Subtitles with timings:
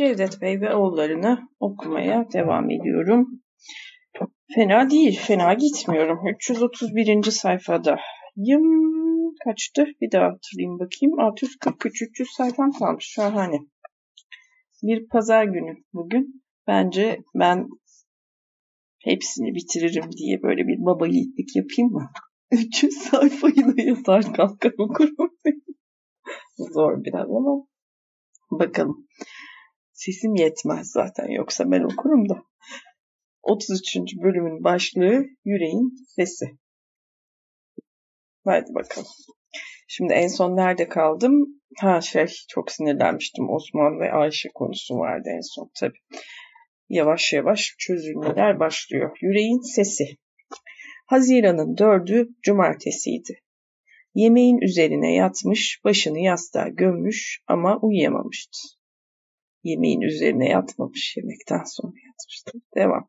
[0.00, 3.42] Cevdet Bey ve oğullarını okumaya devam ediyorum.
[4.54, 6.28] Fena değil, fena gitmiyorum.
[6.34, 7.22] 331.
[7.22, 7.96] sayfada.
[8.36, 8.64] Yım
[9.44, 9.86] kaçtı?
[10.00, 11.20] Bir daha hatırlayayım bakayım.
[11.20, 13.04] 643, 300 sayfam kalmış.
[13.04, 13.58] Şahane.
[14.82, 16.42] Bir pazar günü bugün.
[16.66, 17.68] Bence ben
[18.98, 22.10] hepsini bitiririm diye böyle bir baba yiğitlik yapayım mı?
[22.52, 25.34] 300 sayfayı da yatar kalkar okurum.
[26.58, 27.66] Zor biraz ama
[28.50, 29.06] bakalım.
[30.00, 32.42] Sesim yetmez zaten yoksa ben okurum da.
[33.42, 33.96] 33.
[33.96, 36.46] bölümün başlığı yüreğin sesi.
[38.44, 39.08] Hadi bakalım.
[39.88, 41.60] Şimdi en son nerede kaldım?
[41.78, 43.50] Ha şey çok sinirlenmiştim.
[43.50, 45.98] Osman ve Ayşe konusu vardı en son tabii.
[46.88, 49.18] Yavaş yavaş çözülmeler başlıyor.
[49.20, 50.04] Yüreğin sesi.
[51.06, 53.40] Haziran'ın dördü cumartesiydi.
[54.14, 58.79] Yemeğin üzerine yatmış, başını yastığa gömmüş ama uyuyamamıştı.
[59.64, 62.50] Yemeğin üzerine yatmamış, yemekten sonra yatmıştı.
[62.76, 63.08] Devam.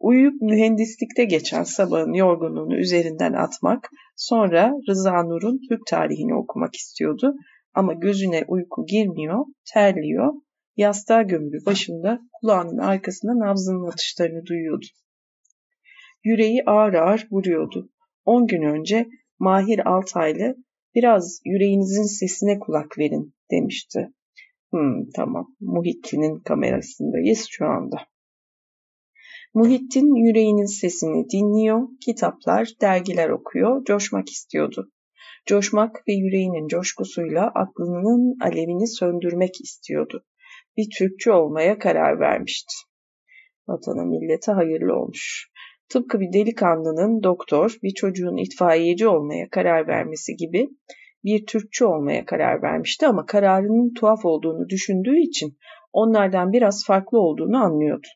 [0.00, 7.34] Uyuyup mühendislikte geçen sabahın yorgunluğunu üzerinden atmak, sonra Rıza Nur'un Türk tarihini okumak istiyordu.
[7.74, 10.32] Ama gözüne uyku girmiyor, terliyor,
[10.76, 14.86] yastığa gömülü başında kulağının arkasında nabzının atışlarını duyuyordu.
[16.24, 17.90] Yüreği ağır ağır vuruyordu.
[18.24, 19.06] On gün önce
[19.38, 20.56] Mahir Altaylı
[20.94, 24.12] biraz yüreğinizin sesine kulak verin demişti.
[24.70, 25.56] Hmm, tamam.
[25.60, 27.96] Muhittin'in kamerasındayız şu anda.
[29.54, 34.90] Muhittin yüreğinin sesini dinliyor, kitaplar, dergiler okuyor, coşmak istiyordu.
[35.46, 40.24] Coşmak ve yüreğinin coşkusuyla aklının alevini söndürmek istiyordu.
[40.76, 42.74] Bir Türkçü olmaya karar vermişti.
[43.68, 45.50] Vatana millete hayırlı olmuş.
[45.88, 50.68] Tıpkı bir delikanlının doktor, bir çocuğun itfaiyeci olmaya karar vermesi gibi
[51.24, 55.58] bir Türkçü olmaya karar vermişti ama kararının tuhaf olduğunu düşündüğü için
[55.92, 58.06] onlardan biraz farklı olduğunu anlıyordu.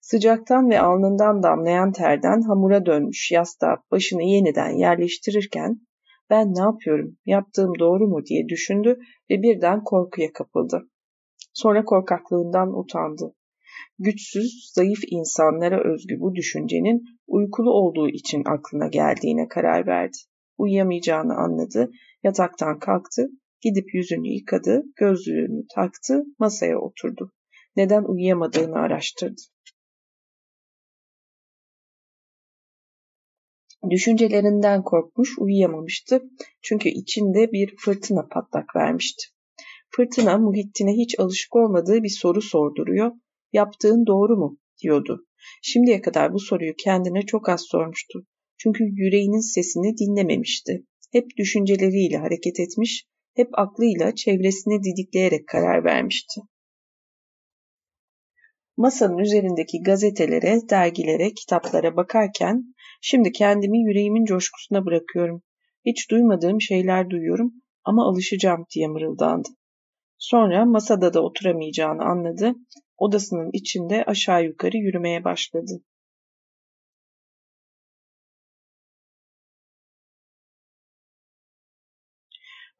[0.00, 5.80] Sıcaktan ve alnından damlayan terden hamura dönmüş yastığa başını yeniden yerleştirirken
[6.30, 8.98] ben ne yapıyorum, yaptığım doğru mu diye düşündü
[9.30, 10.88] ve birden korkuya kapıldı.
[11.54, 13.34] Sonra korkaklığından utandı.
[13.98, 20.16] Güçsüz, zayıf insanlara özgü bu düşüncenin uykulu olduğu için aklına geldiğine karar verdi.
[20.58, 21.90] Uyuyamayacağını anladı,
[22.22, 23.28] yataktan kalktı,
[23.60, 27.32] gidip yüzünü yıkadı, gözlüğünü taktı, masaya oturdu.
[27.76, 29.42] Neden uyuyamadığını araştırdı.
[33.90, 36.22] Düşüncelerinden korkmuş, uyuyamamıştı.
[36.62, 39.26] Çünkü içinde bir fırtına patlak vermişti.
[39.90, 43.12] Fırtına Muhittin'e hiç alışık olmadığı bir soru sorduruyor.
[43.52, 44.58] Yaptığın doğru mu?
[44.82, 45.26] diyordu.
[45.62, 48.26] Şimdiye kadar bu soruyu kendine çok az sormuştu.
[48.58, 50.84] Çünkü yüreğinin sesini dinlememişti.
[51.12, 53.06] Hep düşünceleriyle hareket etmiş,
[53.36, 56.40] hep aklıyla çevresini didikleyerek karar vermişti.
[58.76, 65.42] Masanın üzerindeki gazetelere, dergilere, kitaplara bakarken şimdi kendimi yüreğimin coşkusuna bırakıyorum.
[65.86, 67.52] Hiç duymadığım şeyler duyuyorum
[67.84, 69.48] ama alışacağım diye mırıldandı.
[70.18, 72.54] Sonra masada da oturamayacağını anladı.
[72.98, 75.82] Odasının içinde aşağı yukarı yürümeye başladı.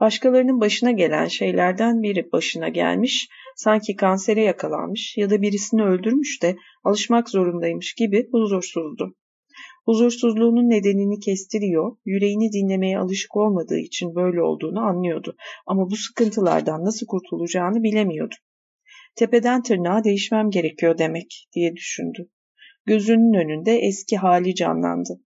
[0.01, 6.57] Başkalarının başına gelen şeylerden biri başına gelmiş, sanki kansere yakalanmış ya da birisini öldürmüş de
[6.84, 9.15] alışmak zorundaymış gibi huzursuzdu.
[9.87, 15.37] Huzursuzluğunun nedenini kestiriyor, yüreğini dinlemeye alışık olmadığı için böyle olduğunu anlıyordu
[15.67, 18.34] ama bu sıkıntılardan nasıl kurtulacağını bilemiyordu.
[19.15, 22.28] Tepeden tırnağa değişmem gerekiyor demek diye düşündü.
[22.87, 25.21] Gözünün önünde eski hali canlandı.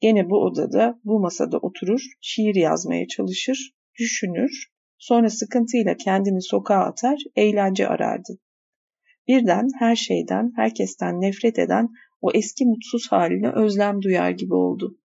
[0.00, 7.18] Gene bu odada, bu masada oturur, şiir yazmaya çalışır, düşünür, sonra sıkıntıyla kendini sokağa atar,
[7.36, 8.38] eğlence arardı.
[9.28, 11.88] Birden her şeyden, herkesten nefret eden
[12.20, 14.98] o eski mutsuz haline özlem duyar gibi oldu.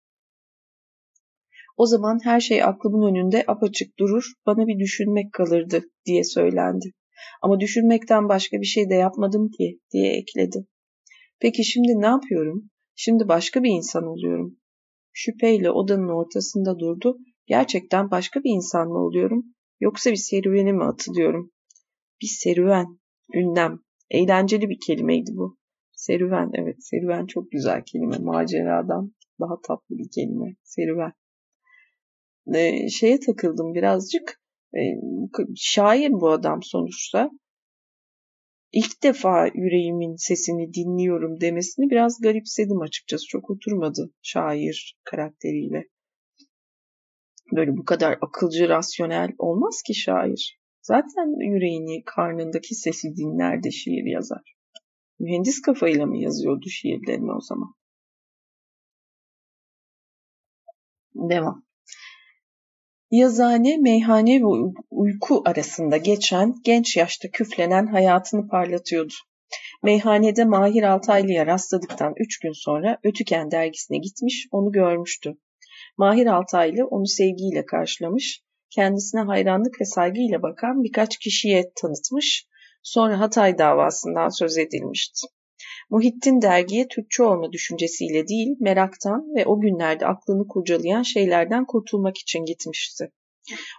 [1.76, 6.92] O zaman her şey aklımın önünde apaçık durur, bana bir düşünmek kalırdı diye söylendi.
[7.42, 10.66] Ama düşünmekten başka bir şey de yapmadım ki diye ekledi.
[11.40, 12.70] Peki şimdi ne yapıyorum?
[12.94, 14.58] Şimdi başka bir insan oluyorum.
[15.12, 17.18] Şüpheyle odanın ortasında durdu.
[17.48, 19.44] Gerçekten başka bir insan mı oluyorum?
[19.80, 21.52] Yoksa bir serüvene mi atılıyorum?
[22.22, 22.98] Bir serüven,
[23.34, 23.78] ünlem.
[24.10, 25.58] Eğlenceli bir kelimeydi bu.
[25.92, 28.18] Serüven, evet serüven çok güzel kelime.
[28.18, 30.56] Maceradan daha tatlı bir kelime.
[30.62, 31.12] Serüven.
[32.54, 34.40] Ee, şeye takıldım birazcık.
[34.76, 34.80] Ee,
[35.56, 37.30] şair bu adam sonuçta.
[38.72, 43.26] İlk defa yüreğimin sesini dinliyorum demesini biraz garipsedim açıkçası.
[43.26, 45.84] Çok oturmadı şair karakteriyle.
[47.52, 50.58] Böyle bu kadar akılcı, rasyonel olmaz ki şair.
[50.82, 54.54] Zaten yüreğini, karnındaki sesi dinler de şiir yazar.
[55.18, 57.74] Mühendis kafayla mı yazıyordu şiirlerini o zaman?
[61.14, 61.64] Devam.
[63.10, 69.14] Yazane, meyhane ve uyku arasında geçen, genç yaşta küflenen hayatını parlatıyordu.
[69.82, 75.38] Meyhanede Mahir Altaylı'ya rastladıktan üç gün sonra Ötüken dergisine gitmiş, onu görmüştü.
[75.98, 82.46] Mahir Altaylı onu sevgiyle karşılamış, kendisine hayranlık ve saygıyla bakan birkaç kişiye tanıtmış,
[82.82, 85.26] sonra Hatay davasından söz edilmişti.
[85.90, 92.44] Muhittin dergiye Türkçe olma düşüncesiyle değil, meraktan ve o günlerde aklını kurcalayan şeylerden kurtulmak için
[92.44, 93.12] gitmişti.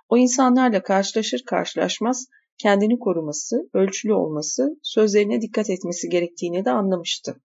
[0.10, 2.26] O insanlarla karşılaşır karşılaşmaz
[2.58, 7.42] kendini koruması, ölçülü olması, sözlerine dikkat etmesi gerektiğini de anlamıştı.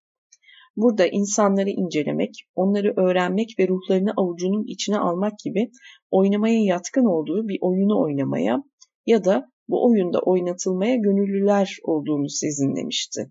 [0.76, 5.70] Burada insanları incelemek, onları öğrenmek ve ruhlarını avucunun içine almak gibi
[6.10, 8.62] oynamaya yatkın olduğu bir oyunu oynamaya
[9.06, 13.30] ya da bu oyunda oynatılmaya gönüllüler olduğunu sezinlemişti.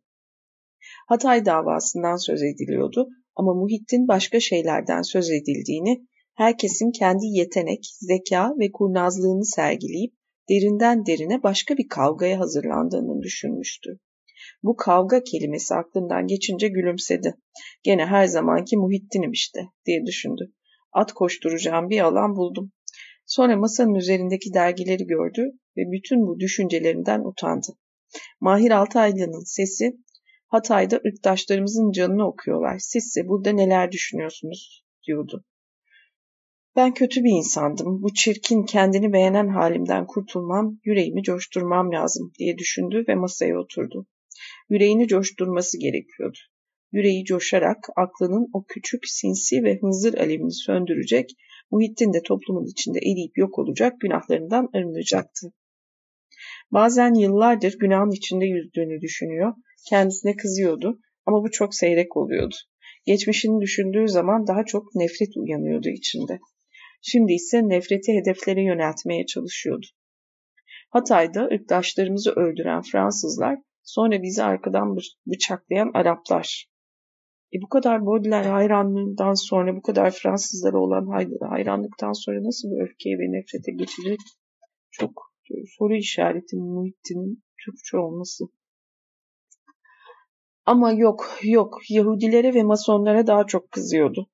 [1.07, 8.71] Hatay davasından söz ediliyordu ama Muhittin başka şeylerden söz edildiğini, herkesin kendi yetenek, zeka ve
[8.71, 10.13] kurnazlığını sergileyip
[10.49, 13.99] derinden derine başka bir kavgaya hazırlandığını düşünmüştü.
[14.63, 17.35] Bu kavga kelimesi aklından geçince gülümsedi.
[17.83, 20.53] Gene her zamanki Muhittin'im işte diye düşündü.
[20.91, 22.71] At koşturacağım bir alan buldum.
[23.25, 27.67] Sonra masanın üzerindeki dergileri gördü ve bütün bu düşüncelerinden utandı.
[28.39, 29.97] Mahir Altaylı'nın sesi
[30.47, 32.79] Hatay'da ırktaşlarımızın canını okuyorlar.
[32.79, 35.45] Sizse burada neler düşünüyorsunuz diyordu.
[36.75, 38.03] Ben kötü bir insandım.
[38.03, 44.07] Bu çirkin, kendini beğenen halimden kurtulmam, yüreğimi coşturmam lazım diye düşündü ve masaya oturdu.
[44.73, 46.37] Yüreğini coşturması gerekiyordu.
[46.91, 51.29] Yüreği coşarak aklının o küçük, sinsi ve hınzır alevini söndürecek,
[51.71, 55.53] Muhittin de toplumun içinde eriyip yok olacak, günahlarından arınacaktı.
[56.71, 59.53] Bazen yıllardır günahın içinde yüzdüğünü düşünüyor,
[59.89, 62.55] kendisine kızıyordu ama bu çok seyrek oluyordu.
[63.05, 66.39] Geçmişini düşündüğü zaman daha çok nefret uyanıyordu içinde.
[67.01, 69.85] Şimdi ise nefreti hedeflere yöneltmeye çalışıyordu.
[70.89, 74.97] Hatay'da ırktaşlarımızı öldüren Fransızlar, sonra bizi arkadan
[75.27, 76.67] bıçaklayan Araplar.
[77.53, 81.05] E bu kadar Baudelaire hayranlığından sonra, bu kadar Fransızlara olan
[81.49, 84.19] hayranlıktan sonra nasıl bu öfkeye ve nefrete geçecek?
[84.91, 85.11] Çok
[85.51, 88.43] e, soru işareti Muhittin'in Türkçe olması.
[90.65, 94.29] Ama yok, yok, Yahudilere ve Masonlara daha çok kızıyordu.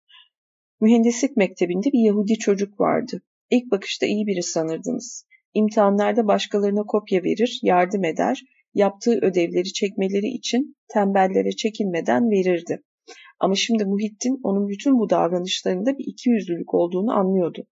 [0.82, 3.22] Mühendislik mektebinde bir Yahudi çocuk vardı.
[3.50, 5.26] İlk bakışta iyi biri sanırdınız.
[5.54, 8.42] İmtihanlarda başkalarına kopya verir, yardım eder,
[8.74, 12.84] yaptığı ödevleri çekmeleri için tembellere çekinmeden verirdi.
[13.40, 17.68] Ama şimdi Muhittin onun bütün bu davranışlarında bir ikiyüzlülük olduğunu anlıyordu.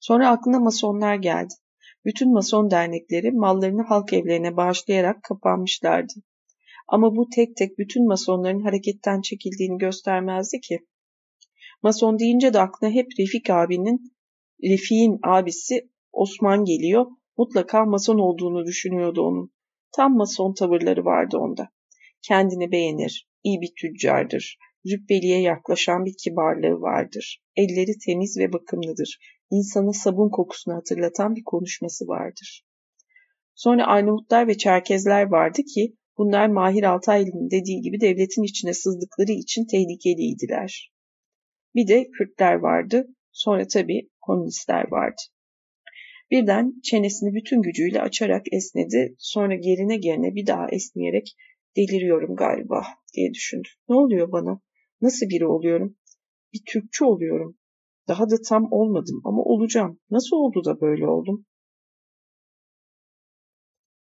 [0.00, 1.54] Sonra aklına masonlar geldi.
[2.04, 6.12] Bütün mason dernekleri mallarını halk evlerine bağışlayarak kapanmışlardı.
[6.88, 10.78] Ama bu tek tek bütün masonların hareketten çekildiğini göstermezdi ki.
[11.82, 14.12] Mason deyince de aklına hep Refik abinin,
[14.62, 17.06] Refik'in abisi Osman geliyor.
[17.38, 19.52] Mutlaka mason olduğunu düşünüyordu onun.
[19.96, 21.68] Tam mason tavırları vardı onda.
[22.22, 24.58] Kendini beğenir, iyi bir tüccardır.
[24.84, 27.42] Zübbeliye yaklaşan bir kibarlığı vardır.
[27.56, 29.18] Elleri temiz ve bakımlıdır.
[29.50, 32.64] İnsana sabun kokusunu hatırlatan bir konuşması vardır.
[33.54, 39.66] Sonra Arnavutlar ve Çerkezler vardı ki bunlar Mahir Altaylı'nın dediği gibi devletin içine sızdıkları için
[39.66, 40.92] tehlikeliydiler.
[41.74, 43.06] Bir de Kürtler vardı.
[43.32, 45.22] Sonra tabii komünistler vardı.
[46.30, 49.14] Birden çenesini bütün gücüyle açarak esnedi.
[49.18, 51.36] Sonra gerine gerine bir daha esneyerek
[51.76, 53.68] deliriyorum galiba diye düşündü.
[53.88, 54.60] Ne oluyor bana?
[55.00, 55.96] Nasıl biri oluyorum?
[56.52, 57.58] Bir Türkçü oluyorum.
[58.08, 60.00] Daha da tam olmadım ama olacağım.
[60.10, 61.46] Nasıl oldu da böyle oldum?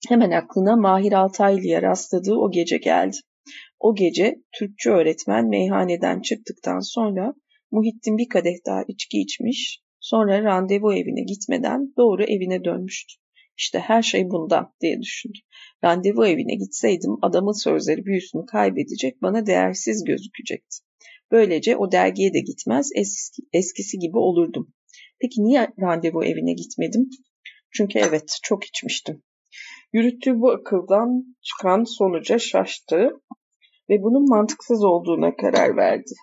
[0.09, 3.17] Hemen aklına Mahir Altaylı'ya rastladığı o gece geldi.
[3.79, 7.33] O gece Türkçe öğretmen meyhaneden çıktıktan sonra
[7.71, 13.13] Muhittin bir kadeh daha içki içmiş, sonra randevu evine gitmeden doğru evine dönmüştü.
[13.57, 15.39] İşte her şey bundan diye düşündü.
[15.83, 20.77] Randevu evine gitseydim adamın sözleri büyüsünü kaybedecek, bana değersiz gözükecekti.
[21.31, 24.73] Böylece o dergiye de gitmez, eski, eskisi gibi olurdum.
[25.21, 27.09] Peki niye randevu evine gitmedim?
[27.71, 29.23] Çünkü evet, çok içmiştim.
[29.93, 33.09] Yürüttüğü bu akıldan çıkan sonuca şaştı
[33.89, 36.13] ve bunun mantıksız olduğuna karar verdi.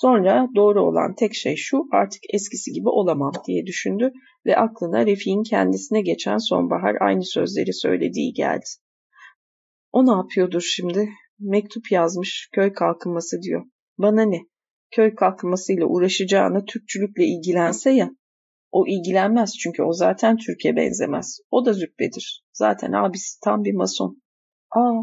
[0.00, 4.12] Sonra doğru olan tek şey şu artık eskisi gibi olamam diye düşündü
[4.46, 8.64] ve aklına Refik'in kendisine geçen sonbahar aynı sözleri söylediği geldi.
[9.92, 11.08] O ne yapıyordur şimdi?
[11.38, 13.64] Mektup yazmış, köy kalkınması diyor.
[13.98, 14.40] Bana ne?
[14.90, 18.10] Köy kalkınmasıyla uğraşacağına Türkçülükle ilgilense ya.
[18.72, 21.40] O ilgilenmez çünkü o zaten Türkiye benzemez.
[21.50, 22.44] O da züppedir.
[22.52, 24.22] Zaten abisi tam bir mason.
[24.76, 25.02] Aa,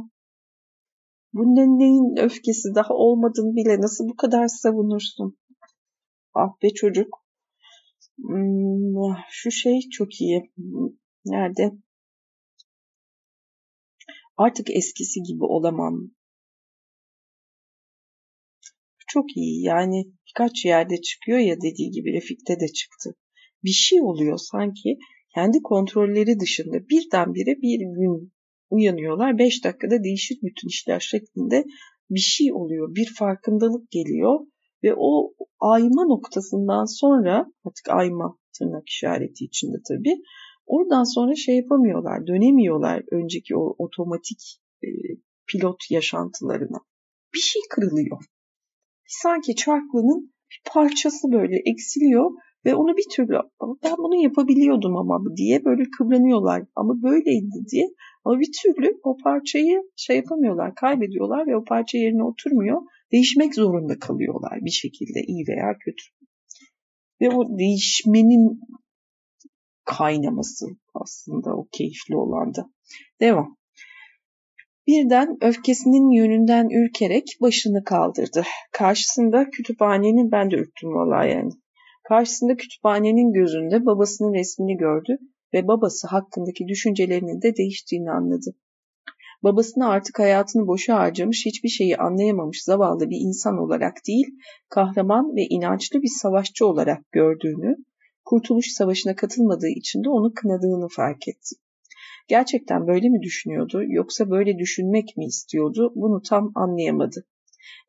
[1.36, 5.38] bunun neyin öfkesi daha olmadın bile nasıl bu kadar savunursun?
[6.34, 7.25] Ah be çocuk.
[8.18, 10.51] Hmm, şu şey çok iyi.
[11.25, 11.72] Nerede?
[14.38, 16.12] Artık eskisi gibi olamam.
[19.08, 19.63] Çok iyi.
[19.63, 23.15] Yani birkaç yerde çıkıyor ya dediği gibi Refik'te de çıktı.
[23.63, 24.98] Bir şey oluyor sanki
[25.36, 28.35] kendi kontrolleri dışında birdenbire bir gün
[28.69, 29.38] uyanıyorlar.
[29.38, 31.63] Beş dakikada değişir bütün işler şeklinde
[32.10, 32.95] bir şey oluyor.
[32.95, 34.39] Bir farkındalık geliyor
[34.84, 40.15] ve o ayma noktasından sonra artık ayma tırnak işareti içinde tabii
[40.65, 44.41] oradan sonra şey yapamıyorlar dönemiyorlar önceki o otomatik
[44.84, 44.88] e,
[45.48, 46.77] pilot yaşantılarına.
[47.34, 48.17] Bir şey kırılıyor.
[49.07, 52.31] Sanki çarklının bir parçası böyle eksiliyor
[52.65, 53.34] ve onu bir türlü
[53.84, 57.88] ben bunu yapabiliyordum ama diye böyle kıvranıyorlar ama böyleydi diye
[58.25, 62.82] ama bir türlü o parçayı şey yapamıyorlar kaybediyorlar ve o parça yerine oturmuyor.
[63.12, 66.03] Değişmek zorunda kalıyorlar bir şekilde iyi veya kötü.
[67.22, 68.60] Ve o değişmenin
[69.86, 72.70] kaynaması aslında o keyifli olan da.
[73.22, 73.58] Devam.
[74.88, 78.44] Birden öfkesinin yönünden ürkerek başını kaldırdı.
[78.72, 81.51] Karşısında kütüphanenin ben de ürktüm vallahi yani.
[82.03, 85.17] Karşısında kütüphanenin gözünde babasının resmini gördü
[85.53, 88.55] ve babası hakkındaki düşüncelerinin de değiştiğini anladı.
[89.43, 94.27] Babasını artık hayatını boşa harcamış, hiçbir şeyi anlayamamış zavallı bir insan olarak değil,
[94.69, 97.75] kahraman ve inançlı bir savaşçı olarak gördüğünü,
[98.25, 101.55] Kurtuluş Savaşı'na katılmadığı için de onu kınadığını fark etti.
[102.27, 107.25] Gerçekten böyle mi düşünüyordu yoksa böyle düşünmek mi istiyordu bunu tam anlayamadı.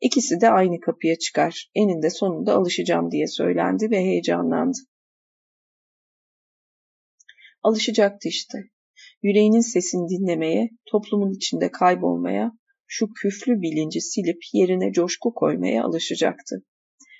[0.01, 1.71] İkisi de aynı kapıya çıkar.
[1.75, 4.77] Eninde sonunda alışacağım diye söylendi ve heyecanlandı.
[7.67, 8.57] Alışacaktı işte.
[9.21, 12.51] Yüreğinin sesini dinlemeye, toplumun içinde kaybolmaya,
[12.85, 16.55] şu küflü bilinci silip yerine coşku koymaya alışacaktı.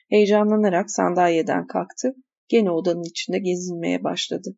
[0.09, 2.15] Heyecanlanarak sandalyeden kalktı,
[2.47, 4.57] gene odanın içinde gezinmeye başladı.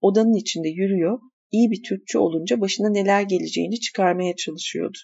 [0.00, 1.18] Odanın içinde yürüyor,
[1.50, 4.98] iyi bir Türkçe olunca başına neler geleceğini çıkarmaya çalışıyordu.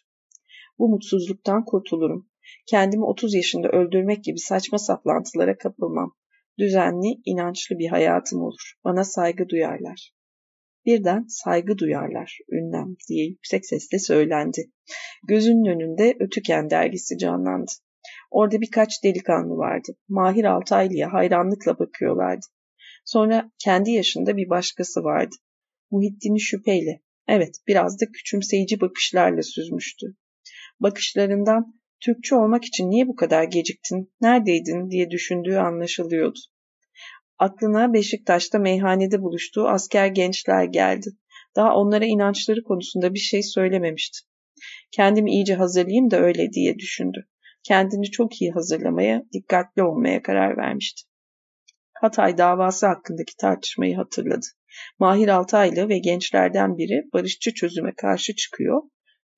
[0.79, 2.31] Bu mutsuzluktan kurtulurum.
[2.67, 6.15] Kendimi 30 yaşında öldürmek gibi saçma saplantılara kapılmam.
[6.61, 8.73] Düzenli, inançlı bir hayatım olur.
[8.85, 10.13] Bana saygı duyarlar.
[10.87, 14.71] Birden saygı duyarlar, ünlem diye yüksek sesle söylendi.
[15.29, 17.73] Gözünün önünde Ötüken dergisi canlandı.
[18.31, 19.93] Orada birkaç delikanlı vardı.
[20.09, 22.47] Mahir Altaylı'ya hayranlıkla bakıyorlardı.
[23.05, 25.35] Sonra kendi yaşında bir başkası vardı.
[25.91, 30.07] Muhittin'i şüpheyle, evet biraz da küçümseyici bakışlarla süzmüştü.
[30.81, 36.39] Bakışlarından Türkçe olmak için niye bu kadar geciktin, neredeydin diye düşündüğü anlaşılıyordu.
[37.39, 41.11] Aklına Beşiktaş'ta meyhanede buluştuğu asker gençler geldi.
[41.57, 44.19] Daha onlara inançları konusunda bir şey söylememişti.
[44.91, 47.27] Kendimi iyice hazırlayayım da öyle diye düşündü.
[47.63, 51.03] Kendini çok iyi hazırlamaya, dikkatli olmaya karar vermişti.
[51.93, 54.47] Hatay davası hakkındaki tartışmayı hatırladı.
[54.99, 58.83] Mahir Altaylı ve gençlerden biri barışçı çözüme karşı çıkıyor.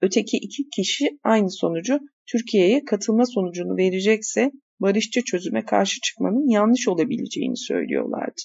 [0.03, 7.57] Öteki iki kişi aynı sonucu Türkiye'ye katılma sonucunu verecekse barışçı çözüme karşı çıkmanın yanlış olabileceğini
[7.57, 8.43] söylüyorlardı.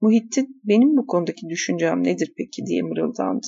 [0.00, 3.46] Muhittin benim bu konudaki düşüncem nedir peki diye mırıldandı.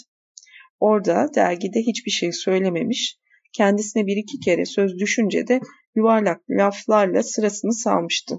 [0.80, 3.18] Orada dergide hiçbir şey söylememiş,
[3.52, 5.60] kendisine bir iki kere söz düşünce de
[5.94, 8.38] yuvarlak laflarla sırasını salmıştı.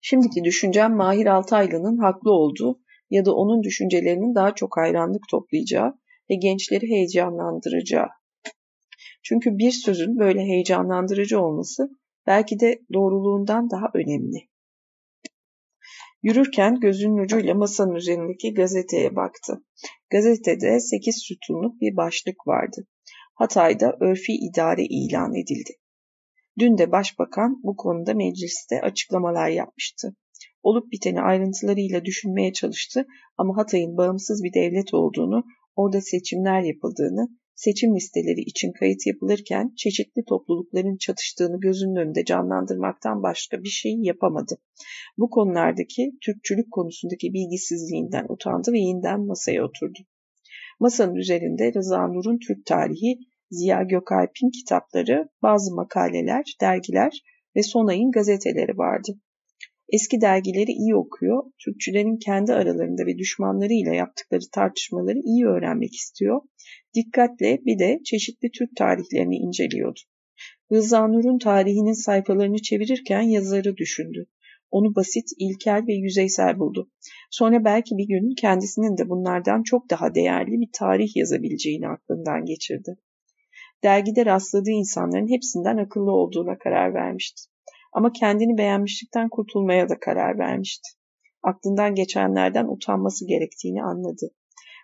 [0.00, 6.34] Şimdiki düşüncem Mahir Altaylı'nın haklı olduğu ya da onun düşüncelerinin daha çok hayranlık toplayacağı ve
[6.34, 8.08] gençleri heyecanlandıracağı.
[9.22, 11.88] Çünkü bir sözün böyle heyecanlandırıcı olması
[12.26, 14.38] belki de doğruluğundan daha önemli.
[16.22, 19.64] Yürürken gözünün ucuyla masanın üzerindeki gazeteye baktı.
[20.10, 22.86] Gazetede sekiz sütunluk bir başlık vardı.
[23.34, 25.70] Hatay'da örfi idare ilan edildi.
[26.58, 30.16] Dün de başbakan bu konuda mecliste açıklamalar yapmıştı.
[30.62, 35.44] Olup biteni ayrıntılarıyla düşünmeye çalıştı ama Hatay'ın bağımsız bir devlet olduğunu,
[35.76, 43.62] orada seçimler yapıldığını, seçim listeleri için kayıt yapılırken çeşitli toplulukların çatıştığını gözünün önünde canlandırmaktan başka
[43.62, 44.58] bir şey yapamadı.
[45.18, 49.98] Bu konulardaki Türkçülük konusundaki bilgisizliğinden utandı ve yeniden masaya oturdu.
[50.80, 53.18] Masanın üzerinde Rıza Nur'un Türk tarihi,
[53.50, 57.22] Ziya Gökalp'in kitapları, bazı makaleler, dergiler
[57.56, 59.12] ve Sonay'ın gazeteleri vardı.
[59.92, 66.40] Eski dergileri iyi okuyor, Türkçülerin kendi aralarında ve düşmanlarıyla yaptıkları tartışmaları iyi öğrenmek istiyor.
[66.94, 70.00] Dikkatle bir de çeşitli Türk tarihlerini inceliyordu.
[70.72, 74.26] Rıza Nur'un tarihinin sayfalarını çevirirken yazarı düşündü.
[74.70, 76.90] Onu basit, ilkel ve yüzeysel buldu.
[77.30, 82.96] Sonra belki bir gün kendisinin de bunlardan çok daha değerli bir tarih yazabileceğini aklından geçirdi.
[83.84, 87.51] Dergide rastladığı insanların hepsinden akıllı olduğuna karar vermişti.
[87.92, 90.88] Ama kendini beğenmişlikten kurtulmaya da karar vermişti.
[91.42, 94.30] Aklından geçenlerden utanması gerektiğini anladı.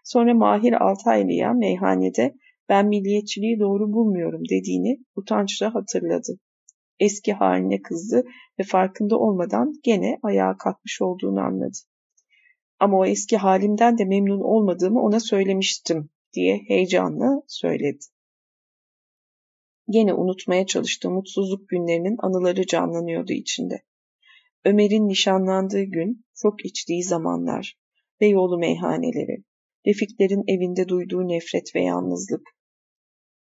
[0.04, 2.34] Sonra Mahir Altaylı'ya meyhanede
[2.68, 6.38] ben milliyetçiliği doğru bulmuyorum dediğini utançla hatırladı.
[7.00, 8.24] Eski haline kızdı
[8.58, 11.78] ve farkında olmadan gene ayağa kalkmış olduğunu anladı.
[12.80, 18.04] Ama o eski halimden de memnun olmadığımı ona söylemiştim diye heyecanla söyledi.
[19.90, 23.82] Gene unutmaya çalıştığı mutsuzluk günlerinin anıları canlanıyordu içinde.
[24.64, 27.78] Ömer'in nişanlandığı gün, çok içtiği zamanlar,
[28.20, 29.44] Beyoğlu meyhaneleri,
[29.86, 32.42] Refiklerin evinde duyduğu nefret ve yalnızlık.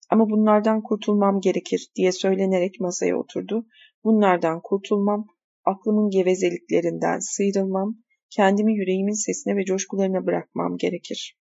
[0.10, 3.66] Ama bunlardan kurtulmam gerekir diye söylenerek masaya oturdu.
[4.04, 5.28] Bunlardan kurtulmam,
[5.66, 7.96] aklımın gevezeliklerinden sıyrılmam,
[8.30, 11.38] kendimi yüreğimin sesine ve coşkularına bırakmam gerekir.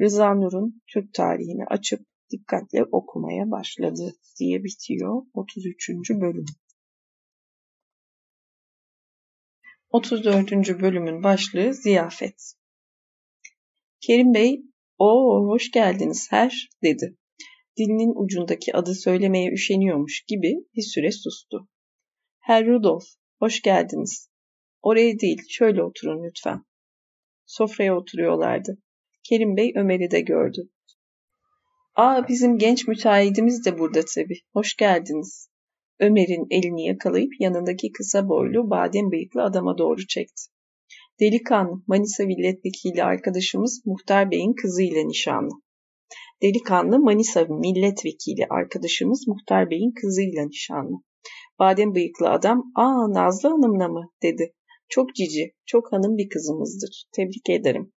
[0.00, 2.00] Rıza Nur'un Türk tarihini açıp
[2.32, 5.90] dikkatle okumaya başladı diye bitiyor 33.
[6.10, 6.44] bölüm.
[9.90, 10.52] 34.
[10.80, 12.54] bölümün başlığı ziyafet.
[14.00, 14.62] Kerim Bey,
[14.98, 17.16] o hoş geldiniz her dedi.
[17.78, 21.68] Dilinin ucundaki adı söylemeye üşeniyormuş gibi bir süre sustu.
[22.40, 23.04] Herr Rudolf,
[23.38, 24.30] hoş geldiniz.
[24.82, 26.64] Oraya değil, şöyle oturun lütfen.
[27.46, 28.78] Sofraya oturuyorlardı.
[29.22, 30.70] Kerim Bey Ömer'i de gördü.
[31.94, 34.40] Aa bizim genç müteahhidimiz de burada tabii.
[34.52, 35.48] Hoş geldiniz.
[36.00, 40.42] Ömer'in elini yakalayıp yanındaki kısa boylu badem bıyıklı adama doğru çekti.
[41.20, 45.50] Delikanlı Manisa milletvekili arkadaşımız Muhtar Bey'in kızıyla nişanlı.
[46.42, 50.96] Delikanlı Manisa milletvekili arkadaşımız Muhtar Bey'in kızıyla nişanlı.
[51.58, 54.52] Badem bıyıklı adam, ''Aa Nazlı Hanım'la mı?'' dedi.
[54.88, 57.04] ''Çok cici, çok hanım bir kızımızdır.
[57.12, 57.92] Tebrik ederim.''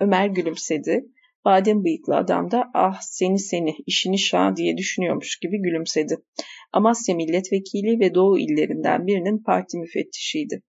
[0.00, 1.04] Ömer gülümsedi.
[1.46, 6.16] Badem bıyıklı adam da ah seni seni işini şah diye düşünüyormuş gibi gülümsedi.
[6.72, 10.62] Amasya milletvekili ve Doğu illerinden birinin parti müfettişiydi.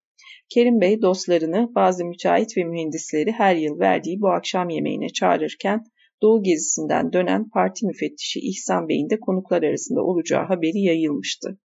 [0.48, 5.84] Kerim Bey dostlarını, bazı müteahhit ve mühendisleri her yıl verdiği bu akşam yemeğine çağırırken
[6.22, 11.58] Doğu gezisinden dönen parti müfettişi İhsan Bey'in de konuklar arasında olacağı haberi yayılmıştı.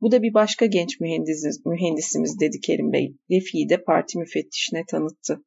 [0.00, 3.16] Bu da bir başka genç mühendisimiz, mühendisimiz dedi Kerim Bey.
[3.30, 5.42] Refik'i de parti müfettişine tanıttı.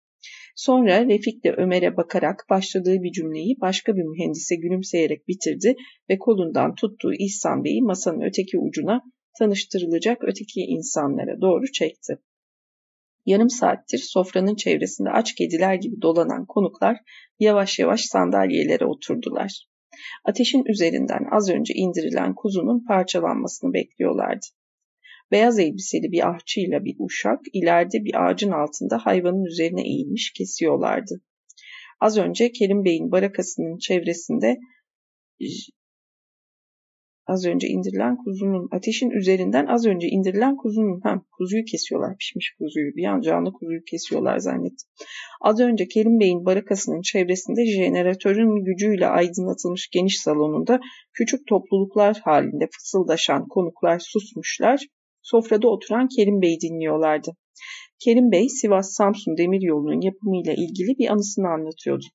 [0.56, 5.76] Sonra Refik de Ömer'e bakarak başladığı bir cümleyi başka bir mühendise gülümseyerek bitirdi
[6.10, 9.02] ve kolundan tuttuğu İhsan Bey'i masanın öteki ucuna
[9.40, 12.20] tanıştırılacak öteki insanlara doğru çekti.
[13.26, 16.98] Yarım saattir sofranın çevresinde aç kediler gibi dolanan konuklar
[17.40, 19.68] yavaş yavaş sandalyelere oturdular.
[20.26, 24.46] Ateşin üzerinden az önce indirilen kuzunun parçalanmasını bekliyorlardı.
[25.32, 31.22] Beyaz elbiseli bir ahçıyla bir uşak ileride bir ağacın altında hayvanın üzerine eğilmiş kesiyorlardı.
[32.00, 34.58] Az önce Kerim Bey'in barakasının çevresinde
[37.30, 42.96] Az önce indirilen kuzunun, ateşin üzerinden az önce indirilen kuzunun, ha kuzuyu kesiyorlar, pişmiş kuzuyu,
[42.96, 44.90] bir an canlı kuzuyu kesiyorlar zannettim.
[45.42, 50.80] Az önce Kerim Bey'in barakasının çevresinde jeneratörün gücüyle aydınlatılmış geniş salonunda
[51.14, 54.86] küçük topluluklar halinde fısıldaşan konuklar susmuşlar,
[55.22, 57.32] sofrada oturan Kerim Bey'i dinliyorlardı.
[58.00, 62.06] Kerim Bey, Sivas-Samsun demiryolunun yapımıyla ilgili bir anısını anlatıyordu.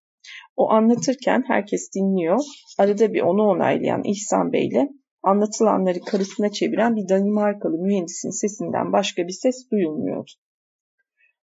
[0.56, 2.38] O anlatırken herkes dinliyor.
[2.78, 4.88] Arada bir onu onaylayan İhsan Bey ile
[5.22, 10.30] anlatılanları karısına çeviren bir Danimarkalı mühendisin sesinden başka bir ses duyulmuyordu.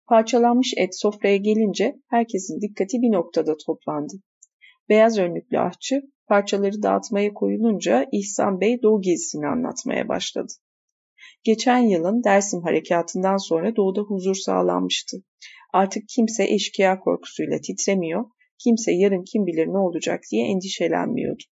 [0.07, 4.13] Parçalanmış et sofraya gelince herkesin dikkati bir noktada toplandı.
[4.89, 10.53] Beyaz önlüklü ahçı parçaları dağıtmaya koyulunca İhsan Bey Doğu gezisini anlatmaya başladı.
[11.43, 15.17] Geçen yılın Dersim harekatından sonra doğuda huzur sağlanmıştı.
[15.73, 18.25] Artık kimse eşkıya korkusuyla titremiyor,
[18.63, 21.43] kimse yarın kim bilir ne olacak diye endişelenmiyordu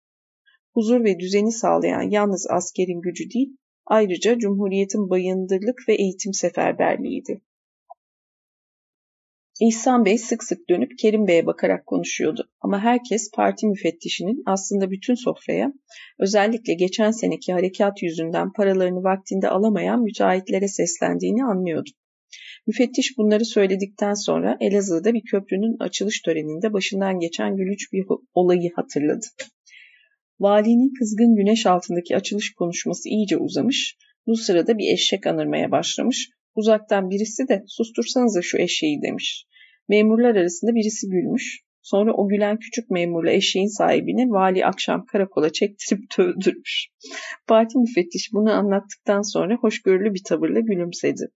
[0.77, 7.41] huzur ve düzeni sağlayan yalnız askerin gücü değil, ayrıca Cumhuriyet'in bayındırlık ve eğitim seferberliğiydi.
[9.61, 15.15] İhsan Bey sık sık dönüp Kerim Bey'e bakarak konuşuyordu ama herkes parti müfettişinin aslında bütün
[15.15, 15.73] sofraya,
[16.19, 21.91] özellikle geçen seneki harekat yüzünden paralarını vaktinde alamayan müteahhitlere seslendiğini anlıyordu.
[22.67, 29.27] Müfettiş bunları söyledikten sonra Elazığ'da bir köprünün açılış töreninde başından geçen gülüç bir olayı hatırladı.
[30.41, 37.11] Valinin kızgın güneş altındaki açılış konuşması iyice uzamış, bu sırada bir eşek anırmaya başlamış, uzaktan
[37.11, 39.47] birisi de sustursanıza şu eşeği demiş.
[39.89, 46.01] Memurlar arasında birisi gülmüş, sonra o gülen küçük memurla eşeğin sahibini vali akşam karakola çektirip
[46.19, 46.89] dövdürmüş.
[47.47, 51.27] Parti müfettiş bunu anlattıktan sonra hoşgörülü bir tavırla gülümsedi.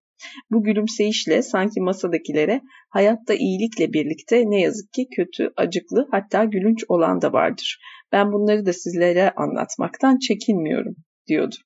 [0.50, 7.22] Bu gülümseyişle sanki masadakilere hayatta iyilikle birlikte ne yazık ki kötü, acıklı hatta gülünç olan
[7.22, 7.80] da vardır.
[8.12, 11.56] Ben bunları da sizlere anlatmaktan çekinmiyorum diyordu.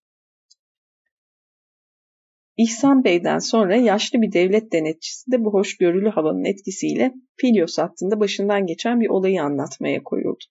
[2.57, 8.67] İhsan Bey'den sonra yaşlı bir devlet denetçisi de bu hoşgörülü havanın etkisiyle Filios hattında başından
[8.67, 10.45] geçen bir olayı anlatmaya koyuldu.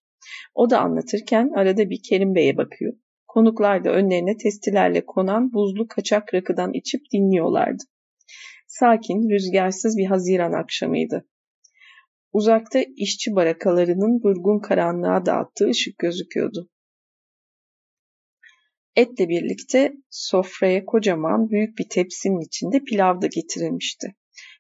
[0.56, 2.94] O da anlatırken arada bir Kerim Bey'e bakıyor.
[3.28, 7.84] Konuklar da önlerine testilerle konan buzlu kaçak rakıdan içip dinliyorlardı.
[8.68, 11.28] Sakin, rüzgarsız bir Haziran akşamıydı.
[12.32, 16.70] Uzakta işçi barakalarının durgun karanlığa dağıttığı ışık gözüküyordu.
[18.96, 24.16] Etle birlikte sofraya kocaman büyük bir tepsinin içinde pilav da getirilmişti.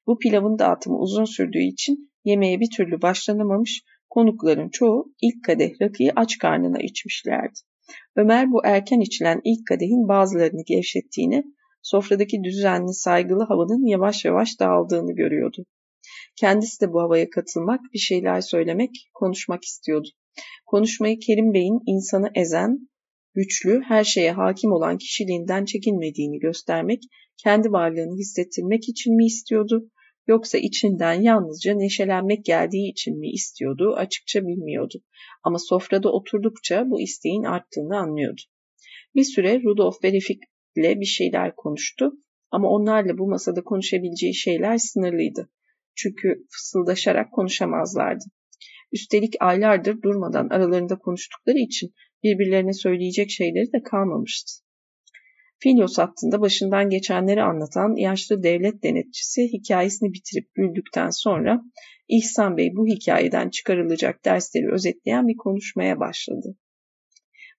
[0.07, 6.11] Bu pilavın dağıtımı uzun sürdüğü için yemeğe bir türlü başlanamamış, konukların çoğu ilk kadeh rakıyı
[6.15, 7.59] aç karnına içmişlerdi.
[8.15, 11.43] Ömer bu erken içilen ilk kadehin bazılarını gevşettiğini,
[11.81, 15.65] sofradaki düzenli saygılı havanın yavaş yavaş dağıldığını görüyordu.
[16.35, 20.07] Kendisi de bu havaya katılmak, bir şeyler söylemek, konuşmak istiyordu.
[20.65, 22.89] Konuşmayı Kerim Bey'in insanı ezen,
[23.33, 27.03] güçlü, her şeye hakim olan kişiliğinden çekinmediğini göstermek,
[27.37, 29.89] kendi varlığını hissettirmek için mi istiyordu,
[30.27, 35.01] yoksa içinden yalnızca neşelenmek geldiği için mi istiyordu açıkça bilmiyordu.
[35.43, 38.41] Ama sofrada oturdukça bu isteğin arttığını anlıyordu.
[39.15, 40.39] Bir süre Rudolf ve Refik
[40.75, 42.11] ile bir şeyler konuştu
[42.51, 45.49] ama onlarla bu masada konuşabileceği şeyler sınırlıydı.
[45.95, 48.23] Çünkü fısıldaşarak konuşamazlardı.
[48.91, 51.93] Üstelik aylardır durmadan aralarında konuştukları için
[52.23, 54.63] birbirlerine söyleyecek şeyleri de kalmamıştı.
[55.59, 61.61] Filios hattında başından geçenleri anlatan yaşlı devlet denetçisi hikayesini bitirip güldükten sonra
[62.07, 66.57] İhsan Bey bu hikayeden çıkarılacak dersleri özetleyen bir konuşmaya başladı.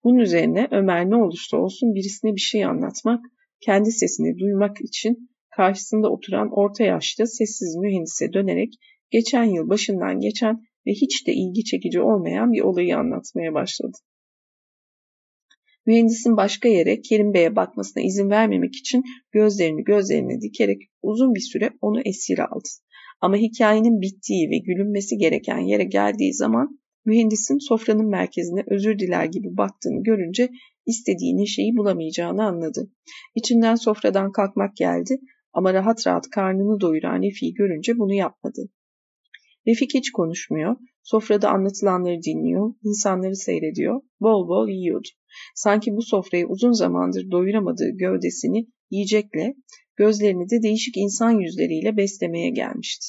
[0.05, 3.25] Bunun üzerine Ömer ne olursa olsun birisine bir şey anlatmak,
[3.61, 8.75] kendi sesini duymak için karşısında oturan orta yaşlı sessiz mühendise dönerek
[9.11, 10.55] geçen yıl başından geçen
[10.87, 13.97] ve hiç de ilgi çekici olmayan bir olayı anlatmaya başladı.
[15.87, 21.71] Mühendisin başka yere Kerim Bey'e bakmasına izin vermemek için gözlerini gözlerine dikerek uzun bir süre
[21.81, 22.69] onu esir aldı.
[23.21, 29.57] Ama hikayenin bittiği ve gülünmesi gereken yere geldiği zaman mühendisin sofranın merkezine özür diler gibi
[29.57, 30.49] baktığını görünce
[30.87, 32.91] istediği neşeyi bulamayacağını anladı.
[33.35, 35.21] İçinden sofradan kalkmak geldi
[35.53, 38.69] ama rahat rahat karnını doyuran Refik'i görünce bunu yapmadı.
[39.67, 45.09] Refik hiç konuşmuyor, sofrada anlatılanları dinliyor, insanları seyrediyor, bol bol yiyordu.
[45.55, 49.55] Sanki bu sofrayı uzun zamandır doyuramadığı gövdesini yiyecekle,
[49.97, 53.07] gözlerini de değişik insan yüzleriyle beslemeye gelmişti.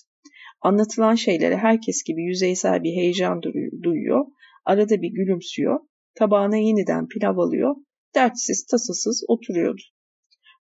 [0.61, 3.41] Anlatılan şeylere herkes gibi yüzeysel bir heyecan
[3.83, 4.25] duyuyor,
[4.65, 5.79] arada bir gülümsüyor,
[6.15, 7.75] tabağına yeniden pilav alıyor,
[8.15, 9.81] dertsiz tasasız oturuyordu.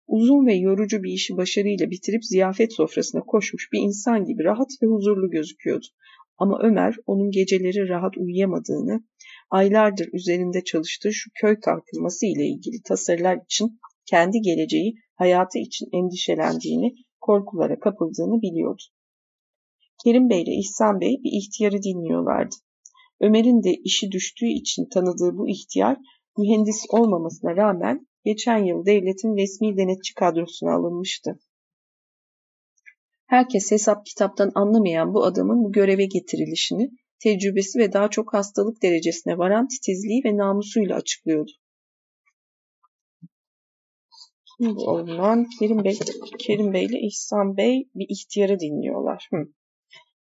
[0.07, 4.87] Uzun ve yorucu bir işi başarıyla bitirip ziyafet sofrasına koşmuş bir insan gibi rahat ve
[4.87, 5.85] huzurlu gözüküyordu.
[6.37, 9.03] Ama Ömer onun geceleri rahat uyuyamadığını,
[9.55, 16.95] aylardır üzerinde çalıştığı şu köy kalkınması ile ilgili tasarılar için kendi geleceği, hayatı için endişelendiğini,
[17.21, 18.83] korkulara kapıldığını biliyordu.
[20.03, 22.55] Kerim Bey ile İhsan Bey bir ihtiyarı dinliyorlardı.
[23.21, 25.97] Ömer'in de işi düştüğü için tanıdığı bu ihtiyar,
[26.37, 31.39] mühendis olmamasına rağmen geçen yıl devletin resmi denetçi kadrosuna alınmıştı.
[33.27, 36.89] Herkes hesap kitaptan anlamayan bu adamın bu göreve getirilişini,
[37.19, 41.51] tecrübesi ve daha çok hastalık derecesine varan titizliği ve namusuyla açıklıyordu.
[44.57, 45.99] Şimdi olunan Kerim Bey,
[46.39, 49.27] Kerim Bey ile İhsan Bey bir ihtiyarı dinliyorlar.
[49.33, 49.37] Hı.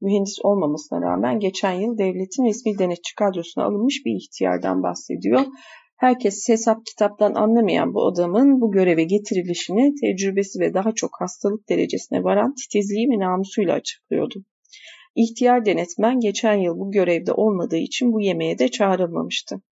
[0.00, 5.40] Mühendis olmamasına rağmen geçen yıl devletin resmi denetçi kadrosuna alınmış bir ihtiyardan bahsediyor.
[5.96, 12.24] Herkes hesap kitaptan anlamayan bu adamın bu göreve getirilişini tecrübesi ve daha çok hastalık derecesine
[12.24, 14.44] varan titizliği ve namusuyla açıklıyordu.
[15.14, 19.62] İhtiyar denetmen geçen yıl bu görevde olmadığı için bu yemeğe de çağrılmamıştı.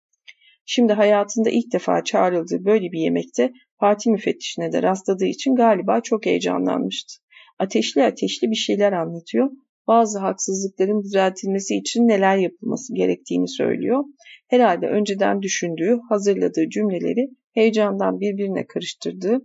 [0.67, 6.27] Şimdi hayatında ilk defa çağrıldığı böyle bir yemekte parti müfettişine de rastladığı için galiba çok
[6.27, 7.15] heyecanlanmıştı.
[7.59, 9.51] Ateşli ateşli bir şeyler anlatıyor
[9.91, 14.05] bazı haksızlıkların düzeltilmesi için neler yapılması gerektiğini söylüyor.
[14.49, 19.43] Herhalde önceden düşündüğü, hazırladığı cümleleri heyecandan birbirine karıştırdığı,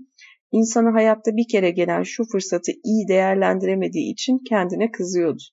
[0.52, 5.44] insana hayatta bir kere gelen şu fırsatı iyi değerlendiremediği için kendine kızıyordu.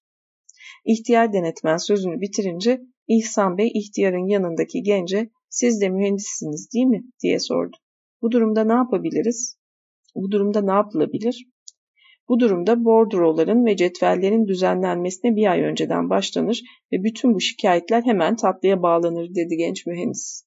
[0.84, 7.38] İhtiyar denetmen sözünü bitirince İhsan Bey ihtiyarın yanındaki gence siz de mühendissiniz değil mi diye
[7.38, 7.76] sordu.
[8.22, 9.56] Bu durumda ne yapabiliriz?
[10.14, 11.46] Bu durumda ne yapılabilir?
[12.28, 18.36] Bu durumda bordroların ve cetvellerin düzenlenmesine bir ay önceden başlanır ve bütün bu şikayetler hemen
[18.36, 20.44] tatlıya bağlanır dedi genç mühendis.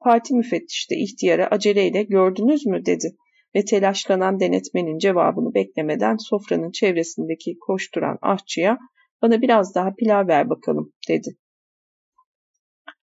[0.00, 3.16] Parti müfettiş de ihtiyara aceleyle gördünüz mü dedi.
[3.56, 8.78] ve telaşlanan denetmenin cevabını beklemeden sofranın çevresindeki koşturan aşçıya
[9.22, 11.36] bana biraz daha pilav ver bakalım dedi.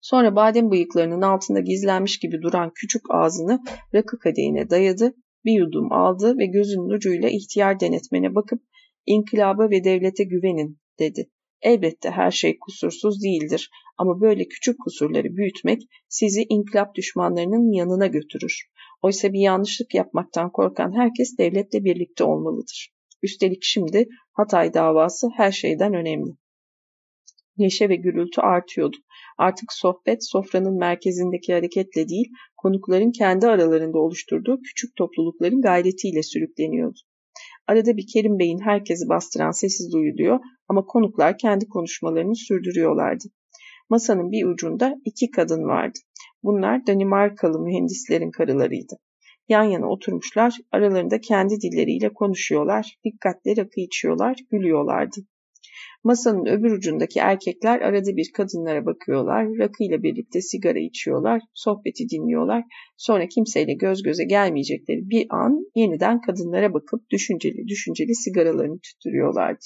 [0.01, 3.61] Sonra badem bıyıklarının altında gizlenmiş gibi duran küçük ağzını
[3.95, 8.63] rakı kadehine dayadı, bir yudum aldı ve gözünün ucuyla ihtiyar denetmene bakıp
[9.07, 11.31] inkılaba ve devlete güvenin dedi.
[11.61, 18.67] Elbette her şey kusursuz değildir ama böyle küçük kusurları büyütmek sizi inkılap düşmanlarının yanına götürür.
[19.03, 22.93] Oysa bir yanlışlık yapmaktan korkan herkes devletle birlikte olmalıdır.
[23.23, 26.31] Üstelik şimdi Hatay davası her şeyden önemli.
[27.59, 28.97] Neşe ve gürültü artıyordu.
[29.39, 36.99] Artık sohbet sofranın merkezindeki hareketle değil, konukların kendi aralarında oluşturduğu küçük toplulukların gayretiyle sürükleniyordu.
[37.67, 43.25] Arada bir Kerim Bey'in herkesi bastıran sesi duyuluyor ama konuklar kendi konuşmalarını sürdürüyorlardı.
[43.91, 45.99] Masanın bir ucunda iki kadın vardı.
[46.43, 48.95] Bunlar Danimarkalı mühendislerin karılarıydı.
[49.49, 55.21] Yan yana oturmuşlar, aralarında kendi dilleriyle konuşuyorlar, dikkatle rakı içiyorlar, gülüyorlardı.
[56.05, 62.65] Masanın öbür ucundaki erkekler arada bir kadınlara bakıyorlar, rakıyla birlikte sigara içiyorlar, sohbeti dinliyorlar.
[62.97, 69.65] Sonra kimseyle göz göze gelmeyecekleri bir an yeniden kadınlara bakıp düşünceli düşünceli sigaralarını tüttürüyorlardı.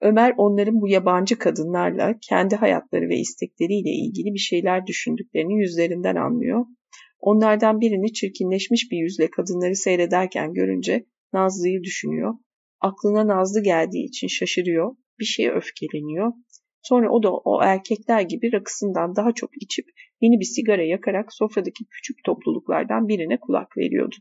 [0.00, 6.64] Ömer onların bu yabancı kadınlarla kendi hayatları ve istekleriyle ilgili bir şeyler düşündüklerini yüzlerinden anlıyor.
[7.24, 12.34] Onlardan birini çirkinleşmiş bir yüzle kadınları seyrederken görünce Nazlı'yı düşünüyor.
[12.80, 16.32] Aklına Nazlı geldiği için şaşırıyor, bir şeye öfkeleniyor.
[16.82, 19.86] Sonra o da o erkekler gibi rakısından daha çok içip
[20.20, 24.16] yeni bir sigara yakarak sofradaki küçük topluluklardan birine kulak veriyordu.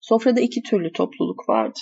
[0.00, 1.78] Sofrada iki türlü topluluk vardı.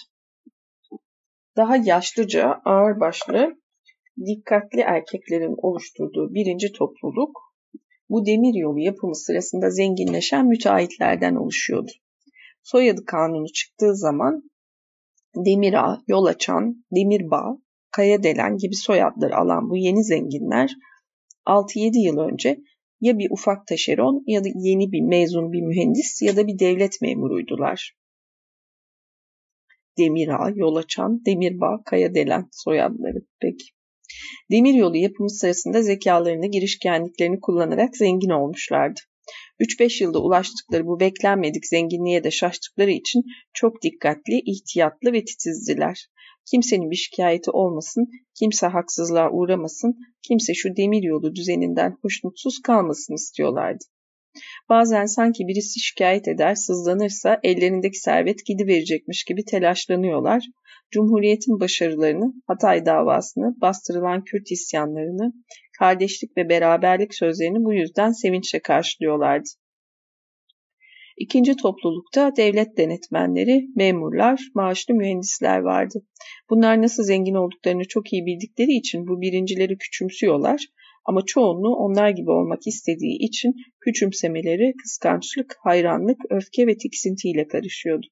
[1.56, 3.61] Daha yaşlıca, ağırbaşlı,
[4.26, 7.40] dikkatli erkeklerin oluşturduğu birinci topluluk,
[8.08, 11.90] bu demir yolu yapımı sırasında zenginleşen müteahhitlerden oluşuyordu.
[12.62, 14.42] Soyadı kanunu çıktığı zaman
[15.36, 17.58] Demirağ, Yol Açan, Demirbağ,
[17.90, 20.74] Kayadelen gibi soyadları alan bu yeni zenginler
[21.46, 22.58] 6-7 yıl önce
[23.00, 27.02] ya bir ufak taşeron ya da yeni bir mezun bir mühendis ya da bir devlet
[27.02, 27.96] memuruydular.
[29.98, 33.64] Demirağ, Yol Açan, Demirbağ, Kayadelen soyadları peki.
[34.50, 39.00] Demiryolu yapımı sırasında zekalarını, girişkenliklerini kullanarak zengin olmuşlardı.
[39.60, 43.22] 3-5 yılda ulaştıkları bu beklenmedik zenginliğe de şaştıkları için
[43.52, 46.06] çok dikkatli, ihtiyatlı ve titizdiler.
[46.50, 53.84] Kimsenin bir şikayeti olmasın, kimse haksızlığa uğramasın, kimse şu demiryolu düzeninden hoşnutsuz kalmasın istiyorlardı.
[54.68, 60.44] Bazen sanki birisi şikayet eder, sızlanırsa ellerindeki servet gidiverecekmiş gibi telaşlanıyorlar.
[60.90, 65.32] Cumhuriyetin başarılarını, Hatay davasını, bastırılan Kürt isyanlarını,
[65.78, 69.48] kardeşlik ve beraberlik sözlerini bu yüzden sevinçle karşılıyorlardı.
[71.16, 76.02] İkinci toplulukta devlet denetmenleri, memurlar, maaşlı mühendisler vardı.
[76.50, 80.66] Bunlar nasıl zengin olduklarını çok iyi bildikleri için bu birincileri küçümsüyorlar
[81.04, 88.06] ama çoğunluğu onlar gibi olmak istediği için küçümsemeleri kıskançlık, hayranlık, öfke ve tiksintiyle karışıyordu.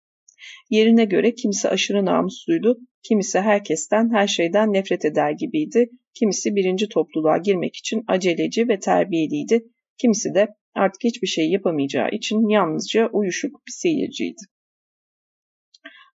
[0.70, 7.38] Yerine göre kimisi aşırı namusluydu, kimisi herkesten, her şeyden nefret eder gibiydi, kimisi birinci topluluğa
[7.38, 9.64] girmek için aceleci ve terbiyeliydi,
[9.98, 14.40] kimisi de artık hiçbir şey yapamayacağı için yalnızca uyuşuk bir seyirciydi.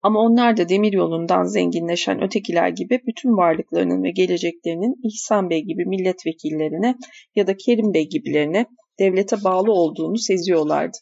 [0.04, 5.86] Ama onlar da demir yolundan zenginleşen ötekiler gibi bütün varlıklarının ve geleceklerinin İhsan Bey gibi
[5.86, 6.96] milletvekillerine
[7.36, 8.66] ya da Kerim Bey gibilerine
[9.00, 10.98] devlete bağlı olduğunu seziyorlardı.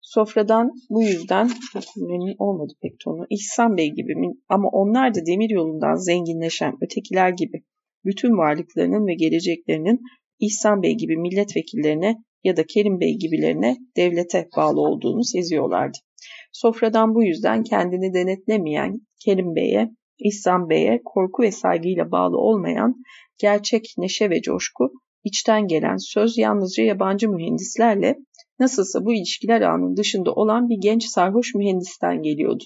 [0.00, 1.50] Sofradan bu yüzden
[1.96, 3.26] memnun olmadı pek tonu.
[3.30, 4.14] İhsan Bey gibi
[4.48, 7.62] ama onlar da demir yolundan zenginleşen ötekiler gibi
[8.04, 10.00] bütün varlıklarının ve geleceklerinin
[10.40, 15.98] İhsan Bey gibi milletvekillerine ya da Kerim Bey gibilerine devlete bağlı olduğunu seziyorlardı.
[16.52, 22.94] Sofradan bu yüzden kendini denetlemeyen Kerim Bey'e, İhsan Bey'e korku ve saygıyla bağlı olmayan
[23.38, 24.92] gerçek neşe ve coşku,
[25.24, 28.16] içten gelen söz yalnızca yabancı mühendislerle
[28.58, 32.64] nasılsa bu ilişkiler ağının dışında olan bir genç sarhoş mühendisten geliyordu.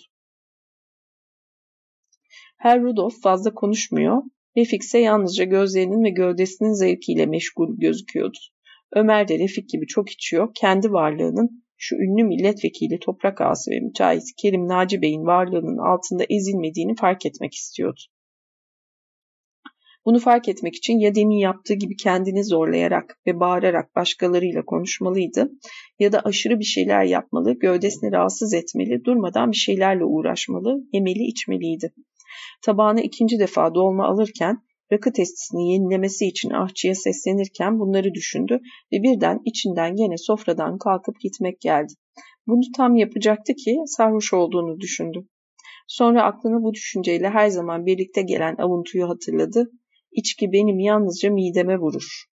[2.59, 4.23] Her Rudolf fazla konuşmuyor,
[4.57, 8.39] Refik ise yalnızca gözlerinin ve gövdesinin zevkiyle meşgul gözüküyordu.
[8.93, 14.23] Ömer de Refik gibi çok içiyor, kendi varlığının şu ünlü milletvekili toprak ağası ve müteahhit
[14.43, 18.01] Kerim Naci Bey'in varlığının altında ezilmediğini fark etmek istiyordu.
[20.05, 25.51] Bunu fark etmek için ya demin yaptığı gibi kendini zorlayarak ve bağırarak başkalarıyla konuşmalıydı
[25.99, 31.93] ya da aşırı bir şeyler yapmalı, gövdesini rahatsız etmeli, durmadan bir şeylerle uğraşmalı, yemeli, içmeliydi.
[32.63, 34.57] Tabağına ikinci defa dolma alırken
[34.93, 38.61] Rakı testisini yenilemesi için ahçıya seslenirken bunları düşündü
[38.93, 41.93] ve birden içinden gene sofradan kalkıp gitmek geldi.
[42.47, 45.19] Bunu tam yapacaktı ki sarhoş olduğunu düşündü.
[45.89, 49.71] Sonra aklına bu düşünceyle her zaman birlikte gelen avuntuyu hatırladı.
[50.13, 52.25] İçki benim yalnızca mideme vurur.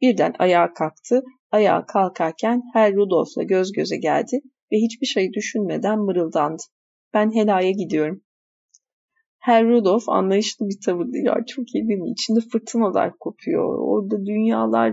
[0.00, 1.22] Birden ayağa kalktı.
[1.50, 4.40] Ayağa kalkarken Herr Rudolf'la göz göze geldi
[4.72, 6.62] ve hiçbir şey düşünmeden mırıldandı.
[7.14, 8.22] Ben helaya gidiyorum.
[9.42, 11.16] Herr Rudolf anlayışlı bir tavırdı.
[11.16, 12.10] Ya çok iyi değil mi?
[12.10, 13.78] İçinde fırtınalar kopuyor.
[13.78, 14.92] Orada dünyalar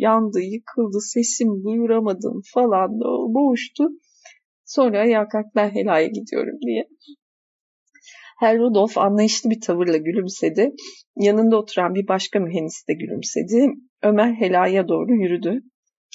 [0.00, 2.90] yandı, yıkıldı, sesim duyuramadım falan.
[2.90, 3.88] O boğuştu.
[4.64, 6.88] Sonra kalk ben helaya gidiyorum diye.
[8.38, 10.72] Herr Rudolf anlayışlı bir tavırla gülümsedi.
[11.16, 13.70] Yanında oturan bir başka mühendis de gülümsedi.
[14.02, 15.62] Ömer helaya doğru yürüdü.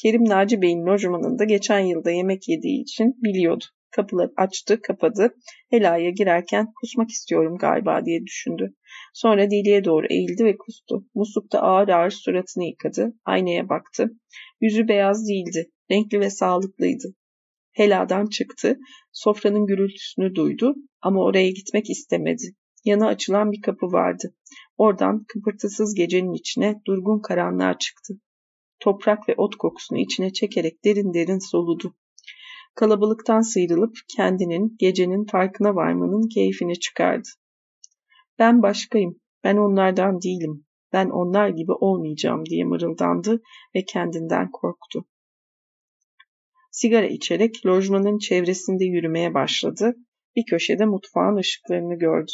[0.01, 3.65] Kerim Naci Bey'in lojmanında geçen yılda yemek yediği için biliyordu.
[3.91, 5.35] Kapıları açtı, kapadı.
[5.69, 8.73] Helaya girerken kusmak istiyorum galiba diye düşündü.
[9.13, 11.05] Sonra deliğe doğru eğildi ve kustu.
[11.15, 13.13] Muslukta ağır ağır suratını yıkadı.
[13.25, 14.11] Aynaya baktı.
[14.61, 15.71] Yüzü beyaz değildi.
[15.91, 17.07] Renkli ve sağlıklıydı.
[17.71, 18.77] Heladan çıktı.
[19.11, 22.43] Sofranın gürültüsünü duydu ama oraya gitmek istemedi.
[22.85, 24.33] Yana açılan bir kapı vardı.
[24.77, 28.13] Oradan kıpırtısız gecenin içine durgun karanlığa çıktı.
[28.79, 31.95] Toprak ve ot kokusunu içine çekerek derin derin soludu.
[32.75, 37.29] Kalabalıktan sıyrılıp kendinin, gecenin farkına varmanın keyfini çıkardı.
[38.39, 43.41] Ben başkayım, ben onlardan değilim, ben onlar gibi olmayacağım diye mırıldandı
[43.75, 45.05] ve kendinden korktu.
[46.71, 49.95] Sigara içerek lojmanın çevresinde yürümeye başladı.
[50.35, 52.31] Bir köşede mutfağın ışıklarını gördü.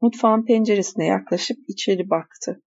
[0.00, 2.62] Mutfağın penceresine yaklaşıp içeri baktı.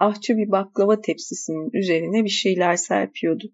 [0.00, 3.52] Ahçı bir baklava tepsisinin üzerine bir şeyler serpiyordu.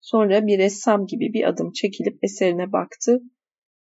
[0.00, 3.20] Sonra bir ressam gibi bir adım çekilip eserine baktı.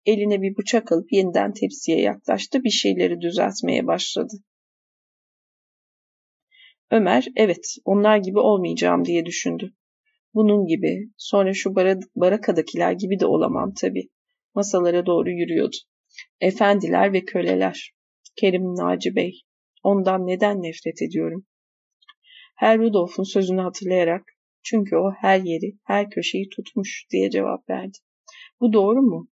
[0.05, 2.63] Eline bir bıçak alıp yeniden tepsiye yaklaştı.
[2.63, 4.33] Bir şeyleri düzeltmeye başladı.
[6.91, 9.73] Ömer, evet onlar gibi olmayacağım diye düşündü.
[10.33, 11.75] Bunun gibi, sonra şu
[12.15, 14.09] barakadakiler gibi de olamam tabii.
[14.55, 15.75] Masalara doğru yürüyordu.
[16.41, 17.93] Efendiler ve köleler.
[18.35, 19.41] Kerim Naci Bey.
[19.83, 21.45] Ondan neden nefret ediyorum?
[22.55, 24.23] Her Rudolf'un sözünü hatırlayarak
[24.63, 27.97] çünkü o her yeri, her köşeyi tutmuş diye cevap verdi.
[28.59, 29.27] Bu doğru mu?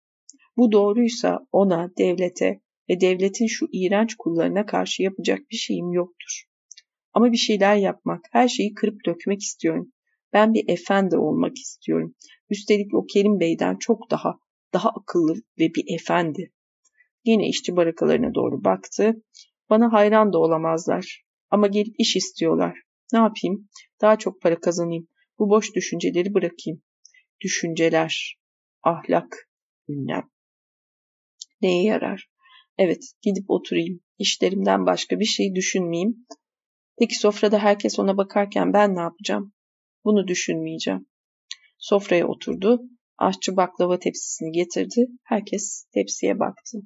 [0.56, 2.60] Bu doğruysa ona, devlete
[2.90, 6.44] ve devletin şu iğrenç kullarına karşı yapacak bir şeyim yoktur.
[7.12, 9.92] Ama bir şeyler yapmak, her şeyi kırıp dökmek istiyorum.
[10.32, 12.14] Ben bir efendi olmak istiyorum.
[12.50, 14.38] Üstelik o Kerim Bey'den çok daha,
[14.72, 16.52] daha akıllı ve bir efendi.
[17.24, 19.22] Yine işçi barakalarına doğru baktı.
[19.70, 21.24] Bana hayran da olamazlar.
[21.50, 22.78] Ama gelip iş istiyorlar.
[23.12, 23.68] Ne yapayım?
[24.00, 25.08] Daha çok para kazanayım.
[25.38, 26.82] Bu boş düşünceleri bırakayım.
[27.40, 28.38] Düşünceler,
[28.82, 29.50] ahlak,
[29.88, 30.30] ünlem.
[31.62, 32.30] Neye yarar?
[32.78, 34.00] Evet, gidip oturayım.
[34.18, 36.26] İşlerimden başka bir şey düşünmeyeyim.
[36.98, 39.52] Peki sofrada herkes ona bakarken ben ne yapacağım?
[40.04, 41.06] Bunu düşünmeyeceğim.
[41.78, 42.82] Sofraya oturdu.
[43.18, 45.06] Aşçı baklava tepsisini getirdi.
[45.24, 46.78] Herkes tepsiye baktı.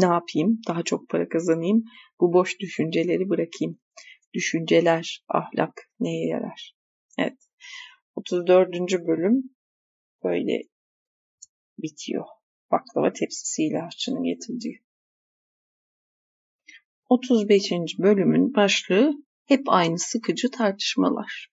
[0.00, 0.60] Ne yapayım?
[0.68, 1.84] Daha çok para kazanayım.
[2.20, 3.78] Bu boş düşünceleri bırakayım.
[4.34, 6.74] Düşünceler, ahlak neye yarar?
[7.18, 7.38] Evet.
[8.14, 8.68] 34.
[9.06, 9.42] bölüm
[10.24, 10.62] böyle
[11.78, 12.24] bitiyor.
[12.70, 14.82] Baklava tepsisiyle aşçının getirdiği.
[17.08, 17.72] 35.
[17.98, 19.12] bölümün başlığı
[19.46, 21.50] hep aynı sıkıcı tartışmalar.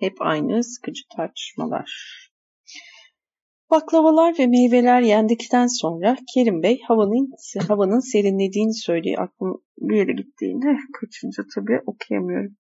[0.00, 2.29] Hep aynı sıkıcı tartışmalar.
[3.70, 7.30] Baklavalar ve meyveler yendikten sonra Kerim Bey havanın
[7.68, 9.22] havanın serinlediğini söylüyor.
[9.22, 10.66] Aklım bir yere gittiğinde
[11.00, 12.56] kaçınca tabii okuyamıyorum.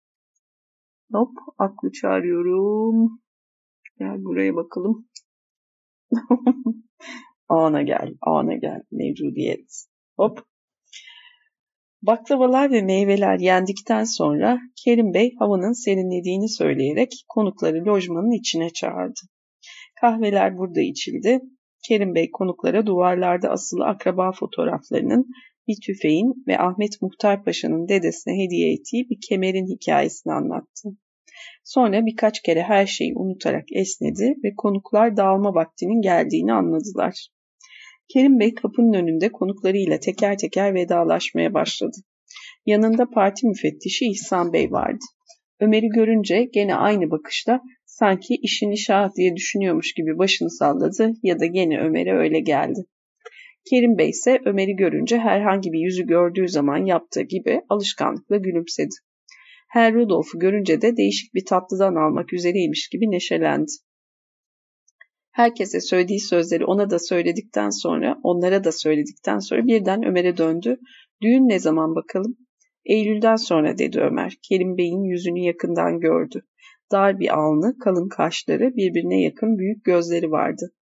[1.12, 3.22] Hop aklı çağırıyorum.
[4.00, 5.08] Gel buraya bakalım.
[7.50, 8.82] ana gel, ana gel.
[8.92, 9.86] Mevcudiyet.
[10.18, 10.40] Hop.
[12.02, 19.20] Baklavalar ve meyveler yendikten sonra Kerim Bey havanın serinlediğini söyleyerek konukları lojmanın içine çağırdı.
[20.02, 21.40] Kahveler burada içildi.
[21.88, 25.28] Kerim Bey konuklara duvarlarda asılı akraba fotoğraflarının
[25.68, 30.90] bir tüfeğin ve Ahmet Muhtar Paşa'nın dedesine hediye ettiği bir kemerin hikayesini anlattı.
[31.64, 37.28] Sonra birkaç kere her şeyi unutarak esnedi ve konuklar dağılma vaktinin geldiğini anladılar.
[38.14, 41.98] Kerim Bey kapının önünde konuklarıyla teker teker vedalaşmaya başladı.
[42.66, 45.06] Yanında parti müfettişi İhsan Bey vardı.
[45.60, 47.62] Ömer'i görünce gene aynı bakışla
[48.00, 52.86] sanki işini şah diye düşünüyormuş gibi başını salladı ya da gene Ömer'e öyle geldi.
[53.70, 58.96] Kerim Bey ise Ömer'i görünce herhangi bir yüzü gördüğü zaman yaptığı gibi alışkanlıkla gülümsedi.
[59.70, 63.72] Herr Rudolf'u görünce de değişik bir tatlıdan almak üzereymiş gibi neşelendi.
[65.32, 70.78] Herkese söylediği sözleri ona da söyledikten sonra, onlara da söyledikten sonra birden Ömer'e döndü.
[71.22, 72.38] Düğün ne zaman bakalım?
[72.86, 74.34] Eylül'den sonra dedi Ömer.
[74.50, 76.44] Kerim Bey'in yüzünü yakından gördü.
[76.92, 80.74] Dar bir alnı, kalın kaşları, birbirine yakın büyük gözleri vardı.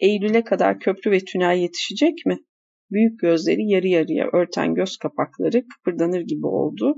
[0.00, 2.38] Eylül'e kadar köprü ve tünel yetişecek mi?
[2.90, 6.94] Büyük gözleri yarı yarıya örten göz kapakları kıpırdanır gibi oldu.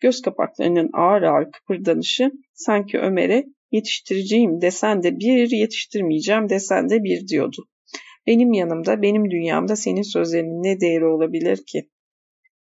[0.00, 7.28] Göz kapaklarının ağır ağır kıpırdanışı sanki Ömer'e yetiştireceğim desen de bir, yetiştirmeyeceğim desen de bir
[7.28, 7.66] diyordu.
[8.26, 11.88] Benim yanımda, benim dünyamda senin sözlerinin ne değeri olabilir ki?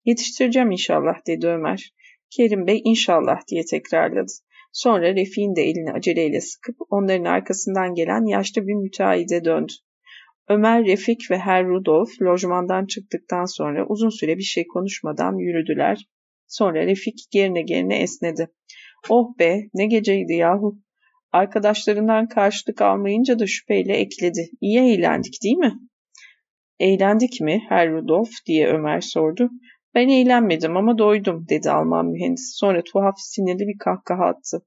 [0.06, 1.94] Yetiştireceğim inşallah dedi Ömer.
[2.30, 4.32] Kerim Bey inşallah diye tekrarladı.
[4.74, 9.74] Sonra Refik'in de elini aceleyle sıkıp onların arkasından gelen yaşlı bir müteahhide döndü.
[10.50, 16.08] Ömer, Refik ve Herr Rudolf lojmandan çıktıktan sonra uzun süre bir şey konuşmadan yürüdüler.
[16.48, 18.48] Sonra Refik gerine gerine esnedi.
[19.10, 20.80] Oh be ne geceydi yahu.
[21.32, 24.50] Arkadaşlarından karşılık almayınca da şüpheyle ekledi.
[24.62, 25.74] İyi eğlendik değil mi?
[26.80, 29.50] Eğlendik mi Herr Rudolf diye Ömer sordu.
[29.96, 32.52] Ben eğlenmedim ama doydum dedi Alman mühendis.
[32.56, 34.66] Sonra tuhaf sinirli bir kahkaha attı.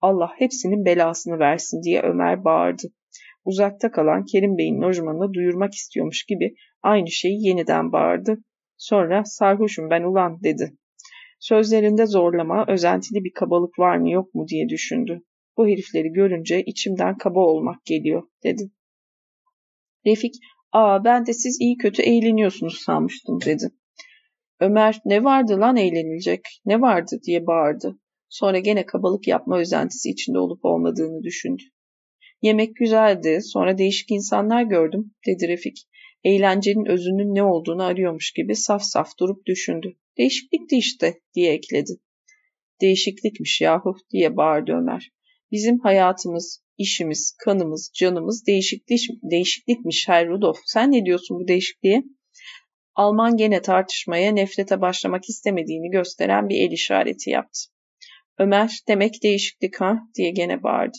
[0.00, 2.82] Allah hepsinin belasını versin diye Ömer bağırdı.
[3.44, 8.38] Uzakta kalan Kerim Bey'in lojmanına duyurmak istiyormuş gibi aynı şeyi yeniden bağırdı.
[8.76, 10.76] Sonra sarhoşum ben ulan dedi.
[11.40, 15.20] Sözlerinde zorlama, özentili bir kabalık var mı yok mu diye düşündü.
[15.56, 18.70] Bu herifleri görünce içimden kaba olmak geliyor dedi.
[20.06, 20.34] Refik,
[20.72, 23.70] aa ben de siz iyi kötü eğleniyorsunuz sanmıştım dedi.
[24.60, 27.98] Ömer ne vardı lan eğlenilecek, ne vardı diye bağırdı.
[28.28, 31.62] Sonra gene kabalık yapma özentisi içinde olup olmadığını düşündü.
[32.42, 35.76] Yemek güzeldi, sonra değişik insanlar gördüm, dedi Refik.
[36.24, 39.96] Eğlencenin özünün ne olduğunu arıyormuş gibi saf saf durup düşündü.
[40.18, 41.92] Değişiklikti işte, diye ekledi.
[42.80, 45.10] Değişiklikmiş yahu, diye bağırdı Ömer.
[45.52, 50.58] Bizim hayatımız, işimiz, kanımız, canımız değişiklik, değişiklikmiş Herr Rudolf.
[50.64, 52.02] Sen ne diyorsun bu değişikliğe?
[52.94, 57.60] Alman gene tartışmaya, nefrete başlamak istemediğini gösteren bir el işareti yaptı.
[58.38, 60.98] Ömer, demek değişiklik ha diye gene bağırdı.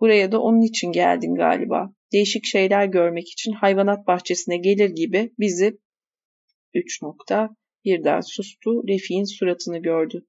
[0.00, 1.90] Buraya da onun için geldin galiba.
[2.12, 5.78] Değişik şeyler görmek için hayvanat bahçesine gelir gibi bizi...
[6.74, 7.48] Üç nokta.
[7.84, 8.88] Birden sustu.
[8.88, 10.26] Refik'in suratını gördü.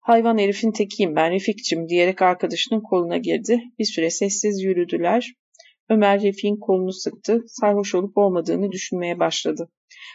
[0.00, 3.62] Hayvan herifin tekiyim ben Refik'cim diyerek arkadaşının koluna girdi.
[3.78, 5.32] Bir süre sessiz yürüdüler.
[5.90, 7.44] Ömer Refik'in kolunu sıktı.
[7.46, 9.68] Sarhoş olup olmadığını düşünmeye başladı.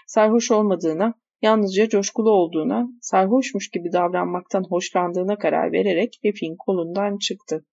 [0.07, 7.65] Sarhoş olmadığına, yalnızca coşkulu olduğuna, sarhoşmuş gibi davranmaktan hoşlandığına karar vererek Refik'in kolundan çıktı.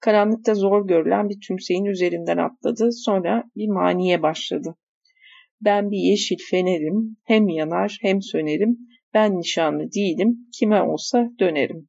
[0.00, 2.92] Karanlıkta zor görülen bir tümseyin üzerinden atladı.
[2.92, 4.74] Sonra bir maniye başladı.
[5.60, 8.78] Ben bir yeşil fenerim, hem yanar hem sönerim.
[9.14, 11.88] Ben nişanlı değilim, kime olsa dönerim.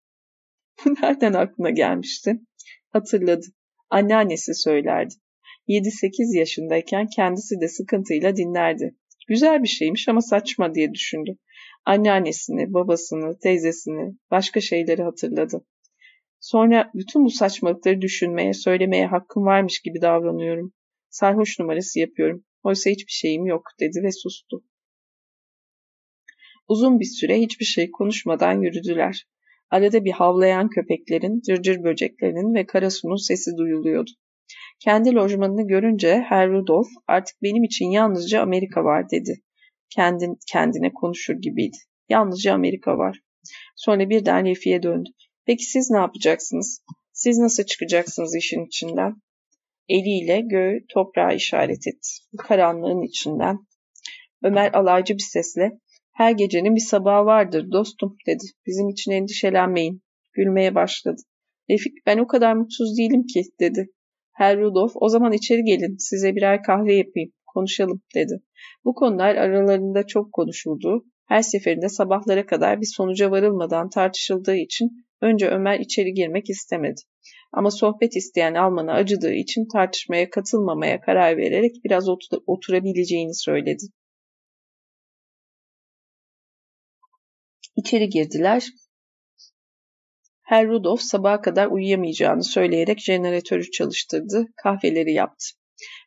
[0.86, 2.42] Bu nereden aklına gelmişti?
[2.90, 3.46] Hatırladı.
[3.90, 5.14] Anneannesi söylerdi.
[5.68, 8.96] 7-8 yaşındayken kendisi de sıkıntıyla dinlerdi.
[9.28, 11.38] Güzel bir şeymiş ama saçma diye düşündü.
[11.86, 15.66] Anneannesini, babasını, teyzesini, başka şeyleri hatırladı.
[16.40, 20.74] Sonra bütün bu saçmalıkları düşünmeye, söylemeye hakkım varmış gibi davranıyorum.
[21.10, 22.46] Sarhoş numarası yapıyorum.
[22.64, 24.64] Oysa hiçbir şeyim yok dedi ve sustu.
[26.68, 29.28] Uzun bir süre hiçbir şey konuşmadan yürüdüler.
[29.70, 34.12] Arada bir havlayan köpeklerin, cırcır böceklerinin ve karasunun sesi duyuluyordu.
[34.80, 39.42] Kendi lojmanını görünce Herr Rudolf artık benim için yalnızca Amerika var dedi.
[39.90, 41.78] Kendin, kendine konuşur gibiydi.
[42.10, 43.20] Yalnızca Amerika var.
[43.76, 45.10] Sonra birden Refi'ye döndü.
[45.46, 46.84] Peki siz ne yapacaksınız?
[47.14, 49.14] Siz nasıl çıkacaksınız işin içinden?
[49.90, 52.10] Eliyle göğü toprağa işaret etti.
[52.34, 53.58] Bu karanlığın içinden.
[54.44, 55.72] Ömer alaycı bir sesle
[56.14, 58.44] her gecenin bir sabahı vardır dostum dedi.
[58.66, 60.02] Bizim için endişelenmeyin.
[60.34, 61.22] Gülmeye başladı.
[61.70, 63.88] Refik ben o kadar mutsuz değilim ki dedi.
[64.38, 68.42] Herr Rudolf o zaman içeri gelin size birer kahve yapayım konuşalım dedi.
[68.86, 71.06] Bu konular aralarında çok konuşuldu.
[71.26, 74.90] Her seferinde sabahlara kadar bir sonuca varılmadan tartışıldığı için
[75.22, 77.02] önce Ömer içeri girmek istemedi.
[77.54, 83.84] Ama sohbet isteyen Alman'a acıdığı için tartışmaya katılmamaya karar vererek biraz otur oturabileceğini söyledi.
[87.76, 88.68] İçeri girdiler.
[90.48, 95.46] Herr Rudolf sabaha kadar uyuyamayacağını söyleyerek jeneratörü çalıştırdı, kahveleri yaptı.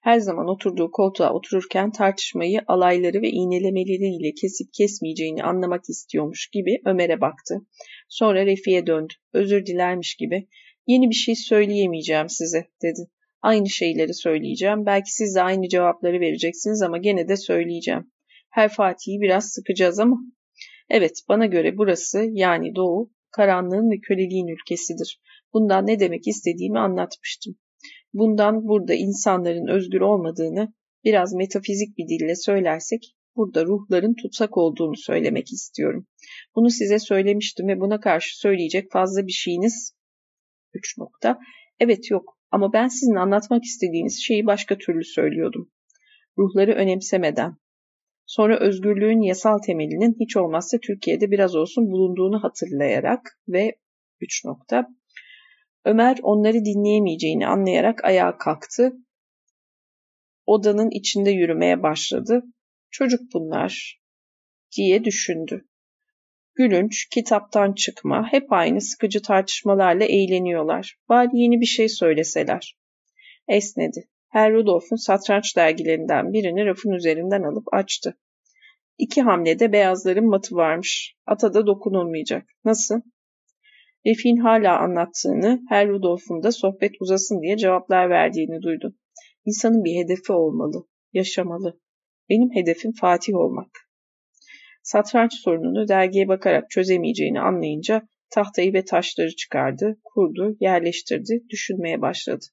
[0.03, 7.21] Her zaman oturduğu koltuğa otururken tartışmayı alayları ve iğnelemeleriyle kesip kesmeyeceğini anlamak istiyormuş gibi Ömer'e
[7.21, 7.55] baktı.
[8.09, 9.13] Sonra Refi'ye döndü.
[9.33, 10.49] Özür dilermiş gibi.
[10.87, 13.11] Yeni bir şey söyleyemeyeceğim size dedi.
[13.43, 14.87] Aynı şeyleri söyleyeceğim.
[14.87, 18.13] Belki siz de aynı cevapları vereceksiniz ama gene de söyleyeceğim.
[18.51, 20.17] Her Fatih'i biraz sıkacağız ama.
[20.91, 25.21] Evet bana göre burası yani Doğu karanlığın ve köleliğin ülkesidir.
[25.53, 27.57] Bundan ne demek istediğimi anlatmıştım.
[28.13, 30.73] Bundan burada insanların özgür olmadığını
[31.05, 36.07] biraz metafizik bir dille söylersek burada ruhların tutsak olduğunu söylemek istiyorum.
[36.57, 39.95] Bunu size söylemiştim ve buna karşı söyleyecek fazla bir şeyiniz
[40.75, 41.39] 3 nokta.
[41.81, 45.71] Evet yok ama ben sizin anlatmak istediğiniz şeyi başka türlü söylüyordum.
[46.39, 47.57] Ruhları önemsemeden.
[48.31, 53.77] Sonra özgürlüğün yasal temelinin hiç olmazsa Türkiye'de biraz olsun bulunduğunu hatırlayarak ve
[54.21, 54.89] 3 nokta.
[55.85, 58.93] Ömer onları dinleyemeyeceğini anlayarak ayağa kalktı.
[60.47, 62.43] Odanın içinde yürümeye başladı.
[62.91, 64.01] Çocuk bunlar
[64.77, 65.69] diye düşündü.
[66.55, 70.99] Gülünç, kitaptan çıkma, hep aynı sıkıcı tartışmalarla eğleniyorlar.
[71.09, 72.79] Bari yeni bir şey söyleseler.
[73.49, 74.09] Esnedi.
[74.31, 78.19] Herr Rudolf'un satranç dergilerinden birini rafın üzerinden alıp açtı.
[78.99, 81.15] İki hamlede beyazların matı varmış.
[81.27, 82.47] Ata da dokunulmayacak.
[82.65, 83.01] Nasıl?
[84.07, 88.95] Refik'in hala anlattığını, Herr Rudolf'un da sohbet uzasın diye cevaplar verdiğini duydu.
[89.45, 91.81] İnsanın bir hedefi olmalı, yaşamalı.
[92.29, 93.71] Benim hedefim Fatih olmak.
[94.83, 102.45] Satranç sorununu dergiye bakarak çözemeyeceğini anlayınca tahtayı ve taşları çıkardı, kurdu, yerleştirdi, düşünmeye başladı.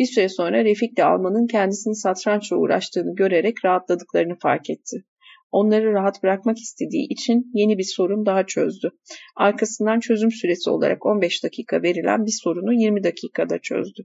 [0.00, 5.04] Bir süre sonra Refik de Alman'ın kendisini satrançla uğraştığını görerek rahatladıklarını fark etti.
[5.50, 8.90] Onları rahat bırakmak istediği için yeni bir sorun daha çözdü.
[9.36, 14.02] Arkasından çözüm süresi olarak 15 dakika verilen bir sorunu 20 dakikada çözdü.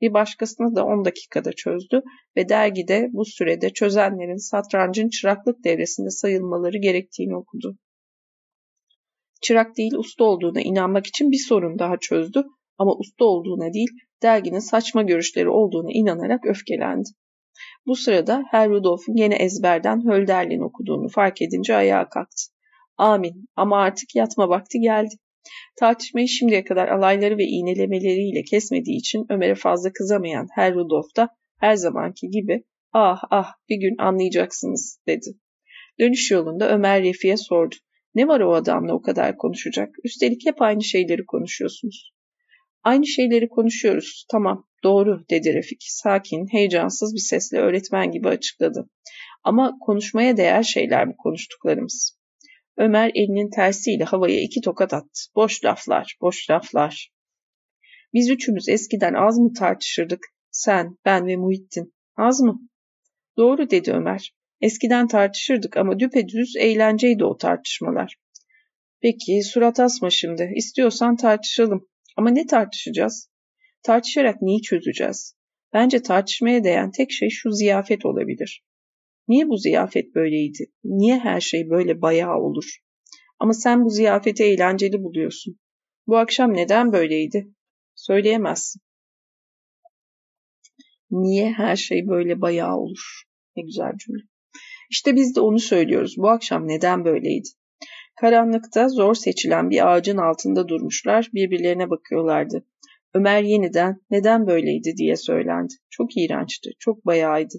[0.00, 2.02] Bir başkasını da 10 dakikada çözdü
[2.36, 7.78] ve dergide bu sürede çözenlerin satrancın çıraklık devresinde sayılmaları gerektiğini okudu.
[9.42, 12.44] Çırak değil usta olduğuna inanmak için bir sorun daha çözdü
[12.78, 13.90] ama usta olduğuna değil
[14.22, 17.08] derginin saçma görüşleri olduğuna inanarak öfkelendi.
[17.86, 22.42] Bu sırada Herr Rudolf'un yine ezberden Hölderlin okuduğunu fark edince ayağa kalktı.
[22.96, 25.14] Amin ama artık yatma vakti geldi.
[25.76, 31.28] Tartışmayı şimdiye kadar alayları ve iğnelemeleriyle kesmediği için Ömer'e fazla kızamayan Herr Rudolf da
[31.60, 35.38] her zamanki gibi ah ah bir gün anlayacaksınız dedi.
[36.00, 37.74] Dönüş yolunda Ömer Refi'ye sordu.
[38.14, 39.94] Ne var o adamla o kadar konuşacak?
[40.04, 42.12] Üstelik hep aynı şeyleri konuşuyorsunuz.
[42.88, 44.26] Aynı şeyleri konuşuyoruz.
[44.30, 45.82] Tamam, doğru dedi Refik.
[45.82, 48.88] Sakin, heyecansız bir sesle öğretmen gibi açıkladı.
[49.44, 52.18] Ama konuşmaya değer şeyler bu konuştuklarımız.
[52.76, 55.20] Ömer elinin tersiyle havaya iki tokat attı.
[55.36, 57.10] Boş laflar, boş laflar.
[58.14, 60.20] Biz üçümüz eskiden az mı tartışırdık?
[60.50, 61.94] Sen, ben ve Muhittin.
[62.16, 62.60] Az mı?
[63.36, 64.32] Doğru dedi Ömer.
[64.60, 68.16] Eskiden tartışırdık ama düpedüz eğlenceydi o tartışmalar.
[69.00, 70.52] Peki surat asma şimdi.
[70.56, 71.88] İstiyorsan tartışalım.
[72.18, 73.30] Ama ne tartışacağız?
[73.82, 75.36] Tartışarak neyi çözeceğiz?
[75.72, 78.64] Bence tartışmaya değen tek şey şu ziyafet olabilir.
[79.28, 80.72] Niye bu ziyafet böyleydi?
[80.84, 82.78] Niye her şey böyle bayağı olur?
[83.38, 85.58] Ama sen bu ziyafeti eğlenceli buluyorsun.
[86.06, 87.48] Bu akşam neden böyleydi?
[87.94, 88.82] Söyleyemezsin.
[91.10, 93.22] Niye her şey böyle bayağı olur?
[93.56, 94.22] Ne güzel cümle.
[94.90, 96.14] İşte biz de onu söylüyoruz.
[96.18, 97.48] Bu akşam neden böyleydi?
[98.20, 102.64] Karanlıkta zor seçilen bir ağacın altında durmuşlar, birbirlerine bakıyorlardı.
[103.14, 105.74] Ömer yeniden neden böyleydi diye söylendi.
[105.90, 107.54] Çok iğrençti, çok bayağıydı.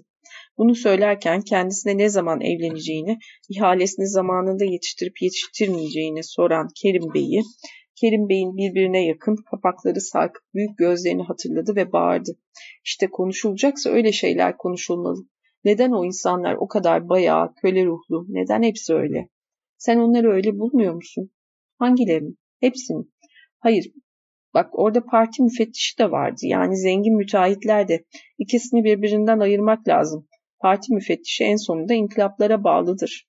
[0.58, 7.42] Bunu söylerken kendisine ne zaman evleneceğini, ihalesini zamanında yetiştirip yetiştirmeyeceğini soran Kerim Bey'i,
[8.00, 12.30] Kerim Bey'in birbirine yakın kapakları sarkıp büyük gözlerini hatırladı ve bağırdı.
[12.84, 15.24] İşte konuşulacaksa öyle şeyler konuşulmalı.
[15.64, 19.28] Neden o insanlar o kadar bayağı, köle ruhlu, neden hepsi öyle?
[19.80, 21.30] Sen onları öyle bulmuyor musun?
[21.78, 22.34] Hangilerini?
[22.60, 23.04] Hepsini.
[23.58, 23.92] Hayır,
[24.54, 26.40] Bak orada parti müfettişi de vardı.
[26.42, 28.04] Yani zengin müteahhitler de.
[28.38, 30.28] İkisini birbirinden ayırmak lazım.
[30.60, 33.26] Parti müfettişi en sonunda inkılaplara bağlıdır.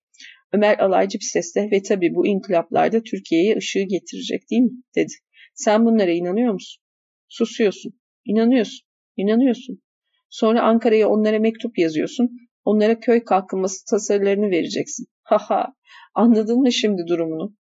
[0.54, 4.72] Ömer alaycı bir sesle ve tabii bu inkılaplar da Türkiye'ye ışığı getirecek değil mi?
[4.96, 5.14] dedi.
[5.54, 6.84] Sen bunlara inanıyor musun?
[7.28, 7.94] Susuyorsun.
[8.26, 8.88] İnanıyorsun.
[9.18, 9.82] İnanıyorsun.
[10.30, 12.30] Sonra Ankara'ya onlara mektup yazıyorsun.
[12.66, 15.06] Onlara köy kalkınması tasarılarını vereceksin.
[15.32, 15.74] Haha.
[16.16, 17.56] Anladın mı şimdi durumunu?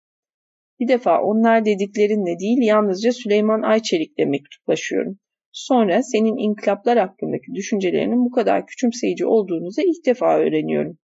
[0.80, 5.18] Bir defa onlar dediklerinle değil yalnızca Süleyman Ayçelik'le mektuplaşıyorum.
[5.52, 10.98] Sonra senin inkılaplar hakkındaki düşüncelerinin bu kadar küçümseyici olduğunuzu ilk defa öğreniyorum.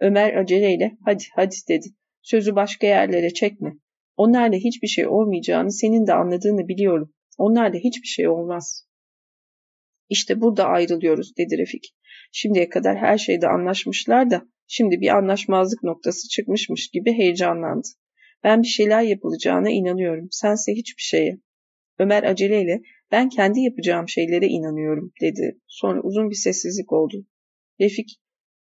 [0.00, 1.86] Ömer aceleyle hadi hadi dedi.
[2.22, 3.72] Sözü başka yerlere çekme.
[4.16, 7.14] Onlarla hiçbir şey olmayacağını senin de anladığını biliyorum.
[7.38, 8.88] Onlarla hiçbir şey olmaz.
[10.08, 11.94] İşte burada ayrılıyoruz dedi Refik.
[12.32, 17.88] Şimdiye kadar her şeyde anlaşmışlar da şimdi bir anlaşmazlık noktası çıkmışmış gibi heyecanlandı.
[18.44, 20.28] Ben bir şeyler yapılacağına inanıyorum.
[20.30, 21.38] Sense hiçbir şeye.
[21.98, 25.60] Ömer aceleyle ben kendi yapacağım şeylere inanıyorum dedi.
[25.66, 27.26] Sonra uzun bir sessizlik oldu.
[27.80, 28.20] Refik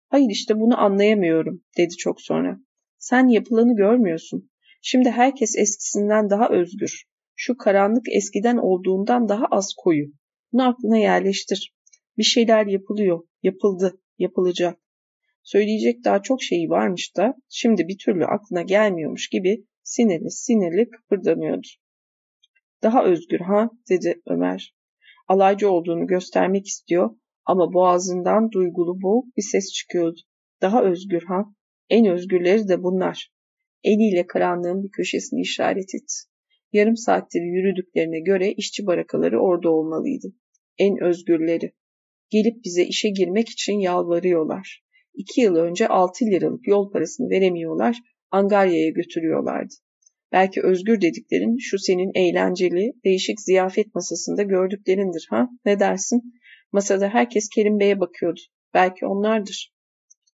[0.09, 2.59] hayır işte bunu anlayamıyorum dedi çok sonra.
[2.99, 4.51] Sen yapılanı görmüyorsun.
[4.83, 7.05] Şimdi herkes eskisinden daha özgür.
[7.37, 10.07] Şu karanlık eskiden olduğundan daha az koyu.
[10.53, 11.75] Bunu aklına yerleştir.
[12.19, 14.79] Bir şeyler yapılıyor, yapıldı, yapılacak.
[15.53, 21.67] Söyleyecek daha çok şeyi varmış da şimdi bir türlü aklına gelmiyormuş gibi sinirli sinirli kıpırdanıyordu.
[22.83, 24.75] Daha özgür ha dedi Ömer.
[25.29, 27.11] Alaycı olduğunu göstermek istiyor
[27.45, 30.21] ama boğazından duygulu boğuk bir ses çıkıyordu.
[30.63, 31.45] Daha özgür ha.
[31.91, 33.33] En özgürleri de bunlar.
[33.85, 36.15] Eliyle karanlığın bir köşesini işaret etti.
[36.73, 40.27] Yarım saattir yürüdüklerine göre işçi barakaları orada olmalıydı.
[40.79, 41.73] En özgürleri.
[42.31, 44.88] Gelip bize işe girmek için yalvarıyorlar.
[45.19, 47.99] İki yıl önce altı liralık yol parasını veremiyorlar,
[48.31, 49.75] Angarya'ya götürüyorlardı.
[50.33, 55.49] Belki özgür dediklerin şu senin eğlenceli, değişik ziyafet masasında gördüklerindir ha?
[55.65, 56.23] Ne dersin?
[56.73, 58.41] Masada herkes Kerim Bey'e bakıyordu.
[58.75, 59.75] Belki onlardır.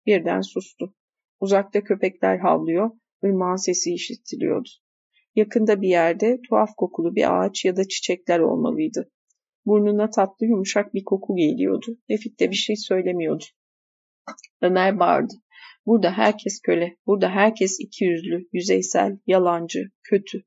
[0.06, 0.96] Birden sustu.
[1.40, 2.92] Uzakta köpekler havlıyor,
[3.26, 4.70] ırmağın sesi işitiliyordu.
[5.36, 9.12] Yakında bir yerde tuhaf kokulu bir ağaç ya da çiçekler olmalıydı.
[9.66, 11.98] Burnuna tatlı yumuşak bir koku geliyordu.
[12.10, 13.44] Refik de bir şey söylemiyordu.
[14.62, 15.34] Ömer bağırdı.
[15.86, 20.44] Burada herkes köle, burada herkes ikiyüzlü, yüzeysel, yalancı, kötü.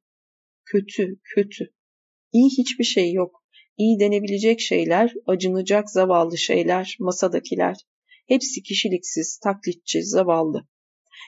[0.64, 1.72] Kötü, kötü.
[2.32, 3.44] İyi hiçbir şey yok.
[3.76, 7.76] İyi denebilecek şeyler, acınacak zavallı şeyler, masadakiler.
[8.28, 10.66] Hepsi kişiliksiz, taklitçi, zavallı.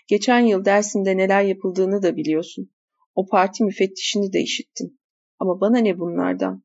[0.07, 2.71] Geçen yıl dersinde neler yapıldığını da biliyorsun.
[3.15, 5.01] O parti müfettişini de işittin.
[5.39, 6.65] Ama bana ne bunlardan?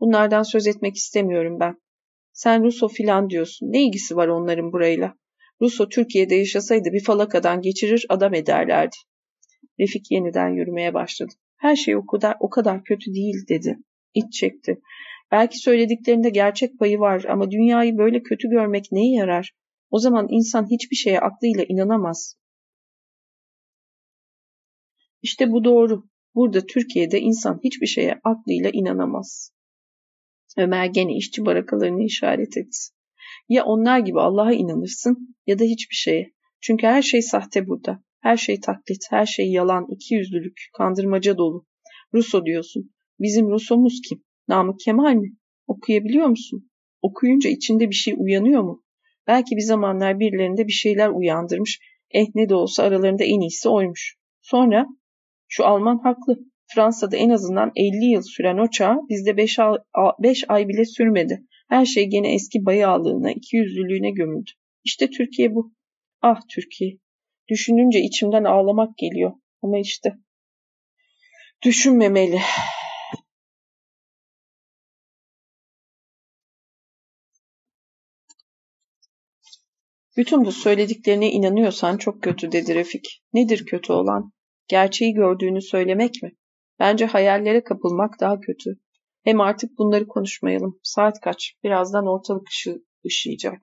[0.00, 1.76] Bunlardan söz etmek istemiyorum ben.
[2.34, 3.72] Sen Ruso filan diyorsun.
[3.72, 5.14] Ne ilgisi var onların burayla?
[5.60, 8.96] Ruso Türkiye'de yaşasaydı bir falakadan geçirir adam ederlerdi.
[9.80, 11.32] Refik yeniden yürümeye başladı.
[11.56, 13.78] Her şey o kadar, o kadar kötü değil dedi.
[14.14, 14.80] İç çekti.
[15.30, 19.52] Belki söylediklerinde gerçek payı var ama dünyayı böyle kötü görmek neye yarar?
[19.90, 22.36] O zaman insan hiçbir şeye aklıyla inanamaz.
[25.22, 26.04] İşte bu doğru.
[26.34, 29.53] Burada Türkiye'de insan hiçbir şeye aklıyla inanamaz.
[30.56, 32.78] Ömer gene işçi barakalarını işaret etti.
[33.48, 36.32] Ya onlar gibi Allah'a inanırsın ya da hiçbir şeye.
[36.60, 38.02] Çünkü her şey sahte burada.
[38.20, 41.66] Her şey taklit, her şey yalan, ikiyüzlülük, kandırmaca dolu.
[42.14, 42.90] Ruso diyorsun.
[43.20, 44.24] Bizim Rusomuz kim?
[44.48, 45.36] Namık Kemal mi?
[45.66, 46.70] Okuyabiliyor musun?
[47.02, 48.84] Okuyunca içinde bir şey uyanıyor mu?
[49.26, 51.80] Belki bir zamanlar birilerinde bir şeyler uyandırmış.
[52.10, 54.16] Eh ne de olsa aralarında en iyisi oymuş.
[54.40, 54.86] Sonra
[55.48, 56.38] şu Alman haklı.
[56.66, 59.78] Fransa'da en azından 50 yıl süren o çağ bizde 5 ay,
[60.48, 61.42] ay bile sürmedi.
[61.68, 64.50] Her şey gene eski bayağılığına, ikiyüzlülüğüne gömüldü.
[64.84, 65.72] İşte Türkiye bu.
[66.22, 66.98] Ah Türkiye.
[67.48, 69.32] Düşününce içimden ağlamak geliyor.
[69.62, 70.12] Ama işte
[71.62, 72.40] düşünmemeli.
[80.16, 83.22] Bütün bu söylediklerine inanıyorsan çok kötü dedi Refik.
[83.32, 84.32] Nedir kötü olan?
[84.68, 86.32] Gerçeği gördüğünü söylemek mi?
[86.78, 88.70] Bence hayallere kapılmak daha kötü.
[89.24, 90.80] Hem artık bunları konuşmayalım.
[90.82, 91.54] Saat kaç?
[91.64, 93.60] Birazdan ortalık ışı, ışıyacak.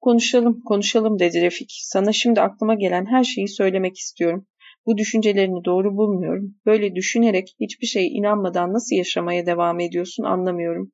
[0.00, 1.72] Konuşalım, konuşalım dedi Refik.
[1.82, 4.46] Sana şimdi aklıma gelen her şeyi söylemek istiyorum.
[4.86, 6.54] Bu düşüncelerini doğru bulmuyorum.
[6.66, 10.92] Böyle düşünerek hiçbir şeye inanmadan nasıl yaşamaya devam ediyorsun anlamıyorum.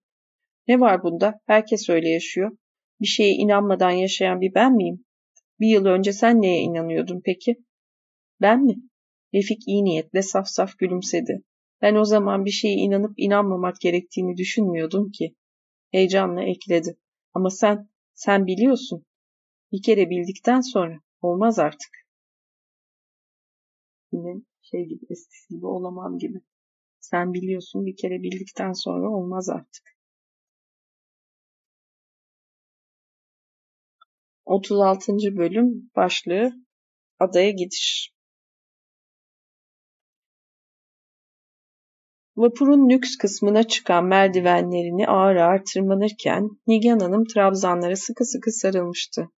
[0.68, 1.34] Ne var bunda?
[1.46, 2.50] Herkes öyle yaşıyor.
[3.00, 5.04] Bir şeye inanmadan yaşayan bir ben miyim?
[5.60, 7.56] Bir yıl önce sen neye inanıyordun peki?
[8.40, 8.74] Ben mi?
[9.34, 11.42] Refik iyi niyetle saf saf gülümsedi.
[11.82, 15.34] Ben o zaman bir şeye inanıp inanmamak gerektiğini düşünmüyordum ki.
[15.90, 16.96] Heyecanla ekledi.
[17.34, 19.04] Ama sen, sen biliyorsun.
[19.72, 21.90] Bir kere bildikten sonra olmaz artık.
[24.12, 26.40] Yine şey gibi eskisi gibi olamam gibi.
[27.00, 29.92] Sen biliyorsun bir kere bildikten sonra olmaz artık.
[34.44, 35.12] 36.
[35.36, 36.52] bölüm başlığı
[37.18, 38.12] adaya gidiş.
[42.42, 49.28] Vapurun lüks kısmına çıkan merdivenlerini ağır ağır tırmanırken Nigan Hanım trabzanlara sıkı sıkı sarılmıştı.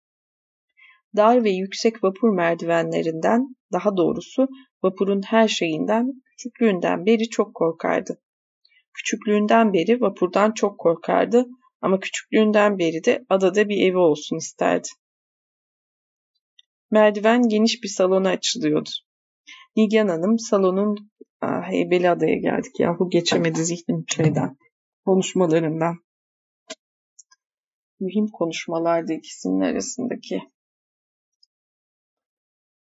[1.17, 4.49] Dar ve yüksek vapur merdivenlerinden, daha doğrusu
[4.83, 8.21] vapurun her şeyinden, küçüklüğünden beri çok korkardı.
[8.95, 11.47] Küçüklüğünden beri vapurdan çok korkardı
[11.81, 14.89] ama küçüklüğünden beri de adada bir evi olsun isterdi.
[16.91, 18.91] Merdiven geniş bir salona açılıyordu.
[19.77, 21.11] Nigan Hanım salonun
[21.71, 24.57] Heybeli Adaya geldik yahu geçemedi zihnim şeyden
[25.05, 25.97] konuşmalarından.
[28.01, 30.43] Mühim konuşmalardı ikisinin arasındaki.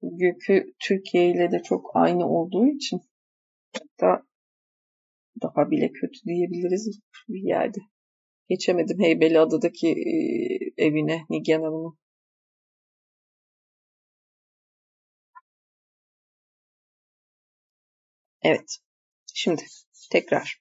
[0.02, 3.00] Bugünkü Türkiye ile de çok aynı olduğu için
[4.00, 4.26] da
[5.42, 7.78] daha bile kötü diyebiliriz bir yerde.
[8.48, 10.14] Geçemedim Heybeli Adadaki e,
[10.84, 12.01] evine Nigan Hanım'ın.
[18.42, 18.76] Evet.
[19.34, 19.62] Şimdi
[20.10, 20.60] tekrar.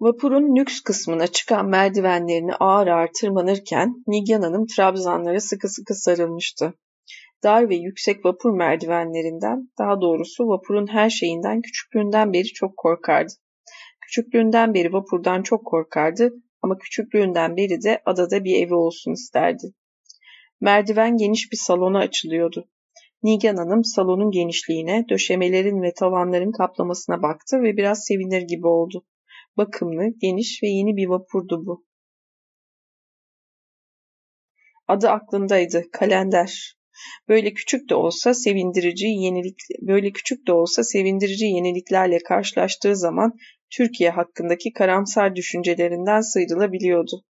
[0.00, 6.74] Vapurun lüks kısmına çıkan merdivenlerini ağır ağır tırmanırken Nigyan Hanım trabzanlara sıkı sıkı sarılmıştı.
[7.42, 13.32] Dar ve yüksek vapur merdivenlerinden, daha doğrusu vapurun her şeyinden küçüklüğünden beri çok korkardı.
[14.00, 16.32] Küçüklüğünden beri vapurdan çok korkardı
[16.62, 19.74] ama küçüklüğünden beri de adada bir evi olsun isterdi.
[20.60, 22.68] Merdiven geniş bir salona açılıyordu.
[23.24, 29.04] Nigan Hanım salonun genişliğine, döşemelerin ve tavanların kaplamasına baktı ve biraz sevinir gibi oldu.
[29.56, 31.84] Bakımlı, geniş ve yeni bir vapurdu bu.
[34.88, 36.76] Adı aklındaydı, kalender.
[37.28, 43.32] Böyle küçük de olsa sevindirici yenilik böyle küçük de olsa sevindirici yeniliklerle karşılaştığı zaman
[43.70, 47.24] Türkiye hakkındaki karamsar düşüncelerinden sıyrılabiliyordu.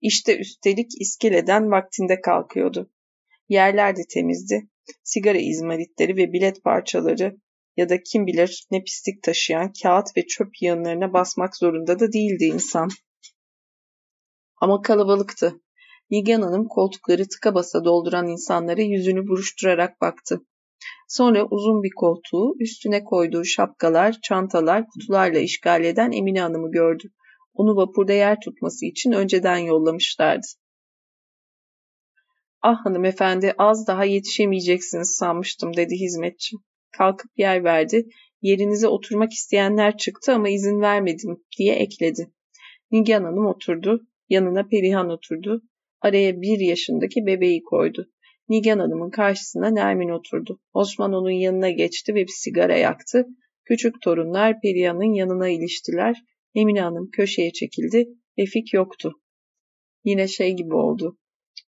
[0.00, 2.90] İşte üstelik iskeleden vaktinde kalkıyordu.
[3.48, 4.68] Yerler de temizdi.
[5.04, 7.36] Sigara izmaritleri ve bilet parçaları
[7.76, 12.44] ya da kim bilir ne pislik taşıyan kağıt ve çöp yığınlarına basmak zorunda da değildi
[12.44, 12.88] insan.
[14.60, 15.60] Ama kalabalıktı.
[16.10, 20.40] Nigan Hanım koltukları tıka basa dolduran insanlara yüzünü buruşturarak baktı.
[21.08, 27.08] Sonra uzun bir koltuğu, üstüne koyduğu şapkalar, çantalar, kutularla işgal eden Emine Hanım'ı gördü.
[27.54, 30.46] Onu vapurda yer tutması için önceden yollamışlardı.
[32.62, 36.56] Ah hanımefendi az daha yetişemeyeceksiniz sanmıştım dedi hizmetçi.
[36.90, 38.08] Kalkıp yer verdi.
[38.42, 42.30] Yerinize oturmak isteyenler çıktı ama izin vermedim diye ekledi.
[42.90, 44.06] Nigan Hanım oturdu.
[44.28, 45.62] Yanına Perihan oturdu.
[46.00, 48.08] Araya bir yaşındaki bebeği koydu.
[48.48, 50.60] Nigan Hanım'ın karşısına Nermin oturdu.
[50.72, 53.26] Osman onun yanına geçti ve bir sigara yaktı.
[53.64, 56.22] Küçük torunlar Perihan'ın yanına iliştiler.
[56.54, 58.08] Emine Hanım köşeye çekildi.
[58.38, 59.12] Refik yoktu.
[60.04, 61.18] Yine şey gibi oldu.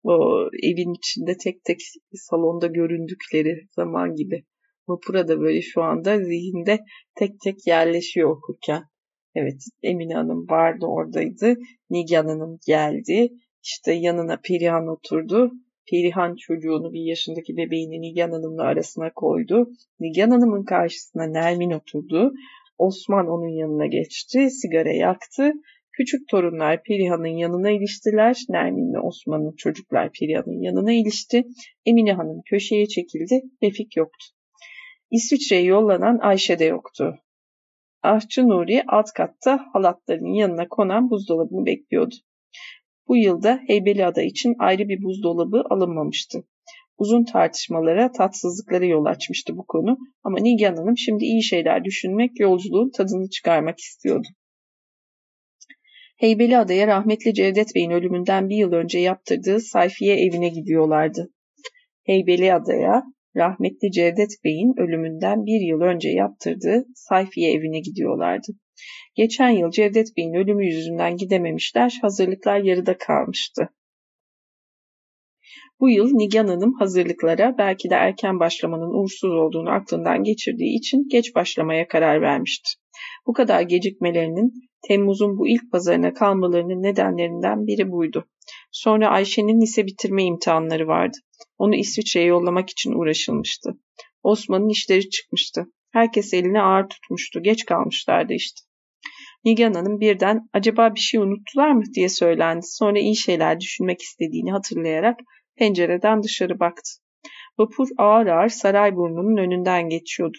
[0.04, 1.80] O evin içinde tek tek
[2.14, 4.44] salonda göründükleri zaman gibi.
[4.88, 6.78] Vapura da böyle şu anda zihinde
[7.14, 8.82] tek tek yerleşiyor okurken.
[9.34, 11.54] Evet Emine Hanım vardı oradaydı.
[11.90, 13.28] Nigan Hanım geldi.
[13.62, 15.52] İşte yanına Perihan oturdu.
[15.90, 19.68] Perihan çocuğunu bir yaşındaki bebeğini Nigan Hanım'la arasına koydu.
[20.00, 22.32] Nigan Hanım'ın karşısına Nermin oturdu.
[22.78, 25.52] Osman onun yanına geçti, sigara yaktı.
[25.96, 28.36] Küçük torunlar Perihan'ın yanına iliştiler.
[28.48, 31.44] Nermin ve Osman'ın çocuklar Perihan'ın yanına ilişti.
[31.86, 33.42] Emine Hanım köşeye çekildi.
[33.62, 34.26] Refik yoktu.
[35.10, 37.18] İsviçre'ye yollanan Ayşe de yoktu.
[38.02, 42.14] Ahçı Nuri alt katta halatların yanına konan buzdolabını bekliyordu.
[43.08, 46.44] Bu yılda Heybeliada için ayrı bir buzdolabı alınmamıştı.
[46.98, 52.90] Uzun tartışmalara, tatsızlıklara yol açmıştı bu konu ama Nigan Hanım şimdi iyi şeyler düşünmek, yolculuğun
[52.90, 54.28] tadını çıkarmak istiyordu.
[56.24, 61.30] Heybeliada'ya rahmetli Cevdet Bey'in ölümünden bir yıl önce yaptırdığı sayfiye evine gidiyorlardı.
[62.02, 63.02] Heybeliada'ya
[63.36, 68.52] rahmetli Cevdet Bey'in ölümünden bir yıl önce yaptırdığı sayfiye evine gidiyorlardı.
[69.14, 73.68] Geçen yıl Cevdet Bey'in ölümü yüzünden gidememişler, hazırlıklar yarıda kalmıştı.
[75.80, 81.34] Bu yıl Nigan Hanım hazırlıklara belki de erken başlamanın uğursuz olduğunu aklından geçirdiği için geç
[81.34, 82.70] başlamaya karar vermişti.
[83.26, 84.52] Bu kadar gecikmelerinin
[84.88, 88.28] Temmuz'un bu ilk pazarına kalmalarının nedenlerinden biri buydu.
[88.72, 91.16] Sonra Ayşe'nin lise bitirme imtihanları vardı.
[91.58, 93.70] Onu İsviçre'ye yollamak için uğraşılmıştı.
[94.22, 95.66] Osman'ın işleri çıkmıştı.
[95.92, 97.42] Herkes eline ağır tutmuştu.
[97.42, 98.60] Geç kalmışlardı işte.
[99.44, 102.66] Nigan Hanım birden acaba bir şey unuttular mı diye söylendi.
[102.66, 105.18] Sonra iyi şeyler düşünmek istediğini hatırlayarak
[105.56, 106.90] pencereden dışarı baktı.
[107.58, 110.38] Vapur ağır ağır saray burnunun önünden geçiyordu.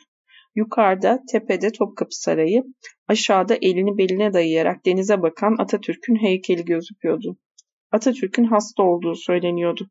[0.55, 2.63] Yukarıda, tepede Topkapı Sarayı,
[3.07, 7.37] aşağıda elini beline dayayarak denize bakan Atatürk'ün heykeli gözüküyordu.
[7.91, 9.89] Atatürk'ün hasta olduğu söyleniyordu.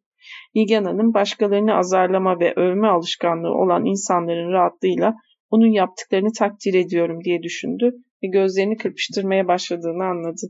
[0.55, 5.15] Nigan başkalarını azarlama ve övme alışkanlığı olan insanların rahatlığıyla
[5.51, 7.93] onun yaptıklarını takdir ediyorum diye düşündü
[8.23, 10.47] ve gözlerini kırpıştırmaya başladığını anladı.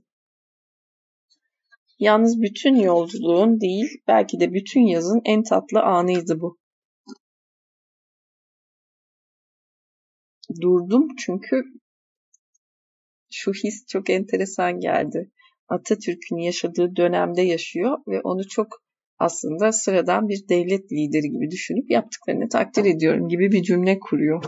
[1.99, 6.59] Yalnız bütün yolculuğun değil, belki de bütün yazın en tatlı anıydı bu.
[10.61, 11.63] Durdum çünkü
[13.33, 15.31] şu his çok enteresan geldi.
[15.69, 18.69] Atatürk'ün yaşadığı dönemde yaşıyor ve onu çok
[19.19, 24.45] aslında sıradan bir devlet lideri gibi düşünüp yaptıklarını takdir ediyorum gibi bir cümle kuruyor.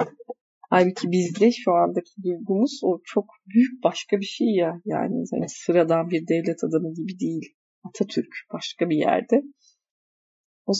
[0.71, 4.81] Halbuki bizde şu andaki duygumuz o çok büyük başka bir şey ya.
[4.85, 7.55] Yani hani sıradan bir devlet adamı gibi değil.
[7.85, 9.43] Atatürk başka bir yerde.
[10.67, 10.73] O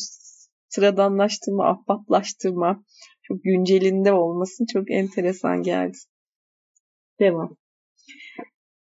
[0.69, 2.85] sıradanlaştırma, ahbaplaştırma
[3.29, 5.99] çok güncelinde olması çok enteresan geldi.
[7.21, 7.57] Devam.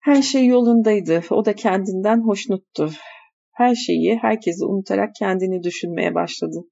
[0.01, 1.23] Her şey yolundaydı.
[1.31, 2.91] O da kendinden hoşnuttu.
[3.53, 6.65] Her şeyi, herkesi unutarak kendini düşünmeye başladı.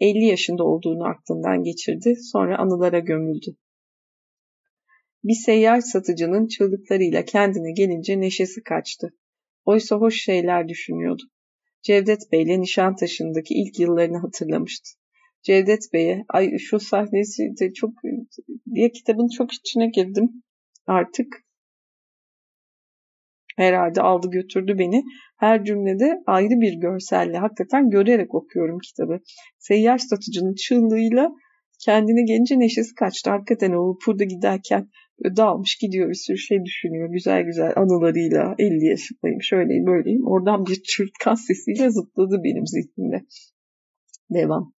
[0.00, 2.14] 50 yaşında olduğunu aklından geçirdi.
[2.32, 3.56] Sonra anılara gömüldü.
[5.24, 9.08] Bir seyyar satıcının çığlıklarıyla kendine gelince neşesi kaçtı.
[9.64, 11.22] Oysa hoş şeyler düşünüyordu.
[11.82, 14.97] Cevdet Bey ile Nişantaşı'ndaki ilk yıllarını hatırlamıştı.
[15.48, 17.90] Cevdet Bey'e ay şu sahnesi de çok
[18.74, 20.42] diye kitabın çok içine girdim
[20.86, 21.26] artık.
[23.56, 25.02] Herhalde aldı götürdü beni.
[25.38, 29.20] Her cümlede ayrı bir görselle hakikaten görerek okuyorum kitabı.
[29.58, 31.30] Seyyar satıcının çığlığıyla
[31.84, 33.30] kendine gelince neşesi kaçtı.
[33.30, 34.88] Hakikaten o vapurda giderken
[35.36, 37.08] dağılmış gidiyor bir sürü şey düşünüyor.
[37.12, 40.26] Güzel güzel anılarıyla 50 yaşındayım şöyleyim böyleyim.
[40.26, 43.22] Oradan bir çırtkan sesiyle zıpladı benim zihnimde.
[44.30, 44.72] Devam.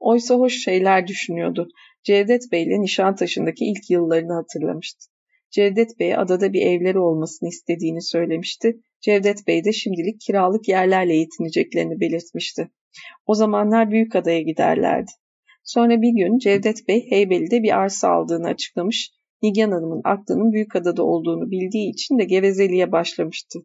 [0.00, 1.68] Oysa hoş şeyler düşünüyordu.
[2.02, 5.06] Cevdet Bey ile Nişantaşı'ndaki ilk yıllarını hatırlamıştı.
[5.50, 8.80] Cevdet Bey'e adada bir evleri olmasını istediğini söylemişti.
[9.00, 12.70] Cevdet Bey de şimdilik kiralık yerlerle yetineceklerini belirtmişti.
[13.26, 15.10] O zamanlar büyük adaya giderlerdi.
[15.64, 19.10] Sonra bir gün Cevdet Bey Heybeli'de bir arsa aldığını açıklamış.
[19.42, 23.58] Nigan Hanım'ın aklının büyük adada olduğunu bildiği için de gevezeliğe başlamıştı.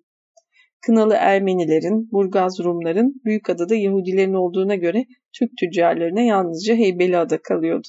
[0.81, 5.05] Kınalı Ermenilerin, Burgaz Rumların, Büyükada'da Yahudilerin olduğuna göre
[5.39, 7.87] Türk tüccarlarına yalnızca Heybeliada kalıyordu.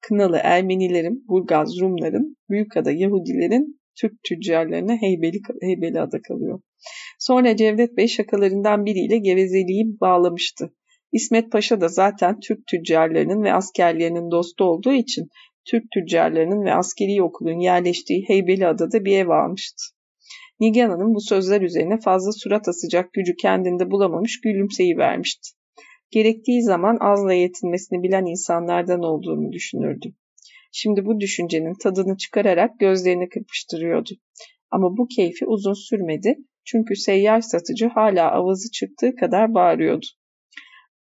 [0.00, 6.60] Kınalı Ermenilerin, Burgaz Rumların, Büyükada Yahudilerin, Türk tüccarlarına Heybeli, Heybeliada kalıyor.
[7.18, 10.74] Sonra Cevdet Bey şakalarından biriyle gevezeliği bağlamıştı.
[11.12, 15.28] İsmet Paşa da zaten Türk tüccarlarının ve askerlerinin dostu olduğu için
[15.70, 19.82] Türk tüccarlarının ve askeri okulun yerleştiği Heybeliada'da bir ev almıştı.
[20.60, 25.59] Nigan Hanım bu sözler üzerine fazla surat asacak gücü kendinde bulamamış gülümseyi vermişti.
[26.10, 30.14] Gerektiği zaman azla yetinmesini bilen insanlardan olduğunu düşünürdü.
[30.72, 34.10] Şimdi bu düşüncenin tadını çıkararak gözlerini kırpıştırıyordu.
[34.70, 40.06] Ama bu keyfi uzun sürmedi çünkü seyyar satıcı hala avazı çıktığı kadar bağırıyordu.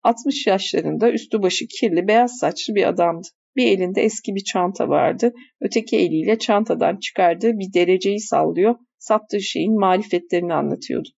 [0.03, 3.29] 60 yaşlarında üstü başı kirli beyaz saçlı bir adamdı.
[3.57, 5.33] Bir elinde eski bir çanta vardı.
[5.61, 11.09] Öteki eliyle çantadan çıkardığı bir dereceyi sallıyor, sattığı şeyin marifetlerini anlatıyordu.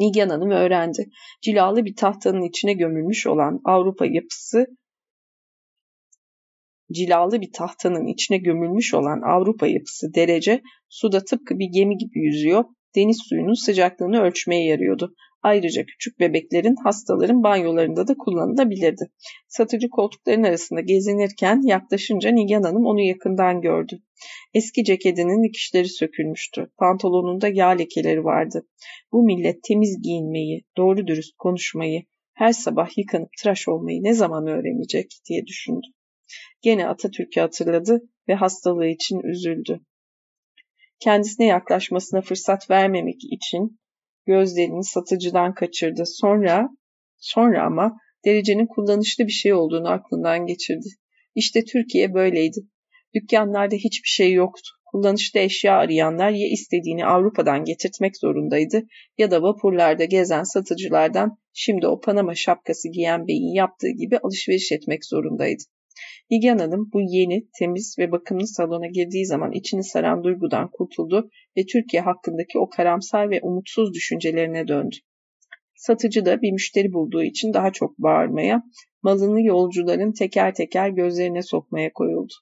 [0.00, 1.08] Nigan Hanım öğrendi.
[1.42, 4.66] Cilalı bir tahtanın içine gömülmüş olan Avrupa yapısı
[6.92, 12.64] cilalı bir tahtanın içine gömülmüş olan Avrupa yapısı derece suda tıpkı bir gemi gibi yüzüyor,
[12.96, 15.14] deniz suyunun sıcaklığını ölçmeye yarıyordu.
[15.42, 19.10] Ayrıca küçük bebeklerin, hastaların banyolarında da kullanılabilirdi.
[19.48, 24.02] Satıcı koltukların arasında gezinirken yaklaşınca Nigan Hanım onu yakından gördü.
[24.54, 26.70] Eski ceketinin dikişleri sökülmüştü.
[26.78, 28.66] Pantolonunda yağ lekeleri vardı.
[29.12, 32.02] Bu millet temiz giyinmeyi, doğru dürüst konuşmayı,
[32.34, 35.86] her sabah yıkanıp tıraş olmayı ne zaman öğrenecek diye düşündü.
[36.62, 39.80] Gene Atatürk'ü hatırladı ve hastalığı için üzüldü.
[41.00, 43.80] Kendisine yaklaşmasına fırsat vermemek için
[44.26, 46.02] gözlerini satıcıdan kaçırdı.
[46.06, 46.68] Sonra,
[47.18, 50.88] sonra ama derecenin kullanışlı bir şey olduğunu aklından geçirdi.
[51.34, 52.60] İşte Türkiye böyleydi.
[53.14, 54.70] Dükkanlarda hiçbir şey yoktu.
[54.84, 58.82] Kullanışlı eşya arayanlar ya istediğini Avrupa'dan getirtmek zorundaydı
[59.18, 65.04] ya da vapurlarda gezen satıcılardan şimdi o Panama şapkası giyen beyin yaptığı gibi alışveriş etmek
[65.04, 65.62] zorundaydı.
[66.30, 71.66] Nigan Hanım bu yeni, temiz ve bakımlı salona girdiği zaman içini saran duygudan kurtuldu ve
[71.66, 74.96] Türkiye hakkındaki o karamsar ve umutsuz düşüncelerine döndü.
[75.74, 78.62] Satıcı da bir müşteri bulduğu için daha çok bağırmaya,
[79.02, 82.32] malını yolcuların teker teker gözlerine sokmaya koyuldu.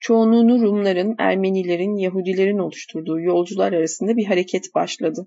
[0.00, 5.26] Çoğunluğunu Rumların, Ermenilerin, Yahudilerin oluşturduğu yolcular arasında bir hareket başladı.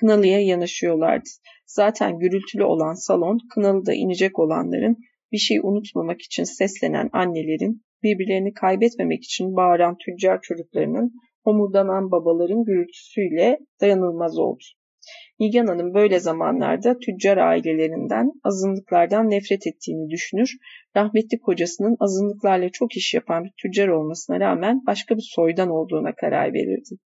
[0.00, 1.28] Kınalı'ya yanaşıyorlardı.
[1.66, 4.96] Zaten gürültülü olan salon, Kınalı'da inecek olanların
[5.32, 11.12] bir şey unutmamak için seslenen annelerin, birbirlerini kaybetmemek için bağıran tüccar çocuklarının,
[11.44, 14.64] homurdanan babaların gürültüsüyle dayanılmaz oldu.
[15.40, 20.50] Nigan Hanım böyle zamanlarda tüccar ailelerinden, azınlıklardan nefret ettiğini düşünür,
[20.96, 26.52] rahmetli kocasının azınlıklarla çok iş yapan bir tüccar olmasına rağmen başka bir soydan olduğuna karar
[26.52, 26.96] verirdi.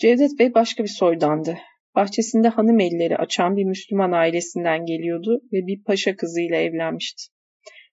[0.00, 1.58] Cevdet Bey başka bir soydandı.
[1.94, 7.22] Bahçesinde hanım elleri açan bir Müslüman ailesinden geliyordu ve bir paşa kızıyla evlenmişti.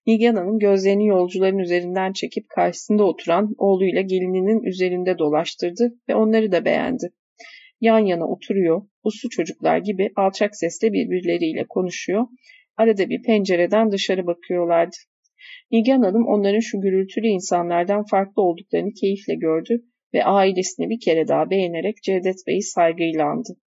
[0.05, 6.65] Nigan Hanım gözlerini yolcuların üzerinden çekip karşısında oturan oğluyla gelininin üzerinde dolaştırdı ve onları da
[6.65, 7.09] beğendi.
[7.81, 12.27] Yan yana oturuyor, uslu çocuklar gibi alçak sesle birbirleriyle konuşuyor,
[12.77, 14.95] arada bir pencereden dışarı bakıyorlardı.
[15.71, 19.83] Nigan Hanım onların şu gürültülü insanlardan farklı olduklarını keyifle gördü
[20.13, 23.57] ve ailesini bir kere daha beğenerek Cevdet Bey'i saygıyla andı.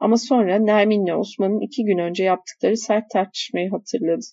[0.00, 4.26] Ama sonra Nermin'le Osman'ın iki gün önce yaptıkları sert tartışmayı hatırladı.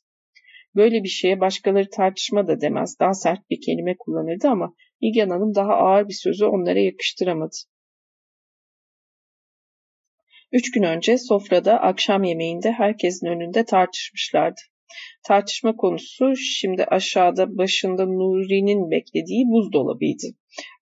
[0.76, 5.56] Böyle bir şeye başkaları tartışma da demez, daha sert bir kelime kullanırdı ama İlgen Hanım
[5.56, 7.56] daha ağır bir sözü onlara yakıştıramadı.
[10.52, 14.62] Üç gün önce sofrada akşam yemeğinde herkesin önünde tartışmışlardı.
[15.24, 20.28] Tartışma konusu şimdi aşağıda başında Nuri'nin beklediği buzdolabıydı.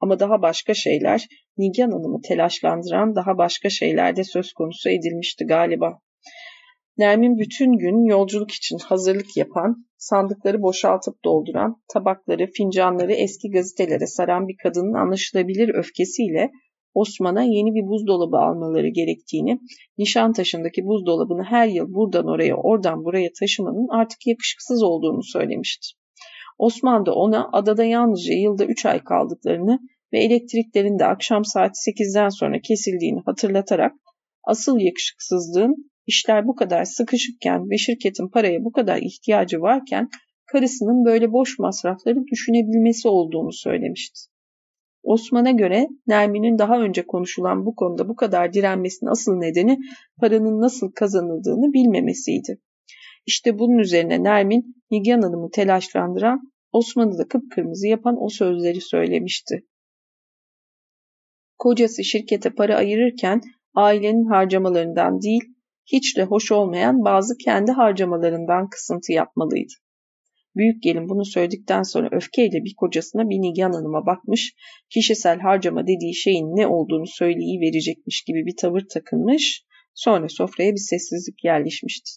[0.01, 5.99] Ama daha başka şeyler, Nigan Hanım'ı telaşlandıran daha başka şeyler de söz konusu edilmişti galiba.
[6.97, 14.47] Nermin bütün gün yolculuk için hazırlık yapan, sandıkları boşaltıp dolduran, tabakları, fincanları eski gazetelere saran
[14.47, 16.51] bir kadının anlaşılabilir öfkesiyle
[16.93, 19.59] Osman'a yeni bir buzdolabı almaları gerektiğini,
[19.97, 26.00] Nişantaşı'ndaki buzdolabını her yıl buradan oraya oradan buraya taşımanın artık yakışıksız olduğunu söylemişti.
[26.61, 29.79] Osman da ona adada yalnızca yılda 3 ay kaldıklarını
[30.13, 33.95] ve elektriklerin de akşam saat 8'den sonra kesildiğini hatırlatarak
[34.43, 40.09] asıl yakışıksızlığın işler bu kadar sıkışıkken ve şirketin paraya bu kadar ihtiyacı varken
[40.45, 44.19] karısının böyle boş masrafları düşünebilmesi olduğunu söylemişti.
[45.03, 49.77] Osman'a göre Nermin'in daha önce konuşulan bu konuda bu kadar direnmesinin asıl nedeni
[50.19, 52.59] paranın nasıl kazanıldığını bilmemesiydi.
[53.25, 59.67] İşte bunun üzerine Nermin, Nigan Hanım'ı telaşlandıran, Osman'ı da kıpkırmızı yapan o sözleri söylemişti.
[61.57, 63.41] Kocası şirkete para ayırırken
[63.75, 65.43] ailenin harcamalarından değil,
[65.85, 69.73] hiç de hoş olmayan bazı kendi harcamalarından kısıntı yapmalıydı.
[70.55, 74.53] Büyük gelin bunu söyledikten sonra öfkeyle bir kocasına bir Nigan Hanım'a bakmış,
[74.89, 81.43] kişisel harcama dediği şeyin ne olduğunu söyleyiverecekmiş gibi bir tavır takınmış, sonra sofraya bir sessizlik
[81.43, 82.11] yerleşmişti.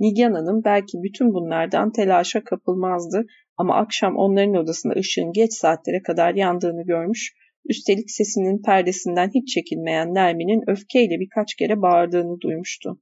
[0.00, 3.26] Nigan Hanım belki bütün bunlardan telaşa kapılmazdı
[3.56, 7.34] ama akşam onların odasında ışığın geç saatlere kadar yandığını görmüş,
[7.68, 13.00] üstelik sesinin perdesinden hiç çekilmeyen Nermin'in öfkeyle birkaç kere bağırdığını duymuştu.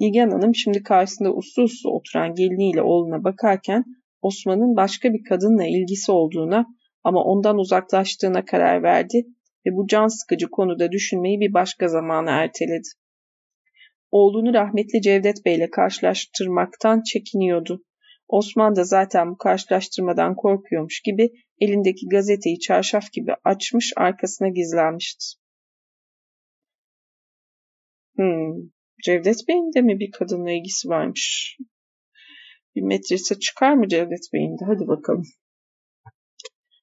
[0.00, 3.84] Nigan Hanım şimdi karşısında uslu uslu oturan geliniyle oğluna bakarken
[4.22, 6.66] Osman'ın başka bir kadınla ilgisi olduğuna
[7.04, 9.24] ama ondan uzaklaştığına karar verdi
[9.66, 12.88] ve bu can sıkıcı konuda düşünmeyi bir başka zamana erteledi.
[14.10, 17.82] Oğlunu rahmetli Cevdet Bey ile karşılaştırmaktan çekiniyordu.
[18.32, 21.30] Osman da zaten bu karşılaştırmadan korkuyormuş gibi
[21.60, 25.24] elindeki gazeteyi çarşaf gibi açmış arkasına gizlenmişti.
[28.16, 28.54] Hmm,
[29.04, 31.56] Cevdet Bey'in de mi bir kadınla ilgisi varmış?
[32.76, 34.64] Bir metrese çıkar mı Cevdet Bey'in de?
[34.66, 35.24] Hadi bakalım.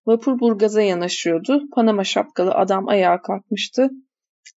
[0.06, 1.62] Vapur Burgaz'a yanaşıyordu.
[1.76, 3.90] Panama şapkalı adam ayağa kalkmıştı.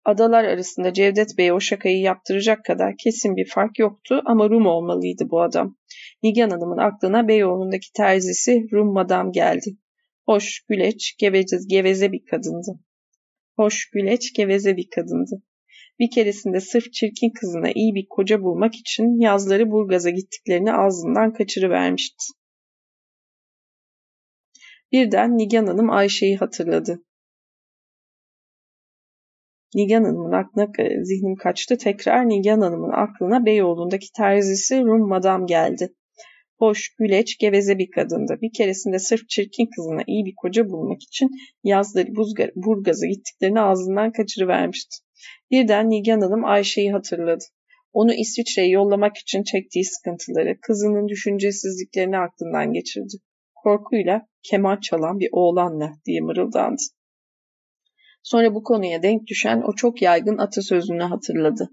[0.06, 5.30] Adalar arasında Cevdet Bey'e o şakayı yaptıracak kadar kesin bir fark yoktu ama Rum olmalıydı
[5.30, 5.78] bu adam.
[6.24, 9.78] Nigan Hanım'ın aklına Beyoğlu'ndaki terzisi Rum madam geldi.
[10.26, 12.80] Hoş, güleç, geveze, geveze bir kadındı.
[13.56, 15.42] Hoş, güleç, geveze bir kadındı.
[16.00, 22.26] Bir keresinde sırf çirkin kızına iyi bir koca bulmak için yazları Burgaz'a gittiklerini ağzından kaçırıvermişti.
[24.92, 27.04] Birden Nigan Hanım Ayşe'yi hatırladı.
[29.76, 31.78] Nigan Hanım'ın aklına e, zihnim kaçtı.
[31.78, 35.94] Tekrar Nigan Hanım'ın aklına Beyoğlu'ndaki terzisi Rum Madam geldi.
[36.60, 38.38] Hoş, güleç, geveze bir kadındı.
[38.42, 41.30] Bir keresinde sırf çirkin kızına iyi bir koca bulmak için
[41.64, 42.08] yazları
[42.56, 44.98] Burgaz'a gittiklerini ağzından kaçırıvermişti.
[45.52, 47.44] Birden Nigan Hanım Ayşe'yi hatırladı.
[47.94, 53.18] Onu İsviçre'ye yollamak için çektiği sıkıntıları, kızının düşüncesizliklerini aklından geçirdi.
[53.56, 56.82] Korkuyla keman çalan bir oğlanla diye mırıldandı.
[58.24, 61.70] Sonra bu konuya denk düşen o çok yaygın atasözünü hatırladı.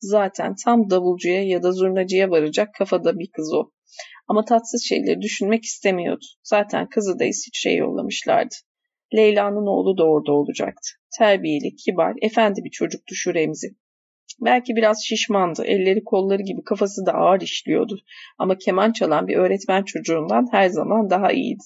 [0.00, 3.70] Zaten tam davulcuya ya da zurnacıya varacak kafada bir kız o.
[4.28, 6.24] Ama tatsız şeyleri düşünmek istemiyordu.
[6.42, 8.54] Zaten kızı da İsviçre'ye yollamışlardı.
[9.14, 10.88] Leyla'nın oğlu da orada olacaktı.
[11.18, 13.68] Terbiyeli, kibar, efendi bir çocuktu şu Remzi.
[14.40, 17.98] Belki biraz şişmandı, elleri kolları gibi kafası da ağır işliyordu.
[18.38, 21.62] Ama keman çalan bir öğretmen çocuğundan her zaman daha iyiydi.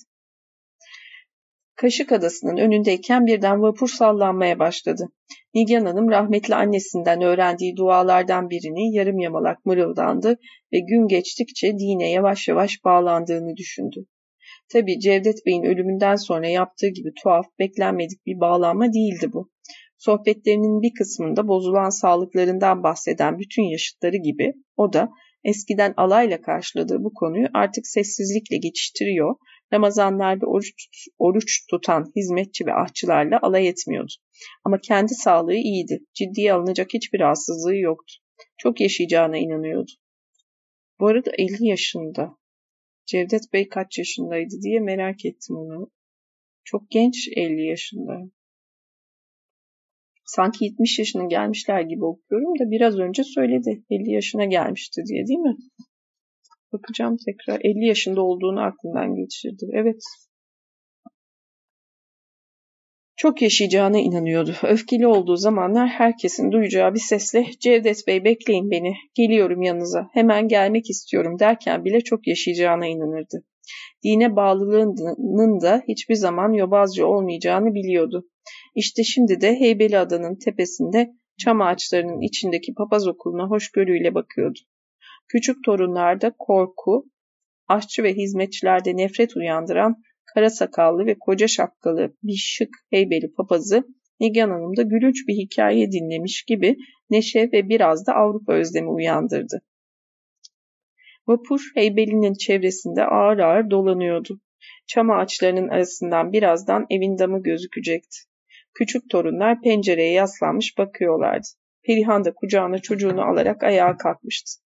[1.76, 5.08] Kaşık Adası'nın önündeyken birden vapur sallanmaya başladı.
[5.54, 10.38] Nilgen Hanım rahmetli annesinden öğrendiği dualardan birini yarım yamalak mırıldandı
[10.72, 14.06] ve gün geçtikçe dine yavaş yavaş bağlandığını düşündü.
[14.72, 19.50] Tabi Cevdet Bey'in ölümünden sonra yaptığı gibi tuhaf, beklenmedik bir bağlanma değildi bu.
[19.98, 25.08] Sohbetlerinin bir kısmında bozulan sağlıklarından bahseden bütün yaşıtları gibi o da
[25.44, 29.34] eskiden alayla karşıladığı bu konuyu artık sessizlikle geçiştiriyor,
[29.72, 30.88] Ramazanlarda oruç,
[31.18, 34.12] oruç tutan hizmetçi ve ahçılarla alay etmiyordu.
[34.64, 38.14] Ama kendi sağlığı iyiydi, ciddiye alınacak hiçbir rahatsızlığı yoktu.
[38.58, 39.92] Çok yaşayacağına inanıyordu.
[41.00, 42.36] Bu arada 50 yaşında.
[43.06, 45.90] Cevdet Bey kaç yaşındaydı diye merak ettim onu.
[46.64, 48.20] Çok genç 50 yaşında.
[50.24, 55.38] Sanki 70 yaşına gelmişler gibi okuyorum da biraz önce söyledi 50 yaşına gelmişti diye değil
[55.38, 55.56] mi?
[56.72, 57.60] Bakacağım tekrar.
[57.60, 59.66] 50 yaşında olduğunu aklından geçirdi.
[59.72, 60.02] Evet.
[63.16, 64.54] Çok yaşayacağına inanıyordu.
[64.62, 70.90] Öfkeli olduğu zamanlar herkesin duyacağı bir sesle Cevdet Bey bekleyin beni, geliyorum yanınıza, hemen gelmek
[70.90, 73.44] istiyorum derken bile çok yaşayacağına inanırdı.
[74.04, 78.28] Dine bağlılığının da hiçbir zaman yobazcı olmayacağını biliyordu.
[78.74, 84.58] İşte şimdi de Heybeli Adanın tepesinde çam ağaçlarının içindeki papaz okuluna hoşgörüyle bakıyordu.
[85.28, 87.04] Küçük torunlarda korku,
[87.68, 90.02] aşçı ve hizmetçilerde nefret uyandıran
[90.34, 93.84] kara sakallı ve koca şapkalı bir şık heybeli papazı
[94.20, 96.76] Nigan Hanım da gülünç bir hikaye dinlemiş gibi
[97.10, 99.62] neşe ve biraz da Avrupa özlemi uyandırdı.
[101.26, 104.40] Vapur heybelinin çevresinde ağır ağır dolanıyordu.
[104.86, 108.16] Çam ağaçlarının arasından birazdan evin damı gözükecekti.
[108.74, 111.46] Küçük torunlar pencereye yaslanmış bakıyorlardı.
[111.86, 114.65] Perihan da kucağına çocuğunu alarak ayağa kalkmıştı.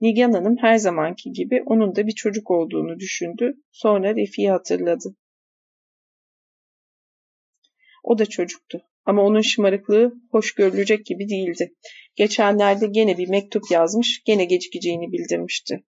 [0.00, 3.54] Nigan Hanım her zamanki gibi onun da bir çocuk olduğunu düşündü.
[3.72, 5.16] Sonra Refik'i hatırladı.
[8.04, 8.82] O da çocuktu.
[9.04, 11.74] Ama onun şımarıklığı hoş görülecek gibi değildi.
[12.16, 15.84] Geçenlerde gene bir mektup yazmış, gene gecikeceğini bildirmişti.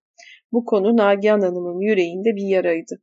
[0.51, 3.01] Bu konu Nagihan Hanım'ın yüreğinde bir yaraydı.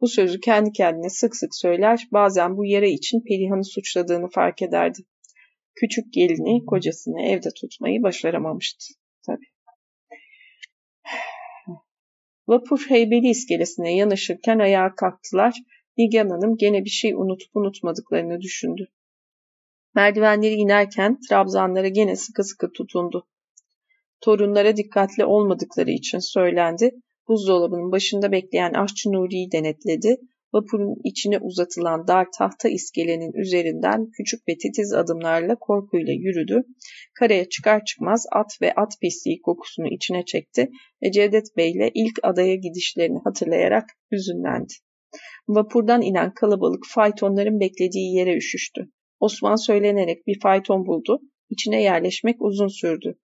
[0.00, 4.98] Bu sözü kendi kendine sık sık söyler, bazen bu yara için Perihan'ı suçladığını fark ederdi.
[5.74, 8.84] Küçük gelini kocasını evde tutmayı başaramamıştı.
[9.26, 9.46] Tabii.
[12.48, 15.54] Vapur Heybeli iskelesine yanaşırken ayağa kalktılar.
[15.98, 18.88] Nigan Hanım gene bir şey unutup unutmadıklarını düşündü.
[19.94, 23.26] Merdivenleri inerken trabzanlara gene sıkı sıkı tutundu.
[24.20, 26.90] Torunlara dikkatli olmadıkları için söylendi.
[27.28, 30.16] Buzdolabının başında bekleyen aşçı Nuri'yi denetledi.
[30.54, 36.62] Vapurun içine uzatılan dar tahta iskelenin üzerinden küçük ve titiz adımlarla korkuyla yürüdü.
[37.14, 40.70] Karaya çıkar çıkmaz at ve at pisliği kokusunu içine çekti
[41.02, 44.72] ve Cevdet Bey ile ilk adaya gidişlerini hatırlayarak hüzünlendi.
[45.48, 48.88] Vapurdan inen kalabalık faytonların beklediği yere üşüştü.
[49.20, 51.20] Osman söylenerek bir fayton buldu.
[51.50, 53.18] İçine yerleşmek uzun sürdü.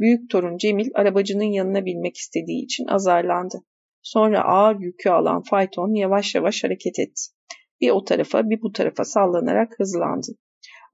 [0.00, 3.56] Büyük torun Cemil arabacının yanına binmek istediği için azarlandı.
[4.06, 7.22] Sonra ağır yükü alan fayton yavaş yavaş hareket etti.
[7.80, 10.26] Bir o tarafa bir bu tarafa sallanarak hızlandı.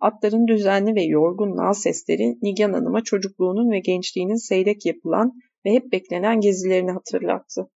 [0.00, 5.32] Atların düzenli ve yorgun nal sesleri Nigan Hanım'a çocukluğunun ve gençliğinin seyrek yapılan
[5.66, 7.68] ve hep beklenen gezilerini hatırlattı.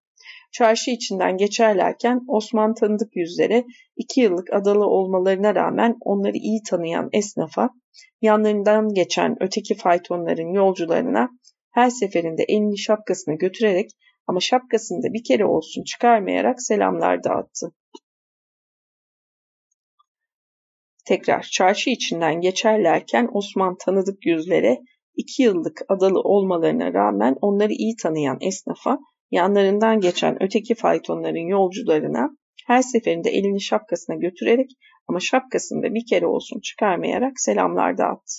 [0.52, 3.64] Çarşı içinden geçerlerken Osman tanıdık yüzlere
[3.96, 7.70] iki yıllık adalı olmalarına rağmen onları iyi tanıyan esnafa,
[8.22, 11.28] yanlarından geçen öteki faytonların yolcularına
[11.72, 13.90] her seferinde elini şapkasına götürerek
[14.26, 17.72] ama şapkasını da bir kere olsun çıkarmayarak selamlar dağıttı.
[21.04, 24.78] Tekrar çarşı içinden geçerlerken Osman tanıdık yüzlere
[25.16, 28.98] iki yıllık adalı olmalarına rağmen onları iyi tanıyan esnafa
[29.30, 32.30] yanlarından geçen öteki faytonların yolcularına
[32.66, 34.70] her seferinde elini şapkasına götürerek
[35.08, 38.34] ama şapkasını da bir kere olsun çıkarmayarak selamlar dağıttı.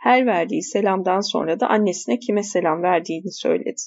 [0.00, 3.80] Her verdiği selamdan sonra da annesine kime selam verdiğini söyledi.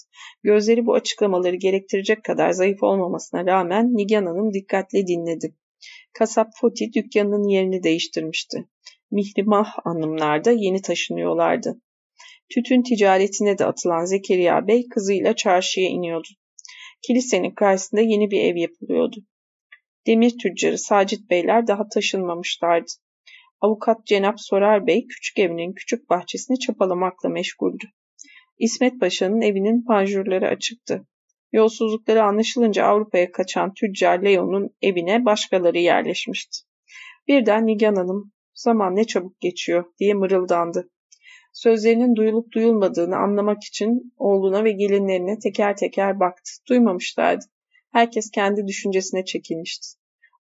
[0.43, 5.55] Gözleri bu açıklamaları gerektirecek kadar zayıf olmamasına rağmen Nigan Hanım dikkatle dinledi.
[6.13, 8.65] Kasap Foti dükkanının yerini değiştirmişti.
[9.11, 11.81] Mihrimah hanımlar da yeni taşınıyorlardı.
[12.49, 16.27] Tütün ticaretine de atılan Zekeriya Bey kızıyla çarşıya iniyordu.
[17.07, 19.15] Kilisenin karşısında yeni bir ev yapılıyordu.
[20.07, 22.91] Demir tüccarı Sacit Beyler daha taşınmamışlardı.
[23.63, 27.85] Avukat Cenap Sorar Bey küçük evinin küçük bahçesini çapalamakla meşguldü.
[28.59, 31.07] İsmet Paşa'nın evinin panjurları açıktı.
[31.51, 36.57] Yolsuzlukları anlaşılınca Avrupa'ya kaçan tüccar Leon'un evine başkaları yerleşmişti.
[37.27, 40.89] Birden Nigan Hanım, zaman ne çabuk geçiyor diye mırıldandı.
[41.53, 46.51] Sözlerinin duyulup duyulmadığını anlamak için oğluna ve gelinlerine teker teker baktı.
[46.69, 47.45] Duymamışlardı.
[47.91, 49.87] Herkes kendi düşüncesine çekilmişti.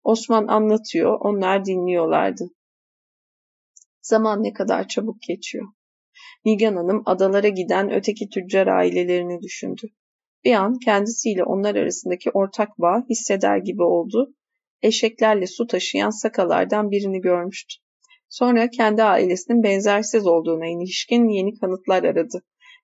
[0.05, 2.51] Osman anlatıyor, onlar dinliyorlardı.
[4.03, 5.67] Zaman ne kadar çabuk geçiyor.
[6.45, 9.87] Nigan Hanım adalara giden öteki tüccar ailelerini düşündü.
[10.45, 14.35] Bir an kendisiyle onlar arasındaki ortak bağ hisseder gibi oldu.
[14.83, 17.75] Eşeklerle su taşıyan sakalardan birini görmüştü.
[18.29, 22.43] Sonra kendi ailesinin benzersiz olduğuna ilişkin yeni kanıtlar aradı.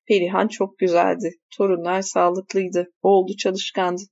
[0.08, 1.30] Perihan çok güzeldi.
[1.56, 2.86] Torunlar sağlıklıydı.
[3.02, 4.02] Oğlu çalışkandı.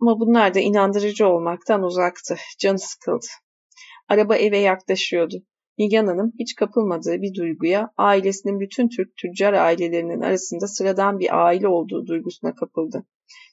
[0.00, 2.36] Ama bunlar da inandırıcı olmaktan uzaktı.
[2.60, 3.26] Canı sıkıldı.
[4.08, 5.42] Araba eve yaklaşıyordu.
[5.78, 11.68] Nigan Hanım hiç kapılmadığı bir duyguya, ailesinin bütün Türk tüccar ailelerinin arasında sıradan bir aile
[11.68, 13.06] olduğu duygusuna kapıldı.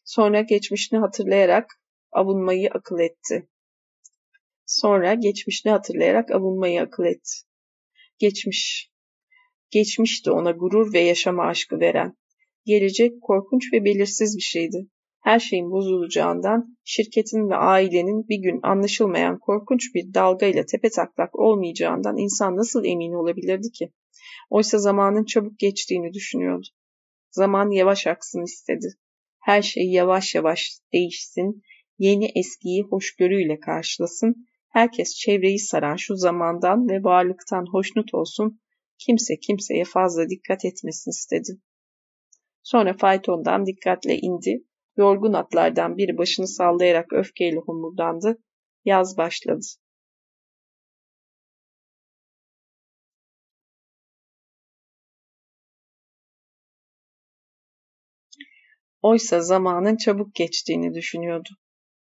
[0.06, 1.82] Sonra geçmişini hatırlayarak
[2.12, 3.50] avunmayı akıl etti.
[4.66, 7.32] Sonra geçmişini hatırlayarak avunmayı akıl etti.
[8.20, 8.92] Geçmiş.
[9.72, 12.18] Geçmişti ona gurur ve yaşama aşkı veren.
[12.66, 14.88] Gelecek korkunç ve belirsiz bir şeydi.
[15.20, 22.18] Her şeyin bozulacağından, şirketin ve ailenin bir gün anlaşılmayan korkunç bir dalgayla tepe taklak olmayacağından
[22.18, 23.92] insan nasıl emin olabilirdi ki?
[24.50, 26.68] Oysa zamanın çabuk geçtiğini düşünüyordu.
[27.32, 28.88] Zaman yavaş aksın istedi.
[29.40, 31.62] Her şey yavaş yavaş değişsin,
[31.98, 38.62] yeni eskiyi hoşgörüyle karşılasın, herkes çevreyi saran şu zamandan ve varlıktan hoşnut olsun,
[38.98, 41.62] kimse kimseye fazla dikkat etmesin istedi.
[42.64, 44.64] Sonra faytondan dikkatle indi,
[45.00, 48.38] yorgun atlardan biri başını sallayarak öfkeyle homurdandı,
[48.86, 49.66] yaz başladı.
[59.02, 61.50] Oysa zamanın çabuk geçtiğini düşünüyordu.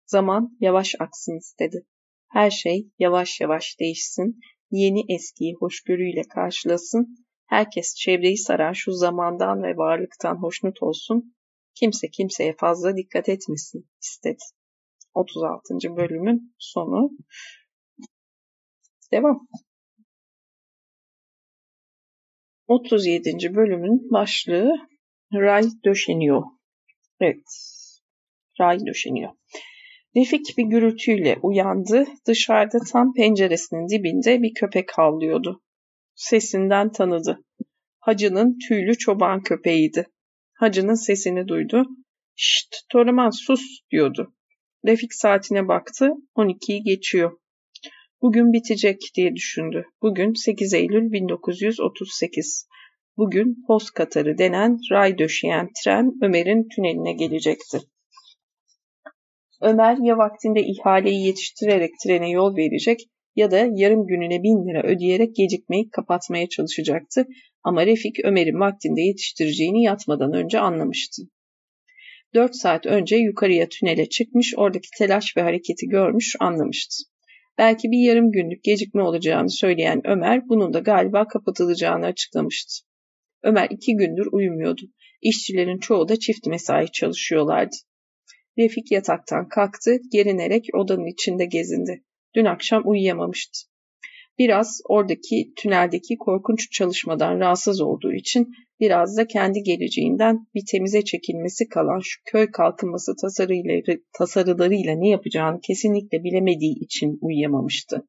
[0.07, 1.87] Zaman yavaş aksın istedi.
[2.29, 4.41] Her şey yavaş yavaş değişsin,
[4.71, 7.17] yeni eskiyi hoşgörüyle karşılasın,
[7.47, 11.35] herkes çevreyi saran şu zamandan ve varlıktan hoşnut olsun,
[11.81, 14.43] kimse kimseye fazla dikkat etmesin istedi.
[15.15, 15.75] 36.
[15.97, 17.11] bölümün sonu.
[19.13, 19.49] Devam.
[22.67, 23.55] 37.
[23.55, 24.89] bölümün başlığı
[25.35, 26.43] Ray döşeniyor.
[27.21, 27.45] Evet,
[28.61, 29.31] ray döşeniyor.
[30.17, 32.07] Refik bir gürültüyle uyandı.
[32.27, 35.63] Dışarıda tam penceresinin dibinde bir köpek havlıyordu.
[36.15, 37.45] Sesinden tanıdı.
[37.99, 40.07] Hacı'nın tüylü çoban köpeğiydi.
[40.59, 41.85] Hacı'nın sesini duydu.
[42.37, 44.35] Şşt Toraman sus diyordu.
[44.87, 46.11] Refik saatine baktı.
[46.37, 47.39] 12'yi geçiyor.
[48.23, 49.85] Bugün bitecek diye düşündü.
[50.03, 52.69] Bugün 8 Eylül 1938.
[53.17, 57.81] Bugün Post Katarı denen ray döşeyen tren Ömer'in tüneline gelecekti.
[59.61, 63.01] Ömer ya vaktinde ihaleyi yetiştirerek trene yol verecek
[63.37, 67.27] ya da yarım gününe bin lira ödeyerek gecikmeyi kapatmaya çalışacaktı
[67.65, 71.23] ama Refik Ömer'in vaktinde yetiştireceğini yatmadan önce anlamıştı.
[72.35, 76.97] Dört saat önce yukarıya tünele çıkmış, oradaki telaş ve hareketi görmüş, anlamıştı.
[77.59, 82.85] Belki bir yarım günlük gecikme olacağını söyleyen Ömer bunun da galiba kapatılacağını açıklamıştı.
[83.43, 84.83] Ömer iki gündür uyumuyordu.
[85.23, 87.77] İşçilerin çoğu da çift mesai çalışıyorlardı.
[88.59, 92.05] Refik yataktan kalktı, gerinerek odanın içinde gezindi.
[92.35, 93.68] Dün akşam uyuyamamıştı.
[94.39, 101.69] Biraz oradaki tüneldeki korkunç çalışmadan rahatsız olduğu için biraz da kendi geleceğinden bir temize çekilmesi
[101.69, 108.09] kalan şu köy kalkınması tasarıları, tasarılarıyla ne yapacağını kesinlikle bilemediği için uyuyamamıştı.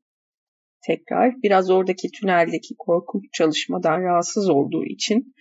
[0.87, 5.33] Tekrar biraz oradaki tüneldeki korkunç çalışmadan rahatsız olduğu için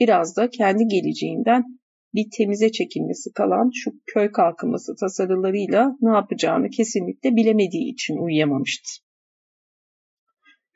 [0.00, 1.64] biraz da kendi geleceğinden
[2.14, 9.05] bir temize çekilmesi kalan şu köy kalkınması tasarılarıyla ne yapacağını kesinlikle bilemediği için uyuyamamıştı.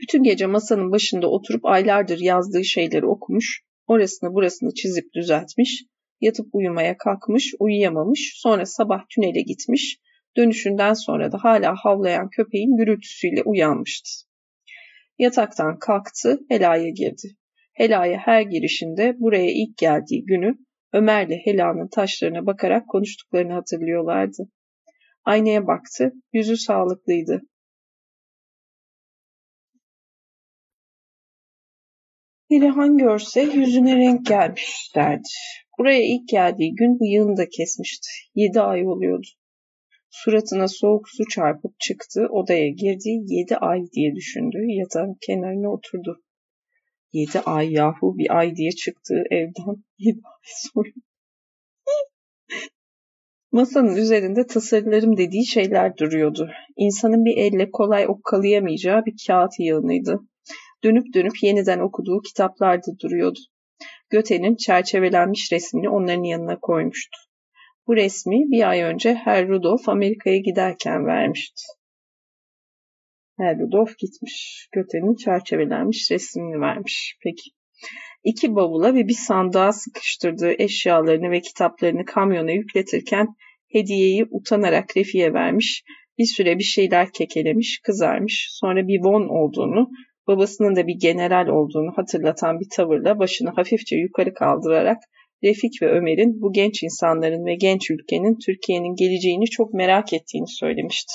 [0.02, 5.84] Bütün gece masanın başında oturup aylardır yazdığı şeyleri okumuş, orasını burasını çizip düzeltmiş,
[6.20, 9.98] yatıp uyumaya kalkmış, uyuyamamış, sonra sabah tünele gitmiş,
[10.36, 14.10] dönüşünden sonra da hala havlayan köpeğin gürültüsüyle uyanmıştı.
[15.18, 17.28] Yataktan kalktı, Hela'ya girdi.
[17.72, 20.54] Hela'ya her girişinde buraya ilk geldiği günü
[20.92, 24.48] Ömer'le Hela'nın taşlarına bakarak konuştuklarını hatırlıyorlardı.
[25.24, 27.40] Aynaya baktı, yüzü sağlıklıydı.
[32.50, 35.28] Perihan görse yüzüne renk gelmiş derdi.
[35.78, 38.08] Buraya ilk geldiği gün bıyığını da kesmişti.
[38.34, 39.26] Yedi ay oluyordu.
[40.10, 46.22] Suratına soğuk su çarpıp çıktı, odaya girdi, yedi ay diye düşündü, yatağın kenarına oturdu.
[47.12, 50.90] Yedi ay yahu bir ay diye çıktığı evden yedi ay sonra.
[53.52, 56.50] Masanın üzerinde tasarılarım dediği şeyler duruyordu.
[56.76, 60.29] İnsanın bir elle kolay okkalayamayacağı bir kağıt yığınıydı.
[60.84, 63.38] Dönüp dönüp yeniden okuduğu kitaplar da duruyordu.
[64.10, 67.18] Göte'nin çerçevelenmiş resmini onların yanına koymuştu.
[67.86, 71.62] Bu resmi bir ay önce Herr Rudolf Amerika'ya giderken vermişti.
[73.38, 74.68] Herr Rudolf gitmiş.
[74.72, 77.16] Göte'nin çerçevelenmiş resmini vermiş.
[77.22, 77.50] Peki.
[78.24, 83.26] İki bavula ve bir sandığa sıkıştırdığı eşyalarını ve kitaplarını kamyona yükletirken
[83.72, 85.84] hediyeyi utanarak Refi'ye vermiş.
[86.18, 88.48] Bir süre bir şeyler kekelemiş, kızarmış.
[88.50, 89.90] Sonra bir von olduğunu,
[90.30, 94.98] babasının da bir general olduğunu hatırlatan bir tavırla başını hafifçe yukarı kaldırarak
[95.44, 101.12] Refik ve Ömer'in bu genç insanların ve genç ülkenin Türkiye'nin geleceğini çok merak ettiğini söylemişti.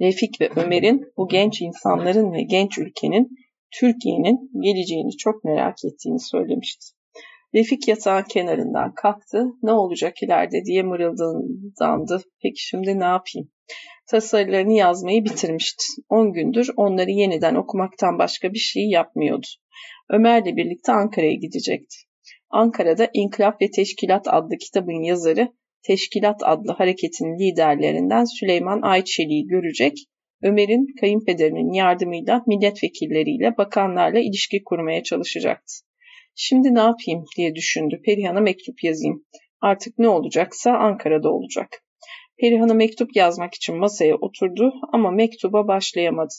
[0.00, 3.28] Refik ve Ömer'in bu genç insanların ve genç ülkenin
[3.70, 6.86] Türkiye'nin geleceğini çok merak ettiğini söylemişti.
[7.54, 9.46] Refik yatağın kenarından kalktı.
[9.62, 12.22] Ne olacak ileride diye mırıldandı.
[12.42, 13.48] Peki şimdi ne yapayım?
[14.10, 15.84] Tasarılarını yazmayı bitirmişti.
[16.08, 19.46] 10 gündür onları yeniden okumaktan başka bir şey yapmıyordu.
[20.10, 21.96] Ömer'le birlikte Ankara'ya gidecekti.
[22.50, 25.48] Ankara'da İnkılap ve Teşkilat adlı kitabın yazarı,
[25.82, 29.98] Teşkilat adlı hareketin liderlerinden Süleyman Ayçeli'yi görecek,
[30.42, 35.74] Ömer'in kayınpederinin yardımıyla milletvekilleriyle, bakanlarla ilişki kurmaya çalışacaktı.
[36.34, 38.00] Şimdi ne yapayım diye düşündü.
[38.04, 39.24] Perihan'a mektup yazayım.
[39.60, 41.83] Artık ne olacaksa Ankara'da olacak.
[42.40, 46.34] Perihan'a mektup yazmak için masaya oturdu ama mektuba başlayamadı.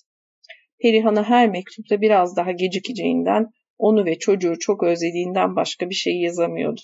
[0.82, 6.82] Perihan'a her mektupta biraz daha gecikeceğinden, onu ve çocuğu çok özlediğinden başka bir şey yazamıyordu.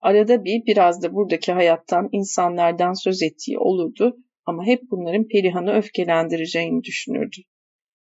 [0.00, 6.84] Arada bir biraz da buradaki hayattan, insanlardan söz ettiği olurdu ama hep bunların Perihan'ı öfkelendireceğini
[6.84, 7.36] düşünürdü.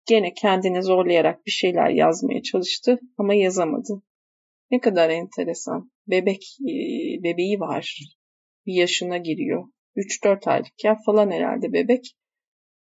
[0.08, 4.02] Gene kendini zorlayarak bir şeyler yazmaya çalıştı ama yazamadı.
[4.70, 5.90] Ne kadar enteresan.
[6.06, 6.72] Bebek, e,
[7.22, 7.98] bebeği var.
[8.68, 9.64] Bir yaşına giriyor.
[9.96, 12.16] 3-4 aylıkken falan herhalde bebek.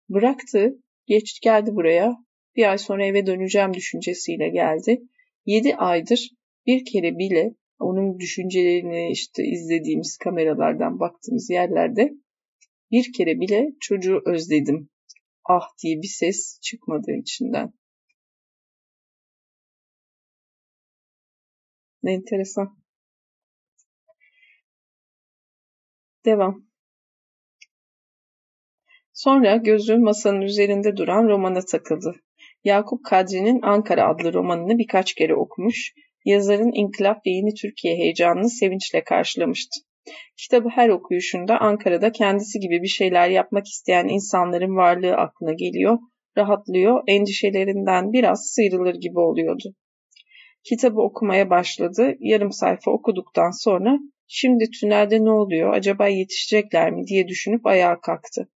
[0.08, 2.16] Bıraktı, geç geldi buraya.
[2.56, 5.02] Bir ay sonra eve döneceğim düşüncesiyle geldi.
[5.46, 6.30] 7 aydır
[6.66, 12.12] bir kere bile onun düşüncelerini işte izlediğimiz kameralardan baktığımız yerlerde
[12.90, 14.88] bir kere bile çocuğu özledim.
[15.44, 17.72] Ah diye bir ses çıkmadı içinden.
[22.02, 22.81] Ne enteresan.
[26.24, 26.66] Devam.
[29.12, 32.14] Sonra gözü masanın üzerinde duran romana takıldı.
[32.64, 35.94] Yakup Kadri'nin Ankara adlı romanını birkaç kere okumuş,
[36.24, 39.80] yazarın İnkılap ve Yeni Türkiye heyecanını sevinçle karşılamıştı.
[40.36, 45.98] Kitabı her okuyuşunda Ankara'da kendisi gibi bir şeyler yapmak isteyen insanların varlığı aklına geliyor,
[46.38, 49.74] rahatlıyor, endişelerinden biraz sıyrılır gibi oluyordu.
[50.64, 52.14] Kitabı okumaya başladı.
[52.18, 53.98] Yarım sayfa okuduktan sonra
[54.34, 58.48] şimdi tünelde ne oluyor, acaba yetişecekler mi diye düşünüp ayağa kalktı.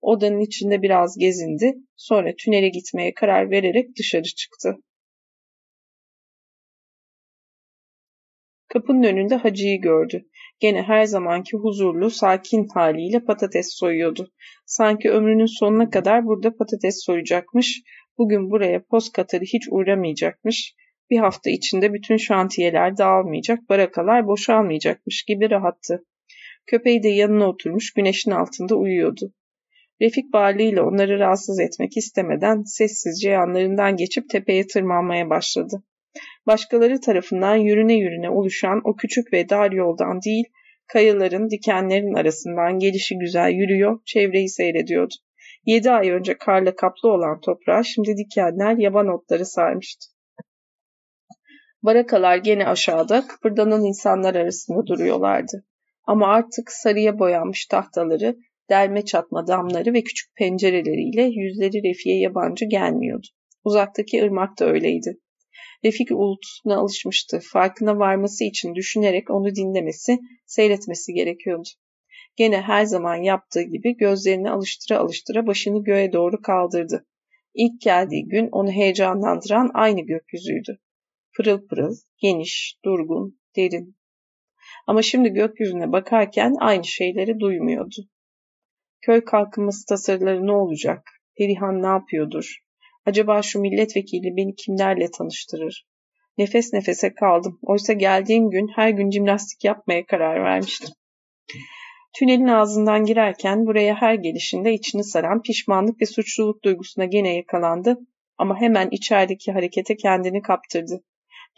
[0.00, 4.76] Odanın içinde biraz gezindi, sonra tünele gitmeye karar vererek dışarı çıktı.
[8.68, 10.24] Kapının önünde hacıyı gördü.
[10.60, 14.30] Gene her zamanki huzurlu, sakin haliyle patates soyuyordu.
[14.66, 17.82] Sanki ömrünün sonuna kadar burada patates soyacakmış,
[18.18, 20.74] bugün buraya post katarı hiç uğramayacakmış,
[21.10, 26.04] bir hafta içinde bütün şantiyeler dağılmayacak, barakalar boşalmayacakmış gibi rahattı.
[26.66, 29.32] Köpeği de yanına oturmuş güneşin altında uyuyordu.
[30.00, 35.82] Refik varlığıyla onları rahatsız etmek istemeden sessizce yanlarından geçip tepeye tırmanmaya başladı.
[36.46, 40.44] Başkaları tarafından yürüne yürüne oluşan o küçük ve dar yoldan değil,
[40.86, 45.14] kayaların, dikenlerin arasından gelişi güzel yürüyor, çevreyi seyrediyordu.
[45.66, 50.06] Yedi ay önce karla kaplı olan toprağa şimdi dikenler yaban otları sarmıştı.
[51.82, 55.64] Barakalar gene aşağıda kıpırdanan insanlar arasında duruyorlardı.
[56.06, 58.36] Ama artık sarıya boyanmış tahtaları,
[58.70, 63.26] delme çatma damları ve küçük pencereleriyle yüzleri Refik'e yabancı gelmiyordu.
[63.64, 65.18] Uzaktaki ırmak da öyleydi.
[65.84, 67.40] Refik uğultusuna alışmıştı.
[67.52, 71.68] Farkına varması için düşünerek onu dinlemesi, seyretmesi gerekiyordu.
[72.36, 77.06] Gene her zaman yaptığı gibi gözlerini alıştıra alıştıra başını göğe doğru kaldırdı.
[77.54, 80.78] İlk geldiği gün onu heyecanlandıran aynı gökyüzüydü.
[81.38, 83.96] Pırıl pırıl, geniş, durgun, derin.
[84.86, 87.96] Ama şimdi gökyüzüne bakarken aynı şeyleri duymuyordu.
[89.00, 91.02] Köy kalkınması tasarıları ne olacak?
[91.36, 92.58] Perihan ne yapıyordur?
[93.06, 95.86] Acaba şu milletvekili beni kimlerle tanıştırır?
[96.38, 97.58] Nefes nefese kaldım.
[97.62, 100.90] Oysa geldiğim gün her gün jimnastik yapmaya karar vermiştim.
[102.18, 107.98] Tünelin ağzından girerken buraya her gelişinde içini saran pişmanlık ve suçluluk duygusuna gene yakalandı
[108.38, 111.02] ama hemen içerideki harekete kendini kaptırdı.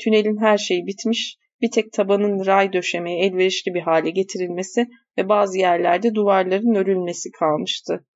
[0.01, 4.87] Tünelin her şeyi bitmiş, bir tek tabanın ray döşemeye elverişli bir hale getirilmesi
[5.19, 8.07] ve bazı yerlerde duvarların örülmesi kalmıştı.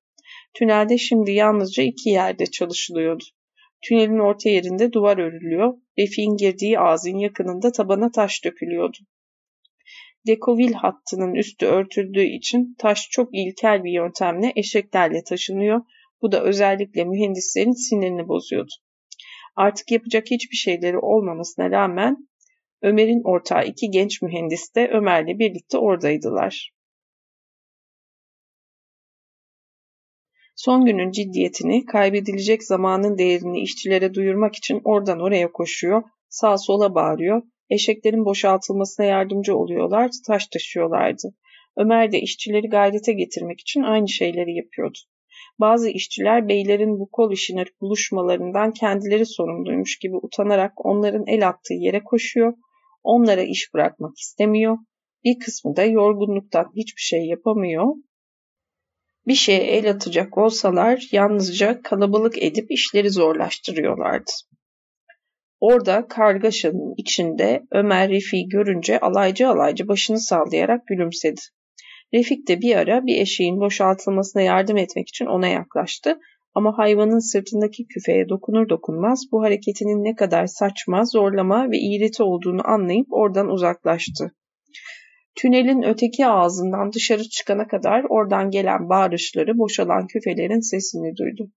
[0.53, 3.23] Tünelde şimdi yalnızca iki yerde çalışılıyordu.
[3.81, 8.97] Tünelin orta yerinde duvar örülüyor, Refik'in girdiği ağzın yakınında tabana taş dökülüyordu.
[10.27, 15.81] Dekovil hattının üstü örtüldüğü için taş çok ilkel bir yöntemle eşeklerle taşınıyor.
[16.21, 18.71] Bu da özellikle mühendislerin sinirini bozuyordu.
[19.55, 22.27] Artık yapacak hiçbir şeyleri olmamasına rağmen
[22.81, 26.71] Ömer'in ortağı iki genç mühendis de Ömer'le birlikte oradaydılar.
[30.55, 37.41] Son günün ciddiyetini, kaybedilecek zamanın değerini işçilere duyurmak için oradan oraya koşuyor, sağ sola bağırıyor,
[37.69, 41.33] eşeklerin boşaltılmasına yardımcı oluyorlar, taş taşıyorlardı.
[41.77, 44.97] Ömer de işçileri gayrete getirmek için aynı şeyleri yapıyordu.
[45.59, 52.03] Bazı işçiler beylerin bu kol işine buluşmalarından kendileri sorumluymuş gibi utanarak onların el attığı yere
[52.03, 52.53] koşuyor,
[53.03, 54.77] onlara iş bırakmak istemiyor,
[55.23, 57.95] bir kısmı da yorgunluktan hiçbir şey yapamıyor,
[59.27, 64.31] bir şeye el atacak olsalar yalnızca kalabalık edip işleri zorlaştırıyorlardı.
[65.59, 71.41] Orada kargaşanın içinde Ömer Refik'i görünce alaycı alaycı başını sallayarak gülümsedi.
[72.15, 76.19] Refik de bir ara bir eşeğin boşaltılmasına yardım etmek için ona yaklaştı
[76.53, 82.67] ama hayvanın sırtındaki küfeye dokunur dokunmaz bu hareketinin ne kadar saçma, zorlama ve iğreti olduğunu
[82.67, 84.31] anlayıp oradan uzaklaştı.
[85.35, 91.51] Tünelin öteki ağzından dışarı çıkana kadar oradan gelen bağırışları, boşalan küfelerin sesini duydu.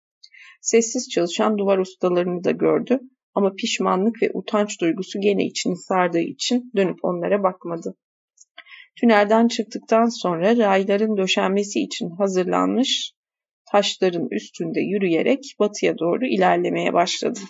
[0.60, 3.00] Sessiz çalışan duvar ustalarını da gördü
[3.34, 7.94] ama pişmanlık ve utanç duygusu gene içini sardığı için dönüp onlara bakmadı.
[9.00, 13.12] Tünelden çıktıktan sonra rayların döşenmesi için hazırlanmış
[13.72, 17.40] taşların üstünde yürüyerek batıya doğru ilerlemeye başladı.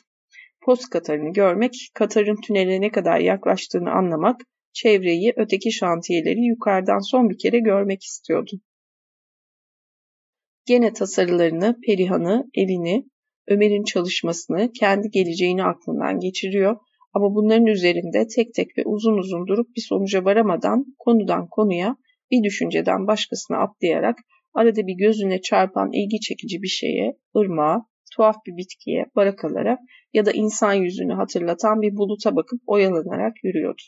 [0.64, 4.40] Post Katar'ını görmek, Katar'ın tünele ne kadar yaklaştığını anlamak,
[4.72, 8.60] çevreyi, öteki şantiyeleri yukarıdan son bir kere görmek istiyordu.
[10.66, 13.04] Gene tasarılarını, Perihan'ı, evini,
[13.46, 16.76] Ömer'in çalışmasını, kendi geleceğini aklından geçiriyor
[17.14, 21.96] ama bunların üzerinde tek tek ve uzun uzun durup bir sonuca varamadan konudan konuya
[22.30, 24.18] bir düşünceden başkasına atlayarak
[24.54, 27.86] arada bir gözüne çarpan ilgi çekici bir şeye, ırmağa,
[28.16, 29.78] tuhaf bir bitkiye, barakalara
[30.12, 33.82] ya da insan yüzünü hatırlatan bir buluta bakıp oyalanarak yürüyordu.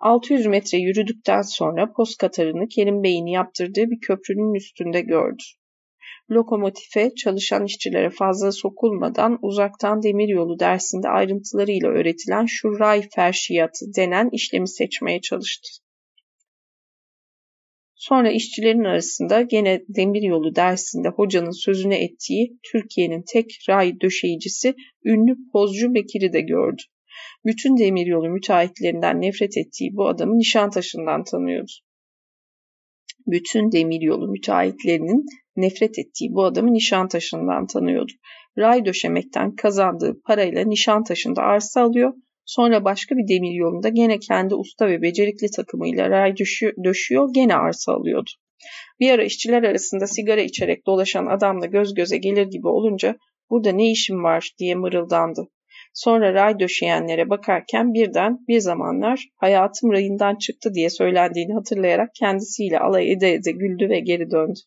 [0.00, 5.42] 600 metre yürüdükten sonra post katarını Kerim Bey'in yaptırdığı bir köprünün üstünde gördü.
[6.30, 14.68] Lokomotife çalışan işçilere fazla sokulmadan uzaktan demiryolu dersinde ayrıntılarıyla öğretilen şu ray ferşiyatı denen işlemi
[14.68, 15.68] seçmeye çalıştı.
[17.94, 24.74] Sonra işçilerin arasında gene demiryolu dersinde hocanın sözüne ettiği Türkiye'nin tek ray döşeyicisi
[25.04, 26.82] ünlü Pozcu Bekir'i de gördü.
[27.44, 31.72] Bütün demiryolu müteahhitlerinden nefret ettiği bu adamı Nişantaşı'ndan tanıyordu.
[33.30, 35.24] Bütün demiryolu müteahhitlerinin
[35.56, 38.12] nefret ettiği bu adamı Nişantaşı'ndan tanıyordu.
[38.58, 42.12] Ray döşemekten kazandığı parayla Nişantaşı'nda arsa alıyor
[42.48, 46.34] Sonra başka bir demir yolunda gene kendi usta ve becerikli takımıyla ray
[46.84, 48.30] döşüyor, gene arsa alıyordu.
[49.00, 53.16] Bir ara işçiler arasında sigara içerek dolaşan adamla göz göze gelir gibi olunca
[53.50, 55.48] burada ne işim var diye mırıldandı.
[55.94, 63.12] Sonra ray döşeyenlere bakarken birden bir zamanlar hayatım rayından çıktı diye söylendiğini hatırlayarak kendisiyle alay
[63.12, 64.58] ede ede güldü ve geri döndü.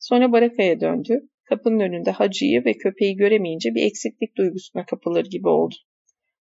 [0.00, 1.20] Sonra barakaya döndü.
[1.48, 5.74] Kapının önünde hacıyı ve köpeği göremeyince bir eksiklik duygusuna kapılır gibi oldu.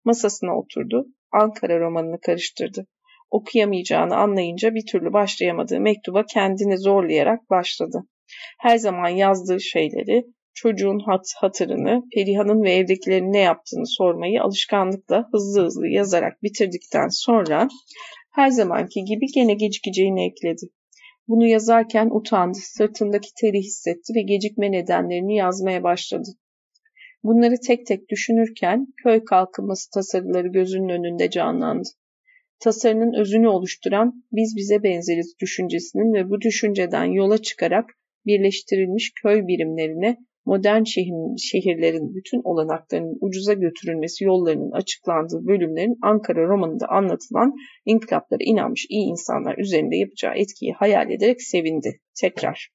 [0.06, 1.06] Masasına oturdu.
[1.32, 2.88] Ankara romanını karıştırdı.
[3.32, 8.04] Okuyamayacağını anlayınca bir türlü başlayamadığı mektuba kendini zorlayarak başladı.
[8.60, 15.66] Her zaman yazdığı şeyleri, çocuğun hat hatırını, Perihan'ın ve evdekilerin ne yaptığını sormayı alışkanlıkla hızlı
[15.66, 17.68] hızlı yazarak bitirdikten sonra
[18.32, 20.66] her zamanki gibi gene gecikeceğini ekledi.
[21.28, 26.30] Bunu yazarken utandı, sırtındaki teri hissetti ve gecikme nedenlerini yazmaya başladı.
[27.24, 31.90] Bunları tek tek düşünürken köy kalkınması tasarıları gözünün önünde canlandı.
[32.60, 37.86] Tasarının özünü oluşturan biz bize benzeriz düşüncesinin ve bu düşünceden yola çıkarak
[38.26, 46.88] birleştirilmiş köy birimlerine modern şehir, şehirlerin bütün olanaklarının ucuza götürülmesi yollarının açıklandığı bölümlerin Ankara romanında
[46.90, 47.54] anlatılan
[47.86, 52.00] inkılaplara inanmış iyi insanlar üzerinde yapacağı etkiyi hayal ederek sevindi.
[52.22, 52.72] Tekrar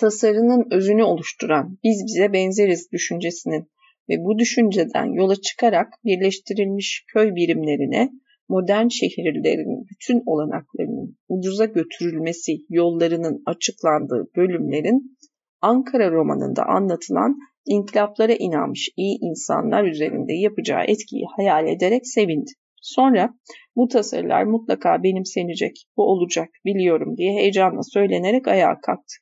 [0.00, 3.70] tasarının özünü oluşturan biz bize benzeriz düşüncesinin
[4.08, 8.10] ve bu düşünceden yola çıkarak birleştirilmiş köy birimlerine
[8.48, 15.16] modern şehirlerin bütün olanaklarının ucuza götürülmesi yollarının açıklandığı bölümlerin
[15.64, 22.50] Ankara romanında anlatılan inkılaplara inanmış iyi insanlar üzerinde yapacağı etkiyi hayal ederek sevindi.
[22.82, 23.34] Sonra
[23.76, 29.14] bu tasarılar mutlaka benimsenecek, bu olacak biliyorum diye heyecanla söylenerek ayağa kalktı.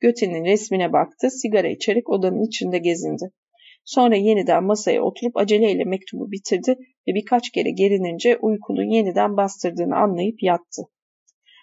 [0.00, 3.30] Göte'nin resmine baktı, sigara içerek odanın içinde gezindi.
[3.84, 6.76] Sonra yeniden masaya oturup aceleyle mektubu bitirdi
[7.08, 10.82] ve birkaç kere gerinince uykunun yeniden bastırdığını anlayıp yattı.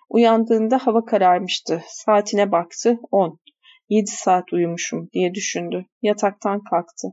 [0.09, 1.81] Uyandığında hava kararmıştı.
[1.87, 2.97] Saatine baktı.
[3.11, 3.39] On.
[3.91, 5.85] Yedi saat uyumuşum diye düşündü.
[6.01, 7.07] Yataktan kalktı.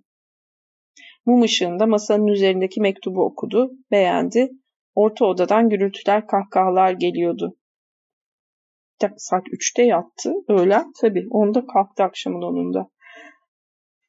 [1.27, 4.49] Mum ışığında masanın üzerindeki mektubu okudu, beğendi.
[4.95, 7.59] Orta odadan gürültüler, kahkahalar geliyordu
[9.17, 10.33] saat 3'te yattı.
[10.49, 12.89] Öğlen tabii onda kalktı akşamın onunda.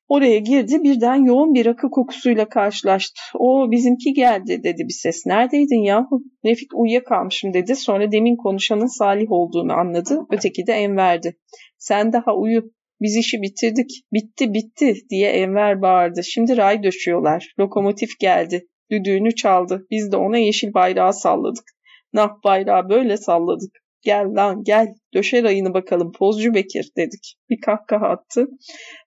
[0.09, 3.21] Oraya girdi birden yoğun bir rakı kokusuyla karşılaştı.
[3.39, 5.25] O bizimki geldi dedi bir ses.
[5.25, 6.23] Neredeydin yahu?
[6.45, 7.75] Refik uyuyakalmışım dedi.
[7.75, 10.19] Sonra demin konuşanın Salih olduğunu anladı.
[10.31, 11.35] Öteki de Enver'di.
[11.77, 12.71] Sen daha uyu.
[13.01, 13.89] Biz işi bitirdik.
[14.13, 16.23] Bitti bitti diye Enver bağırdı.
[16.23, 17.53] Şimdi ray döşüyorlar.
[17.59, 18.67] Lokomotif geldi.
[18.91, 19.87] Düdüğünü çaldı.
[19.91, 21.65] Biz de ona yeşil bayrağı salladık.
[22.13, 23.71] Nah bayrağı böyle salladık.
[24.01, 27.37] Gel lan gel döşer ayını bakalım pozcu Bekir dedik.
[27.49, 28.47] Bir kahkaha attı.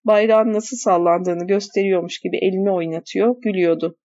[0.05, 3.99] Bayrağın nasıl sallandığını gösteriyormuş gibi elini oynatıyor, gülüyordu.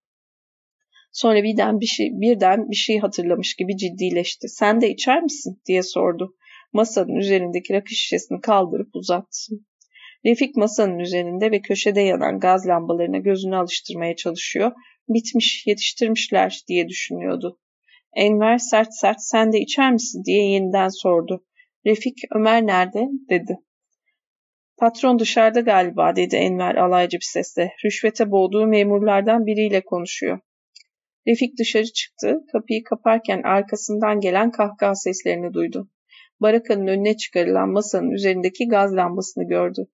[1.12, 4.48] Sonra birden bir şey, birden bir şey hatırlamış gibi ciddileşti.
[4.50, 6.36] Sen de içer misin diye sordu.
[6.74, 9.54] Masanın üzerindeki rakı şişesini kaldırıp uzattı.
[10.26, 14.72] Refik masanın üzerinde ve köşede yanan gaz lambalarına gözünü alıştırmaya çalışıyor.
[15.10, 17.60] Bitmiş, yetiştirmişler diye düşünüyordu.
[18.16, 21.46] Enver sert sert sen de içer misin diye yeniden sordu.
[21.86, 23.58] Refik Ömer nerede dedi.
[24.78, 27.72] Patron dışarıda galiba dedi Enver alaycı bir sesle.
[27.86, 30.40] Rüşvete boğduğu memurlardan biriyle konuşuyor.
[31.28, 32.40] Refik dışarı çıktı.
[32.52, 35.90] Kapıyı kaparken arkasından gelen kahkaha seslerini duydu.
[36.42, 39.88] Barakanın önüne çıkarılan masanın üzerindeki gaz lambasını gördü.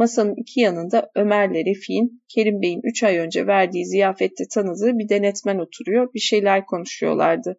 [0.00, 5.58] Masanın iki yanında Ömer'le Refik'in, Kerim Bey'in üç ay önce verdiği ziyafette tanıdığı bir denetmen
[5.58, 7.56] oturuyor, bir şeyler konuşuyorlardı.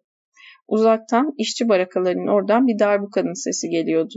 [0.68, 4.14] Uzaktan işçi barakalarının oradan bir darbukanın sesi geliyordu.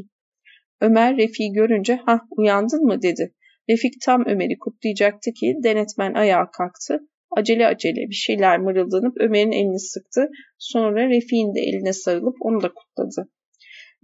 [0.82, 3.34] Ömer Refik'i görünce ha uyandın mı dedi.
[3.70, 7.00] Refik tam Ömer'i kutlayacaktı ki denetmen ayağa kalktı.
[7.38, 10.30] Acele acele bir şeyler mırıldanıp Ömer'in elini sıktı.
[10.58, 13.30] Sonra Refik'in de eline sarılıp onu da kutladı.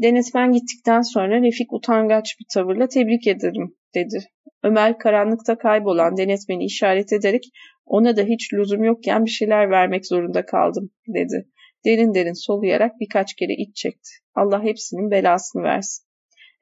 [0.04, 4.26] Denetmen gittikten sonra Refik utangaç bir tavırla tebrik ederim dedi.
[4.64, 7.44] Ömer karanlıkta kaybolan denetmeni işaret ederek
[7.86, 11.48] ona da hiç lüzum yokken bir şeyler vermek zorunda kaldım dedi.
[11.86, 14.10] Derin derin soluyarak birkaç kere iç çekti.
[14.36, 16.06] Allah hepsinin belasını versin.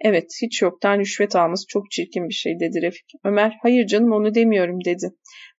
[0.02, 3.12] Evet, hiç yoktan rüşvet alması çok çirkin bir şey dedi Refik.
[3.24, 5.10] Ömer, hayır canım onu demiyorum dedi.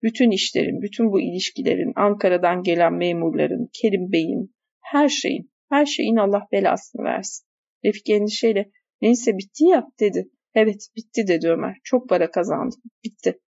[0.02, 6.46] Bütün işlerin, bütün bu ilişkilerin, Ankara'dan gelen memurların, Kerim Bey'in, her şeyin, her şeyin Allah
[6.52, 7.46] belasını versin.
[7.84, 8.70] Refik endişeyle,
[9.02, 10.30] neyse bitti ya dedi.
[10.54, 11.76] Evet, bitti dedi Ömer.
[11.84, 12.80] Çok para kazandım.
[13.04, 13.40] Bitti.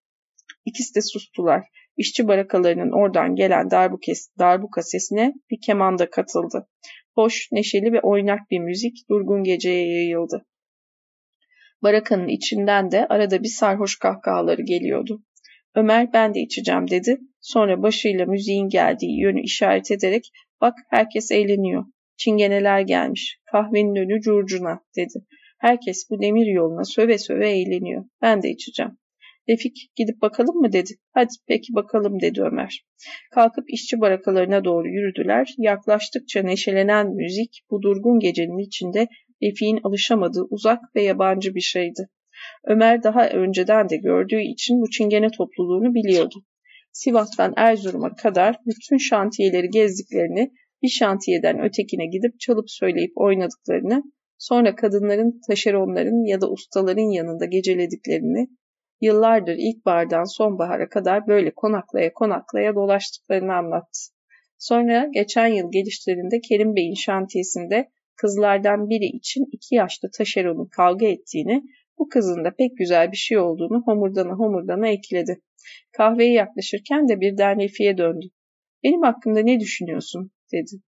[0.65, 1.67] İkisi de sustular.
[1.97, 6.69] İşçi barakalarının oradan gelen darbukes, darbuka sesine bir keman da katıldı.
[7.15, 10.47] Hoş, neşeli ve oynak bir müzik durgun geceye yayıldı.
[11.83, 15.23] Barakanın içinden de arada bir sarhoş kahkahaları geliyordu.
[15.75, 17.19] Ömer ben de içeceğim dedi.
[17.41, 20.31] Sonra başıyla müziğin geldiği yönü işaret ederek
[20.61, 21.85] bak herkes eğleniyor.
[22.17, 23.39] Çingeneler gelmiş.
[23.53, 25.27] Kahvenin önü curcuna dedi.
[25.63, 28.05] Herkes bu demir yoluna söve söve eğleniyor.
[28.23, 28.93] Ben de içeceğim.
[29.49, 30.91] Refik gidip bakalım mı dedi.
[31.13, 32.85] Hadi peki bakalım dedi Ömer.
[33.35, 35.55] Kalkıp işçi barakalarına doğru yürüdüler.
[35.59, 39.07] Yaklaştıkça neşelenen müzik bu durgun gecenin içinde
[39.43, 42.09] Refik'in alışamadığı uzak ve yabancı bir şeydi.
[42.65, 46.45] Ömer daha önceden de gördüğü için bu çingene topluluğunu biliyordu.
[46.93, 50.51] Sivas'tan Erzurum'a kadar bütün şantiyeleri gezdiklerini,
[50.83, 54.03] bir şantiyeden ötekine gidip çalıp söyleyip oynadıklarını,
[54.43, 58.49] sonra kadınların, taşeronların ya da ustaların yanında gecelediklerini,
[59.01, 64.01] yıllardır ilkbahardan sonbahara kadar böyle konaklaya konaklaya dolaştıklarını anlattı.
[64.59, 71.63] Sonra geçen yıl gelişlerinde Kerim Bey'in şantiyesinde kızlardan biri için iki yaşlı taşeronun kavga ettiğini,
[71.99, 75.41] bu kızın da pek güzel bir şey olduğunu homurdana homurdana ekledi.
[75.93, 78.27] Kahveye yaklaşırken de birden Refi'ye döndü.
[78.85, 80.31] Benim hakkımda ne düşünüyorsun?
[80.53, 80.83] dedi.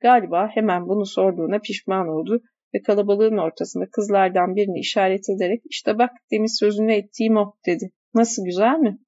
[0.00, 2.42] Galiba hemen bunu sorduğuna pişman oldu
[2.74, 7.90] ve kalabalığın ortasında kızlardan birini işaret ederek işte bak demin sözünü ettiğim o dedi.
[8.14, 8.98] Nasıl güzel mi?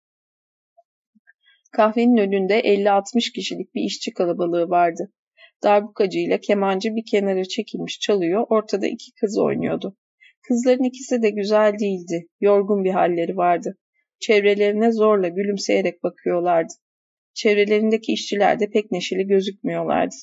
[1.72, 5.12] Kahvenin önünde 50-60 kişilik bir işçi kalabalığı vardı.
[5.62, 9.96] Darbukacı ile kemancı bir kenara çekilmiş çalıyor, ortada iki kız oynuyordu.
[10.48, 13.78] Kızların ikisi de güzel değildi, yorgun bir halleri vardı.
[14.20, 16.72] Çevrelerine zorla gülümseyerek bakıyorlardı.
[17.34, 20.14] Çevrelerindeki işçiler de pek neşeli gözükmüyorlardı.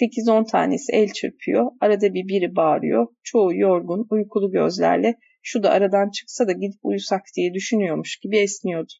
[0.00, 6.10] 8-10 tanesi el çırpıyor, arada bir biri bağırıyor, çoğu yorgun, uykulu gözlerle şu da aradan
[6.10, 8.92] çıksa da gidip uyusak diye düşünüyormuş gibi esniyordu.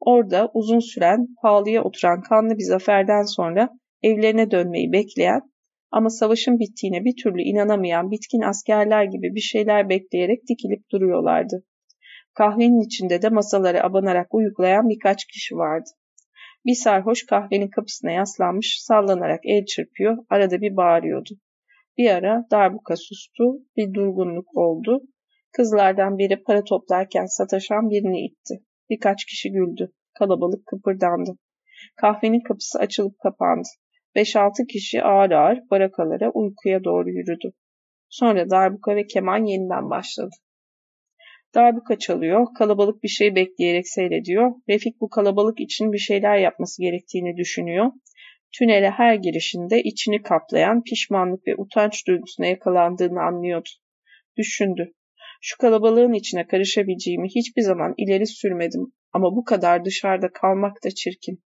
[0.00, 3.70] Orada uzun süren, pahalıya oturan kanlı bir zaferden sonra
[4.02, 5.40] evlerine dönmeyi bekleyen
[5.90, 11.64] ama savaşın bittiğine bir türlü inanamayan bitkin askerler gibi bir şeyler bekleyerek dikilip duruyorlardı.
[12.34, 15.90] Kahvenin içinde de masalara abanarak uyuklayan birkaç kişi vardı.
[16.66, 21.30] Bir sarhoş kahvenin kapısına yaslanmış, sallanarak el çırpıyor, arada bir bağırıyordu.
[21.98, 23.44] Bir ara darbuka sustu,
[23.76, 25.00] bir durgunluk oldu.
[25.52, 28.54] Kızlardan biri para toplarken sataşan birini itti.
[28.90, 29.92] Birkaç kişi güldü.
[30.18, 31.30] Kalabalık kıpırdandı.
[31.96, 33.68] Kahvenin kapısı açılıp kapandı.
[34.16, 37.52] 5-6 kişi ağır ağır barakalara uykuya doğru yürüdü.
[38.08, 40.34] Sonra darbuka ve keman yeniden başladı.
[41.56, 44.52] Darbuka çalıyor, kalabalık bir şey bekleyerek seyrediyor.
[44.68, 47.86] Refik bu kalabalık için bir şeyler yapması gerektiğini düşünüyor.
[48.58, 53.68] Tünele her girişinde içini kaplayan pişmanlık ve utanç duygusuna yakalandığını anlıyordu.
[54.36, 54.92] Düşündü.
[55.40, 61.42] Şu kalabalığın içine karışabileceğimi hiçbir zaman ileri sürmedim ama bu kadar dışarıda kalmak da çirkin.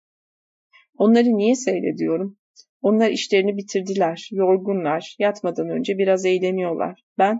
[0.98, 2.38] Onları niye seyrediyorum?
[2.82, 7.03] Onlar işlerini bitirdiler, yorgunlar, yatmadan önce biraz eğleniyorlar.
[7.18, 7.40] Ben,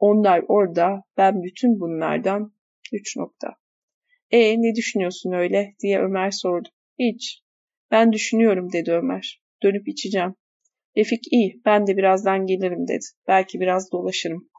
[0.00, 2.52] onlar orada, ben bütün bunlardan
[2.92, 3.48] üç nokta.
[4.30, 6.68] E ne düşünüyorsun öyle diye Ömer sordu.
[6.98, 7.42] Hiç.
[7.90, 9.42] Ben düşünüyorum dedi Ömer.
[9.62, 10.34] Dönüp içeceğim.
[10.96, 13.04] Refik iyi, ben de birazdan gelirim dedi.
[13.28, 14.50] Belki biraz dolaşırım.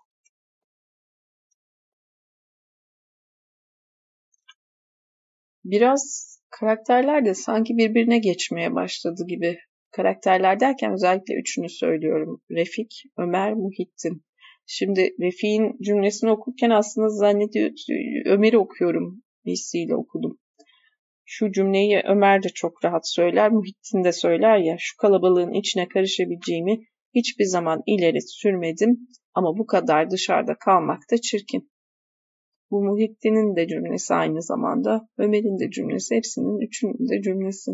[5.66, 9.58] Biraz karakterler de sanki birbirine geçmeye başladı gibi.
[9.92, 12.42] Karakterler derken özellikle üçünü söylüyorum.
[12.52, 14.24] Refik, Ömer, Muhittin.
[14.74, 17.72] Şimdi Refik'in cümlesini okurken aslında zannediyor
[18.26, 20.40] Ömer'i okuyorum hissiyle okudum.
[21.26, 26.80] Şu cümleyi Ömer de çok rahat söyler, Muhittin de söyler ya, şu kalabalığın içine karışabileceğimi
[27.16, 31.72] hiçbir zaman ileri sürmedim ama bu kadar dışarıda kalmak da çirkin.
[32.72, 37.72] Bu Muhittin'in de cümlesi aynı zamanda, Ömer'in de cümlesi, hepsinin üçünün de cümlesi.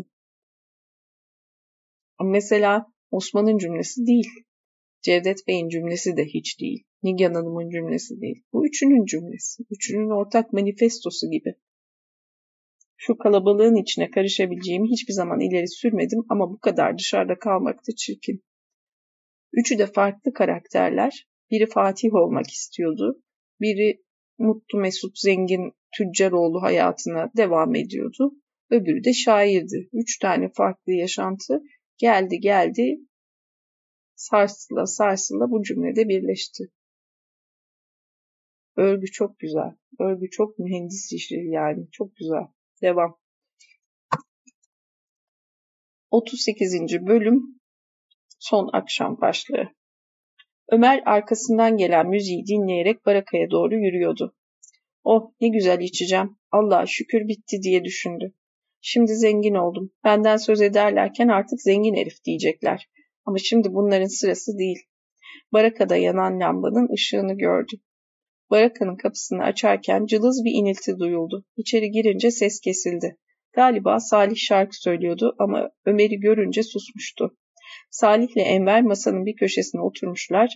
[2.24, 4.30] Mesela Osman'ın cümlesi değil.
[5.02, 6.87] Cevdet Bey'in cümlesi de hiç değil.
[7.02, 8.44] Nigan Hanım'ın cümlesi değil.
[8.52, 9.62] Bu üçünün cümlesi.
[9.70, 11.54] Üçünün ortak manifestosu gibi.
[12.96, 18.44] Şu kalabalığın içine karışabileceğimi hiçbir zaman ileri sürmedim ama bu kadar dışarıda kalmak da çirkin.
[19.52, 21.28] Üçü de farklı karakterler.
[21.50, 23.22] Biri Fatih olmak istiyordu.
[23.60, 24.02] Biri
[24.38, 28.32] mutlu mesut zengin tüccaroğlu hayatına devam ediyordu.
[28.70, 29.88] Öbürü de şairdi.
[29.92, 31.62] Üç tane farklı yaşantı
[31.98, 32.98] geldi geldi
[34.18, 36.64] sarsıla sarsıla bu cümlede birleşti.
[38.78, 39.72] Örgü çok güzel.
[40.00, 41.90] Örgü çok mühendis işi yani.
[41.92, 42.46] Çok güzel.
[42.82, 43.18] Devam.
[46.10, 46.72] 38.
[47.06, 47.42] bölüm
[48.38, 49.68] son akşam başlığı.
[50.68, 54.34] Ömer arkasından gelen müziği dinleyerek barakaya doğru yürüyordu.
[55.04, 56.36] Oh ne güzel içeceğim.
[56.50, 58.34] Allah'a şükür bitti diye düşündü.
[58.80, 59.92] Şimdi zengin oldum.
[60.04, 62.88] Benden söz ederlerken artık zengin herif diyecekler.
[63.24, 64.78] Ama şimdi bunların sırası değil.
[65.52, 67.76] Barakada yanan lambanın ışığını gördü.
[68.50, 71.44] Barakanın kapısını açarken cılız bir inilti duyuldu.
[71.56, 73.16] İçeri girince ses kesildi.
[73.52, 77.36] Galiba Salih şarkı söylüyordu ama Ömer'i görünce susmuştu.
[77.90, 80.50] Salih ile Enver masanın bir köşesine oturmuşlar,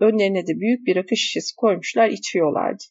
[0.00, 2.84] önlerine de büyük bir rakı şişesi koymuşlar, içiyorlardı.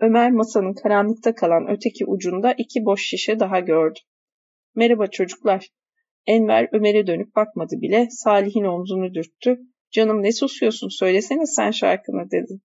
[0.00, 3.98] Ömer masanın karanlıkta kalan öteki ucunda iki boş şişe daha gördü.
[4.74, 5.68] Merhaba çocuklar.
[6.26, 9.58] Enver Ömer'e dönüp bakmadı bile, Salih'in omzunu dürttü.
[9.90, 12.60] Canım ne susuyorsun söylesene sen şarkını dedi.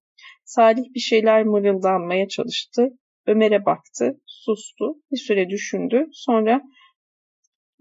[0.55, 2.87] Salih bir şeyler mırıldanmaya çalıştı.
[3.27, 6.05] Ömer'e baktı, sustu, bir süre düşündü.
[6.11, 6.61] Sonra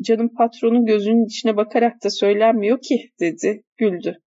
[0.03, 4.19] canım patronun gözünün içine bakarak da söylenmiyor ki dedi, güldü.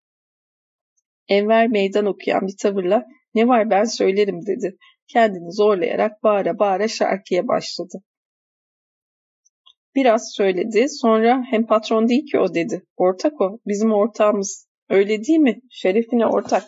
[1.27, 3.05] Enver meydan okuyan bir tavırla
[3.35, 4.77] ne var ben söylerim dedi.
[5.07, 8.03] Kendini zorlayarak bağıra bağıra şarkıya başladı.
[9.95, 10.89] Biraz söyledi.
[10.89, 12.83] Sonra hem patron değil ki o dedi.
[12.97, 13.59] Ortak o.
[13.67, 14.67] Bizim ortağımız.
[14.89, 15.59] Öyle değil mi?
[15.69, 16.63] Şerefine ortak.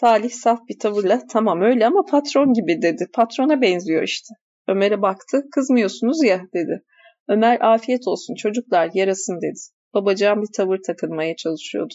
[0.00, 3.06] Salih saf bir tavırla tamam öyle ama patron gibi dedi.
[3.12, 4.34] Patrona benziyor işte.
[4.68, 5.42] Ömer'e baktı.
[5.52, 6.82] Kızmıyorsunuz ya dedi.
[7.28, 9.58] Ömer afiyet olsun çocuklar yarasın dedi.
[9.94, 11.94] Babacığım bir tavır takılmaya çalışıyordu.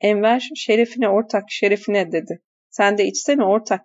[0.00, 2.42] Enver şerefine ortak şerefine dedi.
[2.70, 3.82] Sen de içsene ortak.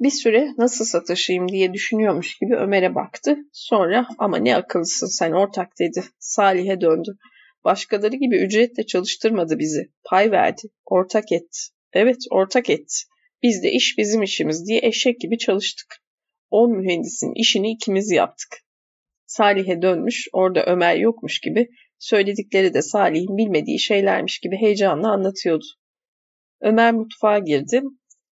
[0.00, 3.36] Bir süre nasıl sataşayım diye düşünüyormuş gibi Ömer'e baktı.
[3.52, 6.04] Sonra ama ne akıllısın sen ortak dedi.
[6.18, 7.18] Salih'e döndü.
[7.64, 9.92] Başkaları gibi ücretle çalıştırmadı bizi.
[10.04, 10.62] Pay verdi.
[10.86, 11.58] Ortak etti.
[11.92, 12.94] Evet ortak etti.
[13.42, 15.86] Biz de iş bizim işimiz diye eşek gibi çalıştık.
[16.50, 18.48] On mühendisin işini ikimiz yaptık.
[19.26, 21.68] Salih'e dönmüş, orada Ömer yokmuş gibi,
[21.98, 25.64] söyledikleri de Salih'in bilmediği şeylermiş gibi heyecanla anlatıyordu.
[26.60, 27.82] Ömer mutfağa girdi.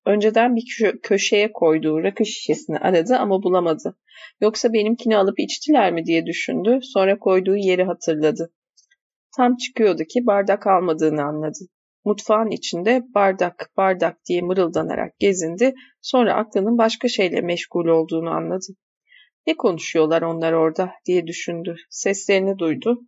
[0.06, 0.64] Önceden bir
[1.02, 3.96] köşeye koyduğu rakı şişesini aradı ama bulamadı.
[4.40, 6.78] Yoksa benimkini alıp içtiler mi diye düşündü.
[6.82, 8.52] Sonra koyduğu yeri hatırladı.
[9.36, 11.59] Tam çıkıyordu ki bardak almadığını anladı.
[12.05, 15.74] Mutfağın içinde bardak bardak diye mırıldanarak gezindi.
[16.02, 18.66] Sonra aklının başka şeyle meşgul olduğunu anladı.
[19.47, 21.77] Ne konuşuyorlar onlar orada diye düşündü.
[21.90, 23.01] Seslerini duydu.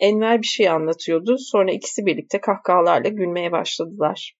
[0.00, 1.36] Enver bir şey anlatıyordu.
[1.38, 4.34] Sonra ikisi birlikte kahkahalarla gülmeye başladılar.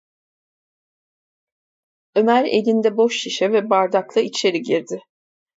[2.14, 5.00] Ömer elinde boş şişe ve bardakla içeri girdi.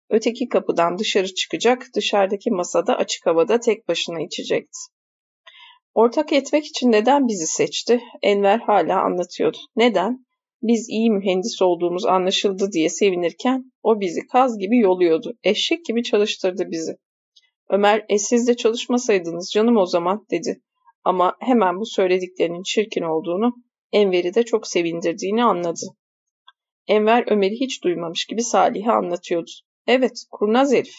[0.10, 4.95] Öteki kapıdan dışarı çıkacak, dışarıdaki masada açık havada tek başına içecekti.
[5.96, 8.02] Ortak etmek için neden bizi seçti?
[8.22, 9.58] Enver hala anlatıyordu.
[9.76, 10.26] Neden?
[10.62, 15.34] Biz iyi mühendis olduğumuz anlaşıldı diye sevinirken o bizi kaz gibi yoluyordu.
[15.44, 16.98] Eşek gibi çalıştırdı bizi.
[17.70, 20.62] Ömer, e siz de çalışmasaydınız canım o zaman dedi.
[21.04, 23.54] Ama hemen bu söylediklerinin çirkin olduğunu,
[23.92, 25.86] Enver'i de çok sevindirdiğini anladı.
[26.88, 29.52] Enver Ömer'i hiç duymamış gibi Salih'e anlatıyordu.
[29.88, 30.96] Evet, kurnaz herif.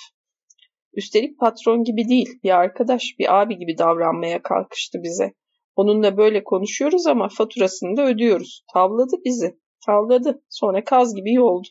[0.97, 5.32] Üstelik patron gibi değil, bir arkadaş, bir abi gibi davranmaya kalkıştı bize.
[5.77, 8.64] Onunla böyle konuşuyoruz ama faturasını da ödüyoruz.
[8.74, 9.59] Tavladı bizi.
[9.86, 10.43] Tavladı.
[10.48, 11.68] Sonra kaz gibi yoldu.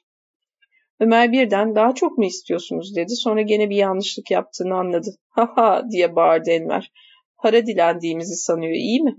[1.00, 3.16] Ömer birden daha çok mu istiyorsunuz dedi.
[3.16, 5.10] Sonra gene bir yanlışlık yaptığını anladı.
[5.30, 6.92] Ha ha diye bağırdı Enver.
[7.38, 9.16] Para dilendiğimizi sanıyor iyi mi?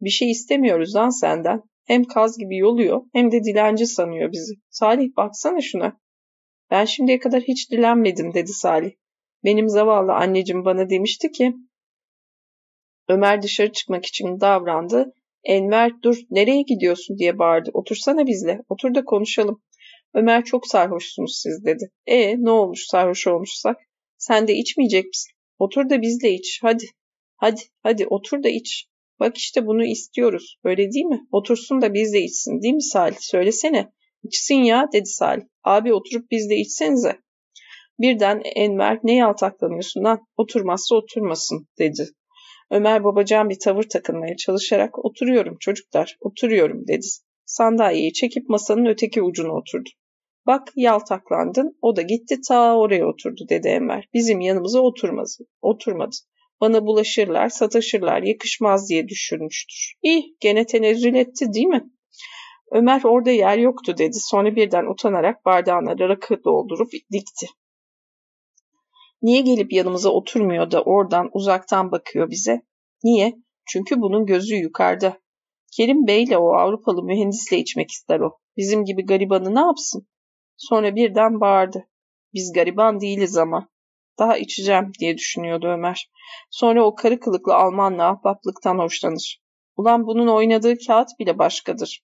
[0.00, 1.62] Bir şey istemiyoruz lan senden.
[1.86, 4.54] Hem kaz gibi yoluyor hem de dilenci sanıyor bizi.
[4.70, 6.00] Salih baksana şuna.
[6.70, 8.90] Ben şimdiye kadar hiç dilenmedim dedi Salih.
[9.44, 11.54] Benim zavallı anneciğim bana demişti ki
[13.08, 15.12] Ömer dışarı çıkmak için davrandı.
[15.44, 17.70] Enver dur nereye gidiyorsun diye bağırdı.
[17.72, 18.60] Otursana bizle.
[18.68, 19.62] Otur da konuşalım.
[20.14, 21.90] Ömer çok sarhoşsunuz siz dedi.
[22.06, 23.76] E ne olmuş sarhoş olmuşsak?
[24.18, 25.32] Sen de içmeyecek misin?
[25.58, 26.58] Otur da bizle iç.
[26.62, 26.84] Hadi.
[27.36, 28.86] Hadi hadi otur da iç.
[29.20, 30.58] Bak işte bunu istiyoruz.
[30.64, 31.20] Öyle değil mi?
[31.32, 33.16] Otursun da bizle içsin değil mi Salih?
[33.20, 33.92] Söylesene.
[34.22, 35.44] İçsin ya dedi Salih.
[35.64, 37.18] Abi oturup bizle içsenize.
[38.00, 40.26] Birden Enver ne yaltaklanıyorsun lan?
[40.36, 42.08] Oturmazsa oturmasın dedi.
[42.70, 47.06] Ömer babacan bir tavır takınmaya çalışarak oturuyorum çocuklar, oturuyorum dedi.
[47.44, 49.88] Sandalyeyi çekip masanın öteki ucuna oturdu.
[50.46, 54.08] Bak yaltaklandın, o da gitti ta oraya oturdu dedi Enver.
[54.14, 55.30] Bizim yanımıza oturmadı.
[55.62, 56.16] oturmadı.
[56.60, 59.94] Bana bulaşırlar, sataşırlar, yakışmaz diye düşünmüştür.
[60.02, 61.90] İyi, gene tenezzül etti değil mi?
[62.72, 64.16] Ömer orada yer yoktu dedi.
[64.20, 67.46] Sonra birden utanarak bardağına rakı doldurup dikti.
[69.22, 72.62] Niye gelip yanımıza oturmuyor da oradan uzaktan bakıyor bize?
[73.04, 73.34] Niye?
[73.66, 75.18] Çünkü bunun gözü yukarıda.
[75.76, 78.38] Kerim Bey'le o Avrupalı mühendisle içmek ister o.
[78.56, 80.08] Bizim gibi garibanı ne yapsın?
[80.56, 81.88] Sonra birden bağırdı.
[82.34, 83.68] Biz gariban değiliz ama.
[84.18, 86.10] Daha içeceğim diye düşünüyordu Ömer.
[86.50, 89.42] Sonra o karı kılıklı Almanla ahbaplıktan hoşlanır.
[89.76, 92.02] Ulan bunun oynadığı kağıt bile başkadır.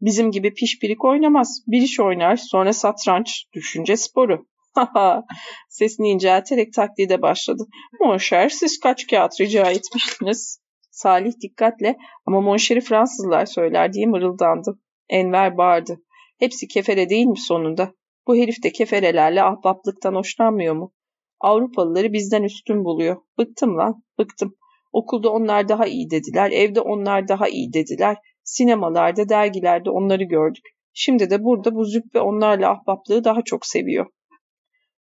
[0.00, 1.62] Bizim gibi pişpirik oynamaz.
[1.66, 4.46] Bir iş oynar, sonra satranç, düşünce sporu.
[5.68, 7.66] Sesini incelterek taklide başladı.
[8.00, 10.60] Monşer, siz kaç kağıt rica etmiştiniz?
[10.90, 14.78] Salih dikkatle ama Monşer'i Fransızlar söyler diye mırıldandı.
[15.08, 15.98] Enver bağırdı.
[16.38, 17.92] Hepsi kefere değil mi sonunda?
[18.26, 20.92] Bu herif de keferelerle ahbaplıktan hoşlanmıyor mu?
[21.40, 23.16] Avrupalıları bizden üstün buluyor.
[23.38, 24.54] Bıktım lan, bıktım.
[24.92, 28.16] Okulda onlar daha iyi dediler, evde onlar daha iyi dediler.
[28.44, 30.64] Sinemalarda, dergilerde onları gördük.
[30.92, 34.06] Şimdi de burada bu züppe onlarla ahbaplığı daha çok seviyor.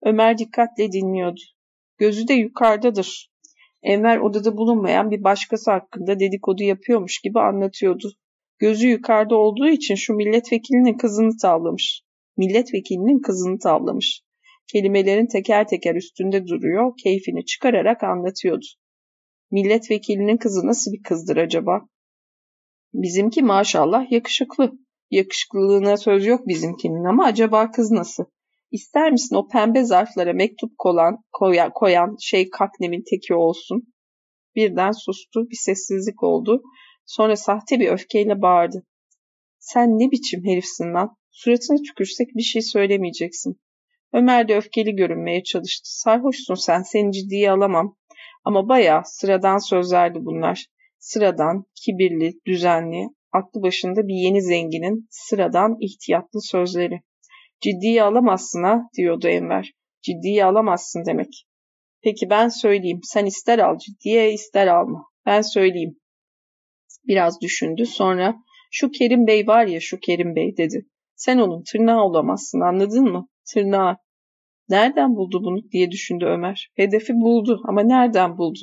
[0.02, 1.40] Ömer dikkatle dinliyordu.
[1.98, 3.30] Gözü de yukarıdadır.
[3.82, 8.12] Enver odada bulunmayan bir başkası hakkında dedikodu yapıyormuş gibi anlatıyordu.
[8.58, 12.02] Gözü yukarıda olduğu için şu milletvekilinin kızını tavlamış.
[12.36, 14.22] Milletvekilinin kızını tavlamış.
[14.72, 18.66] Kelimelerin teker teker üstünde duruyor, keyfini çıkararak anlatıyordu.
[19.50, 21.80] Milletvekilinin kızı nasıl bir kızdır acaba?
[22.94, 24.72] Bizimki maşallah yakışıklı.
[25.10, 28.24] Yakışıklılığına söz yok bizimkinin ama acaba kız nasıl?
[28.70, 33.94] İster misin o pembe zarflara mektup koyan, koyan, koyan şey kaknemin teki olsun?
[34.54, 36.62] Birden sustu, bir sessizlik oldu.
[37.06, 38.86] Sonra sahte bir öfkeyle bağırdı.
[39.58, 41.16] Sen ne biçim herifsin lan?
[41.30, 43.60] Suratına tükürsek bir şey söylemeyeceksin.
[44.12, 46.00] Ömer de öfkeli görünmeye çalıştı.
[46.00, 47.96] Sarhoşsun sen, seni ciddiye alamam.
[48.44, 50.66] Ama bayağı sıradan sözlerdi bunlar.
[50.98, 57.00] Sıradan, kibirli, düzenli, aklı başında bir yeni zenginin sıradan, ihtiyatlı sözleri.
[57.60, 59.72] Ciddiye alamazsın ha, diyordu Enver.
[60.02, 61.47] Ciddiye alamazsın demek.
[62.02, 63.01] Peki ben söyleyeyim.
[63.02, 65.05] Sen ister al ciddiye ister alma.
[65.26, 65.97] Ben söyleyeyim.
[67.06, 67.86] Biraz düşündü.
[67.86, 68.35] Sonra
[68.70, 70.86] şu Kerim Bey var ya şu Kerim Bey dedi.
[71.16, 73.28] Sen onun tırnağı olamazsın anladın mı?
[73.55, 73.97] Tırnağı.
[74.68, 76.70] Nereden buldu bunu diye düşündü Ömer.
[76.76, 78.59] Hedefi buldu ama nereden buldu?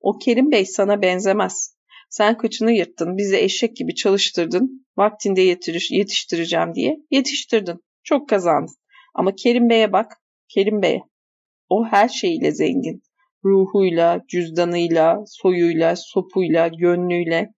[0.00, 1.76] O Kerim Bey sana benzemez.
[2.10, 7.80] Sen kıçını yırttın, bizi eşek gibi çalıştırdın, vaktinde yetiriş, yetiştireceğim diye yetiştirdin.
[8.02, 8.74] Çok kazandın.
[9.14, 10.12] Ama Kerim Bey'e bak,
[10.48, 11.02] Kerim Bey'e.
[11.68, 13.02] O her şeyiyle zengin.
[13.44, 17.54] Ruhuyla, cüzdanıyla, soyuyla, sopuyla, gönlüyle.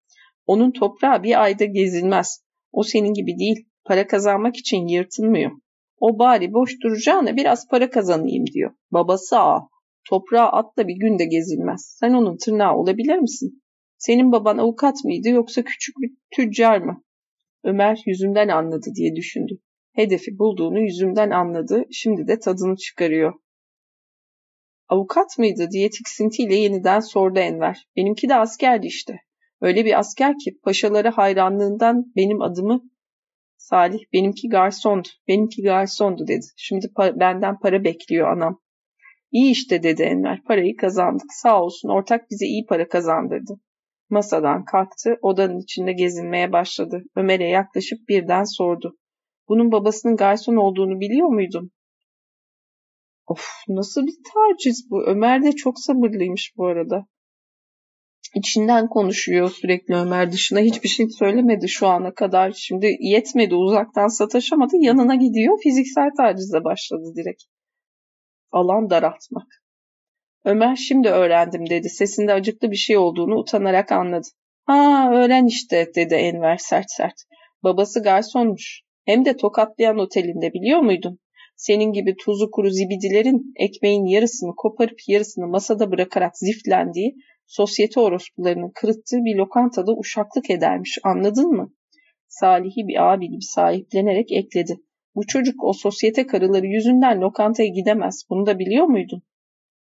[0.46, 2.44] Onun toprağı bir ayda gezilmez.
[2.72, 3.66] O senin gibi değil.
[3.84, 5.50] Para kazanmak için yırtılmıyor.
[5.98, 8.74] O bari boş duracağına biraz para kazanayım diyor.
[8.90, 9.68] Babası ağa.
[10.08, 11.96] Toprağa atla bir günde gezilmez.
[12.00, 13.62] Sen onun tırnağı olabilir misin?
[13.98, 17.02] Senin baban avukat mıydı yoksa küçük bir tüccar mı?
[17.64, 19.58] Ömer yüzünden anladı diye düşündü.
[19.92, 23.32] Hedefi bulduğunu yüzümden anladı, şimdi de tadını çıkarıyor.
[24.88, 27.86] Avukat mıydı diye tiksintiyle yeniden sordu Enver.
[27.96, 29.16] Benimki de askerdi işte.
[29.60, 32.82] Öyle bir asker ki paşalara hayranlığından benim adımı
[33.56, 36.46] Salih benimki garsondu, benimki garsondu dedi.
[36.56, 38.60] Şimdi pa benden para bekliyor anam.
[39.30, 41.26] İyi işte dedi Enver, parayı kazandık.
[41.32, 43.60] Sağ olsun ortak bize iyi para kazandırdı.
[44.10, 47.02] Masadan kalktı, odanın içinde gezinmeye başladı.
[47.16, 48.96] Ömer'e yaklaşıp birden sordu.
[49.52, 51.70] Bunun babasının garson olduğunu biliyor muydun?
[53.26, 55.06] Of nasıl bir taciz bu?
[55.06, 57.06] Ömer de çok sabırlıymış bu arada.
[58.34, 60.60] İçinden konuşuyor sürekli Ömer dışına.
[60.60, 62.52] Hiçbir şey söylemedi şu ana kadar.
[62.52, 64.76] Şimdi yetmedi uzaktan sataşamadı.
[64.80, 65.58] Yanına gidiyor.
[65.62, 67.42] Fiziksel tacize başladı direkt.
[68.52, 69.46] Alan daraltmak.
[70.44, 71.88] Ömer şimdi öğrendim dedi.
[71.88, 74.28] Sesinde acıklı bir şey olduğunu utanarak anladı.
[74.64, 77.16] Ha öğren işte dedi Enver sert sert.
[77.62, 78.82] Babası garsonmuş.
[79.04, 81.18] Hem de tokatlayan otelinde biliyor muydun?
[81.56, 87.16] Senin gibi tuzu kuru zibidilerin ekmeğin yarısını koparıp yarısını masada bırakarak ziftlendiği,
[87.46, 91.72] sosyete orospularının kırıttığı bir lokantada uşaklık edermiş anladın mı?
[92.28, 94.76] Salih'i bir abi gibi sahiplenerek ekledi.
[95.14, 98.24] Bu çocuk o sosyete karıları yüzünden lokantaya gidemez.
[98.30, 99.22] Bunu da biliyor muydun?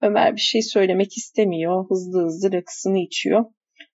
[0.01, 1.85] Ömer bir şey söylemek istemiyor.
[1.89, 3.45] Hızlı hızlı rakısını içiyor.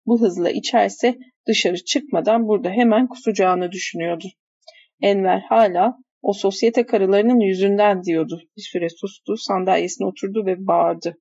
[0.05, 1.17] Bu hızla içerse
[1.47, 4.27] dışarı çıkmadan burada hemen kusacağını düşünüyordu.
[5.01, 8.41] Enver hala o sosyete karılarının yüzünden diyordu.
[8.57, 11.15] Bir süre sustu, sandalyesine oturdu ve bağırdı.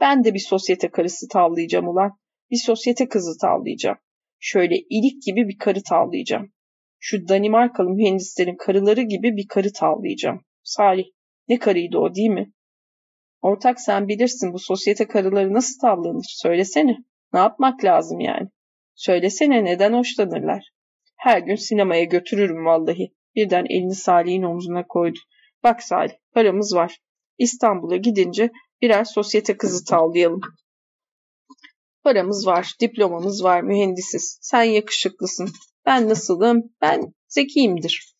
[0.00, 2.10] Ben de bir sosyete karısı tavlayacağım ulan.
[2.50, 3.98] Bir sosyete kızı tavlayacağım.
[4.38, 6.52] Şöyle ilik gibi bir karı tavlayacağım.
[6.98, 10.40] Şu Danimarkalı mühendislerin karıları gibi bir karı tavlayacağım.
[10.62, 11.04] Salih,
[11.48, 12.52] ne karıydı o değil mi?
[13.42, 16.26] Ortak sen bilirsin bu sosyete karıları nasıl tavlanır.
[16.28, 16.96] Söylesene.
[17.32, 18.48] Ne yapmak lazım yani?
[18.94, 20.73] Söylesene neden hoşlanırlar?
[21.24, 23.12] Her gün sinemaya götürürüm vallahi.
[23.34, 25.18] Birden elini Salih'in omzuna koydu.
[25.62, 26.98] Bak Salih, paramız var.
[27.38, 28.50] İstanbul'a gidince
[28.82, 30.40] birer sosyete kızı tavlayalım.
[32.02, 34.38] Paramız var, diplomamız var, mühendisiz.
[34.42, 35.48] Sen yakışıklısın.
[35.86, 36.62] Ben nasılım?
[36.80, 38.14] Ben zekiyimdir.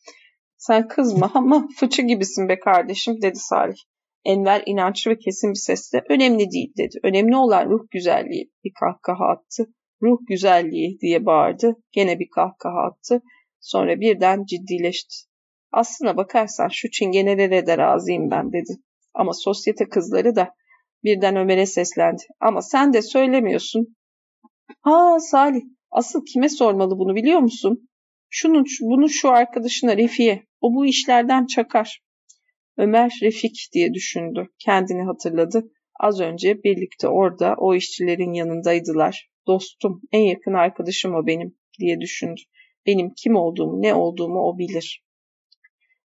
[0.56, 3.78] Sen kızma ama fıçı gibisin be kardeşim dedi Salih.
[4.24, 6.98] Enver inançlı ve kesin bir sesle önemli değil dedi.
[7.02, 8.50] Önemli olan ruh güzelliği.
[8.64, 9.66] Bir kahkaha attı.
[10.02, 11.76] Ruh güzelliği diye bağırdı.
[11.92, 13.22] Gene bir kahkaha attı.
[13.60, 15.16] Sonra birden ciddileşti.
[15.72, 18.80] Aslına bakarsan şu çingenelere de razıyım ben dedi.
[19.14, 20.54] Ama sosyete kızları da
[21.04, 22.22] birden Ömer'e seslendi.
[22.40, 23.96] Ama sen de söylemiyorsun.
[24.80, 27.88] Ha Salih asıl kime sormalı bunu biliyor musun?
[28.30, 30.46] Şunun, bunu şu arkadaşına Refiye.
[30.60, 32.00] O bu işlerden çakar.
[32.76, 34.48] Ömer Refik diye düşündü.
[34.58, 35.70] Kendini hatırladı.
[36.00, 39.30] Az önce birlikte orada o işçilerin yanındaydılar.
[39.46, 42.40] Dostum, en yakın arkadaşım o benim diye düşündü.
[42.86, 45.04] Benim kim olduğumu, ne olduğumu o bilir.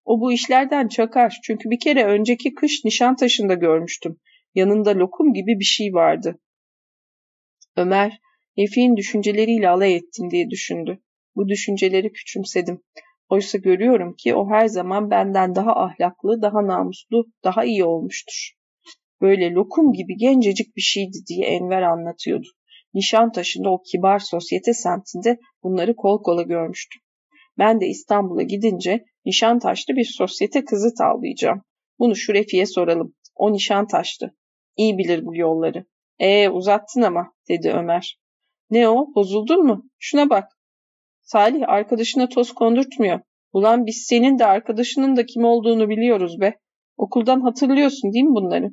[0.05, 4.19] O bu işlerden çakar çünkü bir kere önceki kış Nişantaşı'nda görmüştüm.
[4.55, 6.39] Yanında lokum gibi bir şey vardı.
[7.75, 8.19] Ömer,
[8.57, 10.99] Refik'in düşünceleriyle alay ettim diye düşündü.
[11.35, 12.83] Bu düşünceleri küçümsedim.
[13.29, 18.58] Oysa görüyorum ki o her zaman benden daha ahlaklı, daha namuslu, daha iyi olmuştur.
[19.21, 22.47] Böyle lokum gibi gencecik bir şeydi diye Enver anlatıyordu.
[22.93, 27.01] Nişantaşı'nda o kibar sosyete semtinde bunları kol kola görmüştüm.
[27.57, 31.61] Ben de İstanbul'a gidince Nişantaşlı bir sosyete kızı tavlayacağım.
[31.99, 33.15] Bunu şu Refi'ye soralım.
[33.35, 34.31] O Nişantaşlı.
[34.77, 35.85] İyi bilir bu yolları.
[36.19, 38.19] Ee uzattın ama dedi Ömer.
[38.69, 39.83] Ne o bozuldun mu?
[39.97, 40.43] Şuna bak
[41.21, 43.19] Salih arkadaşına toz kondurtmuyor.
[43.53, 46.59] Ulan biz senin de arkadaşının da kim olduğunu biliyoruz be.
[46.97, 48.69] Okuldan hatırlıyorsun değil mi bunları?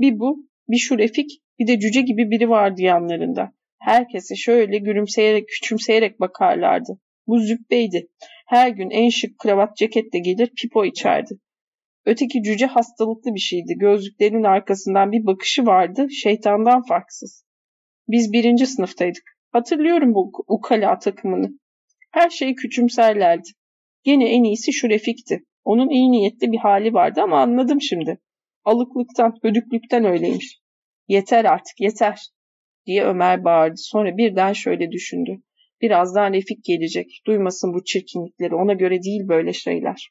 [0.00, 3.52] Bir bu, bir şu Refik, bir de cüce gibi biri vardı yanlarında.
[3.80, 7.00] Herkese şöyle gülümseyerek, küçümseyerek bakarlardı.
[7.26, 8.08] Bu züppeydi.
[8.46, 11.34] Her gün en şık kravat ceketle gelir pipo içerdi.
[12.04, 13.74] Öteki cüce hastalıklı bir şeydi.
[13.78, 17.44] Gözlüklerin arkasından bir bakışı vardı, şeytandan farksız.
[18.08, 19.24] Biz birinci sınıftaydık.
[19.52, 21.48] Hatırlıyorum bu ukala takımını.
[22.10, 23.48] Her şeyi küçümserlerdi.
[24.04, 25.44] Gene en iyisi şu Refik'ti.
[25.64, 28.18] Onun iyi niyetli bir hali vardı ama anladım şimdi.
[28.64, 30.60] Alıklıktan, hödüklükten öyleymiş.
[31.08, 32.18] Yeter artık, yeter
[32.86, 33.76] diye Ömer bağırdı.
[33.76, 35.42] Sonra birden şöyle düşündü.
[35.82, 37.22] Birazdan Refik gelecek.
[37.26, 38.54] Duymasın bu çirkinlikleri.
[38.54, 40.10] Ona göre değil böyle şeyler.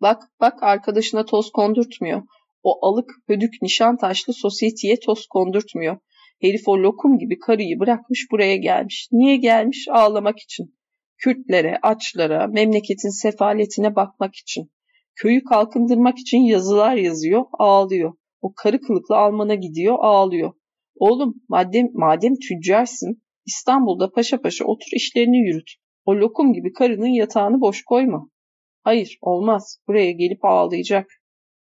[0.00, 2.22] Bak, bak arkadaşına toz kondurtmuyor.
[2.62, 5.98] O alık, hödük, nişan taşlı sosyeteye toz kondurtmuyor.
[6.42, 9.08] Herif o lokum gibi karıyı bırakmış buraya gelmiş.
[9.12, 9.86] Niye gelmiş?
[9.90, 10.76] Ağlamak için.
[11.18, 14.70] Kürtlere, açlara, memleketin sefaletine bakmak için.
[15.16, 18.12] Köyü kalkındırmak için yazılar yazıyor, ağlıyor.
[18.40, 20.52] O karı kılıklı Alman'a gidiyor, ağlıyor.
[20.96, 25.70] Oğlum madem, madem tüccarsın, İstanbul'da paşa paşa otur işlerini yürüt.
[26.04, 28.28] O lokum gibi karının yatağını boş koyma.
[28.82, 29.78] Hayır, olmaz.
[29.88, 31.06] Buraya gelip ağlayacak.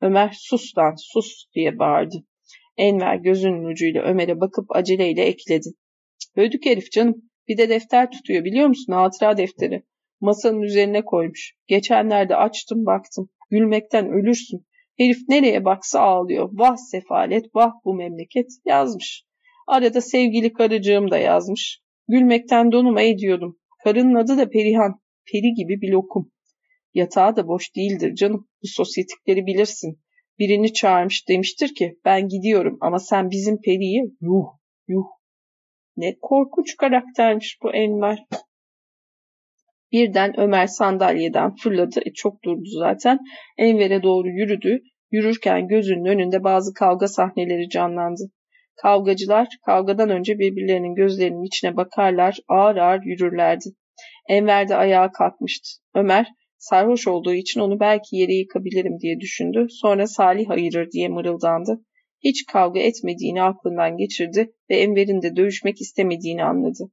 [0.01, 2.17] Ömer sus lan sus diye bağırdı.
[2.77, 5.69] Enver gözünün ucuyla Ömer'e bakıp aceleyle ekledi.
[6.37, 7.31] Ödük herif canım.
[7.49, 8.93] Bir de defter tutuyor biliyor musun?
[8.93, 9.83] Hatıra defteri.
[10.21, 11.55] Masanın üzerine koymuş.
[11.67, 13.29] Geçenlerde açtım baktım.
[13.51, 14.67] Gülmekten ölürsün.
[14.99, 16.49] Herif nereye baksa ağlıyor.
[16.53, 19.25] Vah sefalet, vah bu memleket yazmış.
[19.67, 21.81] Arada sevgili karıcığım da yazmış.
[22.09, 23.59] Gülmekten donuma ediyordum.
[23.85, 25.01] Karının adı da Perihan.
[25.33, 26.33] Peri gibi bir lokum.
[26.95, 28.49] Yatağı da boş değildir canım.
[28.63, 30.01] Bu sosyetikleri bilirsin.
[30.39, 34.47] Birini çağırmış demiştir ki ben gidiyorum ama sen bizim periyi yuh
[34.89, 35.07] yuh.
[35.97, 38.19] Ne korkunç karaktermiş bu Enver.
[39.97, 42.01] Birden Ömer sandalyeden fırladı.
[42.07, 43.19] E, çok durdu zaten.
[43.59, 44.81] Enver'e doğru yürüdü.
[45.11, 48.23] Yürürken gözünün önünde bazı kavga sahneleri canlandı.
[48.83, 53.65] Kavgacılar kavgadan önce birbirlerinin gözlerinin içine bakarlar, ağır ağır yürürlerdi.
[54.29, 55.69] Enver de ayağa kalkmıştı.
[55.95, 56.27] Ömer
[56.59, 59.67] sarhoş olduğu için onu belki yere yıkabilirim diye düşündü.
[59.71, 61.81] Sonra Salih ayırır diye mırıldandı.
[62.25, 66.85] Hiç kavga etmediğini aklından geçirdi ve Enver'in de dövüşmek istemediğini anladı.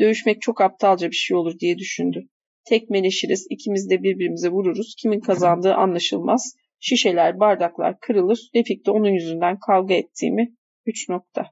[0.00, 2.28] Dövüşmek çok aptalca bir şey olur diye düşündü.
[2.68, 6.56] Tekmeleşiriz, ikimiz de birbirimize vururuz, kimin kazandığı anlaşılmaz.
[6.80, 10.54] Şişeler, bardaklar kırılır, Refik de onun yüzünden kavga ettiğimi.
[10.86, 11.50] Üç nokta.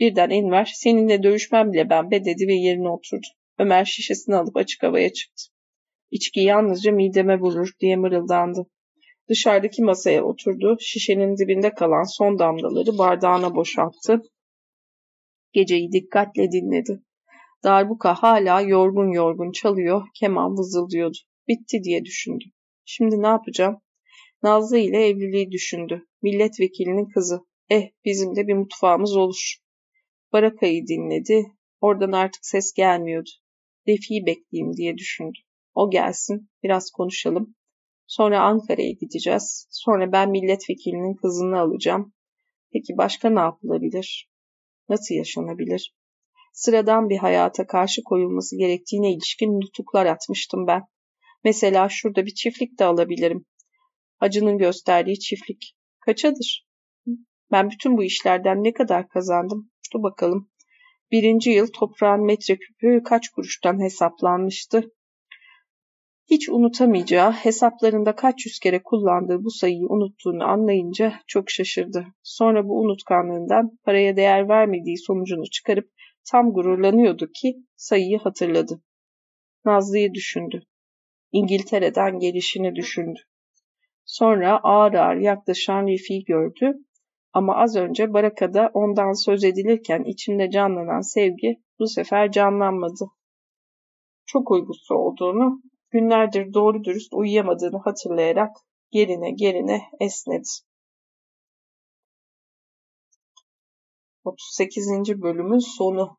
[0.00, 3.26] Birden Enver, seninle dövüşmem bile ben be dedi ve yerine oturdu.
[3.58, 5.42] Ömer şişesini alıp açık havaya çıktı.
[6.10, 8.66] İçki yalnızca mideme vurur diye mırıldandı.
[9.28, 14.22] Dışarıdaki masaya oturdu, şişenin dibinde kalan son damlaları bardağına boşalttı.
[15.52, 17.00] Geceyi dikkatle dinledi.
[17.66, 21.16] Darbuka hala yorgun yorgun çalıyor, keman vızıldıyordu.
[21.48, 22.44] Bitti diye düşündü.
[22.84, 23.80] Şimdi ne yapacağım?
[24.42, 26.06] Nazlı ile evliliği düşündü.
[26.22, 27.40] Milletvekilinin kızı.
[27.70, 29.56] Eh bizim de bir mutfağımız olur.
[30.32, 31.46] Barakayı dinledi.
[31.80, 33.30] Oradan artık ses gelmiyordu.
[33.88, 35.38] Refi'yi bekleyeyim diye düşündü.
[35.74, 37.54] O gelsin, biraz konuşalım.
[38.06, 39.66] Sonra Ankara'ya gideceğiz.
[39.70, 42.14] Sonra ben milletvekilinin kızını alacağım.
[42.72, 44.30] Peki başka ne yapılabilir?
[44.88, 45.95] Nasıl yaşanabilir?
[46.56, 50.82] Sıradan bir hayata karşı koyulması gerektiğine ilişkin nutuklar atmıştım ben.
[51.44, 53.44] Mesela şurada bir çiftlik de alabilirim.
[54.16, 55.76] Hacı'nın gösterdiği çiftlik.
[56.00, 56.66] Kaçadır?
[57.52, 59.70] Ben bütün bu işlerden ne kadar kazandım?
[59.94, 60.50] Dur bakalım.
[61.10, 64.90] Birinci yıl toprağın metreküpü kaç kuruştan hesaplanmıştı?
[66.30, 72.06] Hiç unutamayacağı, hesaplarında kaç yüz kere kullandığı bu sayıyı unuttuğunu anlayınca çok şaşırdı.
[72.22, 75.95] Sonra bu unutkanlığından paraya değer vermediği sonucunu çıkarıp
[76.30, 78.82] tam gururlanıyordu ki sayıyı hatırladı.
[79.64, 80.62] Nazlı'yı düşündü.
[81.32, 83.20] İngiltere'den gelişini düşündü.
[84.04, 86.72] Sonra ağır ağır yaklaşan Refik'i gördü
[87.32, 93.04] ama az önce barakada ondan söz edilirken içinde canlanan sevgi bu sefer canlanmadı.
[94.26, 98.56] Çok uygusu olduğunu, günlerdir doğru dürüst uyuyamadığını hatırlayarak
[98.90, 100.48] gerine gerine esnedi.
[104.26, 104.88] 38.
[105.22, 106.18] bölümün sonu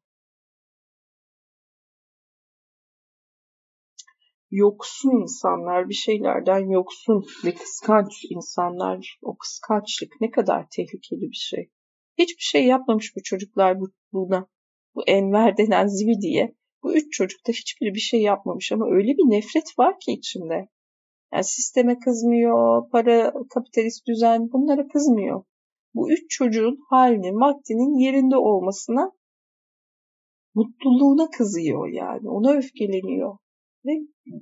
[4.51, 11.69] yoksun insanlar, bir şeylerden yoksun ve kıskanç insanlar, o kıskançlık ne kadar tehlikeli bir şey.
[12.17, 13.77] Hiçbir şey yapmamış bu çocuklar
[14.13, 14.47] buna.
[14.95, 16.55] Bu Enver denen zivi diye.
[16.83, 20.67] Bu üç çocuk da hiçbiri bir şey yapmamış ama öyle bir nefret var ki içinde.
[21.33, 25.43] Yani sisteme kızmıyor, para, kapitalist düzen bunlara kızmıyor.
[25.97, 29.11] Bu üç çocuğun halinin, vaktinin yerinde olmasına
[30.55, 32.29] mutluluğuna kızıyor yani.
[32.29, 33.37] Ona öfkeleniyor
[33.85, 33.91] ve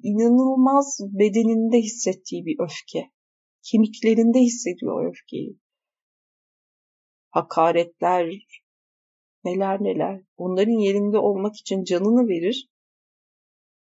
[0.03, 3.11] inanılmaz bedeninde hissettiği bir öfke.
[3.71, 5.59] Kemiklerinde hissediyor öfkeyi.
[7.29, 8.47] Hakaretler,
[9.43, 10.21] neler neler.
[10.37, 12.69] Onların yerinde olmak için canını verir.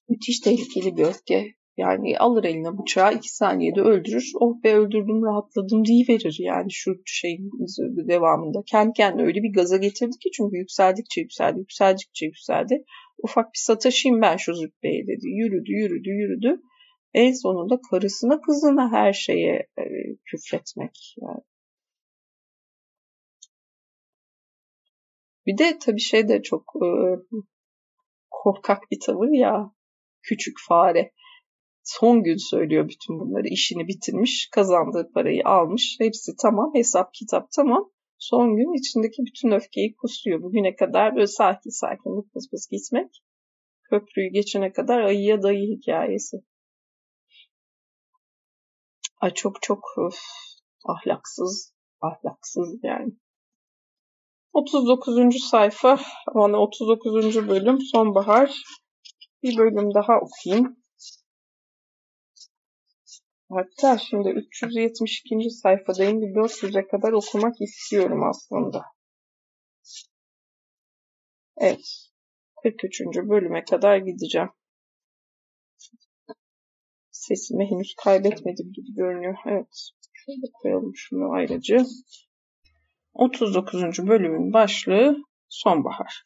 [0.10, 1.56] Müthiş tehlikeli bir öfke.
[1.78, 4.32] Yani alır eline bıçağı iki saniyede öldürür.
[4.40, 7.52] Oh be öldürdüm rahatladım diye verir yani şu şeyin
[8.08, 8.64] devamında.
[8.66, 12.84] Kendi kendine öyle bir gaza getirdi ki çünkü yükseldikçe yükseldi, yükseldikçe yükseldi.
[13.24, 15.28] Ufak bir sataşayım ben şu züppeye dedi.
[15.28, 16.62] Yürüdü, yürüdü, yürüdü.
[17.14, 19.84] En sonunda karısına kızına her şeye e,
[20.26, 21.16] küfretmek.
[21.22, 21.42] Yani.
[25.46, 26.88] Bir de tabii şey de çok e,
[28.30, 29.72] korkak bir tavır ya.
[30.22, 31.12] Küçük fare.
[31.88, 33.48] Son gün söylüyor bütün bunları.
[33.48, 35.96] İşini bitirmiş, kazandığı parayı almış.
[36.00, 37.92] Hepsi tamam, hesap kitap tamam.
[38.18, 40.42] Son gün içindeki bütün öfkeyi kusuyor.
[40.42, 43.24] Bugüne kadar böyle sakin sakin vıpız vıpız gitmek.
[43.90, 46.38] Köprüyü geçene kadar ayıya dayı hikayesi.
[49.22, 50.20] Ay çok çok öf,
[50.86, 53.12] ahlaksız, ahlaksız yani.
[54.54, 55.36] 39.
[55.52, 56.00] sayfa,
[56.36, 57.48] ama 39.
[57.48, 58.62] bölüm sonbahar.
[59.44, 60.77] Bir bölüm daha okuyayım.
[63.50, 65.50] Hatta şimdi 372.
[65.50, 66.22] sayfadayım.
[66.22, 68.86] Bir 400'e kadar okumak istiyorum aslında.
[71.58, 72.10] Evet.
[72.64, 73.02] 43.
[73.02, 74.50] bölüme kadar gideceğim.
[77.12, 79.38] Sesimi henüz kaybetmedim gibi görünüyor.
[79.46, 79.90] Evet.
[80.14, 81.86] Şöyle koyalım şunu ayrıca.
[83.14, 84.08] 39.
[84.08, 85.18] bölümün başlığı
[85.50, 86.24] sonbahar.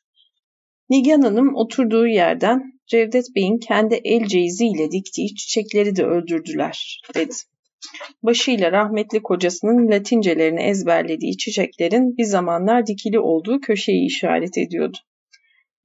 [0.92, 7.34] Nigan Hanım oturduğu yerden Cevdet Bey'in kendi el ceyiziyle diktiği çiçekleri de öldürdüler dedi.
[8.24, 14.98] Başıyla rahmetli kocasının latincelerini ezberlediği çiçeklerin bir zamanlar dikili olduğu köşeyi işaret ediyordu.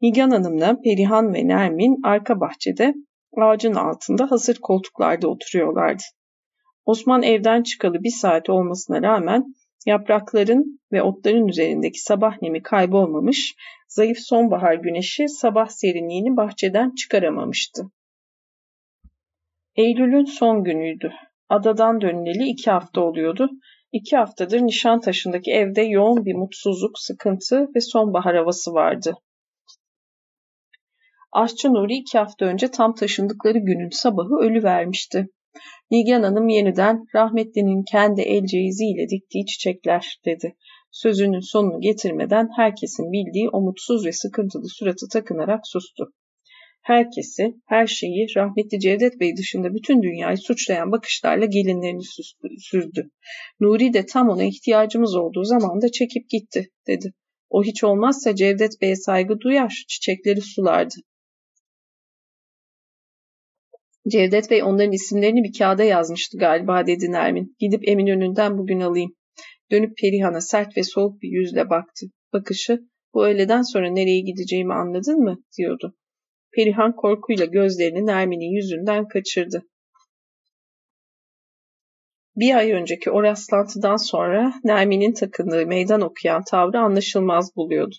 [0.02, 2.94] Nigan Hanım'la Perihan ve Nermin arka bahçede
[3.36, 6.02] ağacın altında hasır koltuklarda oturuyorlardı.
[6.84, 9.44] Osman evden çıkalı bir saat olmasına rağmen
[9.86, 13.54] yaprakların ve otların üzerindeki sabah nemi kaybolmamış,
[13.88, 17.90] zayıf sonbahar güneşi sabah serinliğini bahçeden çıkaramamıştı.
[19.76, 21.12] Eylül'ün son günüydü.
[21.48, 23.50] Adadan dönüleli iki hafta oluyordu.
[23.92, 29.14] İki haftadır Nişantaşı'ndaki evde yoğun bir mutsuzluk, sıkıntı ve sonbahar havası vardı.
[31.32, 35.28] Aşçı Nuri iki hafta önce tam taşındıkları günün sabahı ölü vermişti.
[35.90, 40.56] Nigan Hanım yeniden rahmetlinin kendi el ceyiziyle diktiği çiçekler dedi.
[40.90, 46.12] Sözünün sonunu getirmeden herkesin bildiği o mutsuz ve sıkıntılı suratı takınarak sustu.
[46.82, 52.02] Herkesi, her şeyi rahmetli Cevdet Bey dışında bütün dünyayı suçlayan bakışlarla gelinlerini
[52.58, 53.10] süzdü.
[53.60, 57.12] Nuri de tam ona ihtiyacımız olduğu zaman da çekip gitti dedi.
[57.50, 60.94] O hiç olmazsa Cevdet Bey'e saygı duyar, çiçekleri sulardı.
[64.08, 67.56] Cevdet Bey onların isimlerini bir kağıda yazmıştı galiba dedi Nermin.
[67.58, 69.12] Gidip Eminönü'nden bugün alayım.
[69.70, 72.06] Dönüp Perihan'a sert ve soğuk bir yüzle baktı.
[72.32, 72.80] Bakışı
[73.14, 75.94] bu öğleden sonra nereye gideceğimi anladın mı diyordu.
[76.56, 79.62] Perihan korkuyla gözlerini Nermin'in yüzünden kaçırdı.
[82.36, 87.94] Bir ay önceki o rastlantıdan sonra Nermin'in takındığı meydan okuyan tavrı anlaşılmaz buluyordu.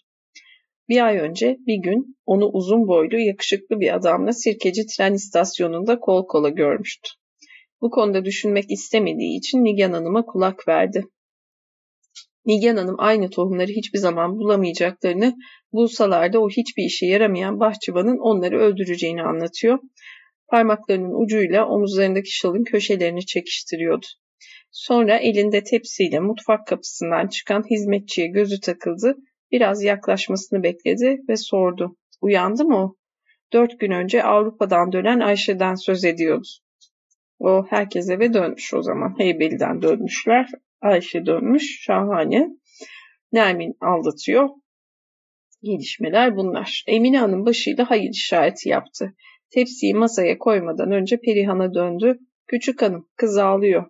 [0.89, 6.27] Bir ay önce bir gün onu uzun boylu yakışıklı bir adamla Sirkeci tren istasyonunda kol
[6.27, 7.09] kola görmüştü.
[7.81, 11.05] Bu konuda düşünmek istemediği için Nigan Hanım'a kulak verdi.
[12.45, 15.35] Nigan Hanım aynı tohumları hiçbir zaman bulamayacaklarını,
[15.73, 19.79] bulsalar da o hiçbir işe yaramayan bahçıvanın onları öldüreceğini anlatıyor.
[20.47, 24.05] Parmaklarının ucuyla omuzlarındaki şalın köşelerini çekiştiriyordu.
[24.71, 29.15] Sonra elinde tepsiyle mutfak kapısından çıkan hizmetçiye gözü takıldı
[29.51, 31.97] Biraz yaklaşmasını bekledi ve sordu.
[32.21, 32.95] Uyandı mı o?
[33.53, 36.47] Dört gün önce Avrupa'dan dönen Ayşe'den söz ediyordu.
[37.39, 39.19] O herkes eve dönmüş o zaman.
[39.19, 40.49] Heybeli'den dönmüşler.
[40.81, 41.83] Ayşe dönmüş.
[41.83, 42.49] Şahane.
[43.31, 44.49] Nermin aldatıyor.
[45.63, 46.83] Gelişmeler bunlar.
[46.87, 49.13] Emine Hanım başıyla hayır işareti yaptı.
[49.49, 52.19] Tepsiyi masaya koymadan önce Perihan'a döndü.
[52.47, 53.85] Küçük hanım kız ağlıyor.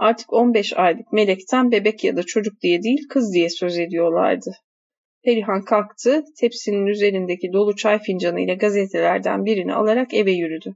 [0.00, 4.52] Artık 15 aylık melekten bebek ya da çocuk diye değil kız diye söz ediyorlardı.
[5.24, 10.74] Perihan kalktı, tepsinin üzerindeki dolu çay fincanıyla gazetelerden birini alarak eve yürüdü.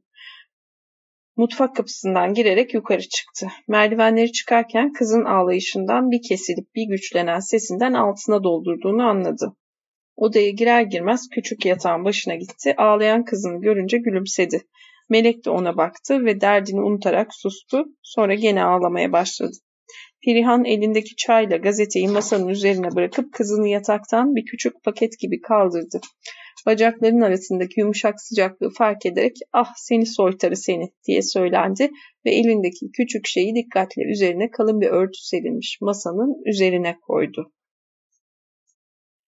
[1.36, 3.48] Mutfak kapısından girerek yukarı çıktı.
[3.68, 9.56] Merdivenleri çıkarken kızın ağlayışından bir kesilip bir güçlenen sesinden altına doldurduğunu anladı.
[10.16, 12.74] Odaya girer girmez küçük yatağın başına gitti.
[12.76, 14.60] Ağlayan kızını görünce gülümsedi.
[15.08, 17.84] Melek de ona baktı ve derdini unutarak sustu.
[18.02, 19.56] Sonra gene ağlamaya başladı.
[20.24, 26.00] Perihan elindeki çayla gazeteyi masanın üzerine bırakıp kızını yataktan bir küçük paket gibi kaldırdı.
[26.66, 31.90] Bacaklarının arasındaki yumuşak sıcaklığı fark ederek ah seni soytarı seni diye söylendi
[32.26, 37.52] ve elindeki küçük şeyi dikkatle üzerine kalın bir örtü serilmiş masanın üzerine koydu.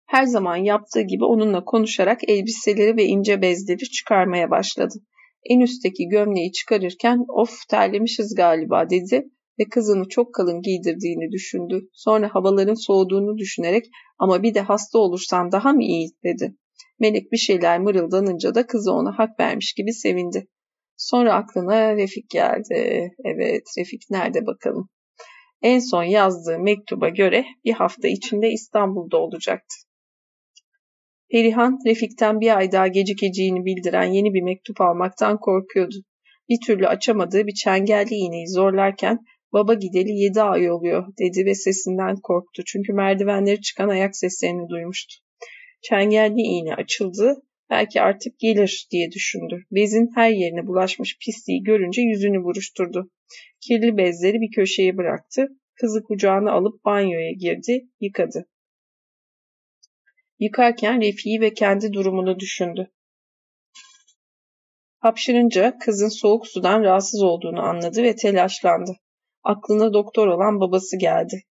[0.06, 4.94] Her zaman yaptığı gibi onunla konuşarak elbiseleri ve ince bezleri çıkarmaya başladı
[5.50, 9.24] en üstteki gömleği çıkarırken of terlemişiz galiba dedi
[9.58, 11.88] ve kızını çok kalın giydirdiğini düşündü.
[11.92, 13.84] Sonra havaların soğuduğunu düşünerek
[14.18, 16.54] ama bir de hasta olursan daha mı iyi dedi.
[17.00, 20.46] Melek bir şeyler mırıldanınca da kızı ona hak vermiş gibi sevindi.
[20.96, 23.10] Sonra aklına Refik geldi.
[23.24, 24.88] Evet Refik nerede bakalım.
[25.62, 29.85] En son yazdığı mektuba göre bir hafta içinde İstanbul'da olacaktı.
[31.36, 35.94] Perihan, Refik'ten bir ay daha gecikeceğini bildiren yeni bir mektup almaktan korkuyordu.
[36.48, 39.18] Bir türlü açamadığı bir çengelli iğneyi zorlarken
[39.52, 45.14] baba gideli yedi ay oluyor dedi ve sesinden korktu çünkü merdivenleri çıkan ayak seslerini duymuştu.
[45.82, 49.62] Çengelli iğne açıldı, belki artık gelir diye düşündü.
[49.70, 53.10] Bezin her yerine bulaşmış pisliği görünce yüzünü buruşturdu.
[53.60, 58.46] Kirli bezleri bir köşeye bıraktı, kızı kucağına alıp banyoya girdi, yıkadı.
[60.38, 62.90] Yıkarken Refik'i ve kendi durumunu düşündü.
[64.98, 68.96] Hapşırınca kızın soğuk sudan rahatsız olduğunu anladı ve telaşlandı.
[69.44, 71.42] Aklına doktor olan babası geldi.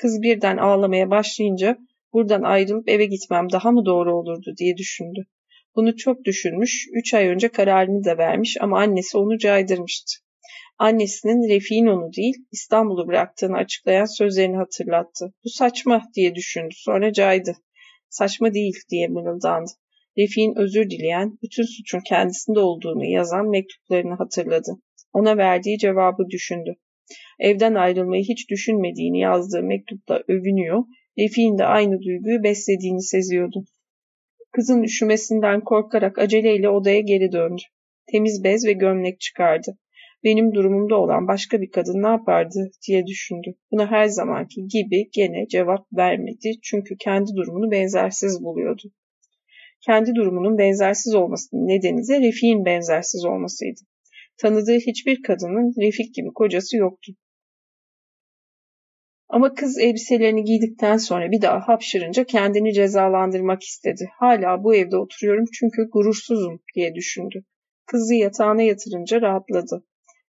[0.00, 1.78] Kız birden ağlamaya başlayınca
[2.12, 5.24] buradan ayrılıp eve gitmem daha mı doğru olurdu diye düşündü.
[5.76, 10.12] Bunu çok düşünmüş, üç ay önce kararını da vermiş ama annesi onu caydırmıştı.
[10.78, 15.32] Annesinin Refik'in onu değil, İstanbul'u bıraktığını açıklayan sözlerini hatırlattı.
[15.44, 17.56] Bu saçma diye düşündü, sonra caydı
[18.16, 19.70] saçma değil diye mırıldandı.
[20.18, 24.72] Refik'in özür dileyen, bütün suçun kendisinde olduğunu yazan mektuplarını hatırladı.
[25.12, 26.74] Ona verdiği cevabı düşündü.
[27.38, 30.84] Evden ayrılmayı hiç düşünmediğini yazdığı mektupta övünüyor,
[31.18, 33.64] Refik'in de aynı duyguyu beslediğini seziyordu.
[34.52, 37.62] Kızın üşümesinden korkarak aceleyle odaya geri döndü.
[38.12, 39.78] Temiz bez ve gömlek çıkardı.
[40.24, 43.54] Benim durumumda olan başka bir kadın ne yapardı diye düşündü.
[43.72, 48.82] Buna her zamanki gibi gene cevap vermedi çünkü kendi durumunu benzersiz buluyordu.
[49.86, 53.80] Kendi durumunun benzersiz olmasının nedeni de Refik'in benzersiz olmasıydı.
[54.38, 57.12] Tanıdığı hiçbir kadının Refik gibi kocası yoktu.
[59.28, 64.08] Ama kız elbiselerini giydikten sonra bir daha hapşırınca kendini cezalandırmak istedi.
[64.18, 67.44] Hala bu evde oturuyorum çünkü gurursuzum diye düşündü.
[67.86, 69.84] Kızı yatağına yatırınca rahatladı.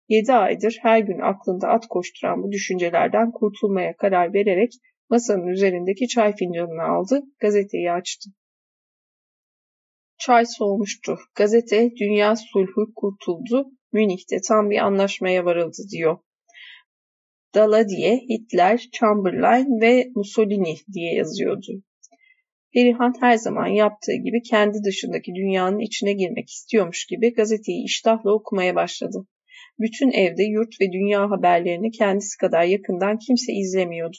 [0.10, 4.72] Yedi aydır her gün aklında at koşturan bu düşüncelerden kurtulmaya karar vererek
[5.10, 8.30] masanın üzerindeki çay fincanını aldı, gazeteyi açtı.
[10.18, 11.18] Çay soğumuştu.
[11.36, 16.18] Gazete Dünya Sulhu kurtuldu, Münih'te tam bir anlaşmaya varıldı diyor.
[17.56, 21.84] Daladiye, Hitler, Chamberlain ve Mussolini diye yazıyordu.
[22.74, 28.76] Perihan her zaman yaptığı gibi kendi dışındaki dünyanın içine girmek istiyormuş gibi gazeteyi iştahla okumaya
[28.76, 29.28] başladı.
[29.80, 34.18] Bütün evde yurt ve dünya haberlerini kendisi kadar yakından kimse izlemiyordu.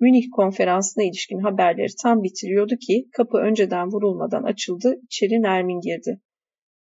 [0.00, 6.20] Münih konferansına ilişkin haberleri tam bitiriyordu ki kapı önceden vurulmadan açıldı, içeri Nermin girdi.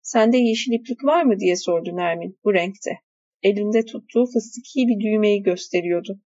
[0.02, 2.92] Sende yeşil iplik var mı diye sordu Nermin bu renkte.
[3.44, 6.20] Elinde tuttuğu fıstıki bir düğmeyi gösteriyordu.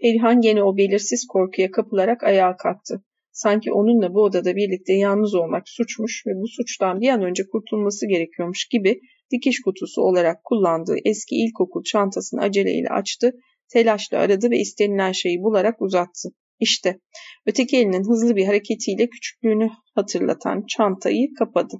[0.00, 3.04] Perihan gene o belirsiz korkuya kapılarak ayağa kalktı.
[3.32, 8.08] Sanki onunla bu odada birlikte yalnız olmak suçmuş ve bu suçtan bir an önce kurtulması
[8.08, 9.00] gerekiyormuş gibi
[9.30, 13.32] dikiş kutusu olarak kullandığı eski ilkokul çantasını aceleyle açtı,
[13.72, 16.28] telaşla aradı ve istenilen şeyi bularak uzattı.
[16.60, 17.00] İşte
[17.46, 21.76] öteki elinin hızlı bir hareketiyle küçüklüğünü hatırlatan çantayı kapadı.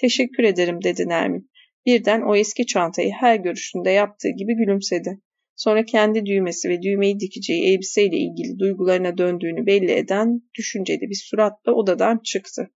[0.00, 1.50] Teşekkür ederim dedi Nermin.
[1.86, 5.20] Birden o eski çantayı her görüşünde yaptığı gibi gülümsedi.
[5.56, 11.72] Sonra kendi düğmesi ve düğmeyi dikeceği elbiseyle ilgili duygularına döndüğünü belli eden düşünceli bir suratla
[11.72, 12.70] odadan çıktı.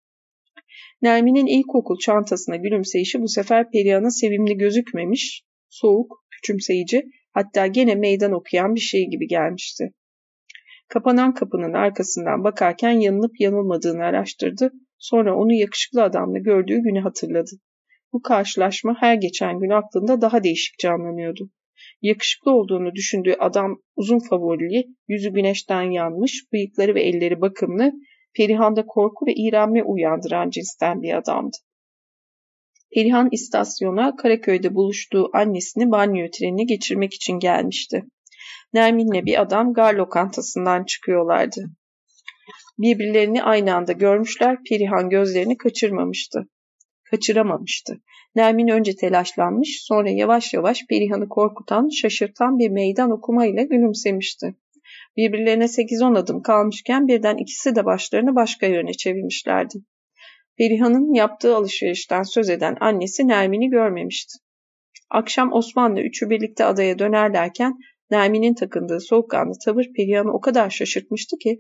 [1.03, 7.03] Nermin'in ilkokul çantasına gülümseyişi bu sefer Perihan'a sevimli gözükmemiş, soğuk, küçümseyici,
[7.33, 9.93] hatta gene meydan okuyan bir şey gibi gelmişti.
[10.89, 17.51] Kapanan kapının arkasından bakarken yanılıp yanılmadığını araştırdı, sonra onu yakışıklı adamla gördüğü günü hatırladı.
[18.13, 21.51] Bu karşılaşma her geçen gün aklında daha değişik canlanıyordu.
[22.03, 27.93] Yakışıklı olduğunu düşündüğü adam uzun favorili, yüzü güneşten yanmış, bıyıkları ve elleri bakımlı,
[28.39, 31.57] Perihan'da korku ve iğrenme uyandıran cinsten bir adamdı.
[32.95, 38.05] Perihan istasyona Karaköy'de buluştuğu annesini banyo trenine geçirmek için gelmişti.
[38.73, 41.65] Nermin'le bir adam gar lokantasından çıkıyorlardı.
[42.79, 46.49] Birbirlerini aynı anda görmüşler, Perihan gözlerini kaçırmamıştı.
[47.11, 48.01] Kaçıramamıştı.
[48.35, 54.55] Nermin önce telaşlanmış, sonra yavaş yavaş Perihan'ı korkutan, şaşırtan bir meydan okumayla gülümsemişti.
[55.19, 59.79] Birbirlerine 8-10 adım kalmışken birden ikisi de başlarını başka yöne çevirmişlerdi.
[60.59, 64.39] Perihan'ın yaptığı alışverişten söz eden annesi Nermin'i görmemişti.
[65.11, 67.75] Akşam Osman'la üçü birlikte adaya dönerlerken
[68.11, 71.59] Nermin'in takındığı soğukkanlı tavır Perihan'ı o kadar şaşırtmıştı ki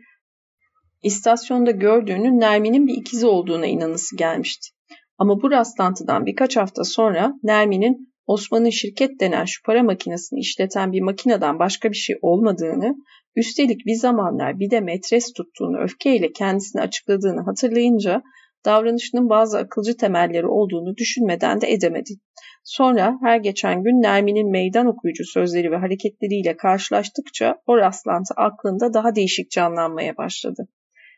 [1.02, 4.68] istasyonda gördüğünün Nermin'in bir ikizi olduğuna inanısı gelmişti.
[5.18, 11.00] Ama bu rastlantıdan birkaç hafta sonra Nermin'in Osman'ın şirket denen şu para makinesini işleten bir
[11.00, 12.94] makineden başka bir şey olmadığını,
[13.38, 18.22] üstelik bir zamanlar bir de metres tuttuğunu öfkeyle kendisine açıkladığını hatırlayınca
[18.64, 22.10] davranışının bazı akılcı temelleri olduğunu düşünmeden de edemedi.
[22.64, 29.14] Sonra her geçen gün Nermin'in meydan okuyucu sözleri ve hareketleriyle karşılaştıkça o rastlantı aklında daha
[29.14, 30.68] değişik canlanmaya başladı.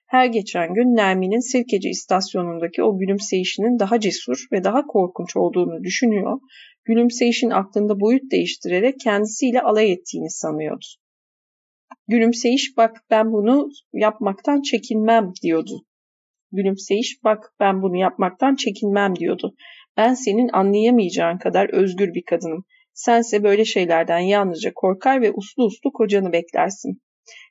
[0.07, 6.39] Her geçen gün Nermin'in Sirkeci istasyonundaki o gülümseyişinin daha cesur ve daha korkunç olduğunu düşünüyor,
[6.85, 10.87] gülümseyişin aklında boyut değiştirerek kendisiyle alay ettiğini sanıyordu.
[12.11, 15.85] Gülümseyiş bak ben bunu yapmaktan çekinmem diyordu.
[16.53, 19.55] Gülümseyiş bak ben bunu yapmaktan çekinmem diyordu.
[19.97, 22.65] Ben senin anlayamayacağın kadar özgür bir kadınım.
[22.93, 27.03] Sense böyle şeylerden yalnızca korkar ve uslu uslu kocanı beklersin.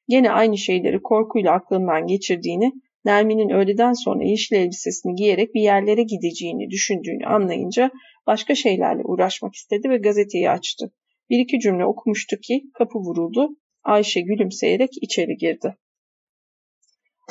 [0.08, 2.72] Gene aynı şeyleri korkuyla aklından geçirdiğini,
[3.06, 7.92] Nermin'in öğleden sonra yeşil elbisesini giyerek bir yerlere gideceğini düşündüğünü anlayınca
[8.28, 10.92] başka şeylerle uğraşmak istedi ve gazeteyi açtı.
[11.30, 13.50] Bir iki cümle okumuştu ki kapı vuruldu.
[13.90, 15.76] Ayşe gülümseyerek içeri girdi.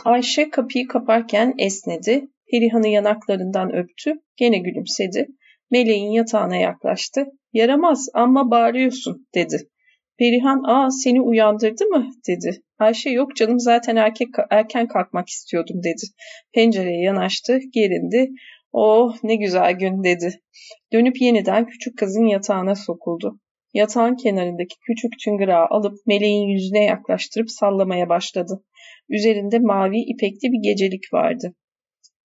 [0.04, 2.28] Ayşe kapıyı kaparken esnedi.
[2.50, 4.12] Perihan'ı yanaklarından öptü.
[4.36, 5.26] Gene gülümsedi.
[5.70, 7.26] Meleğin yatağına yaklaştı.
[7.52, 9.68] Yaramaz ama bağırıyorsun dedi.
[10.18, 12.62] Perihan aa seni uyandırdı mı dedi.
[12.78, 16.02] Ayşe yok canım zaten erkek, erken kalkmak istiyordum dedi.
[16.54, 18.28] Pencereye yanaştı, gerindi.
[18.72, 20.40] Oh ne güzel gün dedi.
[20.92, 23.40] Dönüp yeniden küçük kızın yatağına sokuldu.
[23.74, 28.64] Yatağın kenarındaki küçük çıngırağı alıp meleğin yüzüne yaklaştırıp sallamaya başladı.
[29.08, 31.54] Üzerinde mavi ipekli bir gecelik vardı.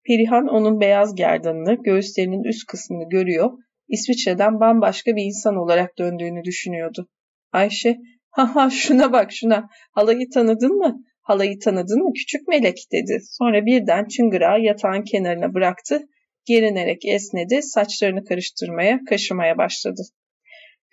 [0.07, 3.51] Perihan onun beyaz gerdanını, göğüslerinin üst kısmını görüyor,
[3.89, 7.09] İsviçre'den bambaşka bir insan olarak döndüğünü düşünüyordu.
[7.53, 7.97] Ayşe,
[8.31, 11.05] haha şuna bak şuna, halayı tanıdın mı?
[11.23, 13.19] Halayı tanıdın mı küçük melek dedi.
[13.31, 16.01] Sonra birden çıngırağı yatağın kenarına bıraktı,
[16.45, 20.03] gerinerek esnedi, saçlarını karıştırmaya, kaşımaya başladı.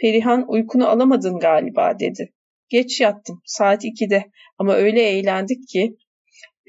[0.01, 2.33] Perihan uykunu alamadın galiba dedi.
[2.69, 4.25] Geç yattım saat 2'de
[4.57, 5.97] ama öyle eğlendik ki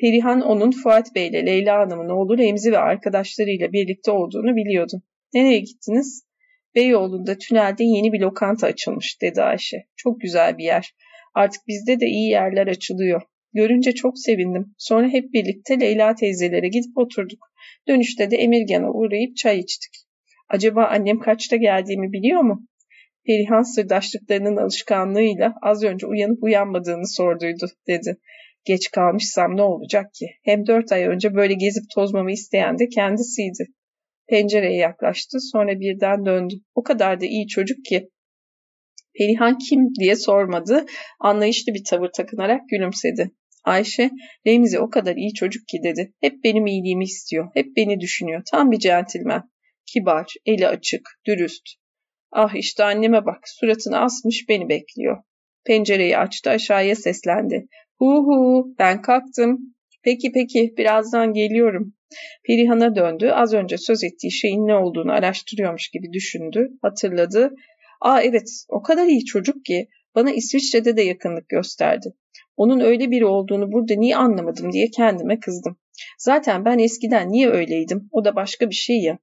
[0.00, 5.02] Perihan onun Fuat Bey ile Leyla Hanım'ın oğlu Remzi ve arkadaşlarıyla birlikte olduğunu biliyordu.
[5.34, 6.24] Nereye gittiniz?
[6.74, 9.76] Beyoğlu'nda tünelde yeni bir lokanta açılmış dedi Ayşe.
[9.96, 10.94] Çok güzel bir yer.
[11.34, 13.22] Artık bizde de iyi yerler açılıyor.
[13.52, 14.74] Görünce çok sevindim.
[14.78, 17.38] Sonra hep birlikte Leyla teyzelere gidip oturduk.
[17.88, 19.92] Dönüşte de Emirgan'a uğrayıp çay içtik.
[20.48, 22.66] Acaba annem kaçta geldiğimi biliyor mu?
[23.30, 28.16] Perihan sırdaşlıklarının alışkanlığıyla az önce uyanıp uyanmadığını sorduydu, dedi.
[28.64, 30.26] Geç kalmışsam ne olacak ki?
[30.44, 33.66] Hem dört ay önce böyle gezip tozmamı isteyen de kendisiydi.
[34.28, 36.54] Pencereye yaklaştı, sonra birden döndü.
[36.74, 38.08] O kadar da iyi çocuk ki.
[39.18, 40.86] Perihan kim diye sormadı,
[41.20, 43.30] anlayışlı bir tavır takınarak gülümsedi.
[43.64, 44.10] Ayşe,
[44.46, 46.12] Remzi o kadar iyi çocuk ki dedi.
[46.20, 48.42] Hep benim iyiliğimi istiyor, hep beni düşünüyor.
[48.50, 49.42] Tam bir centilmen.
[49.86, 51.79] Kibar, eli açık, dürüst.
[52.32, 55.22] Ah işte anneme bak, suratını asmış beni bekliyor.
[55.64, 57.66] Pencereyi açtı, aşağıya seslendi.
[57.98, 59.58] Hu hu, ben kalktım.
[60.02, 61.94] Peki peki, birazdan geliyorum.
[62.46, 67.54] Perihan'a döndü, az önce söz ettiği şeyin ne olduğunu araştırıyormuş gibi düşündü, hatırladı.
[68.00, 72.14] Aa evet, o kadar iyi çocuk ki bana İsviçre'de de yakınlık gösterdi.
[72.56, 75.76] Onun öyle biri olduğunu burada niye anlamadım diye kendime kızdım.
[76.18, 78.08] Zaten ben eskiden niye öyleydim?
[78.12, 79.18] O da başka bir şey ya.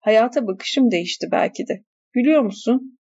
[0.00, 1.84] Hayata bakışım değişti belki de.
[2.12, 2.98] Gülüyor musun?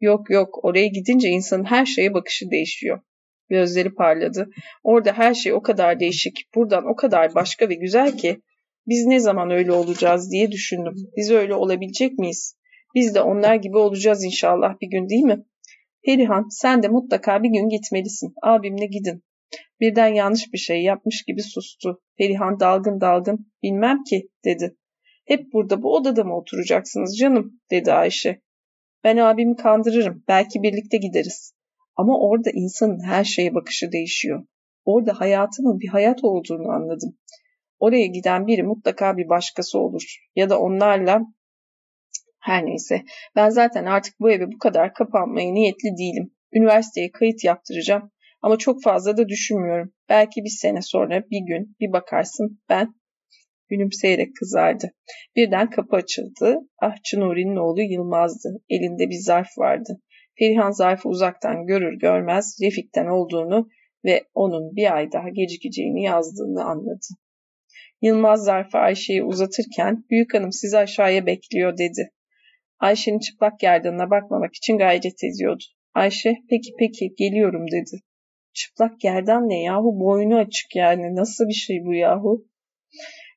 [0.00, 3.00] Yok yok, oraya gidince insanın her şeye bakışı değişiyor.
[3.48, 4.50] Gözleri parladı.
[4.82, 8.40] Orada her şey o kadar değişik, buradan o kadar başka ve güzel ki
[8.86, 10.94] biz ne zaman öyle olacağız diye düşündüm.
[11.16, 12.56] Biz öyle olabilecek miyiz?
[12.94, 15.44] Biz de onlar gibi olacağız inşallah bir gün değil mi?
[16.04, 18.34] Perihan sen de mutlaka bir gün gitmelisin.
[18.42, 19.22] Abimle gidin.
[19.80, 22.02] Birden yanlış bir şey yapmış gibi sustu.
[22.18, 24.76] Perihan dalgın dalgın bilmem ki dedi.
[25.26, 28.40] Hep burada bu odada mı oturacaksınız canım dedi Ayşe.
[29.04, 30.24] Ben abimi kandırırım.
[30.28, 31.54] Belki birlikte gideriz.
[31.96, 34.46] Ama orada insanın her şeye bakışı değişiyor.
[34.84, 37.18] Orada hayatımın bir hayat olduğunu anladım.
[37.78, 40.16] Oraya giden biri mutlaka bir başkası olur.
[40.36, 41.20] Ya da onlarla
[42.40, 43.02] her neyse.
[43.36, 46.34] Ben zaten artık bu eve bu kadar kapanmaya niyetli değilim.
[46.52, 48.10] Üniversiteye kayıt yaptıracağım.
[48.42, 49.92] Ama çok fazla da düşünmüyorum.
[50.08, 52.94] Belki bir sene sonra bir gün bir bakarsın ben
[53.72, 54.92] gülümseyerek kızardı.
[55.36, 56.58] Birden kapı açıldı.
[56.82, 58.48] Ah Nuri'nin oğlu Yılmaz'dı.
[58.70, 60.00] Elinde bir zarf vardı.
[60.38, 63.68] Perihan zarfı uzaktan görür görmez Refik'ten olduğunu
[64.04, 67.06] ve onun bir ay daha gecikeceğini yazdığını anladı.
[68.02, 72.10] Yılmaz zarfı Ayşe'ye uzatırken büyük hanım sizi aşağıya bekliyor dedi.
[72.78, 75.64] Ayşe'nin çıplak gerdanına bakmamak için gayret ediyordu.
[75.94, 78.02] Ayşe peki peki geliyorum dedi.
[78.52, 82.46] Çıplak gerdan ne yahu boynu açık yani nasıl bir şey bu yahu?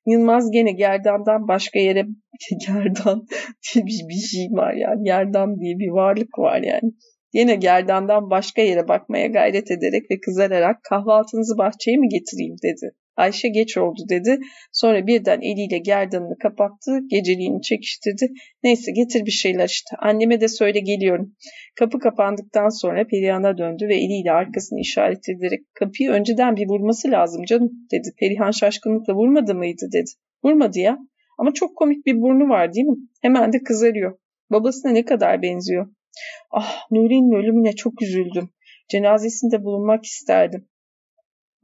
[0.05, 2.05] Yılmaz gene gerdandan başka yere
[2.67, 3.27] gerdan
[3.73, 6.91] diye bir, bir şey var yani gerdan diye bir varlık var yani.
[7.33, 12.95] Yine gerdandan başka yere bakmaya gayret ederek ve kızararak kahvaltınızı bahçeye mi getireyim dedi.
[13.17, 14.39] Ayşe geç oldu dedi.
[14.71, 18.27] Sonra birden eliyle gerdanını kapattı, geceliğini çekiştirdi.
[18.63, 19.95] Neyse getir bir şeyler işte.
[19.99, 21.35] Anneme de söyle geliyorum.
[21.75, 27.43] Kapı kapandıktan sonra Perihan'a döndü ve eliyle arkasını işaret ederek kapıyı önceden bir vurması lazım
[27.45, 28.09] canım dedi.
[28.19, 30.11] Perihan şaşkınlıkla vurmadı mıydı dedi.
[30.43, 30.97] Vurmadı ya.
[31.37, 32.97] Ama çok komik bir burnu var değil mi?
[33.21, 34.17] Hemen de kızarıyor.
[34.51, 35.87] Babasına ne kadar benziyor.
[36.51, 38.49] Ah Nuri'nin ölümüne çok üzüldüm.
[38.89, 40.67] Cenazesinde bulunmak isterdim.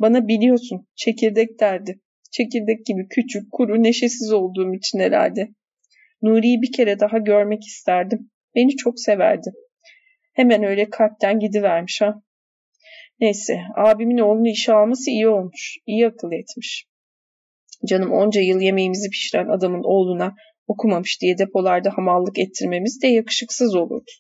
[0.01, 1.99] Bana biliyorsun çekirdek derdi.
[2.31, 5.47] Çekirdek gibi küçük, kuru, neşesiz olduğum için herhalde.
[6.21, 8.31] Nuri'yi bir kere daha görmek isterdim.
[8.55, 9.51] Beni çok severdi.
[10.33, 12.21] Hemen öyle kalpten gidivermiş ha.
[13.19, 15.77] Neyse abimin oğlunu işe alması iyi olmuş.
[15.85, 16.85] İyi akıl etmiş.
[17.85, 20.35] Canım onca yıl yemeğimizi pişiren adamın oğluna
[20.67, 24.11] okumamış diye depolarda hamallık ettirmemiz de yakışıksız olurdu.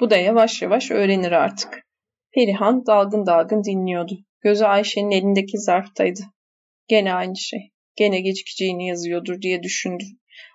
[0.00, 1.86] Bu da yavaş yavaş öğrenir artık.
[2.34, 4.27] Perihan dalgın dalgın dinliyordu.
[4.40, 6.20] Gözü Ayşe'nin elindeki zarftaydı.
[6.88, 7.60] Gene aynı şey.
[7.96, 10.04] Gene gecikeceğini yazıyordur diye düşündü.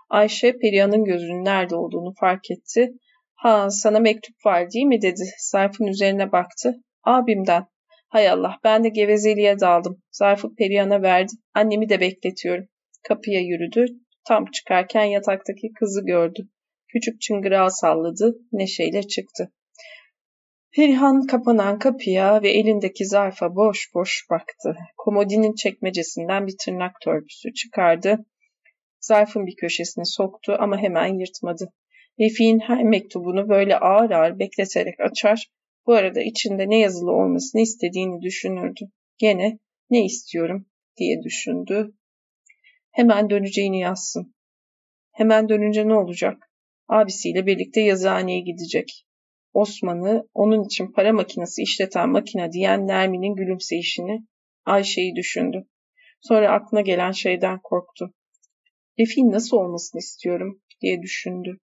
[0.09, 2.93] Ayşe Perihan'ın gözünün nerede olduğunu fark etti.
[3.35, 5.23] Ha sana mektup var değil mi dedi.
[5.51, 6.75] Zarfın üzerine baktı.
[7.03, 7.65] Abimden.
[8.09, 10.01] Hay Allah ben de gevezeliğe daldım.
[10.11, 11.31] Zarfı Perihan'a verdi.
[11.53, 12.65] Annemi de bekletiyorum.
[13.07, 13.85] Kapıya yürüdü.
[14.27, 16.49] Tam çıkarken yataktaki kızı gördü.
[16.87, 18.35] Küçük çıngırağı salladı.
[18.51, 19.51] Neşeyle çıktı.
[20.75, 24.75] Perihan kapanan kapıya ve elindeki zarfa boş boş baktı.
[24.97, 28.25] Komodinin çekmecesinden bir tırnak törpüsü çıkardı.
[28.99, 31.73] Zarfın bir köşesine soktu ama hemen yırtmadı.
[32.19, 35.47] Refik'in her mektubunu böyle ağır ağır bekleterek açar,
[35.87, 38.85] bu arada içinde ne yazılı olmasını istediğini düşünürdü.
[39.17, 39.59] Gene
[39.89, 40.65] ne istiyorum
[40.97, 41.93] diye düşündü.
[42.91, 44.35] Hemen döneceğini yazsın.
[45.11, 46.49] Hemen dönünce ne olacak?
[46.87, 49.05] Abisiyle birlikte yazıhaneye gidecek.
[49.53, 54.27] Osman'ı onun için para makinesi işleten makine diyen Nermin'in gülümseyişini,
[54.65, 55.67] Ayşe'yi düşündü.
[56.21, 58.13] Sonra aklına gelen şeyden korktu.
[58.99, 61.57] Refik'in nasıl olmasını istiyorum diye düşündü.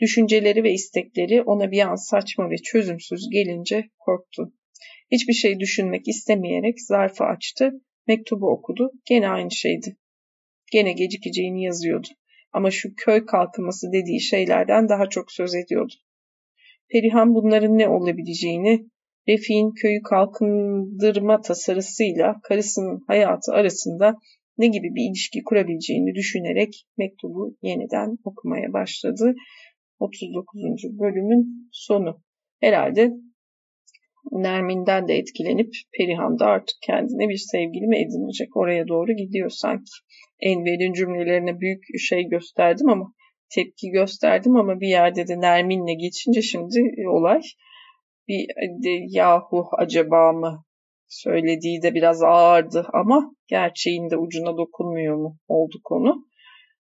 [0.00, 4.52] Düşünceleri ve istekleri ona bir an saçma ve çözümsüz gelince korktu.
[5.10, 7.72] Hiçbir şey düşünmek istemeyerek zarfı açtı,
[8.06, 8.92] mektubu okudu.
[9.04, 9.96] Gene aynı şeydi.
[10.72, 12.08] Gene gecikeceğini yazıyordu.
[12.52, 15.94] Ama şu köy kalkınması dediği şeylerden daha çok söz ediyordu.
[16.92, 18.86] Perihan bunların ne olabileceğini,
[19.28, 24.14] Refik'in köyü kalkındırma tasarısıyla karısının hayatı arasında
[24.58, 29.34] ne gibi bir ilişki kurabileceğini düşünerek mektubu yeniden okumaya başladı.
[29.98, 30.62] 39.
[30.98, 32.22] bölümün sonu.
[32.60, 33.10] Herhalde
[34.32, 38.56] Nermin'den de etkilenip Perihan da artık kendine bir sevgili mi edinecek?
[38.56, 39.90] Oraya doğru gidiyor sanki.
[40.40, 43.12] Enver'in cümlelerine büyük şey gösterdim ama
[43.54, 47.40] tepki gösterdim ama bir yerde de Nermin'le geçince şimdi olay
[48.28, 48.48] bir
[48.84, 50.64] de yahu acaba mı
[51.08, 56.26] söylediği de biraz ağırdı ama gerçeğin de ucuna dokunmuyor mu oldu konu.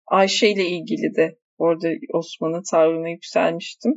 [0.07, 3.93] Ayşe ile ilgili de orada Osman'ın tavrına yükselmiştim.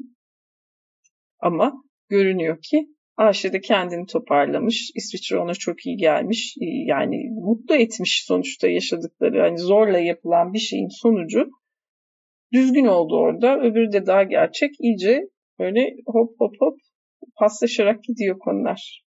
[1.41, 1.73] Ama
[2.09, 2.87] görünüyor ki
[3.17, 4.91] Ayşe de kendini toparlamış.
[4.95, 6.55] İsviçre ona çok iyi gelmiş.
[6.87, 9.41] Yani mutlu etmiş sonuçta yaşadıkları.
[9.41, 11.51] Hani zorla yapılan bir şeyin sonucu
[12.57, 13.59] düzgün oldu orada.
[13.59, 14.71] Öbürü de daha gerçek.
[14.81, 15.29] İyice
[15.59, 16.79] böyle hop hop hop
[17.39, 19.05] paslaşarak gidiyor konular.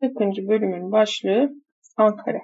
[0.00, 0.18] 40.
[0.48, 1.50] bölümün başlığı
[1.96, 2.40] Ankara.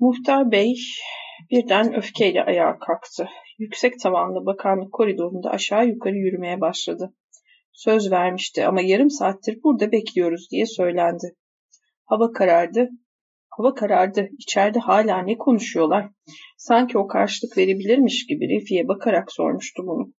[0.00, 0.74] Muhtar Bey
[1.50, 3.28] birden öfkeyle ayağa kalktı.
[3.58, 7.14] Yüksek tavanlı bakanlık koridorunda aşağı yukarı yürümeye başladı.
[7.72, 11.36] Söz vermişti ama yarım saattir burada bekliyoruz diye söylendi.
[12.04, 12.88] Hava karardı.
[13.56, 14.28] Hava karardı.
[14.38, 16.10] İçeride hala ne konuşuyorlar?
[16.56, 20.12] Sanki o karşılık verebilirmiş gibi Refik'e bakarak sormuştu bunu.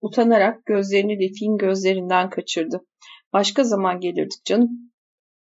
[0.00, 2.80] Utanarak gözlerini Refik'in gözlerinden kaçırdı.
[3.32, 4.70] Başka zaman gelirdik canım.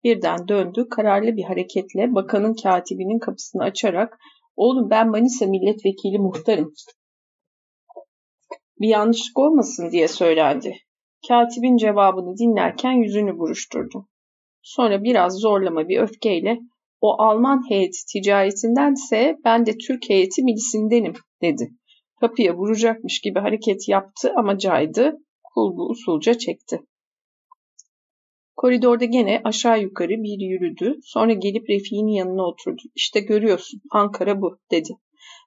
[0.03, 4.19] Birden döndü, kararlı bir hareketle bakanın katibinin kapısını açarak
[4.55, 6.73] ''Oğlum ben Manisa milletvekili muhtarım.
[8.79, 10.77] Bir yanlışlık olmasın.'' diye söylendi.
[11.27, 14.07] Katibin cevabını dinlerken yüzünü buruşturdu.
[14.61, 16.59] Sonra biraz zorlama bir öfkeyle
[17.01, 21.69] ''O Alman heyeti ticaretindense ben de Türk heyeti milisindenim.'' dedi.
[22.19, 26.81] Kapıya vuracakmış gibi hareket yaptı ama caydı, kulbu usulca çekti.
[28.55, 30.99] Koridorda gene aşağı yukarı bir yürüdü.
[31.03, 32.81] Sonra gelip Refik'in yanına oturdu.
[32.95, 34.89] İşte görüyorsun Ankara bu dedi.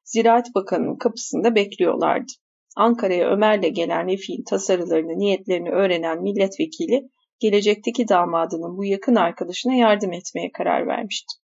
[0.04, 2.32] Ziraat Bakanı'nın kapısında bekliyorlardı.
[2.76, 7.08] Ankara'ya Ömer'le gelen Refik'in tasarılarını, niyetlerini öğrenen milletvekili
[7.38, 11.41] gelecekteki damadının bu yakın arkadaşına yardım etmeye karar vermişti.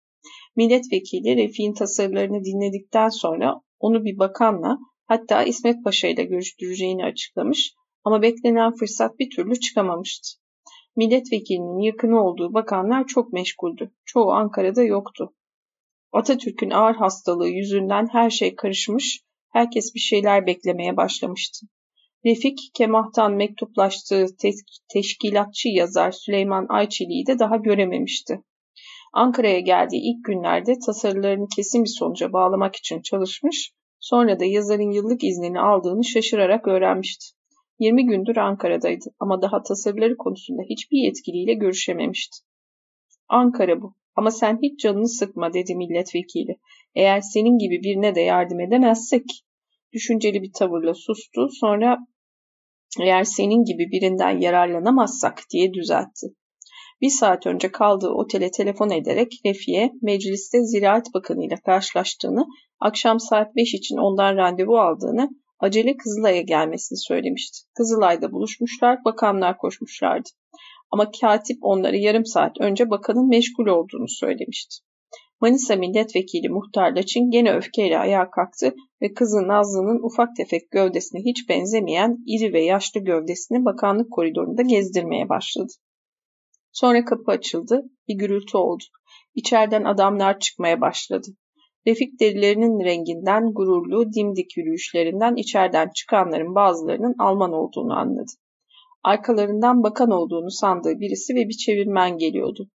[0.56, 7.74] Milletvekili Refik'in tasarılarını dinledikten sonra onu bir bakanla hatta İsmet Paşa ile görüştüreceğini açıklamış
[8.04, 10.28] ama beklenen fırsat bir türlü çıkamamıştı.
[10.96, 13.90] Milletvekilinin yakını olduğu bakanlar çok meşguldü.
[14.04, 15.34] Çoğu Ankara'da yoktu.
[16.12, 19.20] Atatürk'ün ağır hastalığı yüzünden her şey karışmış,
[19.52, 21.66] herkes bir şeyler beklemeye başlamıştı.
[22.24, 24.50] Refik, Kemah'tan mektuplaştığı te-
[24.92, 28.42] teşkilatçı yazar Süleyman Ayçili'yi de daha görememişti.
[29.16, 35.24] Ankara'ya geldiği ilk günlerde tasarılarını kesin bir sonuca bağlamak için çalışmış, sonra da yazarın yıllık
[35.24, 37.26] iznini aldığını şaşırarak öğrenmişti.
[37.78, 42.36] 20 gündür Ankara'daydı ama daha tasarıları konusunda hiçbir yetkiliyle görüşememişti.
[43.28, 43.94] Ankara bu.
[44.16, 46.56] Ama sen hiç canını sıkma dedi milletvekili.
[46.94, 49.24] Eğer senin gibi birine de yardım edemezsek.
[49.92, 51.48] Düşünceli bir tavırla sustu.
[51.50, 51.98] Sonra
[53.00, 56.26] eğer senin gibi birinden yararlanamazsak diye düzeltti.
[57.00, 62.46] Bir saat önce kaldığı otele telefon ederek Refi'ye mecliste Ziraat Bakanı ile karşılaştığını,
[62.80, 67.58] akşam saat 5 için ondan randevu aldığını acele Kızılay'a gelmesini söylemişti.
[67.74, 70.28] Kızılay'da buluşmuşlar, bakanlar koşmuşlardı.
[70.90, 74.76] Ama katip onları yarım saat önce bakanın meşgul olduğunu söylemişti.
[75.40, 81.48] Manisa milletvekili Muhtar Laçin gene öfkeyle ayağa kalktı ve kızı Nazlı'nın ufak tefek gövdesine hiç
[81.48, 85.72] benzemeyen iri ve yaşlı gövdesini bakanlık koridorunda gezdirmeye başladı.
[86.80, 88.84] Sonra kapı açıldı, bir gürültü oldu.
[89.34, 91.28] İçeriden adamlar çıkmaya başladı.
[91.86, 98.32] Refik derilerinin renginden, gururlu, dimdik yürüyüşlerinden içeriden çıkanların bazılarının Alman olduğunu anladı.
[99.02, 102.68] Arkalarından bakan olduğunu sandığı birisi ve bir çevirmen geliyordu.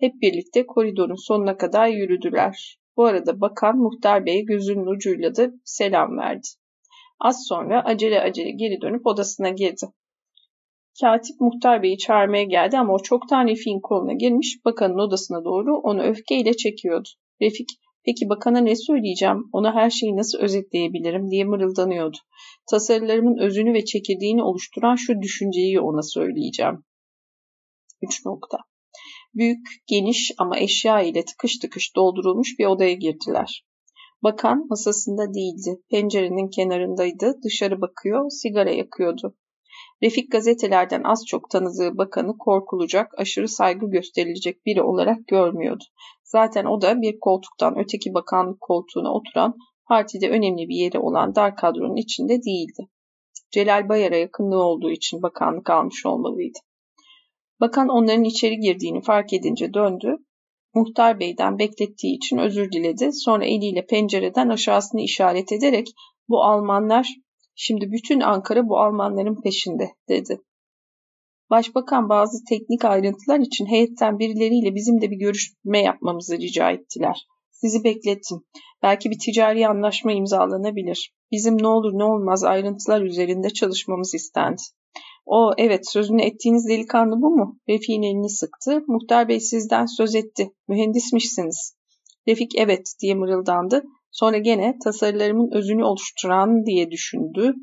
[0.00, 2.78] Hep birlikte koridorun sonuna kadar yürüdüler.
[2.96, 6.48] Bu arada bakan muhtar beye gözünün ucuyla da selam verdi.
[7.20, 9.86] Az sonra acele acele geri dönüp odasına girdi.
[11.00, 16.02] Katip muhtar beyi çağırmaya geldi ama o çoktan Refik'in koluna girmiş bakanın odasına doğru onu
[16.02, 17.08] öfkeyle çekiyordu.
[17.42, 17.68] Refik
[18.04, 22.16] peki bakana ne söyleyeceğim ona her şeyi nasıl özetleyebilirim diye mırıldanıyordu.
[22.70, 26.84] Tasarılarımın özünü ve çekirdeğini oluşturan şu düşünceyi ona söyleyeceğim.
[28.02, 28.58] 3 nokta.
[29.34, 33.64] Büyük, geniş ama eşya ile tıkış tıkış doldurulmuş bir odaya girdiler.
[34.22, 35.82] Bakan masasında değildi.
[35.90, 37.34] Pencerenin kenarındaydı.
[37.44, 39.34] Dışarı bakıyor, sigara yakıyordu.
[40.02, 45.84] Refik gazetelerden az çok tanıdığı bakanı korkulacak, aşırı saygı gösterilecek biri olarak görmüyordu.
[46.24, 49.54] Zaten o da bir koltuktan öteki bakanlık koltuğuna oturan,
[49.88, 52.88] partide önemli bir yeri olan dar kadronun içinde değildi.
[53.50, 56.58] Celal Bayar'a yakınlığı olduğu için bakanlık almış olmalıydı.
[57.60, 60.16] Bakan onların içeri girdiğini fark edince döndü.
[60.74, 63.12] Muhtar Bey'den beklettiği için özür diledi.
[63.12, 65.86] Sonra eliyle pencereden aşağısını işaret ederek
[66.28, 67.08] bu Almanlar
[67.58, 70.40] Şimdi bütün Ankara bu Almanların peşinde, dedi.
[71.50, 77.26] Başbakan bazı teknik ayrıntılar için heyetten birileriyle bizim de bir görüşme yapmamızı rica ettiler.
[77.50, 78.38] Sizi beklettim.
[78.82, 81.14] Belki bir ticari anlaşma imzalanabilir.
[81.32, 84.62] Bizim ne olur ne olmaz ayrıntılar üzerinde çalışmamız istendi.
[85.26, 87.58] O evet sözünü ettiğiniz delikanlı bu mu?
[87.68, 88.84] Refik'in elini sıktı.
[88.86, 90.50] Muhtar bey sizden söz etti.
[90.68, 91.76] Mühendismişsiniz.
[92.28, 93.82] Refik evet diye mırıldandı.
[94.18, 97.54] Sonra gene tasarılarımın özünü oluşturan diye düşündü.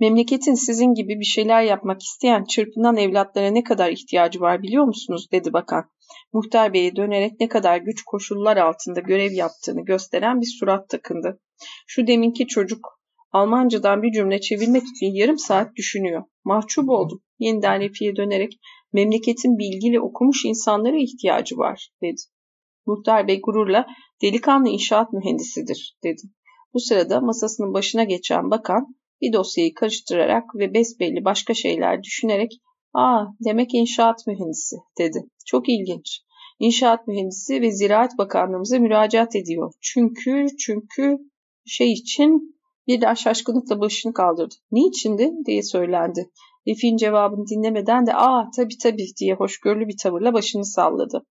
[0.00, 5.26] Memleketin sizin gibi bir şeyler yapmak isteyen çırpınan evlatlara ne kadar ihtiyacı var biliyor musunuz
[5.32, 5.84] dedi bakan.
[6.32, 11.40] Muhtar beye dönerek ne kadar güç koşullar altında görev yaptığını gösteren bir surat takındı.
[11.86, 13.00] Şu deminki çocuk
[13.32, 16.22] Almancadan bir cümle çevirmek için yarım saat düşünüyor.
[16.44, 17.22] Mahcup oldum.
[17.38, 18.58] Yeniden Refi'ye dönerek
[18.92, 22.20] memleketin bilgili okumuş insanlara ihtiyacı var dedi.
[22.86, 23.86] Muhtar Bey gururla
[24.22, 26.22] delikanlı inşaat mühendisidir dedi.
[26.74, 28.86] Bu sırada masasının başına geçen bakan
[29.20, 32.52] bir dosyayı karıştırarak ve besbelli başka şeyler düşünerek
[32.94, 35.18] ''Aa demek inşaat mühendisi'' dedi.
[35.46, 36.20] ''Çok ilginç.
[36.58, 39.72] İnşaat mühendisi ve Ziraat Bakanlığımıza müracaat ediyor.
[39.80, 41.18] Çünkü çünkü
[41.66, 42.56] şey için
[42.86, 44.54] bir daha şaşkınlıkla başını kaldırdı.
[44.72, 46.30] Niçindi diye söylendi.
[46.68, 51.26] Refik'in cevabını dinlemeden de ''Aa tabii tabii'' diye hoşgörülü bir tavırla başını salladı.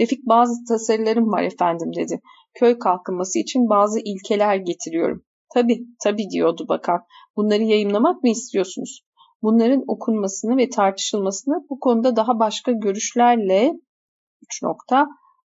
[0.00, 2.20] Refik bazı tasarılarım var efendim dedi.
[2.54, 5.24] Köy kalkınması için bazı ilkeler getiriyorum.
[5.54, 7.00] Tabi tabi diyordu bakan.
[7.36, 9.00] Bunları yayınlamak mı istiyorsunuz?
[9.42, 13.72] Bunların okunmasını ve tartışılmasını bu konuda daha başka görüşlerle
[14.42, 15.08] 3 nokta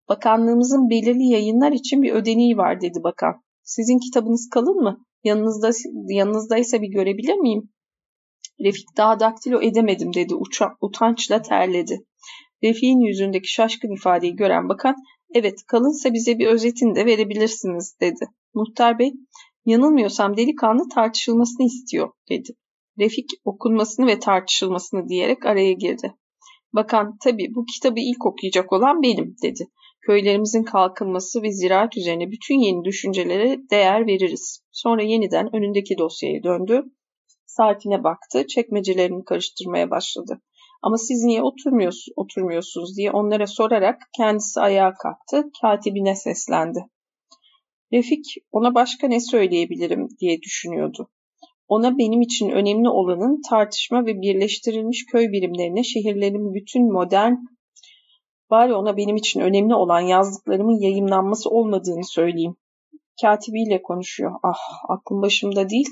[0.09, 3.43] bakanlığımızın belirli yayınlar için bir ödeneği var dedi bakan.
[3.63, 5.05] Sizin kitabınız kalın mı?
[5.23, 5.69] Yanınızda
[6.07, 7.69] yanınızdaysa bir görebilir miyim?
[8.63, 12.06] Refik daha daktilo edemedim dedi uça, utançla terledi.
[12.63, 14.95] Refik'in yüzündeki şaşkın ifadeyi gören bakan,
[15.33, 18.25] evet kalınsa bize bir özetini de verebilirsiniz dedi.
[18.53, 19.13] Muhtar Bey,
[19.65, 22.49] yanılmıyorsam delikanlı tartışılmasını istiyor dedi.
[22.99, 26.13] Refik okunmasını ve tartışılmasını diyerek araya girdi.
[26.73, 29.67] Bakan tabii bu kitabı ilk okuyacak olan benim dedi.
[30.01, 34.63] Köylerimizin kalkınması ve ziraat üzerine bütün yeni düşüncelere değer veririz.
[34.71, 36.83] Sonra yeniden önündeki dosyaya döndü.
[37.45, 40.41] Saatine baktı, çekmecelerini karıştırmaya başladı.
[40.81, 46.85] Ama siz niye oturmuyorsunuz, oturmuyorsunuz diye onlara sorarak kendisi ayağa kalktı, katibine seslendi.
[47.93, 51.09] Refik ona başka ne söyleyebilirim diye düşünüyordu.
[51.67, 57.33] Ona benim için önemli olanın tartışma ve birleştirilmiş köy birimlerine şehirlerin bütün modern
[58.49, 62.55] bari ona benim için önemli olan yazdıklarımın yayınlanması olmadığını söyleyeyim.
[63.21, 64.31] Katibiyle konuşuyor.
[64.43, 65.89] Ah aklım başımda değil.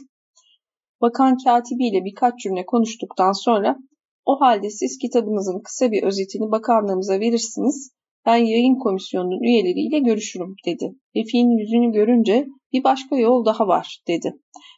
[1.02, 3.78] Bakan katibiyle birkaç cümle konuştuktan sonra
[4.26, 7.92] o halde siz kitabınızın kısa bir özetini bakanlığımıza verirsiniz.
[8.26, 10.96] Ben yayın komisyonunun üyeleriyle görüşürüm dedi.
[11.16, 14.34] Refik'in yüzünü görünce bir başka yol daha var dedi.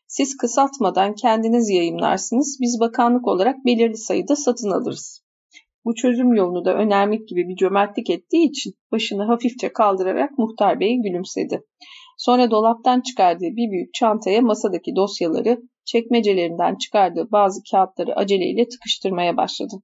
[0.07, 2.57] Siz kısaltmadan kendiniz yayınlarsınız.
[2.61, 5.21] Biz bakanlık olarak belirli sayıda satın alırız.
[5.85, 10.95] Bu çözüm yolunu da önermek gibi bir cömertlik ettiği için başını hafifçe kaldırarak muhtar bey
[10.95, 11.61] gülümsedi.
[12.17, 19.75] Sonra dolaptan çıkardığı bir büyük çantaya masadaki dosyaları, çekmecelerinden çıkardığı bazı kağıtları aceleyle tıkıştırmaya başladı.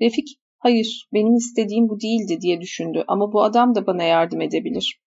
[0.00, 0.28] Refik,
[0.58, 5.00] hayır benim istediğim bu değildi diye düşündü ama bu adam da bana yardım edebilir.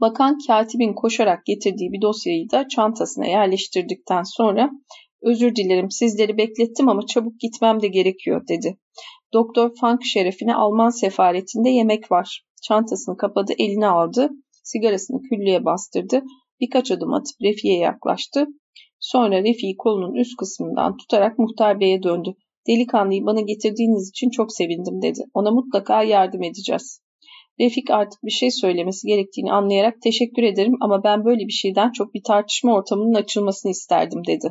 [0.00, 4.70] Bakan katibin koşarak getirdiği bir dosyayı da çantasına yerleştirdikten sonra
[5.22, 8.78] özür dilerim sizleri beklettim ama çabuk gitmem de gerekiyor dedi.
[9.32, 12.44] Doktor Funk şerefine Alman sefaretinde yemek var.
[12.62, 14.30] Çantasını kapadı eline aldı
[14.62, 16.22] sigarasını küllüye bastırdı,
[16.60, 18.46] birkaç adım atıp Refi'ye yaklaştı.
[19.00, 22.34] Sonra Refik'i kolunun üst kısmından tutarak muhtar beye döndü.
[22.68, 25.20] Delikanlıyı bana getirdiğiniz için çok sevindim dedi.
[25.34, 27.00] Ona mutlaka yardım edeceğiz.
[27.60, 32.14] Refik artık bir şey söylemesi gerektiğini anlayarak teşekkür ederim ama ben böyle bir şeyden çok
[32.14, 34.50] bir tartışma ortamının açılmasını isterdim dedi.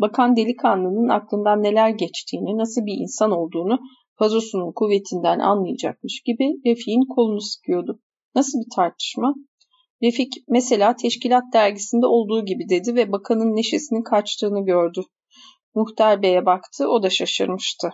[0.00, 3.78] Bakan delikanlının aklından neler geçtiğini, nasıl bir insan olduğunu
[4.20, 8.00] vazosunun kuvvetinden anlayacakmış gibi Refik'in kolunu sıkıyordu.
[8.34, 9.34] Nasıl bir tartışma?
[10.02, 15.00] Refik mesela teşkilat dergisinde olduğu gibi dedi ve bakanın neşesinin kaçtığını gördü.
[15.74, 17.90] Muhtar Bey'e baktı, o da şaşırmıştı.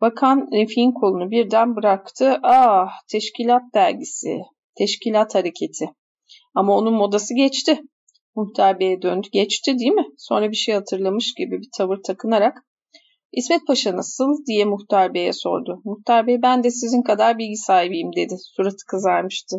[0.00, 2.38] Bakan Refik'in kolunu birden bıraktı.
[2.42, 4.38] Ah, teşkilat dergisi,
[4.78, 5.90] teşkilat hareketi.
[6.54, 7.80] Ama onun modası geçti.
[8.36, 9.28] Muhtar Bey'e döndü.
[9.32, 10.06] Geçti değil mi?
[10.18, 12.56] Sonra bir şey hatırlamış gibi bir tavır takınarak
[13.32, 15.80] İsmet Paşa nasıl diye Muhtar Bey'e sordu.
[15.84, 18.34] Muhtar Bey ben de sizin kadar bilgi sahibiyim dedi.
[18.56, 19.56] Suratı kızarmıştı.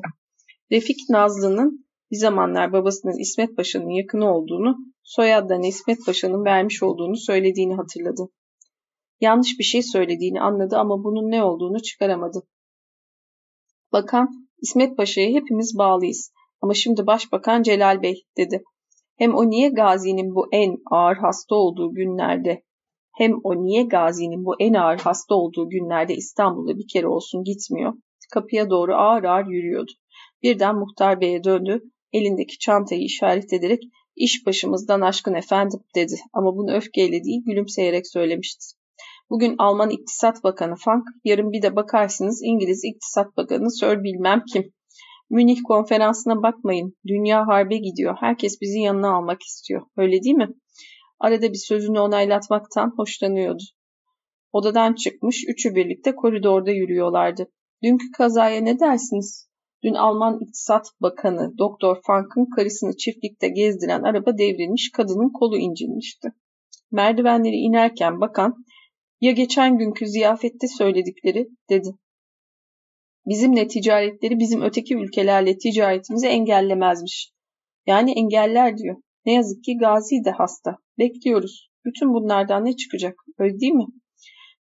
[0.72, 7.76] Refik Nazlı'nın bir zamanlar babasının İsmet Paşa'nın yakını olduğunu, soyadlarını İsmet Paşa'nın vermiş olduğunu söylediğini
[7.76, 8.30] hatırladı.
[9.22, 12.44] Yanlış bir şey söylediğini anladı ama bunun ne olduğunu çıkaramadı.
[13.92, 14.30] Bakan,
[14.62, 16.32] İsmet Paşa'ya hepimiz bağlıyız.
[16.62, 18.64] Ama şimdi Başbakan Celal Bey dedi.
[19.18, 22.64] Hem o niye Gazi'nin bu en ağır hasta olduğu günlerde
[23.18, 27.94] hem o niye Gazi'nin bu en ağır hasta olduğu günlerde İstanbul'a bir kere olsun gitmiyor.
[28.34, 29.92] Kapıya doğru ağır ağır yürüyordu.
[30.46, 31.82] Birden muhtar beye döndü.
[32.14, 33.84] Elindeki çantayı işaret ederek
[34.16, 36.16] iş başımızdan aşkın efendim dedi.
[36.34, 38.66] Ama bunu öfkeyle değil gülümseyerek söylemişti.
[39.30, 44.74] Bugün Alman İktisat Bakanı Funk, yarın bir de bakarsınız İngiliz İktisat Bakanı Sir bilmem kim.
[45.30, 46.96] Münih konferansına bakmayın.
[47.08, 48.18] Dünya harbe gidiyor.
[48.20, 49.82] Herkes bizi yanına almak istiyor.
[49.98, 50.50] Öyle değil mi?
[51.20, 53.64] Arada bir sözünü onaylatmaktan hoşlanıyordu.
[54.52, 57.48] Odadan çıkmış, üçü birlikte koridorda yürüyorlardı.
[57.84, 59.55] Dünkü kazaya ne dersiniz?
[59.84, 66.28] Dün Alman İktisat Bakanı Doktor Funk'ın karısını çiftlikte gezdiren araba devrilmiş, kadının kolu incinmişti.
[66.92, 68.66] Merdivenleri inerken bakan,
[69.22, 71.90] ya geçen günkü ziyafette söyledikleri dedi.
[73.26, 77.32] Bizimle ticaretleri bizim öteki ülkelerle ticaretimizi engellemezmiş.
[77.88, 78.96] Yani engeller diyor.
[79.26, 80.78] Ne yazık ki Gazi de hasta.
[81.00, 81.70] Bekliyoruz.
[81.86, 83.16] Bütün bunlardan ne çıkacak?
[83.40, 83.86] Öyle değil mi?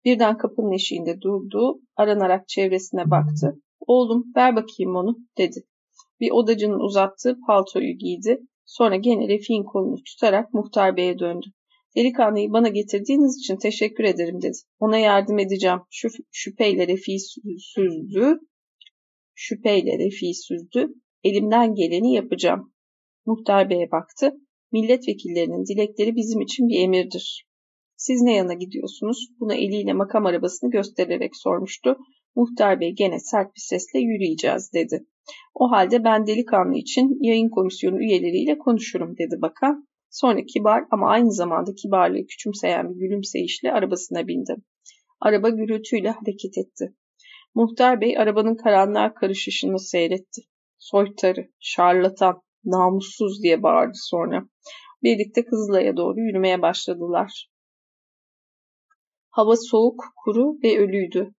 [0.05, 1.79] Birden kapının eşiğinde durdu.
[1.95, 3.61] Aranarak çevresine baktı.
[3.87, 5.63] Oğlum ver bakayım onu dedi.
[6.19, 8.39] Bir odacının uzattığı paltoyu giydi.
[8.65, 11.45] Sonra gene Refik'in kolunu tutarak muhtar beye döndü.
[11.95, 14.57] Delikanlıyı bana getirdiğiniz için teşekkür ederim dedi.
[14.79, 15.79] Ona yardım edeceğim.
[15.89, 17.19] Şu şüpheyle Refik'i
[17.59, 18.39] süzdü.
[19.35, 20.87] Şüpheyle Refik'i süzdü.
[21.23, 22.73] Elimden geleni yapacağım.
[23.25, 24.33] Muhtar beye baktı.
[24.71, 27.45] Milletvekillerinin dilekleri bizim için bir emirdir.
[27.97, 29.27] Siz ne yana gidiyorsunuz?
[29.39, 31.97] Buna eliyle makam arabasını göstererek sormuştu.
[32.35, 35.05] Muhtar bey gene sert bir sesle yürüyeceğiz dedi.
[35.53, 39.87] O halde ben delikanlı için yayın komisyonu üyeleriyle konuşurum dedi bakan.
[40.09, 44.55] Sonra kibar ama aynı zamanda kibarlığı küçümseyen bir gülümseyişle arabasına bindi.
[45.19, 46.95] Araba gürültüyle hareket etti.
[47.55, 50.41] Muhtar bey arabanın karanlığa karışışını seyretti.
[50.77, 54.47] Soytarı, şarlatan, namussuz diye bağırdı sonra.
[55.03, 57.49] Birlikte Kızılay'a doğru yürümeye başladılar.
[59.29, 61.34] Hava soğuk, kuru ve ölüydü.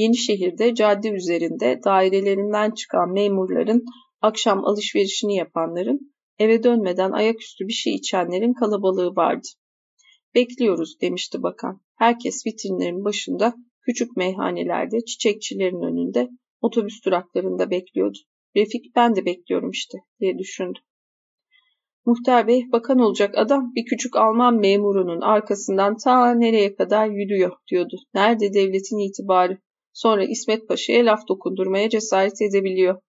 [0.00, 3.84] Yenişehir'de cadde üzerinde dairelerinden çıkan memurların,
[4.20, 9.48] akşam alışverişini yapanların, eve dönmeden ayaküstü bir şey içenlerin kalabalığı vardı.
[10.34, 11.80] Bekliyoruz demişti bakan.
[11.98, 16.28] Herkes vitrinlerin başında, küçük meyhanelerde, çiçekçilerin önünde,
[16.60, 18.18] otobüs duraklarında bekliyordu.
[18.56, 20.78] Refik ben de bekliyorum işte diye düşündü.
[22.06, 27.96] Muhtar Bey bakan olacak adam bir küçük Alman memurunun arkasından ta nereye kadar yürüyor diyordu.
[28.14, 29.58] Nerede devletin itibarı?
[29.92, 33.02] Sonra İsmet Paşa'ya laf dokundurmaya cesaret edebiliyor.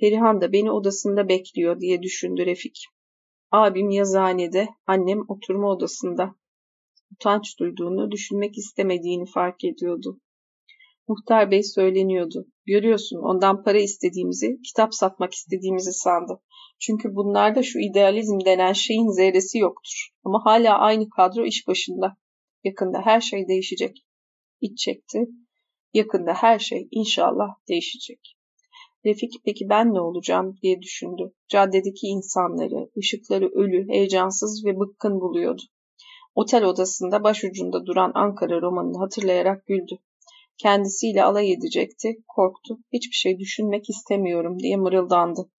[0.00, 2.84] Perihan da beni odasında bekliyor diye düşündü Refik.
[3.50, 6.34] Abim yazıhanede, annem oturma odasında.
[7.12, 10.20] Utanç duyduğunu, düşünmek istemediğini fark ediyordu.
[11.08, 12.46] Muhtar Bey söyleniyordu.
[12.66, 16.40] Görüyorsun ondan para istediğimizi, kitap satmak istediğimizi sandı.
[16.80, 20.08] Çünkü bunlarda şu idealizm denen şeyin zerresi yoktur.
[20.24, 22.16] Ama hala aynı kadro iş başında.
[22.64, 24.06] Yakında her şey değişecek.
[24.60, 25.18] İç çekti.
[25.94, 28.36] Yakında her şey inşallah değişecek.
[29.04, 31.32] Refik peki ben ne olacağım diye düşündü.
[31.48, 35.62] Caddedeki insanları, ışıkları ölü, heyecansız ve bıkkın buluyordu.
[36.34, 39.98] Otel odasında başucunda duran Ankara romanını hatırlayarak güldü.
[40.58, 42.78] Kendisiyle alay edecekti, korktu.
[42.92, 45.50] Hiçbir şey düşünmek istemiyorum diye mırıldandı.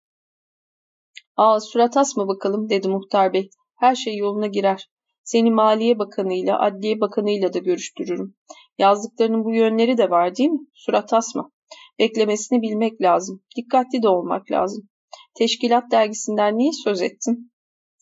[1.35, 3.49] Aa surat asma bakalım dedi muhtar bey.
[3.75, 4.89] Her şey yoluna girer.
[5.31, 8.35] Seni Maliye Bakanı'yla, Adliye Bakanı'yla da görüştürürüm.
[8.77, 10.59] Yazdıklarının bu yönleri de var değil mi?
[10.73, 11.51] Surat asma.
[11.99, 13.43] Beklemesini bilmek lazım.
[13.57, 14.89] Dikkatli de olmak lazım.
[15.37, 17.51] Teşkilat dergisinden niye söz ettin?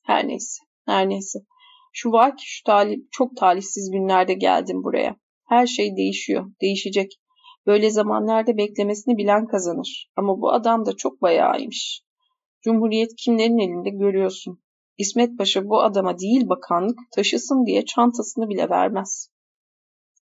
[0.05, 0.63] Her neyse.
[0.85, 1.39] Her neyse.
[1.93, 5.15] Şu var ki şu talih, çok talihsiz günlerde geldim buraya.
[5.49, 7.11] Her şey değişiyor, değişecek.
[7.65, 10.11] Böyle zamanlarda beklemesini bilen kazanır.
[10.15, 12.01] Ama bu adam da çok bayağıymış.
[12.61, 14.59] Cumhuriyet kimlerin elinde görüyorsun.
[14.97, 19.29] İsmet Paşa bu adama değil bakanlık taşısın diye çantasını bile vermez.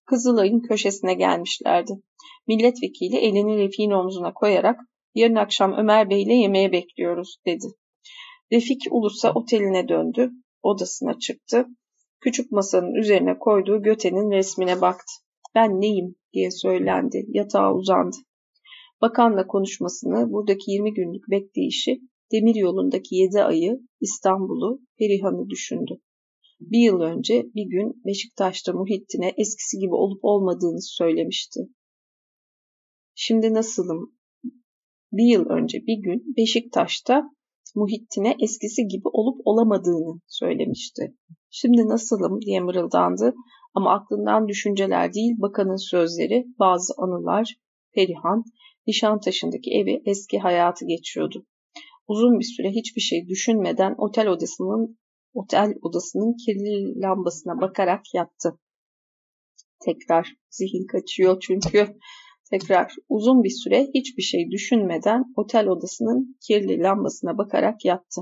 [0.05, 2.01] Kızılay'ın köşesine gelmişlerdi.
[2.47, 4.79] Milletvekili elini Refik'in omzuna koyarak
[5.15, 7.67] yarın akşam Ömer Bey ile yemeğe bekliyoruz dedi.
[8.51, 10.31] Refik Ulus'a oteline döndü,
[10.63, 11.65] odasına çıktı.
[12.21, 15.13] Küçük masanın üzerine koyduğu Göte'nin resmine baktı.
[15.55, 18.15] Ben neyim diye söylendi, yatağa uzandı.
[19.01, 21.99] Bakanla konuşmasını, buradaki 20 günlük bekleyişi,
[22.31, 25.99] demir yolundaki 7 ayı, İstanbul'u, Perihan'ı düşündü.
[26.59, 31.59] Bir yıl önce bir gün Beşiktaş'ta Muhittin'e eskisi gibi olup olmadığını söylemişti.
[33.15, 34.13] Şimdi nasılım?
[35.11, 37.23] Bir yıl önce bir gün Beşiktaş'ta
[37.75, 41.15] Muhittin'e eskisi gibi olup olamadığını söylemişti.
[41.49, 43.33] Şimdi nasılım diye mırıldandı
[43.73, 47.55] ama aklından düşünceler değil bakanın sözleri, bazı anılar,
[47.95, 48.43] Perihan,
[48.87, 51.45] Nişantaşı'ndaki evi eski hayatı geçiyordu.
[52.09, 54.97] Uzun bir süre hiçbir şey düşünmeden otel odasının
[55.33, 58.59] otel odasının kirli lambasına bakarak yattı.
[59.85, 61.87] Tekrar zihin kaçıyor çünkü
[62.51, 68.21] tekrar uzun bir süre hiçbir şey düşünmeden otel odasının kirli lambasına bakarak yattı.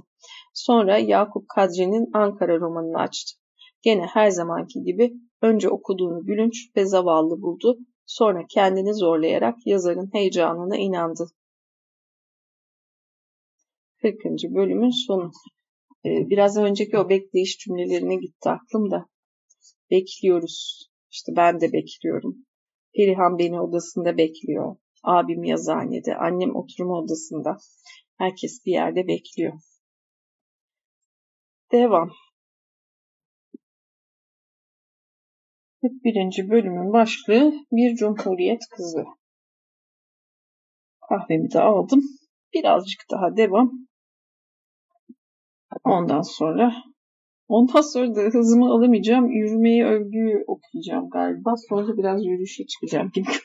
[0.54, 3.36] Sonra Yakup Kadri'nin Ankara romanını açtı.
[3.82, 10.78] Gene her zamanki gibi önce okuduğunu gülünç ve zavallı buldu, sonra kendini zorlayarak yazarın heyecanına
[10.78, 11.28] inandı.
[14.12, 14.56] 40.
[14.56, 15.32] bölümün sonu.
[16.06, 19.06] Ee, biraz önceki o bekleyiş cümlelerine gitti aklım da.
[19.92, 20.88] Bekliyoruz.
[21.12, 22.46] İşte ben de bekliyorum.
[22.96, 24.76] Perihan beni odasında bekliyor.
[25.04, 27.58] Abim yazıhanede, annem oturma odasında.
[28.18, 29.54] Herkes bir yerde bekliyor.
[31.72, 32.12] Devam.
[35.82, 36.50] 41.
[36.50, 39.06] bölümün başlığı Bir Cumhuriyet Kızı.
[41.10, 42.02] Kahvemi de aldım.
[42.54, 43.87] Birazcık daha devam.
[45.88, 46.74] Ondan sonra
[47.48, 49.32] ondan sonra da hızımı alamayacağım.
[49.32, 51.54] Yürümeyi övgü okuyacağım galiba.
[51.70, 53.26] Sonra biraz yürüyüşe çıkacağım gibi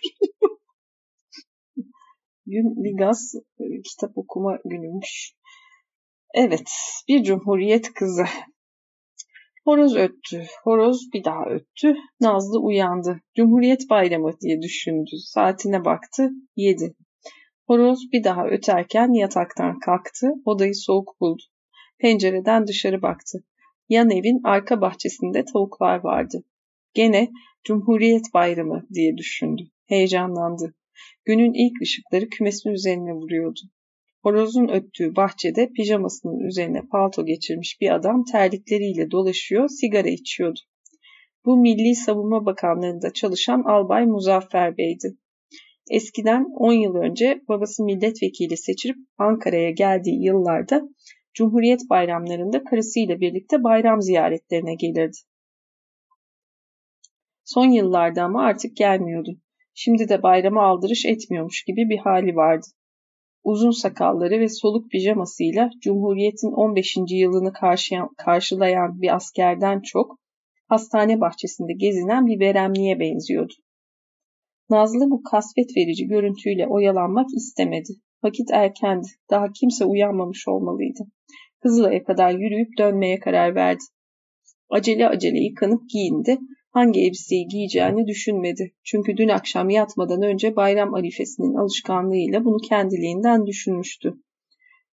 [2.46, 5.32] Gün bir gaz e, kitap okuma günümüş.
[6.34, 6.70] Evet,
[7.08, 8.24] bir cumhuriyet kızı.
[9.64, 11.96] Horoz öttü, horoz bir daha öttü.
[12.20, 13.20] Nazlı uyandı.
[13.36, 15.10] Cumhuriyet bayramı diye düşündü.
[15.24, 16.94] Saatine baktı, yedi.
[17.66, 21.42] Horoz bir daha öterken yataktan kalktı, odayı soğuk buldu.
[22.02, 23.44] Pencereden dışarı baktı.
[23.88, 26.44] Yan evin arka bahçesinde tavuklar vardı.
[26.94, 27.30] Gene
[27.64, 29.62] Cumhuriyet Bayramı diye düşündü.
[29.86, 30.74] Heyecanlandı.
[31.24, 33.60] Günün ilk ışıkları kümesin üzerine vuruyordu.
[34.22, 40.60] Horozun öttüğü bahçede pijamasının üzerine palto geçirmiş bir adam terlikleriyle dolaşıyor, sigara içiyordu.
[41.44, 45.16] Bu Milli Savunma Bakanlığı'nda çalışan Albay Muzaffer Bey'di.
[45.90, 50.82] Eskiden 10 yıl önce babası milletvekili seçilip Ankara'ya geldiği yıllarda
[51.34, 55.16] Cumhuriyet bayramlarında karısıyla birlikte bayram ziyaretlerine gelirdi.
[57.44, 59.30] Son yıllarda ama artık gelmiyordu.
[59.74, 62.66] Şimdi de bayrama aldırış etmiyormuş gibi bir hali vardı.
[63.44, 66.96] Uzun sakalları ve soluk pijamasıyla Cumhuriyet'in 15.
[67.10, 67.52] yılını
[68.16, 70.18] karşılayan bir askerden çok
[70.68, 73.52] hastane bahçesinde gezinen bir veremliye benziyordu.
[74.70, 77.92] Nazlı bu kasvet verici görüntüyle oyalanmak istemedi.
[78.24, 79.08] Vakit erkendi.
[79.30, 81.02] Daha kimse uyanmamış olmalıydı.
[81.62, 83.84] Kızılay'a kadar yürüyüp dönmeye karar verdi.
[84.70, 86.38] Acele acele yıkanıp giyindi.
[86.70, 88.72] Hangi elbiseyi giyeceğini düşünmedi.
[88.84, 94.14] Çünkü dün akşam yatmadan önce bayram arifesinin alışkanlığıyla bunu kendiliğinden düşünmüştü.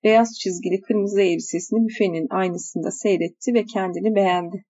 [0.03, 4.65] Beyaz çizgili kırmızı elbisesini büfenin aynısında seyretti ve kendini beğendi.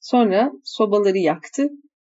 [0.00, 1.70] Sonra sobaları yaktı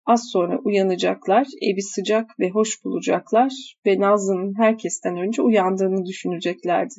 [0.06, 3.52] Az sonra uyanacaklar, evi sıcak ve hoş bulacaklar
[3.86, 6.94] ve Nazlı'nın herkesten önce uyandığını düşüneceklerdi.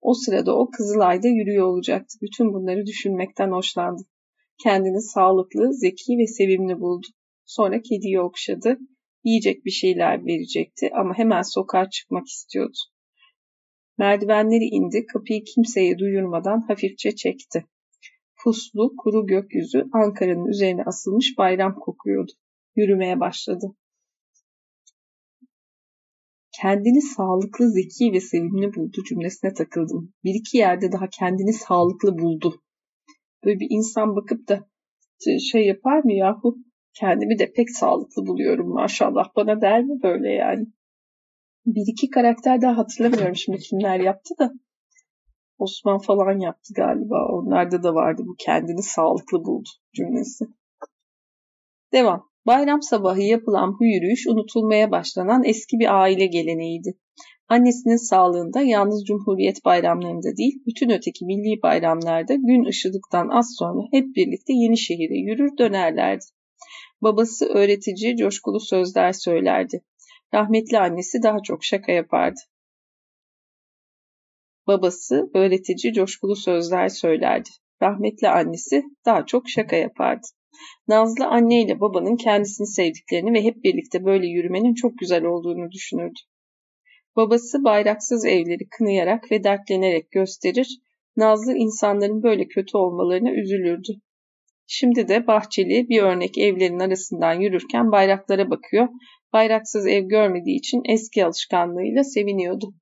[0.00, 2.18] O sırada o Kızılay'da yürüyor olacaktı.
[2.22, 4.02] Bütün bunları düşünmekten hoşlandı.
[4.62, 7.06] Kendini sağlıklı, zeki ve sevimli buldu.
[7.44, 8.78] Sonra kediyi okşadı.
[9.24, 12.78] Yiyecek bir şeyler verecekti ama hemen sokağa çıkmak istiyordu.
[13.98, 17.64] Merdivenleri indi, kapıyı kimseye duyurmadan hafifçe çekti.
[18.44, 22.32] Puslu, kuru gökyüzü Ankara'nın üzerine asılmış bayram kokuyordu.
[22.76, 23.66] Yürümeye başladı.
[26.62, 30.12] Kendini sağlıklı, zeki ve sevimli buldu cümlesine takıldım.
[30.24, 32.62] Bir iki yerde daha kendini sağlıklı buldu.
[33.44, 34.68] Böyle bir insan bakıp da
[35.52, 36.58] şey yapar mı yahu?
[36.94, 40.66] Kendimi de pek sağlıklı buluyorum maşallah bana der mi böyle yani?
[41.66, 44.52] Bir iki karakter daha hatırlamıyorum şimdi kimler yaptı da
[45.58, 47.28] Osman falan yaptı galiba.
[47.28, 50.44] Onlarda da vardı bu kendini sağlıklı buldu cümlesi.
[51.92, 52.28] Devam.
[52.46, 56.98] Bayram sabahı yapılan bu yürüyüş unutulmaya başlanan eski bir aile geleneğiydi.
[57.48, 64.16] Annesinin sağlığında yalnız Cumhuriyet bayramlarında değil, bütün öteki milli bayramlarda gün ışıdıktan az sonra hep
[64.16, 66.24] birlikte Yenişehir'e yürür dönerlerdi.
[67.02, 69.82] Babası öğretici, coşkulu sözler söylerdi.
[70.34, 72.40] Rahmetli annesi daha çok şaka yapardı.
[74.66, 77.48] Babası öğretici, coşkulu sözler söylerdi.
[77.82, 80.26] Rahmetli annesi daha çok şaka yapardı.
[80.88, 86.20] Nazlı anne ile babanın kendisini sevdiklerini ve hep birlikte böyle yürümenin çok güzel olduğunu düşünürdü.
[87.16, 90.68] Babası bayraksız evleri kınayarak ve dertlenerek gösterir,
[91.16, 93.92] Nazlı insanların böyle kötü olmalarına üzülürdü.
[94.66, 98.88] Şimdi de bahçeli bir örnek evlerin arasından yürürken bayraklara bakıyor,
[99.32, 102.74] bayraksız ev görmediği için eski alışkanlığıyla seviniyordu.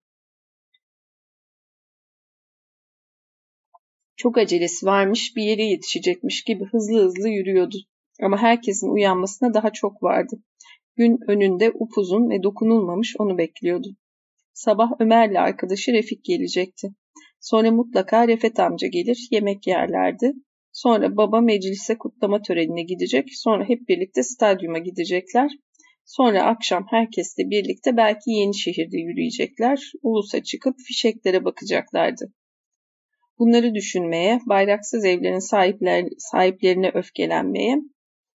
[4.25, 7.77] Çok acelesi varmış, bir yere yetişecekmiş gibi hızlı hızlı yürüyordu.
[8.23, 10.37] Ama herkesin uyanmasına daha çok vardı.
[10.97, 13.89] Gün önünde upuzun ve dokunulmamış onu bekliyordu.
[14.53, 16.89] Sabah Ömer'le arkadaşı Refik gelecekti.
[17.41, 20.33] Sonra mutlaka Refet amca gelir, yemek yerlerdi.
[20.73, 23.29] Sonra baba meclise kutlama törenine gidecek.
[23.33, 25.51] Sonra hep birlikte stadyuma gidecekler.
[26.05, 29.93] Sonra akşam herkesle birlikte belki Yenişehir'de yürüyecekler.
[30.03, 32.33] Ulus'a çıkıp fişeklere bakacaklardı.
[33.39, 37.77] Bunları düşünmeye, bayraksız evlerin sahipler, sahiplerine öfkelenmeye,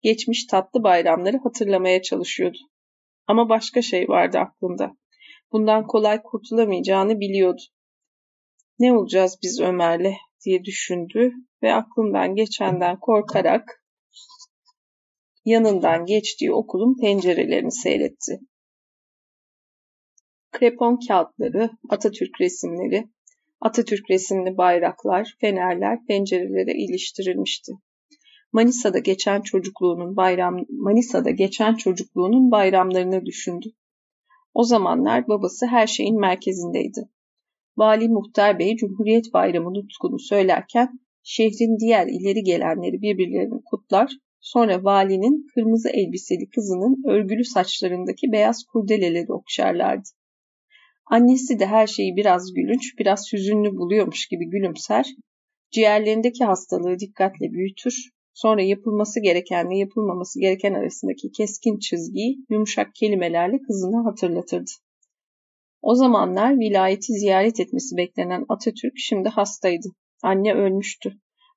[0.01, 2.57] geçmiş tatlı bayramları hatırlamaya çalışıyordu.
[3.27, 4.91] Ama başka şey vardı aklında.
[5.51, 7.61] Bundan kolay kurtulamayacağını biliyordu.
[8.79, 10.13] Ne olacağız biz Ömer'le
[10.45, 11.31] diye düşündü
[11.63, 13.83] ve aklından geçenden korkarak
[15.45, 18.39] yanından geçtiği okulun pencerelerini seyretti.
[20.51, 23.09] Krepon kağıtları, Atatürk resimleri,
[23.61, 27.71] Atatürk resimli bayraklar, fenerler pencerelere iliştirilmişti.
[28.51, 33.67] Manisa'da geçen çocukluğunun bayram Manisa'da geçen çocukluğunun bayramlarını düşündü.
[34.53, 37.09] O zamanlar babası her şeyin merkezindeydi.
[37.77, 45.47] Vali Muhtar Bey Cumhuriyet Bayramı nutkunu söylerken şehrin diğer ileri gelenleri birbirlerini kutlar, sonra valinin
[45.53, 50.09] kırmızı elbiseli kızının örgülü saçlarındaki beyaz kurdeleleri okşarlardı.
[51.11, 55.05] Annesi de her şeyi biraz gülünç, biraz hüzünlü buluyormuş gibi gülümser,
[55.71, 64.05] ciğerlerindeki hastalığı dikkatle büyütür, sonra yapılması gerekenle yapılmaması gereken arasındaki keskin çizgiyi yumuşak kelimelerle kızına
[64.05, 64.71] hatırlatırdı.
[65.81, 69.87] O zamanlar vilayeti ziyaret etmesi beklenen Atatürk şimdi hastaydı.
[70.23, 71.13] Anne ölmüştü.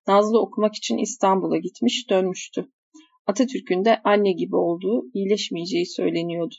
[0.09, 2.69] Nazlı okumak için İstanbul'a gitmiş, dönmüştü.
[3.27, 6.55] Atatürk'ün de anne gibi olduğu, iyileşmeyeceği söyleniyordu.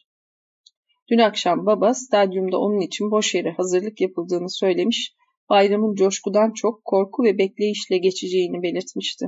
[1.12, 5.14] Dün akşam baba stadyumda onun için boş yere hazırlık yapıldığını söylemiş,
[5.50, 9.26] bayramın coşkudan çok korku ve bekleyişle geçeceğini belirtmişti.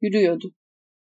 [0.00, 0.54] Yürüyordu.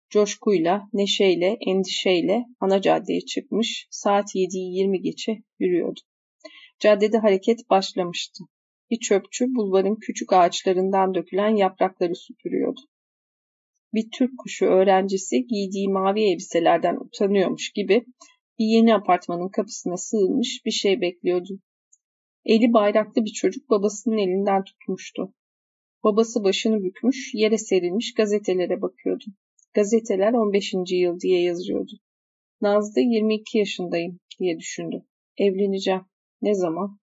[0.09, 5.99] Coşkuyla, neşeyle, endişeyle ana caddeye çıkmış, saat 7'yi 20 geçe yürüyordu.
[6.79, 8.43] Caddede hareket başlamıştı.
[8.89, 12.79] Bir çöpçü bulvarın küçük ağaçlarından dökülen yaprakları süpürüyordu.
[13.93, 18.05] Bir Türk kuşu öğrencisi giydiği mavi elbiselerden utanıyormuş gibi
[18.59, 21.59] bir yeni apartmanın kapısına sığınmış bir şey bekliyordu.
[22.45, 25.33] Eli bayraklı bir çocuk babasının elinden tutmuştu.
[26.03, 29.23] Babası başını bükmüş, yere serilmiş gazetelere bakıyordu.
[29.73, 30.73] Gazeteler 15.
[30.91, 31.91] yıl diye yazıyordu.
[32.61, 35.05] Nazlı 22 yaşındayım diye düşündü.
[35.37, 36.05] Evleneceğim.
[36.41, 36.99] Ne zaman?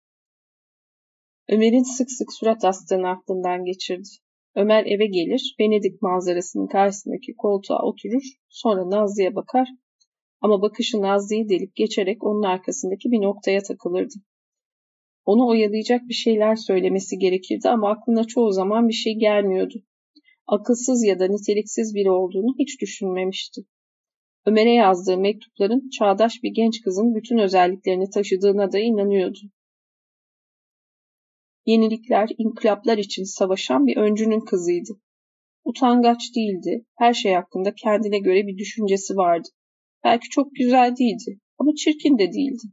[1.49, 4.09] Ömer'in sık sık surat astığını aklından geçirdi.
[4.55, 9.67] Ömer eve gelir, Venedik manzarasının karşısındaki koltuğa oturur, sonra Nazlı'ya bakar
[10.41, 14.13] ama bakışı Nazlı'yı delip geçerek onun arkasındaki bir noktaya takılırdı.
[15.25, 19.83] Onu oyalayacak bir şeyler söylemesi gerekirdi ama aklına çoğu zaman bir şey gelmiyordu.
[20.47, 23.61] Akılsız ya da niteliksiz biri olduğunu hiç düşünmemişti.
[24.45, 29.39] Ömer'e yazdığı mektupların çağdaş bir genç kızın bütün özelliklerini taşıdığına da inanıyordu.
[31.65, 35.01] Yenilikler, inkılaplar için savaşan bir öncünün kızıydı.
[35.63, 39.47] Utangaç değildi, her şey hakkında kendine göre bir düşüncesi vardı.
[40.07, 42.67] Belki çok güzel değildi ama çirkin de değildi.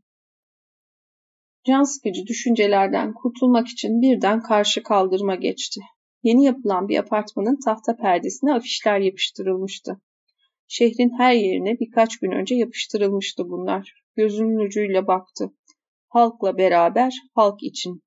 [1.66, 5.80] Can sıkıcı düşüncelerden kurtulmak için birden karşı kaldırıma geçti.
[6.22, 10.00] Yeni yapılan bir apartmanın tahta perdesine afişler yapıştırılmıştı.
[10.68, 14.04] Şehrin her yerine birkaç gün önce yapıştırılmıştı bunlar.
[14.16, 15.50] Gözünün ucuyla baktı.
[16.08, 18.02] Halkla beraber, halk için.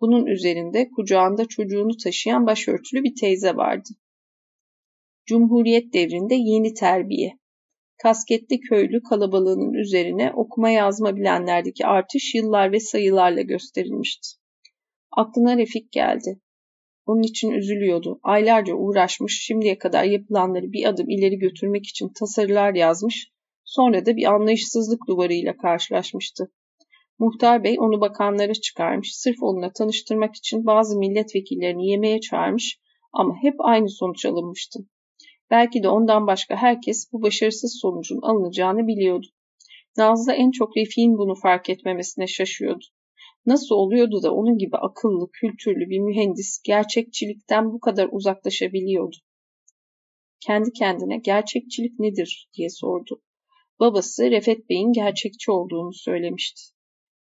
[0.00, 3.88] Bunun üzerinde kucağında çocuğunu taşıyan başörtülü bir teyze vardı.
[5.26, 7.38] Cumhuriyet devrinde yeni terbiye
[8.02, 14.28] kasketli köylü kalabalığının üzerine okuma yazma bilenlerdeki artış yıllar ve sayılarla gösterilmişti.
[15.16, 16.40] Aklına Refik geldi.
[17.06, 18.20] Onun için üzülüyordu.
[18.22, 23.32] Aylarca uğraşmış, şimdiye kadar yapılanları bir adım ileri götürmek için tasarılar yazmış,
[23.64, 26.52] sonra da bir anlayışsızlık duvarıyla karşılaşmıştı.
[27.18, 32.80] Muhtar Bey onu bakanlara çıkarmış, sırf onunla tanıştırmak için bazı milletvekillerini yemeğe çağırmış
[33.12, 34.80] ama hep aynı sonuç alınmıştı.
[35.50, 39.26] Belki de ondan başka herkes bu başarısız sonucun alınacağını biliyordu.
[39.96, 42.84] Nazlı en çok Refik'in bunu fark etmemesine şaşıyordu.
[43.46, 49.16] Nasıl oluyordu da onun gibi akıllı, kültürlü bir mühendis gerçekçilikten bu kadar uzaklaşabiliyordu?
[50.40, 53.22] Kendi kendine gerçekçilik nedir diye sordu.
[53.80, 56.62] Babası Refet Bey'in gerçekçi olduğunu söylemişti.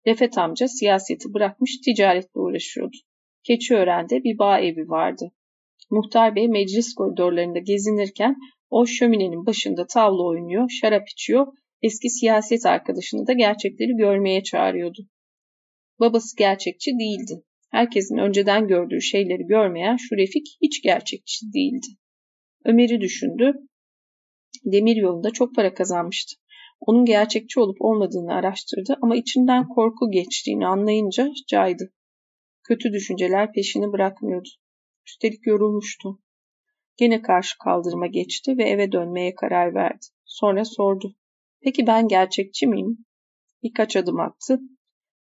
[0.07, 2.97] Refet amca siyaseti bırakmış ticaretle uğraşıyordu.
[3.43, 5.33] Keçiören'de bir bağ evi vardı.
[5.91, 8.37] Muhtar Bey meclis koridorlarında gezinirken
[8.71, 11.47] o şöminenin başında tavla oynuyor, şarap içiyor,
[11.83, 15.07] eski siyaset arkadaşını da gerçekleri görmeye çağırıyordu.
[16.01, 17.43] Babası gerçekçi değildi.
[17.71, 21.87] Herkesin önceden gördüğü şeyleri görmeyen şu Refik hiç gerçekçi değildi.
[22.65, 23.53] Ömer'i düşündü.
[24.65, 26.37] Demir yolunda çok para kazanmıştı.
[26.81, 31.93] Onun gerçekçi olup olmadığını araştırdı ama içinden korku geçtiğini anlayınca caydı.
[32.69, 34.49] Kötü düşünceler peşini bırakmıyordu.
[35.07, 36.19] Üstelik yorulmuştu.
[36.97, 40.07] Gene karşı kaldırıma geçti ve eve dönmeye karar verdi.
[40.25, 41.15] Sonra sordu.
[41.63, 42.99] Peki ben gerçekçi miyim?
[43.63, 44.61] Birkaç adım attı.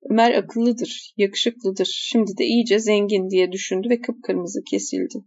[0.10, 5.24] Ömer akıllıdır, yakışıklıdır, şimdi de iyice zengin diye düşündü ve kıpkırmızı kesildi.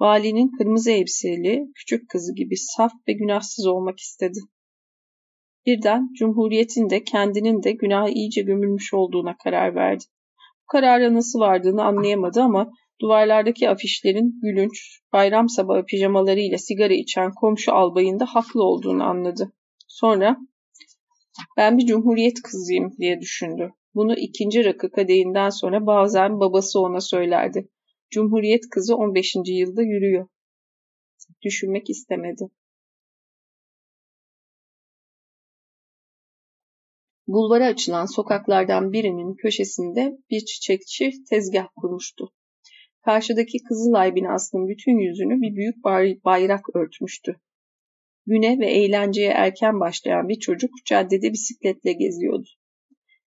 [0.00, 4.38] Valinin kırmızı elbiseli, küçük kızı gibi saf ve günahsız olmak istedi.
[5.66, 10.04] Birden Cumhuriyet'in de kendinin de günaha iyice gömülmüş olduğuna karar verdi.
[10.62, 17.72] Bu karara nasıl vardığını anlayamadı ama duvarlardaki afişlerin gülünç, bayram sabahı pijamalarıyla sigara içen komşu
[17.72, 19.52] albayın da haklı olduğunu anladı.
[19.88, 20.36] Sonra
[21.56, 23.72] ben bir cumhuriyet kızıyım diye düşündü.
[23.94, 27.68] Bunu ikinci rakı kadehinden sonra bazen babası ona söylerdi.
[28.10, 29.34] Cumhuriyet kızı 15.
[29.46, 30.28] yılda yürüyor.
[31.42, 32.50] Düşünmek istemedi.
[37.26, 42.32] Bulvara açılan sokaklardan birinin köşesinde bir çiçekçi tezgah kurmuştu.
[43.04, 45.84] Karşıdaki Kızılay binasının bütün yüzünü bir büyük
[46.24, 47.36] bayrak örtmüştü.
[48.26, 52.48] Güne ve eğlenceye erken başlayan bir çocuk caddede bisikletle geziyordu.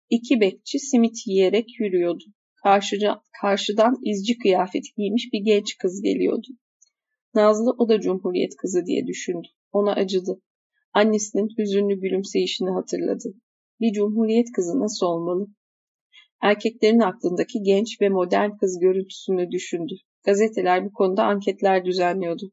[0.09, 2.23] İki bekçi simit yiyerek yürüyordu.
[2.63, 6.47] Karşıca, karşıdan izci kıyafeti giymiş bir genç kız geliyordu.
[7.33, 9.47] Nazlı o da cumhuriyet kızı diye düşündü.
[9.71, 10.41] Ona acıdı.
[10.93, 13.33] Annesinin hüzünlü gülümseyişini hatırladı.
[13.81, 15.47] Bir cumhuriyet kızı nasıl olmalı?
[16.45, 19.93] Erkeklerin aklındaki genç ve modern kız görüntüsünü düşündü.
[20.25, 22.51] Gazeteler bu konuda anketler düzenliyordu.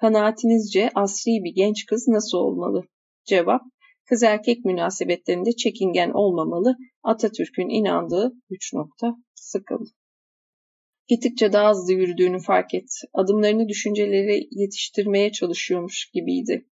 [0.00, 2.82] Kanaatinizce asri bir genç kız nasıl olmalı?
[3.24, 3.62] Cevap,
[4.08, 9.90] kız erkek münasebetlerinde çekingen olmamalı, Atatürk'ün inandığı üç nokta sıkıldı.
[11.08, 13.06] Gittikçe daha hızlı yürüdüğünü fark etti.
[13.12, 16.66] Adımlarını düşünceleri yetiştirmeye çalışıyormuş gibiydi.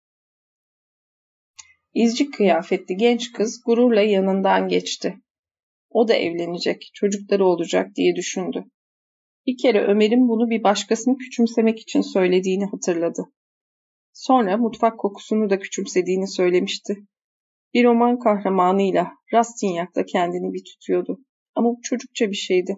[1.95, 5.22] İzci kıyafetli genç kız gururla yanından geçti.
[5.95, 8.65] O da evlenecek, çocukları olacak diye düşündü.
[9.47, 13.23] Bir kere Ömer'in bunu bir başkasını küçümsemek için söylediğini hatırladı.
[14.13, 16.97] Sonra mutfak kokusunu da küçümsediğini söylemişti.
[17.75, 21.19] Bir roman kahramanıyla, Rastignac'ta kendini bir tutuyordu.
[21.55, 22.77] Ama bu çocukça bir şeydi.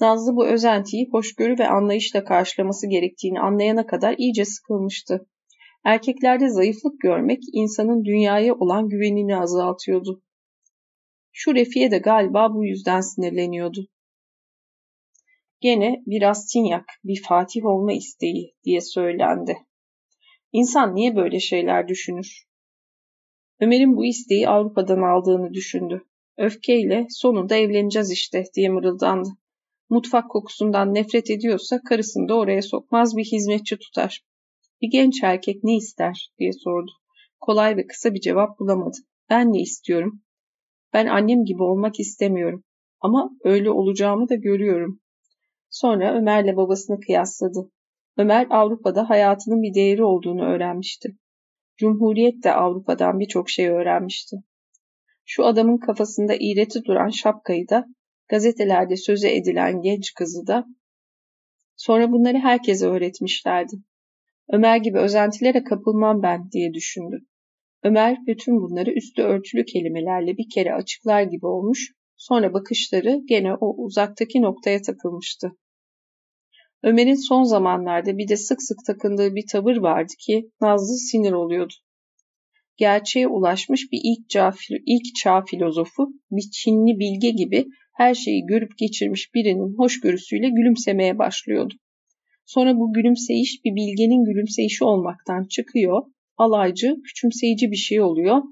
[0.00, 5.26] Nazlı bu özentiyi hoşgörü ve anlayışla karşılaması gerektiğini anlayana kadar iyice sıkılmıştı.
[5.84, 10.22] Erkeklerde zayıflık görmek insanın dünyaya olan güvenini azaltıyordu.
[11.32, 13.88] Şu Refiye de galiba bu yüzden sinirleniyordu.
[15.60, 19.56] Gene bir Rastinyak, bir Fatih olma isteği diye söylendi.
[20.52, 22.46] İnsan niye böyle şeyler düşünür?
[23.60, 26.04] Ömer'in bu isteği Avrupa'dan aldığını düşündü.
[26.38, 29.28] Öfkeyle sonunda evleneceğiz işte diye mırıldandı.
[29.90, 34.24] Mutfak kokusundan nefret ediyorsa karısını da oraya sokmaz bir hizmetçi tutar.
[34.82, 36.90] Bir genç erkek ne ister diye sordu.
[37.40, 38.96] Kolay ve kısa bir cevap bulamadı.
[39.30, 40.22] Ben ne istiyorum?
[40.92, 42.64] Ben annem gibi olmak istemiyorum.
[43.00, 45.00] Ama öyle olacağımı da görüyorum.
[45.70, 47.70] Sonra Ömer'le babasını kıyasladı.
[48.16, 51.16] Ömer Avrupa'da hayatının bir değeri olduğunu öğrenmişti.
[51.76, 54.36] Cumhuriyet de Avrupa'dan birçok şey öğrenmişti.
[55.24, 57.86] Şu adamın kafasında iğreti duran şapkayı da,
[58.28, 60.66] gazetelerde söze edilen genç kızı da,
[61.76, 63.76] sonra bunları herkese öğretmişlerdi.
[64.52, 67.18] Ömer gibi özentilere kapılmam ben diye düşündü.
[67.84, 73.84] Ömer bütün bunları üstü örtülü kelimelerle bir kere açıklar gibi olmuş, sonra bakışları gene o
[73.84, 75.52] uzaktaki noktaya takılmıştı.
[76.82, 81.74] Ömer'in son zamanlarda bir de sık sık takındığı bir tavır vardı ki Nazlı sinir oluyordu.
[82.76, 84.52] Gerçeğe ulaşmış bir ilk çağ,
[84.86, 91.74] ilk çağ filozofu, bir Çinli bilge gibi her şeyi görüp geçirmiş birinin hoşgörüsüyle gülümsemeye başlıyordu.
[92.46, 96.02] Sonra bu gülümseyiş bir bilgenin gülümseyişi olmaktan çıkıyor,
[96.36, 98.42] alaycı, küçümseyici bir şey oluyor.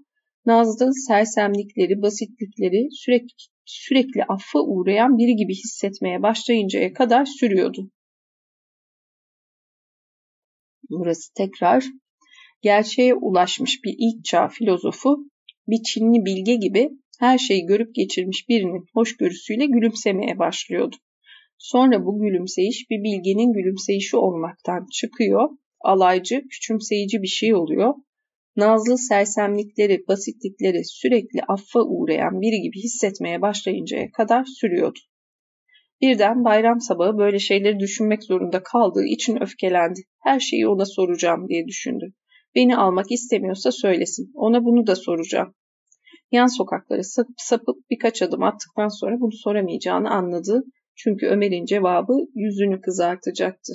[0.47, 3.35] Nazlı sersemlikleri, basitlikleri sürekli,
[3.65, 7.91] sürekli affa uğrayan biri gibi hissetmeye başlayıncaya kadar sürüyordu.
[10.91, 11.85] Burası tekrar
[12.63, 15.17] gerçeğe ulaşmış bir ilk çağ filozofu,
[15.69, 20.97] bir Çinli bilge gibi her şeyi görüp geçirmiş birinin hoşgörüsüyle gülümsemeye başlıyordu.
[21.59, 25.49] Sonra bu gülümseyiş bir bilgenin gülümseyişi olmaktan çıkıyor,
[25.81, 27.95] alaycı, küçümseyici bir şey oluyor.
[28.57, 34.99] Nazlı sersemlikleri, basitlikleri sürekli affa uğrayan biri gibi hissetmeye başlayıncaya kadar sürüyordu.
[36.01, 40.01] Birden bayram sabahı böyle şeyleri düşünmek zorunda kaldığı için öfkelendi.
[40.23, 42.13] Her şeyi ona soracağım diye düşündü.
[42.55, 44.33] Beni almak istemiyorsa söylesin.
[44.35, 45.55] Ona bunu da soracağım.
[46.33, 47.03] Yan sokaklara
[47.37, 50.65] sapıp, birkaç adım attıktan sonra bunu soramayacağını anladı.
[50.97, 53.73] Çünkü Ömer'in cevabı yüzünü kızartacaktı.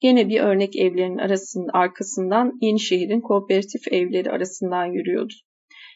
[0.00, 5.34] Gene bir örnek evlerin arasının arkasından Yenişehir'in kooperatif evleri arasından yürüyordu.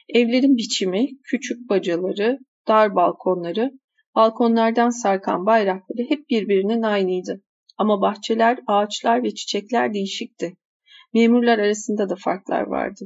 [0.08, 3.70] Evlerin biçimi, küçük bacaları, dar balkonları,
[4.14, 7.42] balkonlardan sarkan bayrakları hep birbirinin aynıydı.
[7.78, 10.56] Ama bahçeler, ağaçlar ve çiçekler değişikti.
[11.14, 13.04] Memurlar arasında da farklar vardı.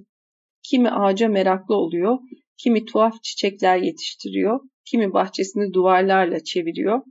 [0.63, 2.19] Kimi ağaca meraklı oluyor,
[2.57, 4.61] kimi tuhaf çiçekler yetiştiriyor,
[4.91, 7.03] kimi bahçesini duvarlarla çeviriyor,